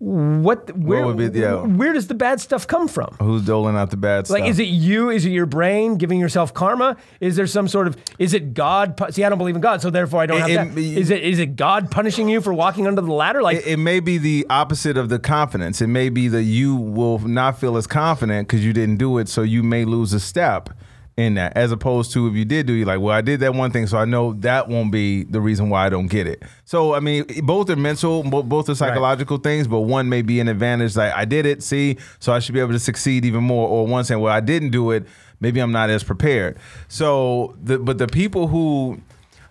what, 0.00 0.76
where, 0.76 1.04
would 1.04 1.16
be- 1.16 1.40
yeah. 1.40 1.54
Uh, 1.56 1.62
where 1.66 1.92
does 1.92 2.06
the 2.06 2.14
bad 2.14 2.40
stuff 2.40 2.66
come 2.68 2.86
from? 2.86 3.16
Who's 3.20 3.42
doling 3.44 3.76
out 3.76 3.90
the 3.90 3.96
bad 3.96 4.18
Like, 4.18 4.26
stuff? 4.26 4.38
Like, 4.40 4.48
is 4.50 4.58
it 4.60 4.68
you? 4.68 5.10
Is 5.10 5.26
it 5.26 5.30
your 5.30 5.46
brain 5.46 5.96
giving 5.96 6.20
yourself 6.20 6.54
karma? 6.54 6.96
Is 7.20 7.34
there 7.34 7.48
some 7.48 7.66
sort 7.66 7.88
of? 7.88 7.96
Is 8.18 8.32
it 8.32 8.54
God? 8.54 8.94
See, 9.12 9.24
I 9.24 9.28
don't 9.28 9.38
believe 9.38 9.56
in 9.56 9.60
God, 9.60 9.82
so 9.82 9.90
therefore 9.90 10.20
I 10.20 10.26
don't 10.26 10.38
It- 10.48 10.56
have 10.56 10.74
that. 10.74 10.80
it- 10.80 10.98
Is 10.98 11.10
it? 11.10 11.22
Is 11.24 11.38
it 11.40 11.56
God 11.56 11.90
punishing 11.90 12.28
you 12.28 12.40
for 12.40 12.54
walking 12.54 12.86
under 12.86 13.00
the 13.02 13.12
ladder? 13.12 13.42
Like, 13.42 13.58
it, 13.58 13.66
it 13.66 13.76
may 13.78 13.98
be 13.98 14.18
the 14.18 14.46
opposite 14.48 14.96
of 14.96 15.08
the 15.08 15.18
confidence. 15.18 15.80
It 15.82 15.88
may 15.88 16.10
be 16.10 16.28
that 16.28 16.44
you 16.44 16.76
will 16.76 17.18
not 17.18 17.58
feel 17.58 17.76
as 17.76 17.86
confident 17.88 18.46
because 18.46 18.64
you 18.64 18.72
didn't 18.72 18.98
do 18.98 19.18
it, 19.18 19.28
so 19.28 19.42
you 19.42 19.62
may 19.64 19.84
lose 19.84 20.12
a 20.12 20.20
step 20.20 20.70
in 21.18 21.34
that. 21.34 21.56
As 21.56 21.72
opposed 21.72 22.12
to 22.12 22.28
if 22.28 22.34
you 22.34 22.44
did 22.44 22.66
do, 22.66 22.72
you're 22.72 22.86
like, 22.86 23.00
well, 23.00 23.14
I 23.14 23.20
did 23.20 23.40
that 23.40 23.52
one 23.52 23.72
thing, 23.72 23.88
so 23.88 23.98
I 23.98 24.04
know 24.04 24.34
that 24.34 24.68
won't 24.68 24.92
be 24.92 25.24
the 25.24 25.40
reason 25.40 25.68
why 25.68 25.84
I 25.84 25.88
don't 25.88 26.06
get 26.06 26.28
it. 26.28 26.44
So 26.64 26.94
I 26.94 27.00
mean, 27.00 27.24
both 27.42 27.68
are 27.68 27.76
mental, 27.76 28.22
both 28.22 28.68
are 28.68 28.74
psychological 28.76 29.36
things, 29.38 29.66
but 29.66 29.80
one 29.80 30.08
may 30.08 30.22
be 30.22 30.38
an 30.38 30.46
advantage. 30.46 30.96
Like 30.96 31.12
I 31.12 31.24
did 31.24 31.44
it, 31.44 31.62
see, 31.62 31.98
so 32.20 32.32
I 32.32 32.38
should 32.38 32.54
be 32.54 32.60
able 32.60 32.72
to 32.72 32.78
succeed 32.78 33.24
even 33.24 33.42
more. 33.42 33.68
Or 33.68 33.84
one 33.86 34.04
saying, 34.04 34.20
well, 34.20 34.32
I 34.32 34.38
didn't 34.38 34.70
do 34.70 34.92
it, 34.92 35.06
maybe 35.40 35.58
I'm 35.58 35.72
not 35.72 35.90
as 35.90 36.04
prepared. 36.04 36.56
So, 36.86 37.56
the, 37.60 37.80
but 37.80 37.98
the 37.98 38.06
people 38.06 38.46
who 38.46 39.02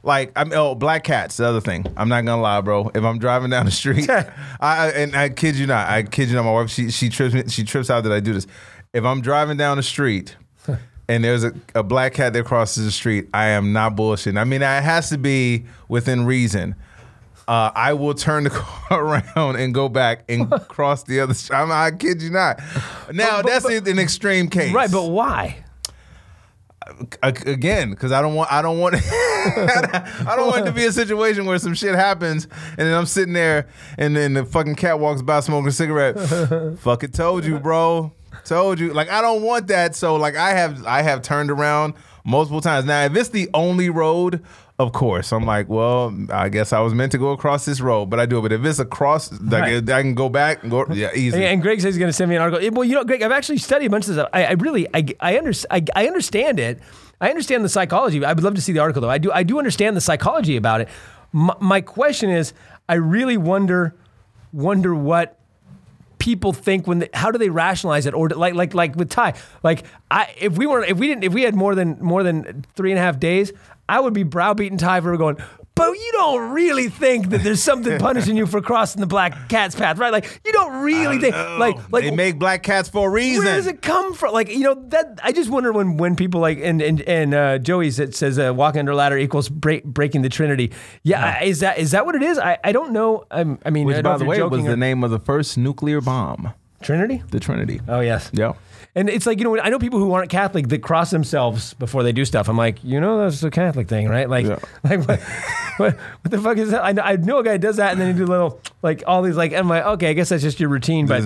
like 0.03 0.32
I'm 0.38 0.53
oh 0.53 0.74
black 0.74 1.03
cats. 1.03 1.36
The 1.36 1.47
other 1.47 1.59
thing, 1.59 1.86
I'm 1.97 2.07
not 2.07 2.24
gonna 2.24 2.41
lie, 2.41 2.61
bro. 2.61 2.91
If 2.95 3.03
I'm 3.03 3.20
driving 3.20 3.49
down 3.49 3.65
the 3.65 3.72
street, 3.72 4.09
I 4.61 4.91
and 4.95 5.13
I 5.18 5.28
kid 5.28 5.57
you 5.57 5.68
not, 5.68 5.89
I 5.89 6.03
kid 6.03 6.30
you 6.30 6.36
not. 6.36 6.45
My 6.45 6.53
wife, 6.53 6.70
she 6.70 6.91
she 6.91 7.09
trips 7.09 7.34
me, 7.34 7.43
she 7.49 7.65
trips 7.65 7.89
out 7.89 8.05
that 8.05 8.13
I 8.13 8.22
do 8.22 8.32
this. 8.32 8.47
If 8.93 9.03
I'm 9.03 9.20
driving 9.20 9.57
down 9.57 9.76
the 9.76 9.84
street 9.84 10.38
and 11.10 11.24
there's 11.24 11.43
a, 11.43 11.53
a 11.76 11.84
black 11.84 12.14
cat 12.14 12.34
that 12.34 12.45
crosses 12.45 12.86
the 12.86 12.91
street, 12.91 13.30
I 13.34 13.47
am 13.47 13.74
not 13.74 13.95
bullshitting. 13.95 14.39
I 14.39 14.43
mean, 14.43 14.62
it 14.62 14.66
has 14.66 15.10
to 15.10 15.18
be 15.18 15.66
within 15.88 16.26
reason. 16.26 16.76
Uh, 17.47 17.72
I 17.74 17.93
will 17.93 18.14
turn 18.14 18.43
the 18.43 18.49
car 18.51 19.05
around 19.05 19.55
and 19.55 19.74
go 19.74 19.88
back 19.88 20.26
and 20.28 20.51
cross 20.68 21.03
the 21.03 21.22
other. 21.22 21.34
Street. 21.34 21.55
I'm, 21.55 21.72
I 21.72 21.91
kid 21.91 22.22
you 22.22 22.30
not. 22.30 22.60
Now 23.14 23.38
But- 23.38 23.43
but- 23.43 23.45
that's 23.45 23.66
but- 23.66 23.88
an 23.88 23.99
extreme 23.99 24.49
case, 24.49 24.74
right? 24.74 24.91
But 24.91 25.05
why? 25.08 25.64
again, 27.22 27.89
because 27.89 28.12
I 28.14 28.22
don't 28.22 28.34
want, 28.36 28.51
I 28.51 28.62
don't 28.62 28.80
want, 28.80 28.95
I 29.01 30.34
don't 30.38 30.47
want 30.47 30.62
it 30.62 30.66
to 30.66 30.72
be 30.72 30.86
a 30.86 30.91
situation 30.91 31.45
where 31.45 31.58
some 31.60 31.74
shit 31.74 31.95
happens 31.95 32.45
and 32.45 32.88
then 32.88 32.93
I'm 32.93 33.05
sitting 33.05 33.34
there 33.34 33.68
and 33.97 34.16
then 34.16 34.34
the 34.36 34.45
fucking 34.45 34.76
cat 34.76 34.99
walks 34.99 35.22
by 35.22 35.41
smoking 35.41 35.68
a 35.68 35.72
cigarette. 35.72 36.18
Fucking 36.80 37.12
told 37.12 37.43
you, 37.45 37.60
bro. 37.60 38.14
Told 38.45 38.80
you. 38.80 38.93
Like 38.93 39.09
I 39.09 39.21
don't 39.21 39.41
want 39.41 39.67
that. 39.67 39.95
So 39.95 40.15
like 40.15 40.36
I 40.36 40.51
have, 40.51 40.86
I 40.86 41.01
have 41.01 41.21
turned 41.21 41.51
around 41.51 41.93
multiple 42.23 42.61
times. 42.61 42.86
Now 42.86 43.03
if 43.05 43.15
it's 43.15 43.30
the 43.30 43.49
only 43.53 43.89
road. 43.89 44.43
Of 44.80 44.93
course, 44.93 45.34
I'm 45.34 45.43
like, 45.43 45.67
well, 45.69 46.15
I 46.32 46.49
guess 46.49 46.71
I 46.71 46.82
was 46.82 46.93
meant 46.93 47.11
to 47.13 47.17
go 47.17 47.32
across 47.32 47.65
this 47.65 47.82
road, 47.82 48.11
but 48.11 48.19
I 48.19 48.28
do 48.28 48.38
it. 48.38 48.41
But 48.43 48.51
if 48.51 48.63
it's 48.63 48.78
across, 48.78 49.32
like, 49.41 49.63
Right. 49.63 49.89
I 49.89 50.03
can 50.03 50.13
go 50.13 50.30
back 50.30 50.61
and 50.61 50.69
go, 50.69 50.86
yeah, 50.93 51.09
easy. 51.15 51.43
And 51.43 51.63
Greg 51.63 51.82
says 51.82 51.95
he's 51.95 51.97
going 51.97 52.09
to 52.09 52.13
send 52.13 52.30
me 52.30 52.36
an 52.36 52.43
article. 52.43 52.63
Eh, 52.63 52.69
Well, 52.71 52.84
you 52.84 52.93
know, 52.93 53.03
Greg, 53.03 53.23
I've 53.23 53.32
actually 53.32 53.57
studied 53.57 53.88
a 53.88 53.89
bunch 53.89 54.07
of 54.07 54.13
this. 54.13 54.25
I, 54.32 54.43
I 54.45 54.51
really, 54.51 54.88
I, 54.93 55.03
I, 55.19 55.36
under, 55.39 55.51
I, 55.71 55.84
I 55.95 56.05
understand 56.05 56.59
it. 56.59 56.80
I 57.19 57.30
understand 57.32 57.65
the 57.65 57.69
psychology. 57.69 58.23
I 58.23 58.34
would 58.34 58.43
love 58.43 58.53
to 58.53 58.61
see 58.61 58.71
the 58.71 58.78
article 58.78 59.01
though. 59.01 59.09
I 59.09 59.17
do, 59.17 59.32
I 59.32 59.41
do 59.41 59.57
understand 59.57 59.97
the 59.97 60.01
psychology 60.01 60.57
about 60.57 60.82
it. 60.82 60.89
My, 61.32 61.55
my 61.59 61.82
question 61.82 62.30
is, 62.30 62.53
I 62.88 62.95
really 62.95 63.38
wonder, 63.38 63.95
wonder 64.53 64.93
what 64.93 65.37
people 66.28 66.51
think 66.51 66.86
when 66.86 66.99
they, 66.99 67.09
how 67.13 67.32
do 67.32 67.38
they 67.38 67.47
rationalize 67.47 68.05
it? 68.05 68.13
Or 68.13 68.28
like 68.28 68.53
like 68.53 68.73
like 68.73 68.97
with 68.97 69.09
Ty 69.09 69.34
like 69.63 69.86
I 70.11 70.36
if 70.38 70.57
we 70.57 70.67
weren't 70.67 70.89
if 70.89 70.97
we 70.97 71.07
didn't 71.07 71.23
if 71.23 71.34
we 71.34 71.43
had 71.43 71.55
more 71.55 71.73
than 71.73 71.97
more 72.01 72.21
than 72.21 72.65
three 72.75 72.91
and 72.91 72.99
a 72.99 73.01
half 73.01 73.17
days 73.17 73.53
I 73.88 74.01
would 74.01 74.13
be 74.13 74.23
browbeating 74.23 74.78
Ty 74.78 74.99
for 74.99 75.15
going 75.15 75.38
but 75.78 75.91
you 75.91 76.11
don't 76.13 76.51
really 76.51 76.89
think 76.89 77.30
that 77.30 77.43
there's 77.43 77.63
something 77.63 77.97
punishing 78.07 78.36
you 78.36 78.45
for 78.47 78.61
crossing 78.61 78.99
the 78.99 79.07
black 79.07 79.49
cat's 79.49 79.75
path 79.75 79.97
right 79.97 80.11
like 80.11 80.41
you 80.45 80.51
don't 80.51 80.82
really 80.84 81.19
think 81.19 81.36
like 81.36 81.75
like 81.91 82.03
they 82.03 82.11
make 82.11 82.39
black 82.39 82.63
cats 82.63 82.89
for 82.89 83.07
a 83.07 83.11
reason. 83.11 83.45
where 83.45 83.55
does 83.55 83.67
it 83.67 83.82
come 83.82 84.13
from? 84.13 84.34
Like 84.34 84.49
you 84.49 84.59
know 84.59 84.75
that 84.89 85.19
I 85.23 85.32
just 85.32 85.49
wonder 85.49 85.71
when 85.71 85.97
when 85.97 86.15
people 86.15 86.41
like 86.41 86.59
and 86.59 86.82
and 86.82 87.01
and 87.01 87.34
uh, 87.34 87.57
Joey 87.59 87.91
says 87.91 88.39
uh, 88.39 88.53
walking 88.53 88.80
under 88.80 88.91
a 88.91 88.95
ladder 88.95 89.17
equals 89.17 89.49
break, 89.49 89.84
breaking 89.84 90.21
the 90.21 90.30
Trinity. 90.30 90.71
Yeah, 91.03 91.38
I- 91.39 91.43
is 91.43 91.59
that 91.59 91.78
is 91.78 91.91
that 91.91 92.05
what 92.05 92.15
it 92.15 92.23
is? 92.23 92.38
I, 92.39 92.57
I 92.63 92.71
don't 92.71 92.91
know. 92.91 93.25
I'm, 93.32 93.59
I 93.65 93.69
mean, 93.69 93.86
I 93.86 93.88
Which, 93.88 93.95
don't 93.95 94.03
by 94.03 94.17
the 94.17 94.25
way, 94.25 94.41
was 94.41 94.49
joking 94.51 94.65
the 94.65 94.78
name 94.78 95.03
of 95.03 95.11
the 95.11 95.19
first 95.19 95.57
nuclear 95.57 96.01
bomb, 96.01 96.53
Trinity. 96.82 97.23
the 97.32 97.39
Trinity. 97.39 97.82
Oh 97.88 97.99
yes. 97.99 98.30
Yeah. 98.34 98.53
And 98.98 99.10
it's 99.10 99.26
like 99.26 99.38
you 99.38 99.43
know 99.43 99.60
I 99.60 99.70
know 99.70 99.80
people 99.80 100.00
who 100.00 100.12
aren't 100.14 100.32
Catholic 100.32 100.70
that 100.70 100.82
cross 100.82 101.12
themselves 101.12 101.76
before 101.76 102.02
they 102.02 102.12
do 102.12 102.26
stuff. 102.26 102.50
I'm 102.50 102.58
like 102.58 102.84
you 102.84 103.00
know 103.00 103.20
that's 103.20 103.43
a 103.43 103.52
Catholic 103.52 103.88
thing, 103.88 104.10
right? 104.10 104.30
Like 104.30 104.45
Yeah. 104.48 104.60
like 104.84 105.08
what, 105.08 105.20
what 105.78 105.93
what 105.95 106.32
the 106.32 106.39
fuck 106.39 106.58
is 106.58 106.72
that? 106.72 106.84
I 106.84 106.91
know, 106.93 107.04
I 107.04 107.16
know 107.16 107.38
a 107.38 107.43
guy 107.43 107.58
does 107.58 107.78
that 107.78 107.91
and 107.91 108.02
then 108.02 108.12
he 108.12 108.18
do 108.18 108.26
little 108.26 108.60
like 108.82 109.04
all 109.06 109.22
these 109.22 109.38
like 109.38 109.54
I'm 109.54 109.70
like 109.70 109.86
okay 109.86 110.10
I 110.10 110.14
guess 110.14 110.30
that's 110.30 110.43
just 110.43 110.60
your 110.60 110.70
routine, 110.70 111.06
but. 111.06 111.24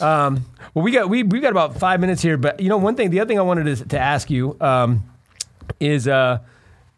Um, 0.00 0.44
well, 0.76 0.84
we 0.84 0.90
got 0.90 1.08
we 1.08 1.22
we 1.22 1.40
got 1.40 1.52
about 1.52 1.78
five 1.78 2.00
minutes 2.00 2.20
here, 2.20 2.36
but 2.36 2.60
you 2.60 2.68
know, 2.68 2.76
one 2.76 2.96
thing, 2.96 3.10
the 3.10 3.20
other 3.20 3.28
thing 3.28 3.38
I 3.38 3.42
wanted 3.42 3.78
to, 3.78 3.88
to 3.88 3.98
ask 3.98 4.30
you 4.30 4.56
um, 4.60 5.04
is, 5.80 6.06
uh, 6.06 6.40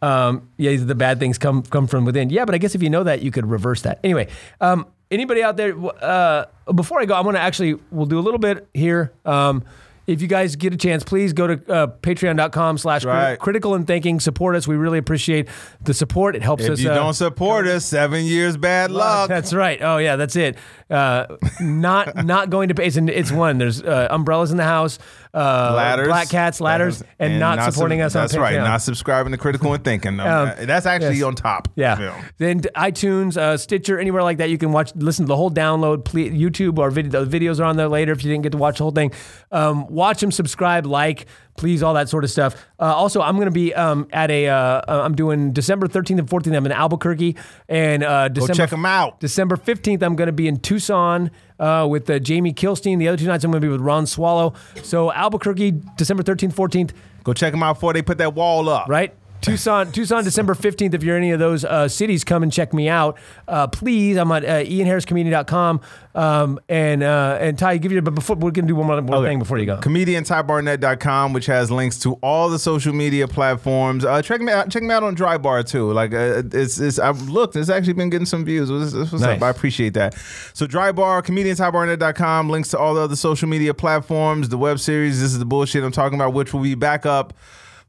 um, 0.02 0.48
yeah, 0.56 0.76
the 0.76 0.96
bad 0.96 1.20
things 1.20 1.38
come 1.38 1.62
come 1.62 1.86
from 1.86 2.04
within. 2.04 2.28
Yeah, 2.28 2.44
but 2.44 2.56
I 2.56 2.58
guess 2.58 2.74
if 2.74 2.82
you 2.82 2.90
know 2.90 3.04
that, 3.04 3.22
you 3.22 3.30
could 3.30 3.46
reverse 3.46 3.82
that. 3.82 4.00
Anyway, 4.02 4.28
um, 4.60 4.86
anybody 5.10 5.42
out 5.42 5.56
there? 5.56 5.74
Uh, 6.02 6.46
before 6.74 7.00
I 7.00 7.04
go, 7.06 7.14
I 7.14 7.20
want 7.20 7.36
to 7.36 7.40
actually 7.40 7.76
we'll 7.90 8.06
do 8.06 8.18
a 8.18 8.20
little 8.20 8.40
bit 8.40 8.68
here. 8.74 9.12
Um, 9.24 9.64
if 10.06 10.22
you 10.22 10.26
guys 10.28 10.56
get 10.56 10.72
a 10.72 10.76
chance, 10.78 11.04
please 11.04 11.34
go 11.34 11.46
to 11.48 11.70
uh, 11.70 11.86
patreon.com 12.00 12.78
slash 12.78 13.04
Right. 13.04 13.38
critical 13.38 13.74
and 13.74 13.86
thinking. 13.86 14.20
Support 14.20 14.56
us. 14.56 14.66
We 14.66 14.74
really 14.76 14.96
appreciate 14.96 15.48
the 15.82 15.92
support. 15.92 16.34
It 16.34 16.42
helps 16.42 16.64
If 16.64 16.70
us. 16.70 16.78
If 16.78 16.84
you 16.86 16.90
uh, 16.92 16.94
don't 16.94 17.12
support 17.12 17.66
us, 17.66 17.84
seven 17.84 18.24
years 18.24 18.56
bad 18.56 18.90
luck. 18.90 19.28
that's 19.28 19.52
right. 19.52 19.78
Oh 19.82 19.98
yeah, 19.98 20.16
that's 20.16 20.34
it. 20.34 20.56
Uh, 20.88 21.26
not 21.60 22.24
not 22.24 22.48
going 22.48 22.68
to 22.70 22.74
pay. 22.74 22.86
It's, 22.86 22.96
it's 22.96 23.30
one. 23.30 23.58
There's 23.58 23.82
uh, 23.82 24.08
umbrellas 24.10 24.50
in 24.50 24.56
the 24.56 24.64
house, 24.64 24.98
uh, 25.38 25.72
ladders, 25.74 26.08
black 26.08 26.28
cats, 26.28 26.60
ladders, 26.60 27.02
and, 27.18 27.38
not, 27.38 27.58
sub- 27.58 27.72
supporting 27.72 28.00
us 28.00 28.16
on 28.16 28.22
That's 28.22 28.34
Patreon. 28.34 28.40
right. 28.40 28.56
Not 28.56 28.82
subscribing 28.82 29.32
to 29.32 29.38
Critical 29.38 29.72
and 29.72 29.84
Thinking. 29.84 30.18
Um, 30.20 30.52
that's 30.60 30.86
actually 30.86 31.16
yes. 31.16 31.24
on 31.24 31.34
top. 31.34 31.68
Yeah. 31.76 32.22
Then 32.38 32.60
iTunes, 32.60 33.36
uh, 33.36 33.56
Stitcher, 33.56 33.98
anywhere 33.98 34.22
like 34.22 34.38
that, 34.38 34.50
you 34.50 34.58
can 34.58 34.72
watch, 34.72 34.92
listen 34.96 35.26
to 35.26 35.28
the 35.28 35.36
whole 35.36 35.50
download. 35.50 36.04
Please, 36.04 36.32
YouTube 36.32 36.78
or 36.78 36.90
video, 36.90 37.24
the 37.24 37.38
videos 37.38 37.60
are 37.60 37.64
on 37.64 37.76
there 37.76 37.88
later 37.88 38.12
if 38.12 38.24
you 38.24 38.30
didn't 38.30 38.42
get 38.42 38.52
to 38.52 38.58
watch 38.58 38.78
the 38.78 38.84
whole 38.84 38.92
thing. 38.92 39.12
Um, 39.52 39.86
watch 39.86 40.20
them, 40.20 40.32
subscribe, 40.32 40.86
like, 40.86 41.26
please, 41.58 41.82
all 41.82 41.92
that 41.94 42.08
sort 42.08 42.24
of 42.24 42.30
stuff. 42.30 42.54
Uh, 42.80 42.84
also, 42.84 43.20
I'm 43.20 43.34
going 43.36 43.46
to 43.46 43.50
be 43.50 43.74
um, 43.74 44.08
at 44.12 44.30
a, 44.30 44.48
uh, 44.48 44.54
uh, 44.56 44.82
I'm 45.04 45.14
doing 45.14 45.52
December 45.52 45.86
13th 45.86 46.18
and 46.20 46.28
14th. 46.28 46.56
I'm 46.56 46.64
in 46.64 46.72
Albuquerque, 46.72 47.36
and 47.68 48.02
uh, 48.02 48.28
Go 48.28 48.34
December 48.34 48.54
check 48.54 48.70
them 48.70 48.86
out. 48.86 49.20
December 49.20 49.56
15th, 49.56 50.02
I'm 50.02 50.16
going 50.16 50.28
to 50.28 50.32
be 50.32 50.48
in 50.48 50.58
Tucson 50.60 51.30
uh, 51.58 51.86
with 51.90 52.08
uh, 52.08 52.18
Jamie 52.18 52.54
Kilstein. 52.54 52.98
The 52.98 53.08
other 53.08 53.18
two 53.18 53.26
nights, 53.26 53.44
I'm 53.44 53.50
going 53.50 53.60
to 53.60 53.66
be 53.66 53.70
with 53.70 53.82
Ron 53.82 54.06
Swallow. 54.06 54.54
So 54.82 55.12
Albuquerque, 55.12 55.72
December 55.96 56.22
13th, 56.22 56.54
14th, 56.54 56.92
Go 57.24 57.34
check 57.34 57.52
them 57.52 57.62
out 57.62 57.74
before 57.74 57.92
they 57.92 58.00
put 58.00 58.16
that 58.18 58.32
wall 58.34 58.70
up. 58.70 58.88
right? 58.88 59.14
Tucson, 59.40 59.92
Tucson, 59.92 60.24
December 60.24 60.54
15th. 60.54 60.94
If 60.94 61.02
you're 61.04 61.16
in 61.16 61.22
any 61.22 61.32
of 61.32 61.38
those 61.38 61.64
uh, 61.64 61.86
cities, 61.88 62.24
come 62.24 62.42
and 62.42 62.52
check 62.52 62.74
me 62.74 62.88
out. 62.88 63.16
Uh, 63.46 63.66
please, 63.68 64.16
I'm 64.16 64.30
at 64.32 64.44
uh, 64.44 64.64
ianharriscomedian.com. 64.64 65.80
Um, 66.14 66.58
and, 66.68 67.02
uh, 67.04 67.38
and 67.40 67.56
Ty, 67.56 67.78
give 67.78 67.92
you, 67.92 68.02
but 68.02 68.14
before, 68.16 68.34
we're 68.34 68.50
going 68.50 68.66
to 68.66 68.72
do 68.72 68.74
one 68.74 68.88
more, 68.88 68.96
one 69.00 69.14
Okay. 69.20 69.28
thing 69.30 69.38
before 69.38 69.58
you 69.58 69.66
go. 69.66 69.76
ComedianTyBarnett.com, 69.78 71.32
which 71.32 71.46
has 71.46 71.70
links 71.70 71.98
to 72.00 72.14
all 72.14 72.48
the 72.48 72.58
social 72.58 72.92
media 72.92 73.28
platforms. 73.28 74.04
Uh, 74.04 74.20
check 74.22 74.40
me 74.40 74.50
out. 74.52 74.70
Check 74.70 74.82
me 74.82 74.92
out 74.92 75.04
on 75.04 75.14
Dry 75.14 75.38
Bar 75.38 75.62
too. 75.62 75.92
Like 75.92 76.12
uh, 76.12 76.42
it's, 76.52 76.80
it's 76.80 76.98
I've 76.98 77.22
looked. 77.28 77.54
It's 77.54 77.70
actually 77.70 77.92
been 77.92 78.10
getting 78.10 78.26
some 78.26 78.44
views. 78.44 78.72
What's, 78.72 78.92
what's 78.92 79.12
Nice. 79.22 79.36
up? 79.36 79.42
I 79.42 79.50
appreciate 79.50 79.94
that. 79.94 80.14
So 80.54 80.66
Dry 80.66 80.90
Bar, 80.90 81.22
ComedianTyBarnett.com, 81.22 82.50
links 82.50 82.70
to 82.70 82.78
all 82.78 82.94
the 82.94 83.02
other 83.02 83.16
social 83.16 83.48
media 83.48 83.72
platforms. 83.74 84.48
The 84.48 84.58
web 84.58 84.80
series. 84.80 85.20
This 85.20 85.30
is 85.32 85.38
the 85.38 85.44
bullshit 85.46 85.84
I'm 85.84 85.92
talking 85.92 86.18
about, 86.18 86.32
which 86.32 86.52
will 86.52 86.62
be 86.62 86.74
back 86.74 87.06
up. 87.06 87.32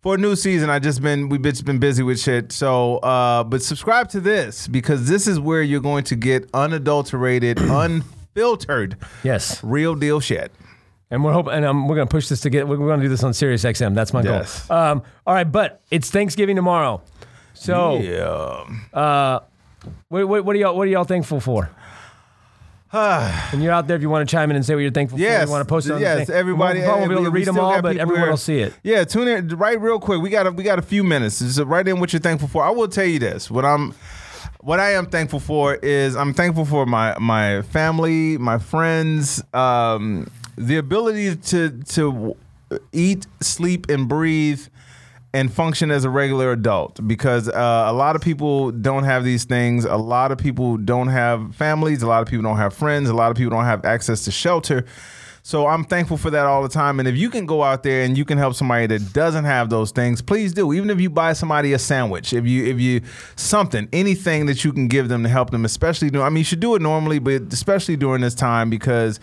For 0.01 0.15
a 0.15 0.17
new 0.17 0.35
season, 0.37 0.69
I 0.69 0.79
just 0.79 1.01
been 1.01 1.27
we've 1.27 1.41
just 1.41 1.65
been 1.65 1.77
busy 1.79 2.03
with 2.03 2.19
shit. 2.19 2.53
So, 2.53 2.97
uh, 2.97 3.43
but 3.43 3.61
subscribe 3.61 4.07
to 4.09 4.21
this 4.21 4.67
because 4.67 5.09
this 5.09 5.27
is 5.27 5.39
where 5.41 5.61
you're 5.61 5.81
going 5.81 6.05
to 6.05 6.15
get 6.15 6.49
unadulterated, 6.53 7.59
unfiltered, 7.59 8.95
Yes. 9.23 9.61
real 9.61 9.95
deal 9.95 10.21
shit. 10.21 10.53
And 11.11 11.23
we're 11.23 11.33
hoping, 11.33 11.53
and 11.53 11.65
um, 11.65 11.87
we're 11.87 11.95
going 11.95 12.07
to 12.07 12.11
push 12.11 12.27
this 12.29 12.39
to 12.41 12.49
get, 12.49 12.67
we're 12.67 12.77
going 12.77 12.99
to 12.99 13.05
do 13.05 13.09
this 13.09 13.23
on 13.23 13.33
Sirius 13.33 13.63
XM. 13.65 13.93
That's 13.95 14.13
my 14.13 14.21
Yes. 14.21 14.67
goal. 14.67 14.77
Um, 14.77 15.03
all 15.27 15.33
right, 15.33 15.51
but 15.51 15.81
it's 15.91 16.09
Thanksgiving 16.11 16.55
tomorrow. 16.55 17.01
So, 17.55 17.97
Yeah. 17.99 19.39
what, 20.07 20.27
what, 20.29 20.45
what 20.45 20.55
are 20.55 20.59
y'all, 20.59 20.77
what 20.77 20.87
are 20.87 20.91
y'all 20.91 21.03
thankful 21.03 21.39
for? 21.41 21.71
and 22.93 23.61
you're 23.61 23.71
out 23.71 23.87
there 23.87 23.95
if 23.95 24.01
you 24.01 24.09
want 24.09 24.27
to 24.27 24.31
chime 24.31 24.49
in 24.49 24.55
and 24.55 24.65
say 24.65 24.73
what 24.73 24.81
you're 24.81 24.91
thankful 24.91 25.17
for. 25.17 25.21
Yes, 25.21 25.45
You 25.47 25.51
want 25.51 25.67
to 25.67 25.69
post 25.69 25.87
it 25.87 25.93
on 25.93 26.01
yes. 26.01 26.27
thing. 26.27 26.35
Everybody, 26.35 26.79
we 26.79 26.87
won't, 26.87 26.99
won't 26.99 27.09
be 27.09 27.15
able 27.15 27.25
to 27.25 27.31
read 27.31 27.45
them 27.45 27.59
all, 27.59 27.81
but 27.81 27.97
everyone 27.97 28.23
here. 28.23 28.29
will 28.31 28.37
see 28.37 28.59
it. 28.59 28.73
Yeah, 28.83 29.03
tune 29.03 29.27
in 29.27 29.47
right 29.49 29.79
real 29.79 29.99
quick. 29.99 30.21
We 30.21 30.29
got 30.29 30.47
a, 30.47 30.51
we 30.51 30.63
got 30.63 30.79
a 30.79 30.81
few 30.81 31.03
minutes. 31.03 31.35
So 31.35 31.65
write 31.65 31.87
in 31.87 31.99
what 31.99 32.13
you're 32.13 32.19
thankful 32.19 32.47
for. 32.47 32.63
I 32.63 32.71
will 32.71 32.87
tell 32.87 33.05
you 33.05 33.19
this. 33.19 33.51
What 33.51 33.63
I'm 33.63 33.93
what 34.61 34.79
I 34.79 34.93
am 34.93 35.05
thankful 35.05 35.39
for 35.39 35.75
is 35.75 36.15
I'm 36.15 36.33
thankful 36.33 36.65
for 36.65 36.85
my 36.85 37.15
my 37.19 37.61
family, 37.61 38.37
my 38.37 38.57
friends, 38.57 39.43
um, 39.53 40.29
the 40.57 40.77
ability 40.77 41.35
to 41.35 41.69
to 41.69 42.35
eat, 42.91 43.27
sleep, 43.39 43.89
and 43.89 44.07
breathe 44.07 44.67
and 45.33 45.53
function 45.53 45.91
as 45.91 46.05
a 46.05 46.09
regular 46.09 46.51
adult 46.51 47.05
because 47.07 47.47
uh, 47.47 47.83
a 47.87 47.93
lot 47.93 48.15
of 48.15 48.21
people 48.21 48.71
don't 48.71 49.03
have 49.03 49.23
these 49.23 49.45
things. 49.45 49.85
A 49.85 49.97
lot 49.97 50.31
of 50.31 50.37
people 50.37 50.77
don't 50.77 51.09
have 51.09 51.55
families. 51.55 52.01
A 52.01 52.07
lot 52.07 52.21
of 52.21 52.27
people 52.27 52.43
don't 52.43 52.57
have 52.57 52.73
friends. 52.73 53.09
A 53.09 53.13
lot 53.13 53.29
of 53.29 53.37
people 53.37 53.51
don't 53.51 53.65
have 53.65 53.85
access 53.85 54.25
to 54.25 54.31
shelter. 54.31 54.85
So 55.41 55.67
I'm 55.67 55.83
thankful 55.83 56.17
for 56.17 56.29
that 56.31 56.45
all 56.45 56.61
the 56.61 56.69
time. 56.69 56.99
And 56.99 57.07
if 57.07 57.15
you 57.15 57.29
can 57.29 57.45
go 57.45 57.63
out 57.63 57.83
there 57.83 58.03
and 58.03 58.17
you 58.17 58.25
can 58.25 58.37
help 58.37 58.55
somebody 58.55 58.87
that 58.87 59.13
doesn't 59.13 59.45
have 59.45 59.69
those 59.69 59.91
things, 59.91 60.21
please 60.21 60.53
do. 60.53 60.73
Even 60.73 60.89
if 60.89 60.99
you 60.99 61.09
buy 61.09 61.33
somebody 61.33 61.73
a 61.73 61.79
sandwich, 61.79 62.33
if 62.33 62.45
you 62.45 62.65
if 62.65 62.79
you 62.79 63.01
something, 63.35 63.87
anything 63.93 64.47
that 64.47 64.63
you 64.63 64.73
can 64.73 64.87
give 64.87 65.09
them 65.09 65.23
to 65.23 65.29
help 65.29 65.51
them, 65.51 65.63
especially 65.63 66.09
do. 66.09 66.21
I 66.21 66.29
mean, 66.29 66.39
you 66.39 66.43
should 66.43 66.59
do 66.59 66.75
it 66.75 66.81
normally, 66.81 67.19
but 67.19 67.53
especially 67.53 67.95
during 67.95 68.21
this 68.21 68.35
time 68.35 68.69
because 68.69 69.19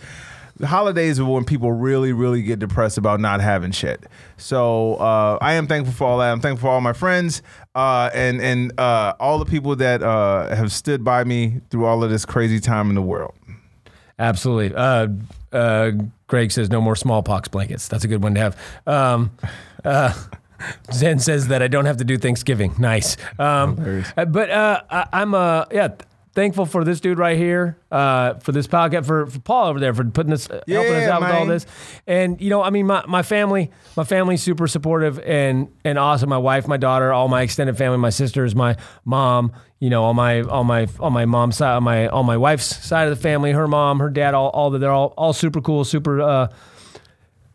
the 0.57 0.67
holidays 0.67 1.19
are 1.19 1.25
when 1.25 1.45
people 1.45 1.71
really, 1.71 2.13
really 2.13 2.41
get 2.41 2.59
depressed 2.59 2.97
about 2.97 3.19
not 3.19 3.41
having 3.41 3.71
shit. 3.71 4.05
So 4.37 4.95
uh, 4.95 5.37
I 5.41 5.53
am 5.53 5.67
thankful 5.67 5.93
for 5.93 6.05
all 6.05 6.17
that. 6.19 6.31
I'm 6.31 6.41
thankful 6.41 6.67
for 6.67 6.71
all 6.71 6.81
my 6.81 6.93
friends 6.93 7.41
uh, 7.75 8.09
and 8.13 8.41
and 8.41 8.77
uh, 8.79 9.13
all 9.19 9.39
the 9.39 9.45
people 9.45 9.75
that 9.77 10.01
uh, 10.01 10.55
have 10.55 10.71
stood 10.71 11.03
by 11.03 11.23
me 11.23 11.61
through 11.69 11.85
all 11.85 12.03
of 12.03 12.09
this 12.09 12.25
crazy 12.25 12.59
time 12.59 12.89
in 12.89 12.95
the 12.95 13.01
world. 13.01 13.35
Absolutely. 14.19 14.75
Uh, 14.75 15.07
uh, 15.53 15.91
Greg 16.27 16.51
says 16.51 16.69
no 16.69 16.81
more 16.81 16.95
smallpox 16.95 17.47
blankets. 17.47 17.87
That's 17.87 18.03
a 18.03 18.07
good 18.07 18.23
one 18.23 18.33
to 18.33 18.39
have. 18.39 18.57
Um, 18.87 19.31
uh, 19.85 20.13
Zen 20.91 21.19
says 21.19 21.49
that 21.49 21.61
I 21.61 21.67
don't 21.67 21.85
have 21.85 21.97
to 21.97 22.03
do 22.03 22.17
Thanksgiving. 22.17 22.73
Nice. 22.79 23.15
Um, 23.37 24.03
but 24.15 24.49
uh, 24.49 24.81
I, 24.89 25.05
I'm 25.13 25.33
uh, 25.35 25.65
yeah 25.71 25.89
thankful 26.37 26.67
for 26.67 26.83
this 26.83 26.99
dude 26.99 27.17
right 27.17 27.35
here, 27.35 27.79
uh, 27.91 28.35
for 28.35 28.51
this 28.51 28.67
podcast, 28.67 29.07
for, 29.07 29.25
for 29.25 29.39
Paul 29.39 29.69
over 29.69 29.79
there 29.79 29.91
for 29.91 30.03
putting 30.05 30.29
this, 30.29 30.47
uh, 30.47 30.61
helping 30.67 30.93
us 30.93 31.07
Yeah, 31.07 31.09
out 31.15 31.21
with 31.21 31.31
all 31.31 31.45
this. 31.47 31.65
And 32.05 32.39
you 32.39 32.51
know, 32.51 32.61
I 32.61 32.69
mean, 32.69 32.85
my, 32.85 33.03
my 33.07 33.23
family, 33.23 33.71
my 33.95 34.03
family's 34.03 34.43
super 34.43 34.67
supportive 34.67 35.19
and 35.19 35.69
and 35.83 35.97
awesome. 35.97 36.29
My 36.29 36.37
wife, 36.37 36.67
my 36.67 36.77
daughter, 36.77 37.11
all 37.11 37.27
my 37.27 37.41
extended 37.41 37.75
family, 37.75 37.97
my 37.97 38.11
sisters, 38.11 38.55
my 38.55 38.77
mom. 39.03 39.51
You 39.79 39.89
know, 39.89 40.03
all 40.03 40.13
my 40.13 40.41
all 40.41 40.63
my 40.63 40.87
on 40.99 41.11
my 41.11 41.25
mom's 41.25 41.57
side, 41.57 41.75
on 41.75 41.83
my 41.83 42.07
on 42.07 42.27
my 42.27 42.37
wife's 42.37 42.85
side 42.85 43.07
of 43.07 43.17
the 43.17 43.21
family, 43.21 43.51
her 43.53 43.67
mom, 43.67 43.99
her 43.99 44.11
dad, 44.11 44.35
all 44.35 44.49
all 44.49 44.69
that 44.69 44.79
they're 44.79 44.91
all 44.91 45.15
all 45.17 45.33
super 45.33 45.59
cool, 45.59 45.83
super. 45.83 46.21
Uh, 46.21 46.47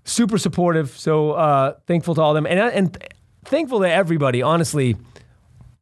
super 0.04 0.36
supportive. 0.36 0.90
So 0.98 1.30
uh, 1.32 1.74
thankful 1.86 2.16
to 2.16 2.20
all 2.20 2.34
them, 2.34 2.46
and 2.46 2.58
and 2.58 2.98
thankful 3.44 3.78
to 3.80 3.88
everybody. 3.88 4.42
Honestly, 4.42 4.96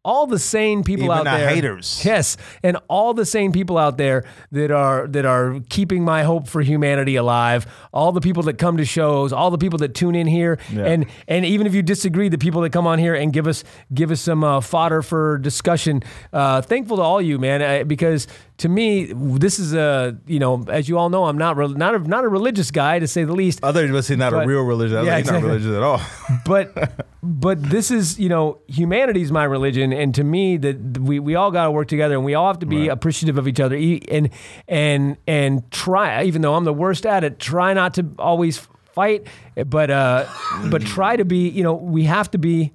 all 0.05 0.27
the 0.27 0.39
sane 0.39 0.83
people 0.83 1.05
Even 1.07 1.19
out 1.19 1.25
the 1.25 1.31
there, 1.31 1.49
haters. 1.51 2.03
yes, 2.05 2.37
and 2.63 2.79
all 2.89 3.13
the 3.13 3.27
sane 3.27 3.53
people 3.53 3.77
out 3.77 3.99
there 3.99 4.25
that 4.53 4.71
are 4.71 5.07
that 5.09 5.27
are 5.27 5.61
keeping 5.69 6.03
my 6.05 6.23
hope 6.23 6.49
for 6.49 6.63
humanity 6.63 7.17
alive. 7.17 7.67
All 7.93 8.11
the 8.13 8.21
people 8.23 8.43
that 8.45 8.57
come 8.59 8.79
to 8.79 8.85
shows, 8.85 9.33
all 9.33 9.51
the 9.51 9.59
people 9.59 9.79
that 9.81 9.95
tune 9.95 10.15
in 10.15 10.27
here, 10.27 10.59
Yeah. 10.73 10.87
and 10.87 11.07
and 11.29 11.45
even 11.45 11.67
if 11.67 11.75
you 11.75 11.83
disagree, 11.83 12.29
the 12.31 12.39
people 12.39 12.63
that 12.63 12.71
come 12.73 12.87
on 12.87 12.99
here 12.99 13.15
and 13.15 13.33
give 13.33 13.47
us 13.47 13.63
give 13.93 14.11
us 14.11 14.21
some 14.23 14.43
uh, 14.43 14.61
fodder 14.61 15.03
for 15.03 15.37
discussion. 15.39 16.03
Uh, 16.33 16.63
thankful 16.63 16.97
to 16.97 17.03
all 17.03 17.21
you, 17.21 17.39
man, 17.39 17.61
uh, 17.61 17.85
because 17.85 18.27
to 18.59 18.69
me, 18.69 19.13
this 19.15 19.59
is 19.59 19.75
a 19.75 20.17
you 20.27 20.39
know, 20.39 20.65
as 20.69 20.89
you 20.89 20.97
all 20.99 21.11
know, 21.11 21.25
I'm 21.25 21.39
not 21.39 21.57
re- 21.57 21.69
not 21.69 21.95
a, 21.95 21.99
not 21.99 22.25
a 22.25 22.29
religious 22.29 22.71
guy 22.71 22.99
to 22.99 23.07
say 23.07 23.25
the 23.25 23.33
least. 23.35 23.61
Other 23.63 23.87
than 23.87 24.03
say 24.03 24.17
not 24.17 24.33
a 24.33 24.47
real 24.47 24.63
religion. 24.63 24.97
I 24.99 25.03
Yeah, 25.03 25.15
like, 25.17 25.25
he's 25.25 25.33
not 25.33 25.43
religious 25.43 25.75
at 25.75 25.83
all. 25.83 26.01
but 26.47 27.07
but 27.23 27.63
this 27.63 27.91
is 27.91 28.19
you 28.19 28.29
know 28.31 28.59
humanity's 28.67 29.31
my 29.31 29.45
religion 29.45 29.90
and 29.93 30.15
to 30.15 30.25
me 30.25 30.57
that 30.57 30.99
we, 30.99 31.19
we 31.21 31.35
all 31.35 31.51
got 31.51 31.65
to 31.65 31.71
work 31.71 31.89
together 31.89 32.15
and 32.15 32.25
we 32.25 32.35
all 32.35 32.47
have 32.49 32.59
to 32.61 32.67
be 32.67 32.81
Right. 32.83 32.91
appreciative 32.91 33.39
of 33.39 33.47
each 33.49 33.61
other 33.61 33.77
and 33.77 34.31
and 34.69 35.17
and 35.27 35.71
try 35.71 36.23
even 36.25 36.43
though 36.43 36.55
i'm 36.55 36.65
the 36.65 36.73
worst 36.73 37.05
at 37.07 37.25
it 37.25 37.39
try 37.39 37.73
not 37.75 37.95
to 37.95 38.07
always 38.19 38.59
fight 38.95 39.27
but 39.67 39.91
uh 39.91 40.27
but 40.71 40.83
try 40.97 41.17
to 41.17 41.25
be 41.25 41.49
you 41.49 41.63
know 41.63 41.75
we 41.75 42.05
have 42.05 42.31
to 42.31 42.39
be 42.39 42.73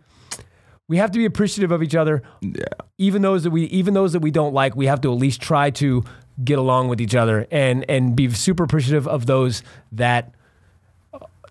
we 0.88 0.97
have 0.97 1.11
to 1.11 1.18
be 1.20 1.26
appreciative 1.26 1.72
of 1.72 1.82
each 1.84 1.95
other 1.95 2.22
yeah. 2.41 2.63
even 2.97 3.22
those 3.22 3.43
that 3.43 3.51
we 3.51 3.63
even 3.66 3.93
those 3.93 4.13
that 4.13 4.20
we 4.22 4.32
don't 4.32 4.53
like 4.53 4.76
we 4.76 4.86
have 4.86 5.01
to 5.01 5.11
at 5.11 5.18
least 5.18 5.41
try 5.41 5.70
to 5.70 6.03
get 6.43 6.57
along 6.59 6.88
with 6.89 6.99
each 7.01 7.16
other 7.16 7.47
and 7.51 7.84
and 7.89 8.16
be 8.16 8.30
super 8.30 8.63
appreciative 8.63 9.07
of 9.07 9.26
those 9.26 9.63
that 9.91 10.34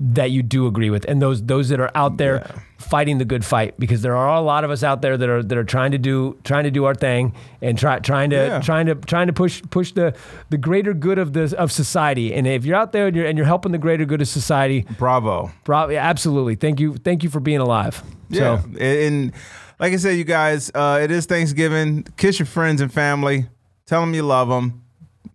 that 0.01 0.31
you 0.31 0.43
do 0.43 0.67
agree 0.67 0.91
with 0.91 1.05
and 1.07 1.23
those 1.23 1.43
those 1.45 1.69
that 1.69 1.81
are 1.81 1.91
out 1.95 2.17
there 2.17 2.37
Yeah. 2.47 2.61
Fighting 2.85 3.19
the 3.19 3.25
good 3.25 3.45
fight 3.45 3.75
because 3.79 4.03
there 4.03 4.17
are 4.17 4.37
a 4.37 4.41
lot 4.41 4.65
of 4.65 4.71
us 4.71 4.83
out 4.83 5.03
there 5.03 5.17
that 5.17 5.29
are 5.29 5.43
that 5.43 5.57
are 5.59 5.65
trying 5.65 5.91
to 5.93 5.99
do 5.99 6.37
trying 6.45 6.65
to 6.65 6.71
do 6.71 6.85
our 6.85 6.95
thing 6.95 7.33
and 7.63 7.79
try 7.79 7.99
trying 7.99 8.31
to 8.31 8.37
Yeah. 8.37 8.61
trying 8.61 8.87
to 8.87 8.95
trying 8.95 9.27
to 9.27 9.33
push 9.33 9.63
push 9.71 9.93
the 9.93 10.15
the 10.51 10.59
greater 10.59 10.95
good 10.95 11.19
of 11.19 11.33
the 11.33 11.55
of 11.59 11.73
society 11.73 12.35
and 12.35 12.47
if 12.47 12.65
you're 12.65 12.77
out 12.77 12.93
there 12.93 13.07
and 13.07 13.17
you're 13.17 13.27
and 13.27 13.37
you're 13.39 13.47
helping 13.47 13.73
the 13.73 13.79
greater 13.79 14.05
good 14.05 14.21
of 14.21 14.29
society 14.29 14.87
Bravo. 14.99 15.51
bro, 15.65 15.91
absolutely 15.97 16.55
thank 16.55 16.79
you 16.81 16.95
thank 16.97 17.23
you 17.23 17.31
for 17.31 17.41
being 17.41 17.61
alive 17.61 18.03
Yeah. 18.29 18.61
so 18.61 18.69
And, 18.79 18.81
and 18.81 19.33
like 19.81 19.93
I 19.93 19.97
said, 19.97 20.17
you 20.17 20.25
guys, 20.25 20.71
uh, 20.73 21.01
it 21.03 21.11
is 21.11 21.27
Thanksgiving. 21.27 22.05
Kiss 22.17 22.39
your 22.39 22.47
friends 22.47 22.81
and 22.81 22.93
family. 22.93 23.49
Tell 23.87 24.01
them 24.01 24.15
you 24.15 24.23
love 24.23 24.49
them. 24.49 24.83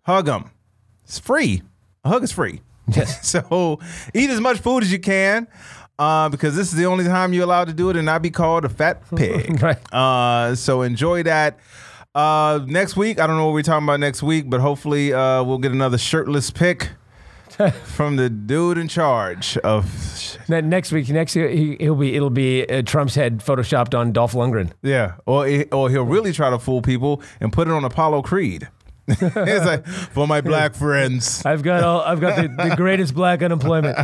Hug 0.03 0.27
them. 0.27 0.49
It's 1.03 1.19
free. 1.19 1.61
A 2.05 2.09
hug 2.09 2.23
is 2.23 2.31
free. 2.31 2.61
Yes. 2.87 3.27
so 3.33 3.79
eat 4.13 4.29
as 4.29 4.39
much 4.39 4.59
food 4.59 4.83
as 4.83 4.91
you 4.93 4.99
can. 4.99 5.47
Uh, 5.99 6.29
because 6.29 6.55
this 6.55 6.71
is 6.71 6.77
the 6.77 6.85
only 6.85 7.03
time 7.03 7.33
you're 7.33 7.43
allowed 7.43 7.67
to 7.67 7.73
do 7.73 7.89
it 7.89 7.97
and 7.97 8.05
not 8.05 8.21
be 8.21 8.29
called 8.29 8.63
a 8.63 8.69
fat 8.69 9.03
pig. 9.15 9.61
Right. 9.61 9.93
Uh, 9.93 10.55
so 10.55 10.81
enjoy 10.81 11.23
that. 11.23 11.59
Uh, 12.15 12.61
next 12.65 12.95
week, 12.95 13.19
I 13.19 13.27
don't 13.27 13.35
know 13.35 13.45
what 13.45 13.53
we're 13.53 13.63
talking 13.63 13.85
about 13.85 13.99
next 13.99 14.23
week, 14.23 14.49
but 14.49 14.61
hopefully 14.61 15.13
uh, 15.13 15.43
we'll 15.43 15.57
get 15.57 15.73
another 15.73 15.97
shirtless 15.97 16.51
pick 16.51 16.91
from 17.83 18.15
the 18.15 18.29
dude 18.29 18.77
in 18.77 18.87
charge 18.87 19.57
of 19.57 20.37
Ne- 20.47 20.61
next 20.61 20.91
week, 20.93 21.09
next 21.09 21.35
year, 21.35 21.49
he, 21.49 21.75
he'll 21.79 21.95
be 21.95 22.15
it'll 22.15 22.29
be 22.29 22.65
uh, 22.67 22.81
Trump's 22.81 23.15
head 23.15 23.39
photoshopped 23.39 23.97
on 23.97 24.13
Dolph 24.13 24.33
Lundgren. 24.33 24.71
Yeah, 24.81 25.15
or 25.25 25.45
or 25.71 25.89
he'll 25.89 26.03
really 26.05 26.31
try 26.31 26.49
to 26.49 26.57
fool 26.57 26.81
people 26.81 27.21
and 27.41 27.51
put 27.51 27.67
it 27.67 27.71
on 27.71 27.83
Apollo 27.83 28.21
Creed. 28.21 28.69
it's 29.07 29.65
like 29.65 29.85
for 29.87 30.27
my 30.27 30.39
black 30.39 30.75
friends. 30.75 31.43
I've 31.45 31.63
got 31.63 31.83
all, 31.83 32.01
I've 32.01 32.21
got 32.21 32.37
the, 32.37 32.47
the 32.69 32.75
greatest 32.75 33.13
black 33.13 33.41
unemployment. 33.41 33.97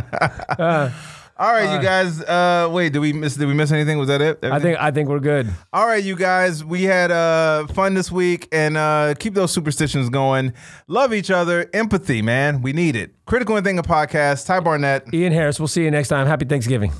All 1.38 1.52
right, 1.52 1.74
you 1.76 1.82
guys. 1.82 2.22
Uh, 2.22 2.68
wait, 2.72 2.94
did 2.94 3.00
we 3.00 3.12
miss? 3.12 3.34
Did 3.34 3.46
we 3.46 3.52
miss 3.52 3.70
anything? 3.70 3.98
Was 3.98 4.08
that 4.08 4.22
it? 4.22 4.38
I 4.42 4.58
think 4.58 4.78
I 4.80 4.90
think 4.90 5.10
we're 5.10 5.20
good. 5.20 5.48
All 5.72 5.86
right, 5.86 6.02
you 6.02 6.16
guys. 6.16 6.64
We 6.64 6.84
had 6.84 7.10
uh, 7.10 7.66
fun 7.66 7.92
this 7.92 8.10
week, 8.10 8.48
and 8.52 8.76
uh, 8.78 9.14
keep 9.18 9.34
those 9.34 9.52
superstitions 9.52 10.08
going. 10.08 10.54
Love 10.86 11.12
each 11.12 11.30
other. 11.30 11.68
Empathy, 11.74 12.22
man. 12.22 12.62
We 12.62 12.72
need 12.72 12.96
it. 12.96 13.14
Critical 13.26 13.56
and 13.56 13.66
Thinking 13.66 13.82
podcast. 13.84 14.46
Ty 14.46 14.60
Barnett. 14.60 15.12
Ian 15.12 15.32
Harris. 15.32 15.60
We'll 15.60 15.68
see 15.68 15.84
you 15.84 15.90
next 15.90 16.08
time. 16.08 16.26
Happy 16.26 16.46
Thanksgiving. 16.46 16.92